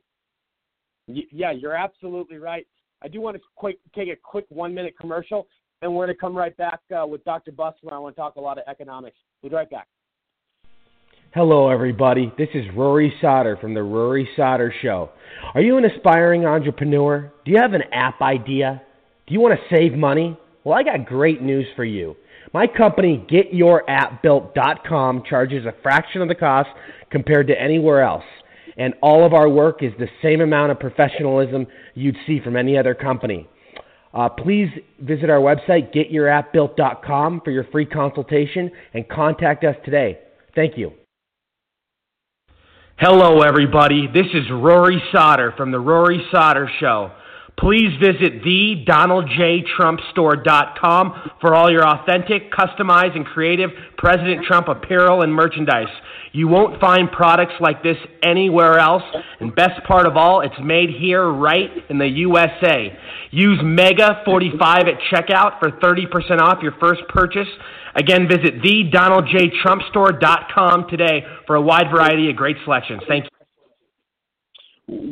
Yeah, 1.08 1.52
you're 1.52 1.76
absolutely 1.76 2.38
right. 2.38 2.68
I 3.04 3.10
do 3.10 3.20
want 3.20 3.36
to 3.36 3.44
quick 3.56 3.80
take 3.94 4.08
a 4.10 4.16
quick 4.16 4.46
one 4.50 4.74
minute 4.74 4.96
commercial, 5.00 5.48
and 5.82 5.94
we're 5.94 6.06
going 6.06 6.16
to 6.16 6.20
come 6.20 6.36
right 6.36 6.56
back 6.56 6.80
uh, 6.96 7.06
with 7.06 7.24
Dr. 7.26 7.52
Busler. 7.52 7.92
I 7.92 8.00
want 8.00 8.16
to 8.16 8.22
talk 8.22 8.38
a 8.38 8.42
lot 8.42 8.58
of 8.58 8.64
economics. 8.68 9.18
We'll 9.42 9.50
be 9.50 9.56
right 9.56 9.70
back. 9.70 9.88
Hello, 11.36 11.70
everybody. 11.70 12.32
This 12.38 12.50
is 12.54 12.64
Rory 12.76 13.14
Sauter 13.20 13.58
from 13.58 13.74
the 13.74 13.84
Rory 13.84 14.30
Sauter 14.38 14.74
Show. 14.82 15.10
Are 15.54 15.62
you 15.62 15.78
an 15.78 15.86
aspiring 15.86 16.46
entrepreneur? 16.46 17.34
Do 17.44 17.52
you 17.52 17.58
have 17.58 17.74
an 17.74 17.82
app 17.92 18.22
idea? 18.22 18.82
Do 19.28 19.34
you 19.34 19.42
want 19.42 19.60
to 19.60 19.76
save 19.76 19.94
money? 19.94 20.38
Well, 20.64 20.78
I 20.78 20.84
got 20.84 21.06
great 21.06 21.42
news 21.42 21.66
for 21.76 21.84
you. 21.84 22.16
My 22.54 22.68
company, 22.68 23.26
GetYourAppBuilt.com, 23.30 25.24
charges 25.28 25.66
a 25.66 25.74
fraction 25.82 26.22
of 26.22 26.28
the 26.28 26.36
cost 26.36 26.70
compared 27.10 27.48
to 27.48 27.60
anywhere 27.60 28.04
else. 28.04 28.24
And 28.78 28.94
all 29.02 29.26
of 29.26 29.34
our 29.34 29.50
work 29.50 29.84
is 29.84 29.92
the 30.00 30.08
same 30.22 30.42
amount 30.42 30.72
of 30.72 30.80
professionalism 30.80 31.68
you'd 31.94 32.18
see 32.26 32.40
from 32.40 32.56
any 32.56 32.78
other 32.78 32.96
company. 32.96 33.48
Uh, 34.14 34.30
please 34.30 34.70
visit 35.00 35.30
our 35.30 35.40
website, 35.40 35.94
GetYourAppBuilt.com, 35.94 37.42
for 37.44 37.52
your 37.52 37.66
free 37.66 37.86
consultation 37.86 38.72
and 38.94 39.08
contact 39.10 39.64
us 39.64 39.76
today. 39.84 40.20
Thank 40.56 40.78
you. 40.78 40.94
Hello, 43.00 43.42
everybody. 43.42 44.08
This 44.08 44.28
is 44.34 44.44
Rory 44.52 45.02
Sauter 45.12 45.52
from 45.58 45.72
The 45.72 45.80
Rory 45.80 46.24
Sauter 46.32 46.70
Show. 46.80 47.12
Please 47.58 47.92
visit 48.00 48.44
thedonaldjtrumpstore.com 48.44 51.32
for 51.42 51.56
all 51.56 51.72
your 51.72 51.88
authentic, 51.88 52.52
customized, 52.52 53.16
and 53.16 53.26
creative 53.26 53.72
President 53.98 54.46
Trump 54.46 54.68
apparel 54.68 55.24
and 55.24 55.34
merchandise. 55.34 55.88
You 56.36 56.48
won't 56.48 56.82
find 56.82 57.12
products 57.12 57.54
like 57.60 57.84
this 57.84 57.98
anywhere 58.24 58.80
else, 58.80 59.04
and 59.40 59.56
best 59.56 59.84
part 59.88 60.08
of 60.08 60.18
all, 60.18 60.42
it's 60.42 60.56
made 60.64 60.90
here 60.90 61.30
right 61.30 61.70
in 61.92 62.00
the 62.00 62.08
USA. 62.08 62.92
Use 63.30 63.60
MEGA45 63.60 64.64
at 64.64 65.00
checkout 65.12 65.60
for 65.60 65.70
30% 65.70 66.42
off 66.42 66.64
your 66.64 66.72
first 66.80 67.02
purchase. 67.10 67.48
Again, 67.96 68.28
visit 68.28 68.64
thedonaldjtrumpstore.com 68.64 70.90
today 70.90 71.24
for 71.46 71.56
a 71.56 71.62
wide 71.62 71.92
variety 71.92 72.32
of 72.32 72.36
great 72.36 72.58
selections. 72.64 73.04
Thank 73.08 73.26
you. 73.26 73.30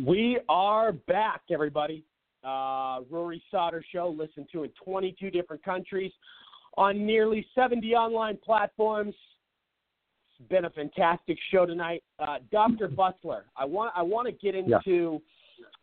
We 0.04 0.40
are 0.50 0.92
back, 0.92 1.42
everybody. 1.52 2.04
Uh, 2.44 3.02
Rory 3.12 3.44
Sauter 3.52 3.84
Show, 3.94 4.10
listened 4.10 4.48
to 4.54 4.64
in 4.64 4.72
22 4.84 5.30
different 5.30 5.64
countries 5.64 6.12
on 6.78 7.06
nearly 7.06 7.46
70 7.54 7.94
online 7.94 8.40
platforms. 8.44 9.14
Been 10.50 10.66
a 10.66 10.70
fantastic 10.70 11.38
show 11.52 11.66
tonight. 11.66 12.04
Uh, 12.20 12.38
Dr. 12.52 12.88
Busler, 12.88 13.42
I 13.56 13.66
want 13.66 13.94
I 13.96 14.02
want 14.02 14.28
to 14.28 14.34
get 14.34 14.56
into 14.56 15.22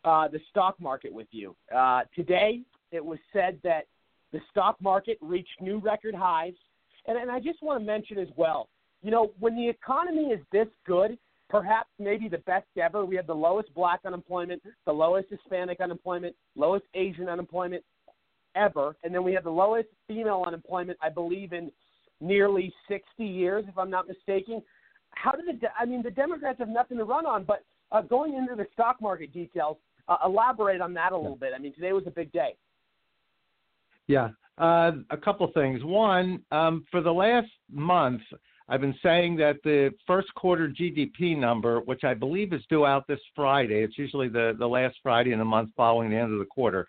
uh, 0.05 0.29
the 0.29 0.41
stock 0.51 0.81
market 0.81 1.13
with 1.13 1.29
you. 1.31 1.55
Uh, 1.75 2.03
today, 2.15 2.63
it 2.91 3.05
was 3.05 3.19
said 3.33 3.59
that 3.63 3.87
the 4.33 4.41
stock 4.51 4.77
market 4.81 5.19
reached 5.21 5.61
new 5.61 5.79
record 5.79 6.15
highs, 6.15 6.55
and, 7.07 7.17
and 7.17 7.31
I 7.31 7.41
just 7.41 7.63
want 7.63 7.81
to 7.81 7.85
mention 7.85 8.19
as 8.19 8.29
well. 8.37 8.69
You 9.03 9.11
know, 9.11 9.33
when 9.39 9.55
the 9.55 9.69
economy 9.69 10.33
is 10.33 10.41
this 10.53 10.69
good, 10.87 11.19
perhaps 11.49 11.89
maybe 11.99 12.29
the 12.29 12.39
best 12.39 12.67
ever. 12.81 13.05
We 13.05 13.17
had 13.17 13.27
the 13.27 13.35
lowest 13.35 13.73
black 13.75 14.01
unemployment, 14.05 14.63
the 14.87 14.93
lowest 14.93 15.29
Hispanic 15.31 15.81
unemployment, 15.81 16.35
lowest 16.57 16.85
Asian 16.95 17.29
unemployment 17.29 17.85
ever, 18.55 18.97
and 19.05 19.15
then 19.15 19.23
we 19.23 19.33
had 19.33 19.45
the 19.45 19.51
lowest 19.51 19.89
female 20.07 20.45
unemployment, 20.47 20.99
I 21.03 21.09
believe, 21.09 21.53
in 21.53 21.71
nearly 22.21 22.73
60 22.89 23.25
years, 23.25 23.65
if 23.69 23.77
I'm 23.79 23.91
not 23.91 24.09
mistaken. 24.09 24.63
How 25.11 25.33
did 25.33 25.47
the? 25.47 25.59
De- 25.59 25.73
I 25.79 25.85
mean, 25.85 26.03
the 26.03 26.11
Democrats 26.11 26.59
have 26.59 26.69
nothing 26.69 26.99
to 26.99 27.05
run 27.05 27.27
on, 27.27 27.45
but 27.45 27.65
uh, 27.93 28.03
going 28.03 28.35
into 28.35 28.55
the 28.55 28.67
stock 28.73 29.01
market 29.01 29.33
details, 29.33 29.77
uh, 30.09 30.17
elaborate 30.25 30.81
on 30.81 30.95
that 30.95 31.13
a 31.13 31.17
little 31.17 31.37
bit. 31.37 31.53
I 31.55 31.59
mean, 31.59 31.75
today 31.75 31.93
was 31.93 32.05
a 32.07 32.11
big 32.11 32.33
day. 32.33 32.57
Yeah, 34.07 34.31
uh, 34.59 34.93
a 35.11 35.17
couple 35.17 35.51
things. 35.53 35.83
One, 35.85 36.43
um, 36.51 36.85
for 36.91 37.01
the 37.01 37.13
last 37.13 37.51
month, 37.71 38.23
I've 38.69 38.81
been 38.81 38.97
saying 39.03 39.37
that 39.37 39.57
the 39.65 39.91
first 40.07 40.35
quarter 40.35 40.69
GDP 40.69 41.37
number, 41.37 41.81
which 41.81 42.05
I 42.05 42.15
believe 42.15 42.53
is 42.53 42.63
due 42.69 42.85
out 42.85 43.07
this 43.07 43.21
Friday, 43.35 43.83
it's 43.83 43.97
usually 43.97 44.29
the, 44.29 44.55
the 44.59 44.67
last 44.67 44.97
Friday 45.03 45.33
in 45.33 45.39
the 45.39 45.45
month 45.45 45.71
following 45.77 46.11
the 46.11 46.17
end 46.17 46.33
of 46.33 46.39
the 46.39 46.45
quarter. 46.45 46.87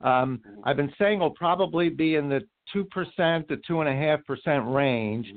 Um, 0.00 0.40
I've 0.64 0.76
been 0.76 0.92
saying 0.98 1.20
will 1.20 1.30
probably 1.30 1.88
be 1.88 2.16
in 2.16 2.28
the 2.28 2.40
2% 2.74 3.48
to 3.48 3.56
2.5% 3.56 4.74
range. 4.74 5.32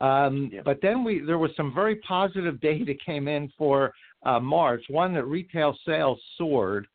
Um, 0.00 0.50
But 0.64 0.80
then 0.82 1.04
we 1.04 1.20
there 1.20 1.38
was 1.38 1.50
some 1.56 1.72
very 1.74 1.96
positive 1.96 2.60
data 2.60 2.94
came 3.06 3.28
in 3.28 3.50
for 3.56 3.92
uh, 4.24 4.40
March. 4.40 4.84
One 4.88 5.14
that 5.14 5.24
retail 5.24 5.76
sales 5.86 6.20
soared, 6.36 6.86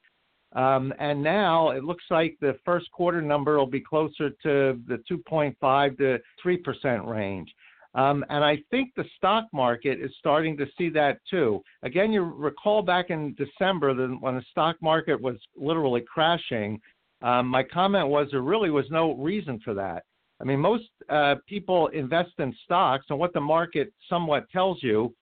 um, 0.54 0.94
and 1.00 1.22
now 1.22 1.70
it 1.70 1.84
looks 1.84 2.04
like 2.10 2.38
the 2.42 2.58
first 2.66 2.92
quarter 2.92 3.22
number 3.22 3.58
will 3.58 3.68
be 3.68 3.82
closer 3.82 4.30
to 4.44 4.80
the 4.88 5.02
2.5 5.10 5.98
to 5.98 6.20
3 6.42 6.58
percent 6.58 7.06
range. 7.06 7.54
Um, 7.96 8.24
and 8.30 8.44
I 8.44 8.58
think 8.70 8.94
the 8.96 9.06
stock 9.18 9.46
market 9.52 10.00
is 10.00 10.12
starting 10.20 10.56
to 10.58 10.68
see 10.78 10.90
that 10.90 11.20
too. 11.28 11.64
Again, 11.82 12.12
you 12.12 12.22
recall 12.22 12.84
back 12.84 13.10
in 13.10 13.34
December 13.36 13.96
when 13.96 14.36
the 14.36 14.44
stock 14.52 14.76
market 14.82 15.20
was 15.20 15.38
literally 15.56 16.02
crashing. 16.02 16.80
Um, 17.22 17.48
my 17.48 17.64
comment 17.64 18.08
was 18.08 18.28
there 18.32 18.42
really 18.42 18.70
was 18.70 18.86
no 18.90 19.16
reason 19.16 19.60
for 19.64 19.74
that. 19.74 20.04
I 20.42 20.46
mean, 20.46 20.60
most 20.60 20.86
uh, 21.10 21.36
people 21.48 21.88
invest 21.88 22.32
in 22.40 22.56
stocks, 22.64 23.06
and 23.10 23.20
what 23.20 23.34
the 23.34 23.42
market 23.42 23.92
somewhat 24.08 24.50
tells 24.52 24.82
you 24.82 25.14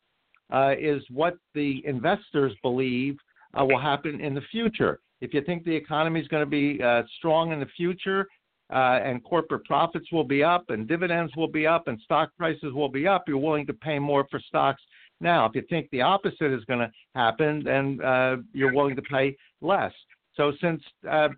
uh, 0.54 0.74
is 0.80 1.02
what 1.10 1.38
the 1.56 1.82
investors 1.86 2.54
believe 2.62 3.18
uh, 3.60 3.66
will 3.66 3.80
happen 3.80 4.22
in 4.22 4.36
the 4.36 4.42
future. 4.52 5.00
If 5.22 5.34
you 5.34 5.42
think 5.42 5.64
the 5.64 5.76
economy 5.76 6.20
is 6.20 6.28
going 6.28 6.44
to 6.44 6.50
be 6.50 6.82
uh, 6.84 7.02
strong 7.18 7.52
in 7.52 7.60
the 7.60 7.66
future, 7.76 8.28
uh, 8.72 9.00
and 9.04 9.24
corporate 9.24 9.64
profits 9.66 10.12
will 10.12 10.24
be 10.24 10.44
up, 10.44 10.70
and 10.70 10.88
dividends 10.88 11.34
will 11.36 11.48
be 11.48 11.66
up, 11.66 11.88
and 11.88 12.00
stock 12.02 12.30
prices 12.38 12.74
will 12.74 12.90
be 12.90 13.08
up, 13.08 13.24
you're 13.28 13.38
willing 13.38 13.66
to 13.66 13.74
pay 13.74 13.98
more 13.98 14.28
for 14.30 14.40
stocks 14.40 14.82
now. 15.22 15.46
If 15.46 15.56
you 15.56 15.64
think 15.70 15.90
the 15.90 16.02
opposite 16.02 16.54
is 16.54 16.64
going 16.66 16.80
to 16.80 16.92
happen, 17.16 17.64
then 17.64 18.00
uh, 18.04 18.36
you're 18.54 18.74
willing 18.74 18.96
to 18.96 19.02
pay 19.02 19.36
less. 19.62 19.94
So 20.38 20.54
since 20.62 20.82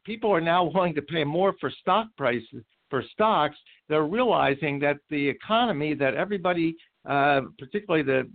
people 0.03 0.31
are 0.31 0.41
now 0.41 0.65
willing 0.65 0.93
to 0.95 1.01
pay 1.01 1.23
more 1.23 1.55
for 1.59 1.71
stock 1.81 2.07
prices 2.17 2.63
for 2.89 3.03
stocks, 3.13 3.55
they're 3.87 4.05
realizing 4.05 4.79
that 4.79 4.97
the 5.09 5.27
economy 5.27 5.93
that 5.95 6.15
everybody, 6.15 6.75
uh, 7.07 7.41
particularly 7.57 8.03
the 8.03 8.29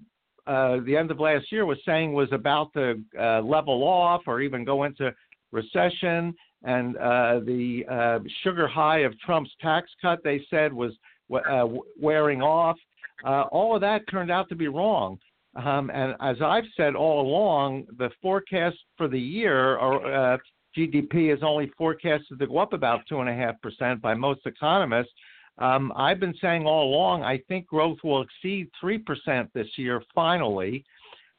uh, 0.46 0.80
the 0.84 0.94
end 0.94 1.10
of 1.10 1.18
last 1.20 1.50
year, 1.50 1.64
was 1.64 1.78
saying 1.86 2.12
was 2.12 2.28
about 2.32 2.70
to 2.74 3.02
uh, 3.18 3.40
level 3.40 3.82
off 3.82 4.20
or 4.26 4.42
even 4.42 4.62
go 4.62 4.84
into 4.84 5.14
recession, 5.52 6.34
and 6.64 6.98
uh, 6.98 7.40
the 7.46 7.82
uh, 7.90 8.18
sugar 8.42 8.68
high 8.68 8.98
of 8.98 9.18
Trump's 9.20 9.50
tax 9.62 9.90
cut, 10.02 10.18
they 10.22 10.44
said, 10.50 10.70
was 10.70 10.92
uh, 11.32 11.66
wearing 11.98 12.42
off. 12.42 12.76
all 13.24 13.74
of 13.74 13.80
that 13.80 14.02
turned 14.10 14.30
out 14.30 14.48
to 14.50 14.54
be 14.54 14.68
wrong. 14.68 15.18
Um, 15.56 15.88
and 15.94 16.14
as 16.20 16.36
I've 16.42 16.64
said 16.76 16.94
all 16.94 17.22
along, 17.22 17.86
the 17.96 18.10
forecast 18.20 18.76
for 18.98 19.08
the 19.08 19.20
year 19.20 19.78
are 19.78 20.38
GDP 20.76 21.34
is 21.34 21.42
only 21.42 21.70
forecasted 21.78 22.38
to 22.38 22.46
go 22.46 22.58
up 22.58 22.72
about 22.72 23.02
2.5% 23.10 24.00
by 24.00 24.14
most 24.14 24.40
economists. 24.46 25.12
Um, 25.58 25.92
I've 25.94 26.18
been 26.18 26.34
saying 26.40 26.66
all 26.66 26.88
along, 26.88 27.22
I 27.22 27.38
think 27.48 27.66
growth 27.66 27.98
will 28.02 28.22
exceed 28.22 28.68
3% 28.82 29.48
this 29.54 29.68
year 29.76 30.02
finally. 30.14 30.84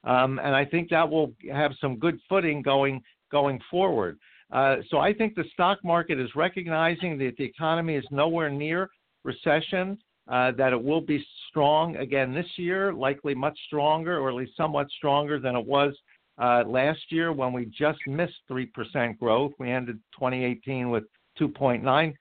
Um, 0.06 0.40
and 0.40 0.56
I 0.56 0.64
think 0.64 0.90
that 0.90 1.10
will 1.10 1.34
have 1.52 1.72
some 1.82 1.98
good 1.98 2.20
footing 2.30 2.62
going 2.62 3.02
going 3.32 3.60
forward. 3.70 4.18
Uh, 4.52 4.78
so 4.90 5.00
I 5.00 5.12
think 5.12 5.36
the 5.36 5.44
stock 5.52 5.80
market 5.84 6.20
is 6.20 6.30
recognizing 6.36 7.18
that 7.18 7.36
the 7.38 7.44
economy 7.44 7.96
is 7.96 8.06
nowhere 8.12 8.50
near 8.50 8.90
recession, 9.24 9.98
uh, 10.28 10.52
that 10.52 10.72
it 10.72 10.82
will 10.82 11.02
be 11.02 11.26
strong 11.50 11.98
again 11.98 12.34
this 12.34 12.46
year, 12.56 12.94
likely 12.94 13.34
much 13.34 13.58
stronger, 13.66 14.20
or 14.20 14.30
at 14.30 14.36
least 14.36 14.56
somewhat 14.56 14.88
stronger 14.92 15.40
than 15.40 15.56
it 15.56 15.66
was 15.66 15.94
uh, 16.38 16.64
last 16.68 17.00
year 17.10 17.32
when 17.32 17.54
we 17.54 17.66
just 17.66 18.00
missed 18.08 18.34
3% 18.50 19.18
growth. 19.18 19.52
We 19.60 19.72
ended 19.72 20.00
2018 20.18 20.90
with 20.90 21.04
2.9%. 21.40 22.16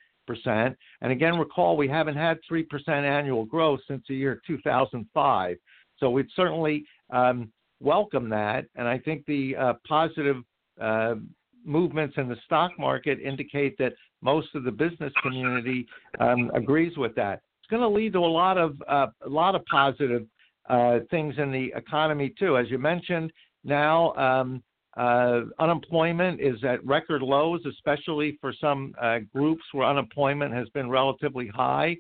And 1.00 1.12
again, 1.12 1.38
recall 1.38 1.76
we 1.76 1.88
haven't 1.88 2.16
had 2.16 2.38
3% 2.50 2.64
annual 2.88 3.44
growth 3.44 3.80
since 3.88 4.04
the 4.08 4.14
year 4.14 4.40
2005. 4.46 5.56
So 5.98 6.10
we'd 6.10 6.26
certainly 6.34 6.84
um, 7.10 7.52
welcome 7.80 8.28
that. 8.30 8.66
And 8.76 8.88
I 8.88 8.98
think 8.98 9.24
the 9.26 9.56
uh, 9.56 9.72
positive 9.86 10.36
uh, 10.80 11.16
movements 11.64 12.14
in 12.18 12.28
the 12.28 12.36
stock 12.44 12.72
market 12.78 13.18
indicate 13.20 13.76
that 13.78 13.92
most 14.22 14.48
of 14.54 14.64
the 14.64 14.70
business 14.70 15.12
community 15.22 15.86
um, 16.20 16.50
agrees 16.54 16.96
with 16.96 17.14
that. 17.16 17.40
It's 17.60 17.70
going 17.70 17.82
to 17.82 17.88
lead 17.88 18.12
to 18.14 18.18
a 18.18 18.20
lot 18.20 18.58
of 18.58 18.76
uh, 18.88 19.06
a 19.24 19.28
lot 19.28 19.54
of 19.54 19.64
positive 19.66 20.26
uh, 20.68 21.00
things 21.10 21.34
in 21.38 21.50
the 21.52 21.72
economy 21.76 22.34
too. 22.38 22.56
As 22.56 22.70
you 22.70 22.78
mentioned, 22.78 23.32
now. 23.64 24.12
Um, 24.14 24.62
uh, 24.96 25.40
unemployment 25.58 26.40
is 26.40 26.62
at 26.62 26.84
record 26.86 27.20
lows, 27.20 27.60
especially 27.66 28.38
for 28.40 28.52
some 28.60 28.94
uh, 29.00 29.18
groups 29.34 29.64
where 29.72 29.88
unemployment 29.88 30.54
has 30.54 30.68
been 30.68 30.88
relatively 30.88 31.48
high. 31.48 31.96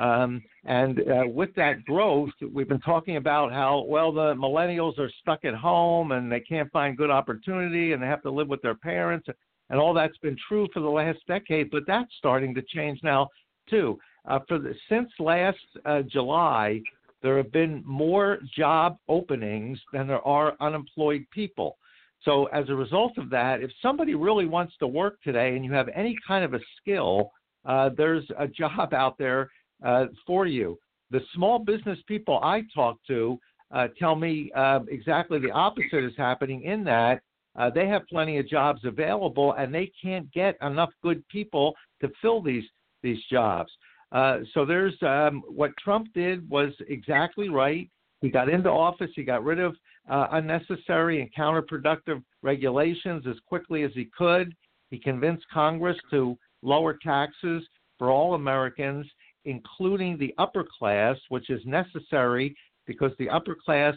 Um, 0.00 0.42
and 0.64 1.00
uh, 1.00 1.26
with 1.26 1.54
that 1.56 1.84
growth, 1.84 2.30
we've 2.52 2.68
been 2.68 2.80
talking 2.80 3.16
about 3.16 3.52
how, 3.52 3.84
well, 3.86 4.12
the 4.12 4.34
millennials 4.34 4.98
are 4.98 5.10
stuck 5.20 5.44
at 5.44 5.54
home 5.54 6.12
and 6.12 6.30
they 6.30 6.40
can't 6.40 6.70
find 6.72 6.96
good 6.96 7.10
opportunity 7.10 7.92
and 7.92 8.02
they 8.02 8.06
have 8.06 8.22
to 8.22 8.30
live 8.30 8.48
with 8.48 8.62
their 8.62 8.74
parents. 8.74 9.28
And 9.68 9.80
all 9.80 9.94
that's 9.94 10.16
been 10.18 10.36
true 10.48 10.68
for 10.72 10.80
the 10.80 10.88
last 10.88 11.18
decade, 11.26 11.70
but 11.70 11.82
that's 11.86 12.10
starting 12.18 12.54
to 12.54 12.62
change 12.62 13.00
now, 13.02 13.28
too. 13.68 13.98
Uh, 14.26 14.40
for 14.48 14.58
the, 14.58 14.74
since 14.88 15.08
last 15.18 15.58
uh, 15.84 16.02
July, 16.02 16.80
there 17.26 17.36
have 17.38 17.50
been 17.50 17.82
more 17.84 18.38
job 18.56 18.98
openings 19.08 19.80
than 19.92 20.06
there 20.06 20.24
are 20.24 20.54
unemployed 20.60 21.26
people. 21.32 21.76
So, 22.22 22.44
as 22.46 22.68
a 22.68 22.74
result 22.74 23.18
of 23.18 23.30
that, 23.30 23.60
if 23.62 23.70
somebody 23.82 24.14
really 24.14 24.46
wants 24.46 24.74
to 24.78 24.86
work 24.86 25.20
today 25.22 25.56
and 25.56 25.64
you 25.64 25.72
have 25.72 25.88
any 25.92 26.16
kind 26.24 26.44
of 26.44 26.54
a 26.54 26.60
skill, 26.80 27.32
uh, 27.64 27.90
there's 27.96 28.24
a 28.38 28.46
job 28.46 28.94
out 28.94 29.18
there 29.18 29.50
uh, 29.84 30.06
for 30.24 30.46
you. 30.46 30.78
The 31.10 31.20
small 31.34 31.58
business 31.58 31.98
people 32.06 32.38
I 32.44 32.62
talk 32.72 32.98
to 33.08 33.40
uh, 33.72 33.88
tell 33.98 34.14
me 34.14 34.52
uh, 34.54 34.80
exactly 34.88 35.40
the 35.40 35.50
opposite 35.50 36.04
is 36.04 36.12
happening 36.16 36.62
in 36.62 36.84
that 36.84 37.22
uh, 37.58 37.70
they 37.70 37.88
have 37.88 38.06
plenty 38.06 38.38
of 38.38 38.48
jobs 38.48 38.84
available 38.84 39.54
and 39.54 39.74
they 39.74 39.90
can't 40.00 40.30
get 40.32 40.56
enough 40.62 40.90
good 41.02 41.26
people 41.26 41.74
to 42.00 42.08
fill 42.22 42.40
these 42.40 42.64
these 43.02 43.18
jobs. 43.28 43.72
Uh, 44.12 44.38
so 44.54 44.64
there's 44.64 44.94
um, 45.02 45.42
what 45.48 45.72
Trump 45.82 46.08
did 46.14 46.48
was 46.48 46.72
exactly 46.88 47.48
right. 47.48 47.90
He 48.20 48.30
got 48.30 48.48
into 48.48 48.70
office. 48.70 49.10
He 49.14 49.24
got 49.24 49.44
rid 49.44 49.58
of 49.58 49.74
uh, 50.08 50.28
unnecessary 50.32 51.20
and 51.20 51.34
counterproductive 51.34 52.22
regulations 52.42 53.24
as 53.28 53.36
quickly 53.46 53.82
as 53.82 53.90
he 53.94 54.08
could. 54.16 54.54
He 54.90 54.98
convinced 54.98 55.44
Congress 55.52 55.96
to 56.10 56.38
lower 56.62 56.98
taxes 57.02 57.64
for 57.98 58.10
all 58.10 58.34
Americans, 58.34 59.06
including 59.44 60.18
the 60.18 60.34
upper 60.38 60.64
class, 60.78 61.16
which 61.28 61.50
is 61.50 61.60
necessary 61.64 62.56
because 62.86 63.12
the 63.18 63.28
upper 63.28 63.56
class 63.56 63.94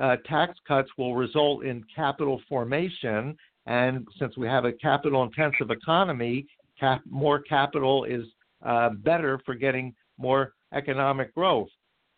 uh, 0.00 0.16
tax 0.26 0.58
cuts 0.66 0.88
will 0.98 1.14
result 1.14 1.64
in 1.64 1.84
capital 1.94 2.40
formation. 2.48 3.36
And 3.66 4.06
since 4.18 4.36
we 4.36 4.46
have 4.48 4.64
a 4.64 4.72
capital 4.72 5.22
intensive 5.22 5.70
economy, 5.70 6.46
cap- 6.78 7.02
more 7.08 7.40
capital 7.40 8.04
is 8.04 8.24
uh, 8.64 8.90
better 8.90 9.40
for 9.44 9.54
getting 9.54 9.94
more 10.18 10.52
economic 10.74 11.34
growth. 11.34 11.68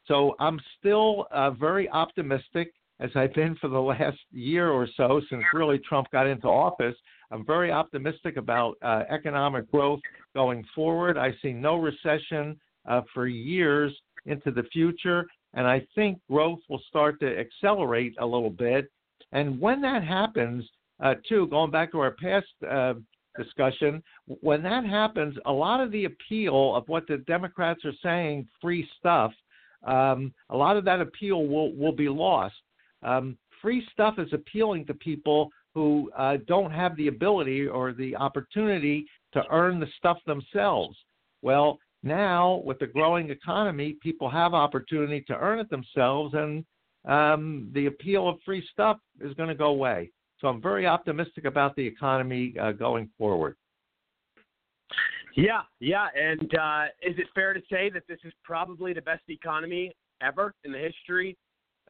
So 0.07 0.35
I'm 0.39 0.61
still 0.79 1.27
uh, 1.31 1.51
very 1.51 1.89
optimistic, 1.89 2.73
as 3.01 3.11
I've 3.15 3.35
been 3.35 3.57
for 3.57 3.69
the 3.69 3.81
last 3.81 4.19
year 4.33 4.71
or 4.71 4.87
so 4.97 5.21
since 5.31 5.43
really 5.53 5.79
Trump 5.79 6.11
got 6.11 6.27
into 6.27 6.47
office. 6.47 6.95
I'm 7.31 7.45
very 7.45 7.73
optimistic 7.73 8.37
about 8.37 8.77
uh, 8.83 9.03
economic 9.11 9.71
growth 9.71 10.01
going 10.35 10.65
forward. 10.75 11.17
I 11.17 11.35
see 11.43 11.53
no 11.53 11.77
recession 11.77 12.59
uh, 12.87 13.01
for 13.13 13.27
years 13.27 13.93
into 14.27 14.51
the 14.51 14.65
future, 14.73 15.27
and 15.55 15.67
I 15.67 15.87
think 15.95 16.19
growth 16.31 16.61
will 16.69 16.83
start 16.89 17.19
to 17.21 17.39
accelerate 17.39 18.15
a 18.21 18.27
little 18.27 18.51
bit. 18.51 18.91
And 19.33 19.61
when 19.61 19.81
that 19.83 20.05
happens, 20.05 20.65
uh, 21.01 21.15
too, 21.29 21.47
going 21.49 21.71
back 21.71 21.93
to 21.93 21.99
our 22.01 22.13
past 22.13 22.47
uh, 22.71 22.95
discussion. 23.37 24.03
When 24.27 24.63
that 24.63 24.85
happens, 24.85 25.37
a 25.47 25.53
lot 25.53 25.81
of 25.81 25.91
the 25.91 26.05
appeal 26.05 26.75
of 26.77 26.89
what 26.89 27.07
the 27.07 27.19
Democrats 27.19 27.85
are 27.85 27.93
saying, 28.03 28.49
free 28.61 28.89
stuff, 28.99 29.33
um, 29.85 30.33
a 30.51 30.57
lot 30.57 30.77
of 30.77 30.85
that 30.85 31.01
appeal 31.01 31.47
will 31.47 31.75
will 31.75 31.93
be 31.93 32.09
lost. 32.09 32.55
um, 33.05 33.37
free 33.61 33.87
stuff 33.93 34.19
is 34.19 34.33
appealing 34.33 34.87
to 34.87 34.95
people 34.95 35.51
who 35.75 36.11
uh, 36.17 36.39
don't 36.47 36.71
have 36.71 36.97
the 36.97 37.09
ability 37.09 37.67
or 37.67 37.93
the 37.93 38.17
opportunity 38.17 39.07
to 39.33 39.43
earn 39.51 39.81
the 39.81 39.89
stuff 39.99 40.19
themselves. 40.27 40.97
Well, 41.43 41.79
now 42.03 42.63
with 42.65 42.79
the 42.79 42.87
growing 42.87 43.31
economy, 43.31 43.97
people 44.03 44.31
have 44.31 44.55
opportunity 44.55 45.23
to 45.29 45.37
earn 45.37 45.59
it 45.59 45.71
themselves, 45.71 46.35
and 46.35 46.65
um, 47.07 47.71
the 47.75 47.87
appeal 47.87 48.29
of 48.29 48.39
free 48.45 48.67
stuff 48.73 48.99
is 49.21 49.35
going 49.35 49.49
to 49.49 49.55
go 49.55 49.67
away. 49.67 50.11
So 50.45 50.49
I'm 50.49 50.61
very 50.61 50.87
optimistic 50.87 51.47
about 51.47 51.75
the 51.75 51.87
economy 51.87 52.55
uh, 52.61 52.73
going 52.73 53.09
forward. 53.17 53.57
Yeah, 55.35 55.63
yeah. 55.81 56.09
And 56.15 56.55
uh, 56.55 56.85
is 57.03 57.17
it 57.17 57.29
fair 57.35 57.55
to 57.55 57.61
say 57.73 57.89
that 57.89 58.03
this 58.09 58.19
is 58.25 58.33
probably 58.43 58.93
the 58.93 59.01
best 59.01 59.23
economy 59.29 59.97
ever 60.21 60.55
in 60.65 60.73
the 60.73 60.79
history 60.79 61.35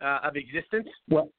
uh, 0.00 0.20
of 0.22 0.36
existence? 0.36 0.86
Well, 1.10 1.30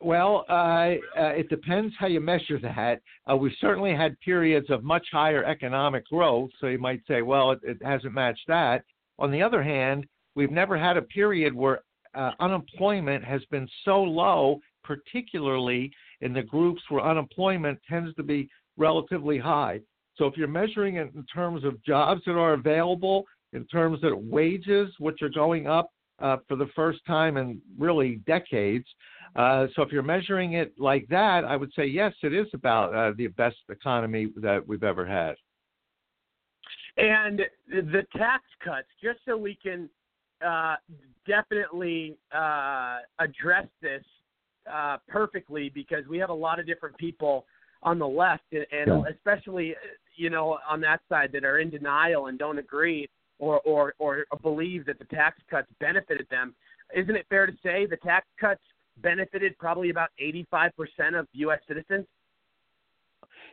well, 0.00 0.46
uh, 0.48 0.52
uh, 0.54 1.34
it 1.34 1.50
depends 1.50 1.94
how 1.98 2.06
you 2.06 2.20
measure 2.20 2.58
that. 2.60 3.02
Uh, 3.30 3.36
we've 3.36 3.52
certainly 3.60 3.94
had 3.94 4.18
periods 4.20 4.70
of 4.70 4.82
much 4.82 5.06
higher 5.12 5.44
economic 5.44 6.06
growth, 6.06 6.48
so 6.62 6.68
you 6.68 6.78
might 6.78 7.02
say, 7.06 7.20
well, 7.20 7.50
it, 7.50 7.58
it 7.62 7.76
hasn't 7.84 8.14
matched 8.14 8.48
that. 8.48 8.84
On 9.18 9.30
the 9.30 9.42
other 9.42 9.62
hand, 9.62 10.06
we've 10.34 10.50
never 10.50 10.78
had 10.78 10.96
a 10.96 11.02
period 11.02 11.54
where 11.54 11.82
uh, 12.14 12.30
unemployment 12.40 13.22
has 13.22 13.44
been 13.50 13.68
so 13.84 14.02
low, 14.02 14.60
particularly 14.82 15.92
in 16.20 16.32
the 16.32 16.42
groups 16.42 16.82
where 16.88 17.04
unemployment 17.04 17.78
tends 17.88 18.14
to 18.16 18.22
be 18.22 18.48
relatively 18.76 19.38
high. 19.38 19.80
So 20.16 20.26
if 20.26 20.36
you're 20.36 20.48
measuring 20.48 20.96
it 20.96 21.12
in 21.14 21.24
terms 21.26 21.64
of 21.64 21.82
jobs 21.84 22.22
that 22.26 22.32
are 22.32 22.54
available, 22.54 23.24
in 23.52 23.64
terms 23.66 24.02
of 24.02 24.18
wages, 24.18 24.92
which 24.98 25.22
are 25.22 25.28
going 25.28 25.66
up 25.66 25.90
uh, 26.20 26.38
for 26.48 26.56
the 26.56 26.68
first 26.74 27.00
time 27.06 27.36
in 27.36 27.60
really 27.78 28.16
decades. 28.26 28.86
Uh, 29.34 29.66
so 29.74 29.82
if 29.82 29.92
you're 29.92 30.02
measuring 30.02 30.54
it 30.54 30.72
like 30.78 31.06
that, 31.08 31.44
I 31.44 31.56
would 31.56 31.72
say 31.74 31.86
yes, 31.86 32.12
it 32.22 32.32
is 32.32 32.46
about 32.54 32.94
uh, 32.94 33.12
the 33.16 33.26
best 33.28 33.56
economy 33.68 34.28
that 34.36 34.66
we've 34.66 34.84
ever 34.84 35.04
had. 35.04 35.34
And 36.96 37.42
the 37.68 38.06
tax 38.16 38.44
cuts, 38.64 38.86
just 39.02 39.18
so 39.26 39.36
we 39.36 39.58
can 39.62 39.90
uh, 40.46 40.76
definitely 41.26 42.16
uh, 42.34 42.98
address 43.18 43.66
this 43.82 44.02
uh, 44.72 44.98
perfectly, 45.08 45.70
because 45.74 46.06
we 46.08 46.18
have 46.18 46.30
a 46.30 46.34
lot 46.34 46.58
of 46.58 46.66
different 46.66 46.96
people 46.98 47.46
on 47.82 47.98
the 47.98 48.06
left, 48.06 48.44
and, 48.52 48.66
and 48.72 49.04
yeah. 49.04 49.12
especially 49.12 49.74
you 50.16 50.30
know 50.30 50.58
on 50.68 50.80
that 50.80 51.00
side 51.08 51.30
that 51.32 51.44
are 51.44 51.58
in 51.58 51.70
denial 51.70 52.26
and 52.26 52.38
don't 52.38 52.58
agree 52.58 53.08
or 53.38 53.60
or 53.60 53.94
or 53.98 54.24
believe 54.42 54.86
that 54.86 54.98
the 54.98 55.04
tax 55.06 55.40
cuts 55.50 55.68
benefited 55.80 56.26
them. 56.30 56.54
Isn't 56.94 57.16
it 57.16 57.26
fair 57.28 57.46
to 57.46 57.52
say 57.62 57.86
the 57.86 57.96
tax 57.98 58.26
cuts 58.40 58.60
benefited 59.02 59.58
probably 59.58 59.90
about 59.90 60.10
85% 60.22 60.70
of 61.18 61.26
U.S. 61.32 61.58
citizens? 61.68 62.06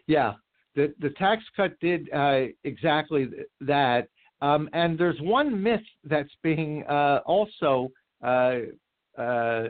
Yeah, 0.07 0.33
the 0.75 0.93
the 0.99 1.09
tax 1.11 1.43
cut 1.55 1.79
did 1.79 2.11
uh, 2.13 2.45
exactly 2.63 3.29
that. 3.61 4.07
Um, 4.41 4.69
and 4.73 4.99
there's 4.99 5.19
one 5.21 5.61
myth 5.61 5.79
that's 6.03 6.35
being 6.41 6.83
uh, 6.83 7.19
also 7.25 7.91
uh, 8.21 8.59
uh 9.17 9.67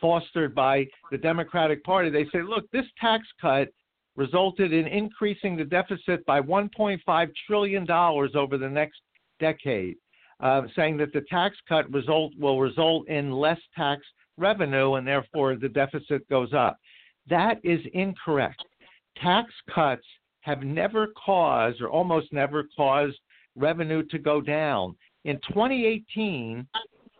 fostered 0.00 0.54
by 0.54 0.86
the 1.10 1.18
Democratic 1.18 1.82
Party. 1.84 2.10
They 2.10 2.24
say, 2.32 2.42
look, 2.42 2.70
this 2.70 2.86
tax 3.00 3.26
cut 3.40 3.68
resulted 4.16 4.72
in 4.72 4.86
increasing 4.86 5.56
the 5.56 5.64
deficit 5.64 6.24
by 6.26 6.40
1.5 6.40 7.30
trillion 7.46 7.86
dollars 7.86 8.32
over 8.34 8.58
the 8.58 8.68
next 8.68 9.00
decade, 9.38 9.96
uh, 10.40 10.62
saying 10.74 10.96
that 10.98 11.12
the 11.12 11.22
tax 11.30 11.56
cut 11.68 11.90
result 11.92 12.32
will 12.38 12.60
result 12.60 13.08
in 13.08 13.30
less 13.30 13.60
tax 13.76 14.02
revenue 14.36 14.94
and 14.94 15.06
therefore 15.06 15.56
the 15.56 15.68
deficit 15.68 16.28
goes 16.28 16.52
up. 16.52 16.78
That 17.28 17.58
is 17.62 17.80
incorrect. 17.92 18.64
Tax 19.22 19.52
cuts 19.72 20.06
have 20.40 20.62
never 20.62 21.08
caused 21.24 21.80
or 21.80 21.88
almost 21.88 22.32
never 22.32 22.64
caused 22.76 23.18
revenue 23.56 24.02
to 24.10 24.18
go 24.18 24.40
down. 24.40 24.96
In 25.24 25.36
2018, 25.48 26.66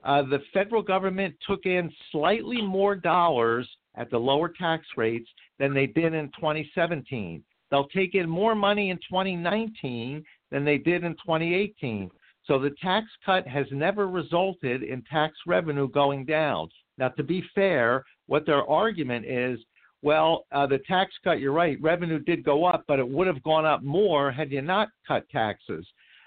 uh, 0.05 0.23
the 0.23 0.41
federal 0.53 0.83
government 0.83 1.35
took 1.47 1.67
in 1.67 1.93
slightly 2.13 2.63
more 2.63 2.95
dollars 2.95 3.69
at 3.97 4.11
the 4.11 4.19
lower 4.19 4.49
tax 4.49 4.87
rates 4.97 5.29
than 5.59 5.75
they 5.75 5.87
did 5.87 6.15
in 6.15 6.27
2017. 6.37 7.43
They'll 7.71 7.89
take 7.89 8.15
in 8.15 8.29
more 8.29 8.55
money 8.55 8.91
in 8.91 8.97
2019 8.99 10.25
than 10.51 10.65
they 10.65 10.79
did 10.79 11.05
in 11.05 11.13
2018. 11.15 12.11
So 12.47 12.59
the 12.59 12.75
tax 12.83 13.07
cut 13.27 13.47
has 13.47 13.67
never 13.71 14.09
resulted 14.09 14.83
in 14.83 15.03
tax 15.03 15.35
revenue 15.47 15.89
going 15.89 16.25
down. 16.25 16.71
Now, 16.97 17.09
to 17.11 17.23
be 17.23 17.45
fair, 17.55 18.05
what 18.27 18.47
their 18.47 18.67
argument 18.69 19.27
is 19.27 19.59
well, 20.03 20.47
uh, 20.53 20.67
the 20.67 20.79
tax 20.87 21.13
cut, 21.25 21.41
you're 21.41 21.53
right, 21.53 21.77
revenue 21.81 22.21
did 22.21 22.45
go 22.45 22.65
up, 22.65 22.85
but 22.87 23.01
it 23.01 23.09
would 23.09 23.27
have 23.27 23.43
gone 23.43 23.67
up 23.67 23.83
more 23.83 24.31
had 24.31 24.53
you 24.53 24.63
not 24.63 24.89
cut 25.07 25.29
taxes. 25.29 25.85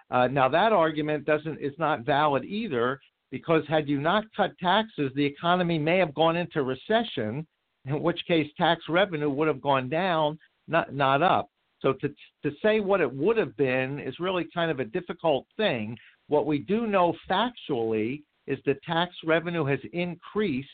Uh, 0.10 0.28
now, 0.28 0.50
that 0.50 0.74
argument 0.74 1.26
doesn't 1.26 1.58
is 1.60 1.74
not 1.78 2.06
valid 2.06 2.44
either 2.44 3.00
because 3.32 3.64
had 3.68 3.88
you 3.88 4.00
not 4.00 4.26
cut 4.36 4.58
taxes, 4.60 5.12
the 5.16 5.26
economy 5.26 5.80
may 5.80 5.98
have 5.98 6.14
gone 6.14 6.36
into 6.36 6.64
recession, 6.64 7.48
in 7.86 8.02
which 8.02 8.22
case 8.28 8.52
tax 8.58 8.84
revenue 8.90 9.30
would 9.30 9.48
have 9.48 9.62
gone 9.62 9.90
down, 9.90 10.38
not 10.68 10.94
not 10.94 11.24
up. 11.24 11.50
So 11.82 11.94
to 11.94 12.10
to 12.44 12.52
say 12.62 12.80
what 12.80 13.02
it 13.02 13.12
would 13.12 13.38
have 13.38 13.56
been 13.58 14.00
is 14.00 14.20
really 14.20 14.48
kind 14.54 14.70
of 14.70 14.80
a 14.80 14.86
difficult 14.86 15.48
thing. 15.58 15.98
What 16.28 16.46
we 16.46 16.60
do 16.60 16.86
know 16.86 17.16
factually 17.30 18.22
is 18.48 18.60
that 18.66 18.84
tax 18.84 19.14
revenue 19.26 19.66
has 19.66 19.80
increased 19.94 20.70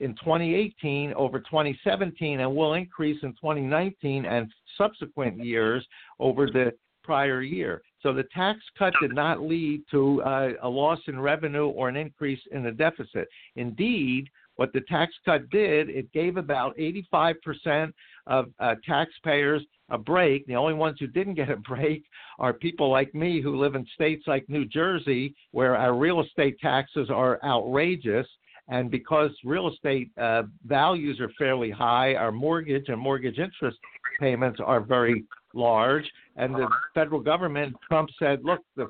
in 0.00 0.10
2018 0.16 1.12
over 1.14 1.38
2017 1.38 2.40
and 2.40 2.56
will 2.56 2.74
increase 2.74 3.22
in 3.22 3.30
2019 3.32 4.24
and 4.24 4.52
subsequent 4.76 5.38
years 5.38 5.86
over 6.18 6.46
the 6.46 6.72
prior 7.04 7.42
year. 7.42 7.82
So 8.02 8.12
the 8.12 8.24
tax 8.34 8.58
cut 8.78 8.92
did 9.00 9.14
not 9.14 9.40
lead 9.40 9.82
to 9.90 10.22
uh, 10.22 10.48
a 10.62 10.68
loss 10.68 10.98
in 11.06 11.20
revenue 11.20 11.68
or 11.68 11.88
an 11.88 11.96
increase 11.96 12.40
in 12.50 12.62
the 12.62 12.72
deficit. 12.72 13.28
Indeed, 13.56 14.28
what 14.56 14.72
the 14.72 14.82
tax 14.82 15.12
cut 15.24 15.48
did, 15.50 15.88
it 15.88 16.12
gave 16.12 16.36
about 16.36 16.76
85% 16.76 17.92
of 18.26 18.46
uh, 18.58 18.74
taxpayers 18.86 19.62
a 19.90 19.98
break. 19.98 20.46
The 20.46 20.56
only 20.56 20.74
ones 20.74 20.96
who 21.00 21.06
didn't 21.06 21.34
get 21.34 21.50
a 21.50 21.56
break 21.56 22.04
are 22.38 22.52
people 22.52 22.90
like 22.90 23.14
me 23.14 23.40
who 23.40 23.56
live 23.56 23.74
in 23.74 23.86
states 23.94 24.24
like 24.26 24.48
New 24.48 24.64
Jersey, 24.64 25.34
where 25.50 25.76
our 25.76 25.94
real 25.94 26.22
estate 26.22 26.58
taxes 26.60 27.10
are 27.10 27.40
outrageous. 27.44 28.26
And 28.68 28.90
because 28.90 29.30
real 29.44 29.68
estate 29.68 30.10
uh, 30.18 30.44
values 30.66 31.20
are 31.20 31.30
fairly 31.38 31.70
high, 31.70 32.14
our 32.14 32.32
mortgage 32.32 32.88
and 32.88 32.98
mortgage 32.98 33.38
interest 33.38 33.78
payments 34.20 34.58
are 34.64 34.80
very 34.80 35.24
large. 35.52 36.04
And 36.36 36.54
the 36.54 36.68
federal 36.94 37.20
government, 37.20 37.74
Trump 37.86 38.08
said, 38.18 38.40
look, 38.42 38.60
the 38.76 38.88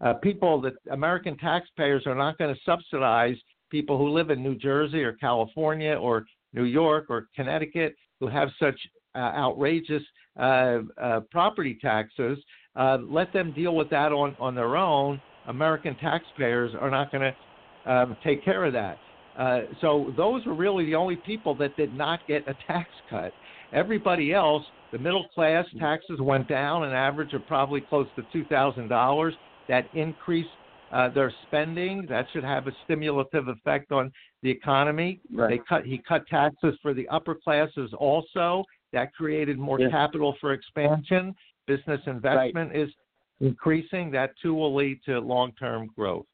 uh, 0.00 0.14
people, 0.14 0.60
the 0.60 0.72
American 0.90 1.36
taxpayers 1.38 2.06
are 2.06 2.14
not 2.14 2.38
going 2.38 2.54
to 2.54 2.60
subsidize 2.64 3.36
people 3.70 3.96
who 3.96 4.08
live 4.08 4.30
in 4.30 4.42
New 4.42 4.56
Jersey 4.56 5.02
or 5.02 5.12
California 5.12 5.94
or 5.94 6.24
New 6.52 6.64
York 6.64 7.06
or 7.08 7.28
Connecticut 7.36 7.94
who 8.20 8.28
have 8.28 8.48
such 8.58 8.78
uh, 9.14 9.18
outrageous 9.18 10.02
uh, 10.38 10.78
uh, 11.00 11.20
property 11.30 11.78
taxes. 11.80 12.38
Uh, 12.74 12.98
let 13.02 13.32
them 13.32 13.52
deal 13.52 13.74
with 13.74 13.90
that 13.90 14.12
on, 14.12 14.34
on 14.40 14.54
their 14.54 14.76
own. 14.76 15.20
American 15.48 15.94
taxpayers 15.96 16.72
are 16.80 16.90
not 16.90 17.10
going 17.12 17.22
to 17.22 17.36
um, 17.86 18.16
take 18.24 18.44
care 18.44 18.64
of 18.64 18.72
that. 18.72 18.98
Uh, 19.38 19.60
so 19.80 20.12
those 20.16 20.44
were 20.44 20.54
really 20.54 20.84
the 20.84 20.94
only 20.94 21.16
people 21.16 21.54
that 21.56 21.76
did 21.76 21.94
not 21.94 22.20
get 22.28 22.46
a 22.48 22.54
tax 22.66 22.88
cut. 23.08 23.32
Everybody 23.72 24.32
else, 24.32 24.62
the 24.92 24.98
middle 24.98 25.26
class 25.34 25.64
taxes 25.78 26.20
went 26.20 26.48
down 26.48 26.84
an 26.84 26.92
average 26.92 27.32
of 27.32 27.46
probably 27.46 27.80
close 27.80 28.06
to 28.16 28.22
two 28.32 28.44
thousand 28.44 28.88
dollars. 28.88 29.34
That 29.68 29.86
increased 29.94 30.50
uh, 30.92 31.08
their 31.08 31.32
spending. 31.46 32.06
That 32.08 32.26
should 32.32 32.44
have 32.44 32.66
a 32.66 32.72
stimulative 32.84 33.48
effect 33.48 33.92
on 33.92 34.12
the 34.42 34.50
economy. 34.50 35.20
Right. 35.32 35.50
They 35.50 35.60
cut. 35.66 35.86
He 35.86 36.02
cut 36.06 36.26
taxes 36.26 36.74
for 36.82 36.92
the 36.92 37.08
upper 37.08 37.34
classes 37.34 37.92
also. 37.98 38.64
That 38.92 39.14
created 39.14 39.58
more 39.58 39.80
yeah. 39.80 39.88
capital 39.88 40.36
for 40.40 40.52
expansion. 40.52 41.34
Business 41.66 42.00
investment 42.06 42.70
right. 42.72 42.80
is 42.80 42.90
increasing. 43.40 44.10
That 44.10 44.32
too 44.42 44.52
will 44.52 44.74
lead 44.74 45.00
to 45.06 45.18
long-term 45.18 45.88
growth. 45.96 46.26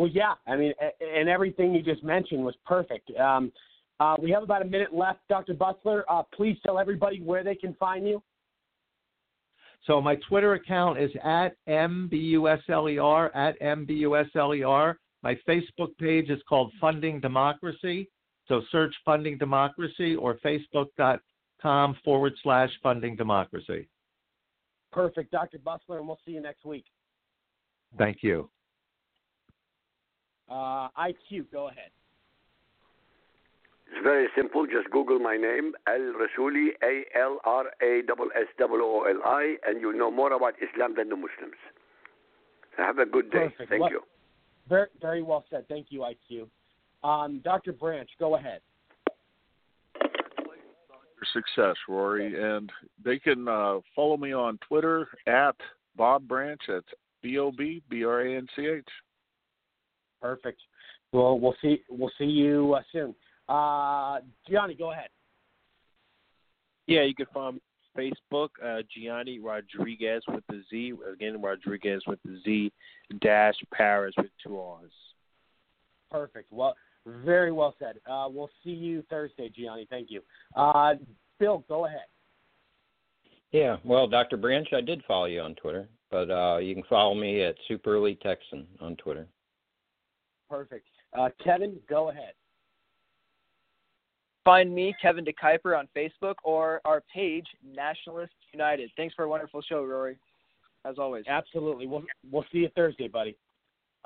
Well, 0.00 0.08
yeah. 0.08 0.32
I 0.46 0.56
mean, 0.56 0.72
and 0.98 1.28
everything 1.28 1.74
you 1.74 1.82
just 1.82 2.02
mentioned 2.02 2.42
was 2.42 2.54
perfect. 2.64 3.14
Um, 3.18 3.52
uh, 4.00 4.16
we 4.18 4.30
have 4.30 4.42
about 4.42 4.62
a 4.62 4.64
minute 4.64 4.94
left, 4.94 5.18
Dr. 5.28 5.52
Busler. 5.52 6.04
Uh, 6.08 6.22
please 6.34 6.56
tell 6.64 6.78
everybody 6.78 7.20
where 7.20 7.44
they 7.44 7.54
can 7.54 7.74
find 7.74 8.08
you. 8.08 8.22
So 9.86 10.00
my 10.00 10.16
Twitter 10.26 10.54
account 10.54 10.98
is 10.98 11.10
at 11.22 11.50
mbusler 11.68 13.30
at 13.34 13.60
mbusler. 13.60 14.94
My 15.22 15.38
Facebook 15.46 15.94
page 15.98 16.30
is 16.30 16.40
called 16.48 16.72
Funding 16.80 17.20
Democracy. 17.20 18.08
So 18.48 18.62
search 18.72 18.94
Funding 19.04 19.36
Democracy 19.36 20.16
or 20.16 20.38
facebook.com 20.38 21.96
forward 22.02 22.32
slash 22.42 22.70
Funding 22.82 23.16
Democracy. 23.16 23.86
Perfect, 24.92 25.30
Dr. 25.30 25.58
Busler, 25.58 25.98
and 25.98 26.06
we'll 26.06 26.18
see 26.24 26.32
you 26.32 26.40
next 26.40 26.64
week. 26.64 26.86
Thank 27.98 28.22
you. 28.22 28.48
Uh, 30.50 30.88
IQ, 30.98 31.46
go 31.52 31.68
ahead. 31.68 31.90
It's 33.92 34.02
very 34.02 34.28
simple. 34.36 34.66
Just 34.66 34.90
Google 34.90 35.18
my 35.18 35.36
name, 35.36 35.72
Al 35.86 36.12
Rassooli, 36.14 36.68
A 36.82 37.04
L 37.18 37.38
R 37.44 37.66
A 37.82 37.98
S 37.98 38.04
S 38.36 38.46
O 38.60 39.04
L 39.08 39.20
I, 39.24 39.56
and 39.66 39.80
you'll 39.80 39.96
know 39.96 40.10
more 40.10 40.32
about 40.32 40.54
Islam 40.62 40.94
than 40.96 41.08
the 41.08 41.16
Muslims. 41.16 41.58
Have 42.76 42.98
a 42.98 43.06
good 43.06 43.30
day. 43.30 43.48
Perfect. 43.48 43.70
Thank 43.70 43.82
Well- 43.82 43.90
you. 43.90 44.02
Very, 44.68 44.86
very 45.00 45.22
well 45.22 45.44
said. 45.50 45.66
Thank 45.68 45.90
you, 45.90 46.04
IQ. 46.04 46.48
Um, 47.02 47.40
Dr. 47.40 47.72
Branch, 47.72 48.08
go 48.20 48.36
ahead. 48.36 48.60
Success, 51.32 51.76
Rory, 51.88 52.40
and 52.40 52.72
they 53.04 53.18
can 53.18 53.46
uh, 53.48 53.80
follow 53.94 54.16
me 54.16 54.32
on 54.32 54.58
Twitter 54.66 55.08
at 55.26 55.56
Bob 55.96 56.26
Branch. 56.26 56.60
That's 56.68 56.86
B 57.20 57.38
O 57.38 57.50
B 57.50 57.82
B 57.88 58.04
R 58.04 58.20
A 58.22 58.36
N 58.36 58.46
C 58.56 58.66
H. 58.66 58.88
Perfect. 60.20 60.60
Well, 61.12 61.38
we'll 61.38 61.56
see. 61.62 61.82
We'll 61.88 62.10
see 62.18 62.24
you 62.24 62.74
uh, 62.74 62.82
soon. 62.92 63.14
Uh, 63.48 64.20
Gianni, 64.48 64.74
go 64.74 64.92
ahead. 64.92 65.08
Yeah, 66.86 67.02
you 67.02 67.14
can 67.14 67.26
find 67.32 67.56
me 67.56 67.60
on 67.96 68.02
Facebook, 68.32 68.48
uh, 68.64 68.82
Gianni 68.94 69.38
Rodriguez 69.38 70.22
with 70.28 70.44
the 70.48 70.62
Z. 70.70 70.94
Again, 71.12 71.40
Rodriguez 71.40 72.02
with 72.06 72.18
the 72.24 72.40
Z 72.44 72.72
dash 73.20 73.54
Parris 73.72 74.14
with 74.16 74.30
two 74.44 74.58
R's. 74.58 74.92
Perfect. 76.10 76.52
Well, 76.52 76.74
very 77.06 77.52
well 77.52 77.74
said. 77.78 77.96
Uh, 78.08 78.28
we'll 78.30 78.50
see 78.62 78.70
you 78.70 79.02
Thursday, 79.10 79.48
Gianni. 79.48 79.86
Thank 79.90 80.10
you. 80.10 80.22
Uh, 80.56 80.94
Bill, 81.38 81.64
go 81.68 81.86
ahead. 81.86 82.06
Yeah, 83.52 83.78
well, 83.84 84.06
Dr. 84.06 84.36
Branch, 84.36 84.68
I 84.72 84.80
did 84.80 85.02
follow 85.08 85.24
you 85.24 85.40
on 85.40 85.56
Twitter, 85.56 85.88
but 86.10 86.30
uh, 86.30 86.58
you 86.58 86.74
can 86.74 86.84
follow 86.88 87.14
me 87.14 87.42
at 87.42 87.56
Super 87.66 87.96
Elite 87.96 88.20
Texan 88.20 88.66
on 88.80 88.94
Twitter. 88.96 89.26
Perfect. 90.50 90.86
Uh, 91.16 91.28
Kevin, 91.42 91.78
go 91.88 92.10
ahead. 92.10 92.32
Find 94.44 94.74
me, 94.74 94.94
Kevin 95.00 95.24
Decuyper, 95.24 95.78
on 95.78 95.86
Facebook 95.96 96.34
or 96.42 96.80
our 96.84 97.02
page, 97.14 97.46
Nationalists 97.64 98.34
United. 98.52 98.90
Thanks 98.96 99.14
for 99.14 99.24
a 99.24 99.28
wonderful 99.28 99.62
show, 99.62 99.84
Rory. 99.84 100.18
As 100.84 100.96
always. 100.98 101.24
Absolutely. 101.28 101.86
We'll 101.86 102.02
we'll 102.30 102.46
see 102.50 102.58
you 102.58 102.70
Thursday, 102.74 103.06
buddy. 103.06 103.36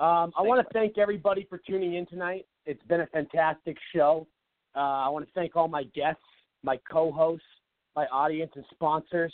Um, 0.01 0.33
I 0.37 0.41
want 0.41 0.65
to 0.65 0.73
thank 0.73 0.97
everybody 0.97 1.47
for 1.49 1.57
tuning 1.57 1.95
in 1.95 2.05
tonight. 2.05 2.45
It's 2.65 2.83
been 2.83 2.99
a 2.99 3.07
fantastic 3.07 3.77
show. 3.95 4.27
Uh, 4.75 4.79
I 4.79 5.09
want 5.09 5.25
to 5.25 5.31
thank 5.33 5.55
all 5.55 5.69
my 5.69 5.83
guests, 5.95 6.21
my 6.63 6.77
co-hosts, 6.91 7.45
my 7.95 8.05
audience 8.07 8.51
and 8.55 8.65
sponsors. 8.71 9.33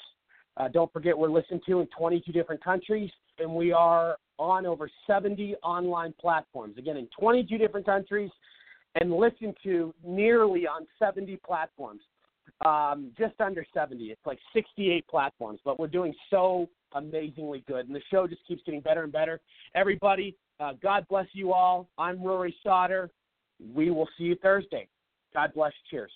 Uh, 0.57 0.67
don't 0.67 0.93
forget 0.93 1.17
we're 1.17 1.31
listened 1.31 1.61
to 1.67 1.79
in 1.79 1.87
22 1.97 2.31
different 2.31 2.63
countries, 2.63 3.09
and 3.39 3.51
we 3.51 3.71
are 3.71 4.17
on 4.41 4.65
over 4.65 4.89
70 5.05 5.55
online 5.63 6.13
platforms. 6.19 6.77
Again, 6.77 6.97
in 6.97 7.07
22 7.19 7.57
different 7.57 7.85
countries, 7.85 8.31
and 8.95 9.13
listened 9.13 9.55
to 9.63 9.93
nearly 10.03 10.67
on 10.67 10.87
70 10.99 11.39
platforms. 11.45 12.01
Um, 12.65 13.11
just 13.17 13.39
under 13.39 13.65
70. 13.73 14.05
It's 14.05 14.21
like 14.25 14.39
68 14.53 15.07
platforms, 15.07 15.59
but 15.63 15.79
we're 15.79 15.87
doing 15.87 16.13
so 16.29 16.67
amazingly 16.93 17.63
good, 17.67 17.87
and 17.87 17.95
the 17.95 18.01
show 18.11 18.27
just 18.27 18.41
keeps 18.47 18.61
getting 18.65 18.81
better 18.81 19.03
and 19.03 19.11
better. 19.11 19.39
Everybody, 19.73 20.35
uh, 20.59 20.73
God 20.81 21.05
bless 21.09 21.27
you 21.33 21.53
all. 21.53 21.87
I'm 21.97 22.21
Rory 22.21 22.55
Sauter. 22.61 23.09
We 23.73 23.89
will 23.89 24.09
see 24.17 24.25
you 24.25 24.35
Thursday. 24.35 24.87
God 25.33 25.51
bless. 25.55 25.71
Cheers. 25.89 26.11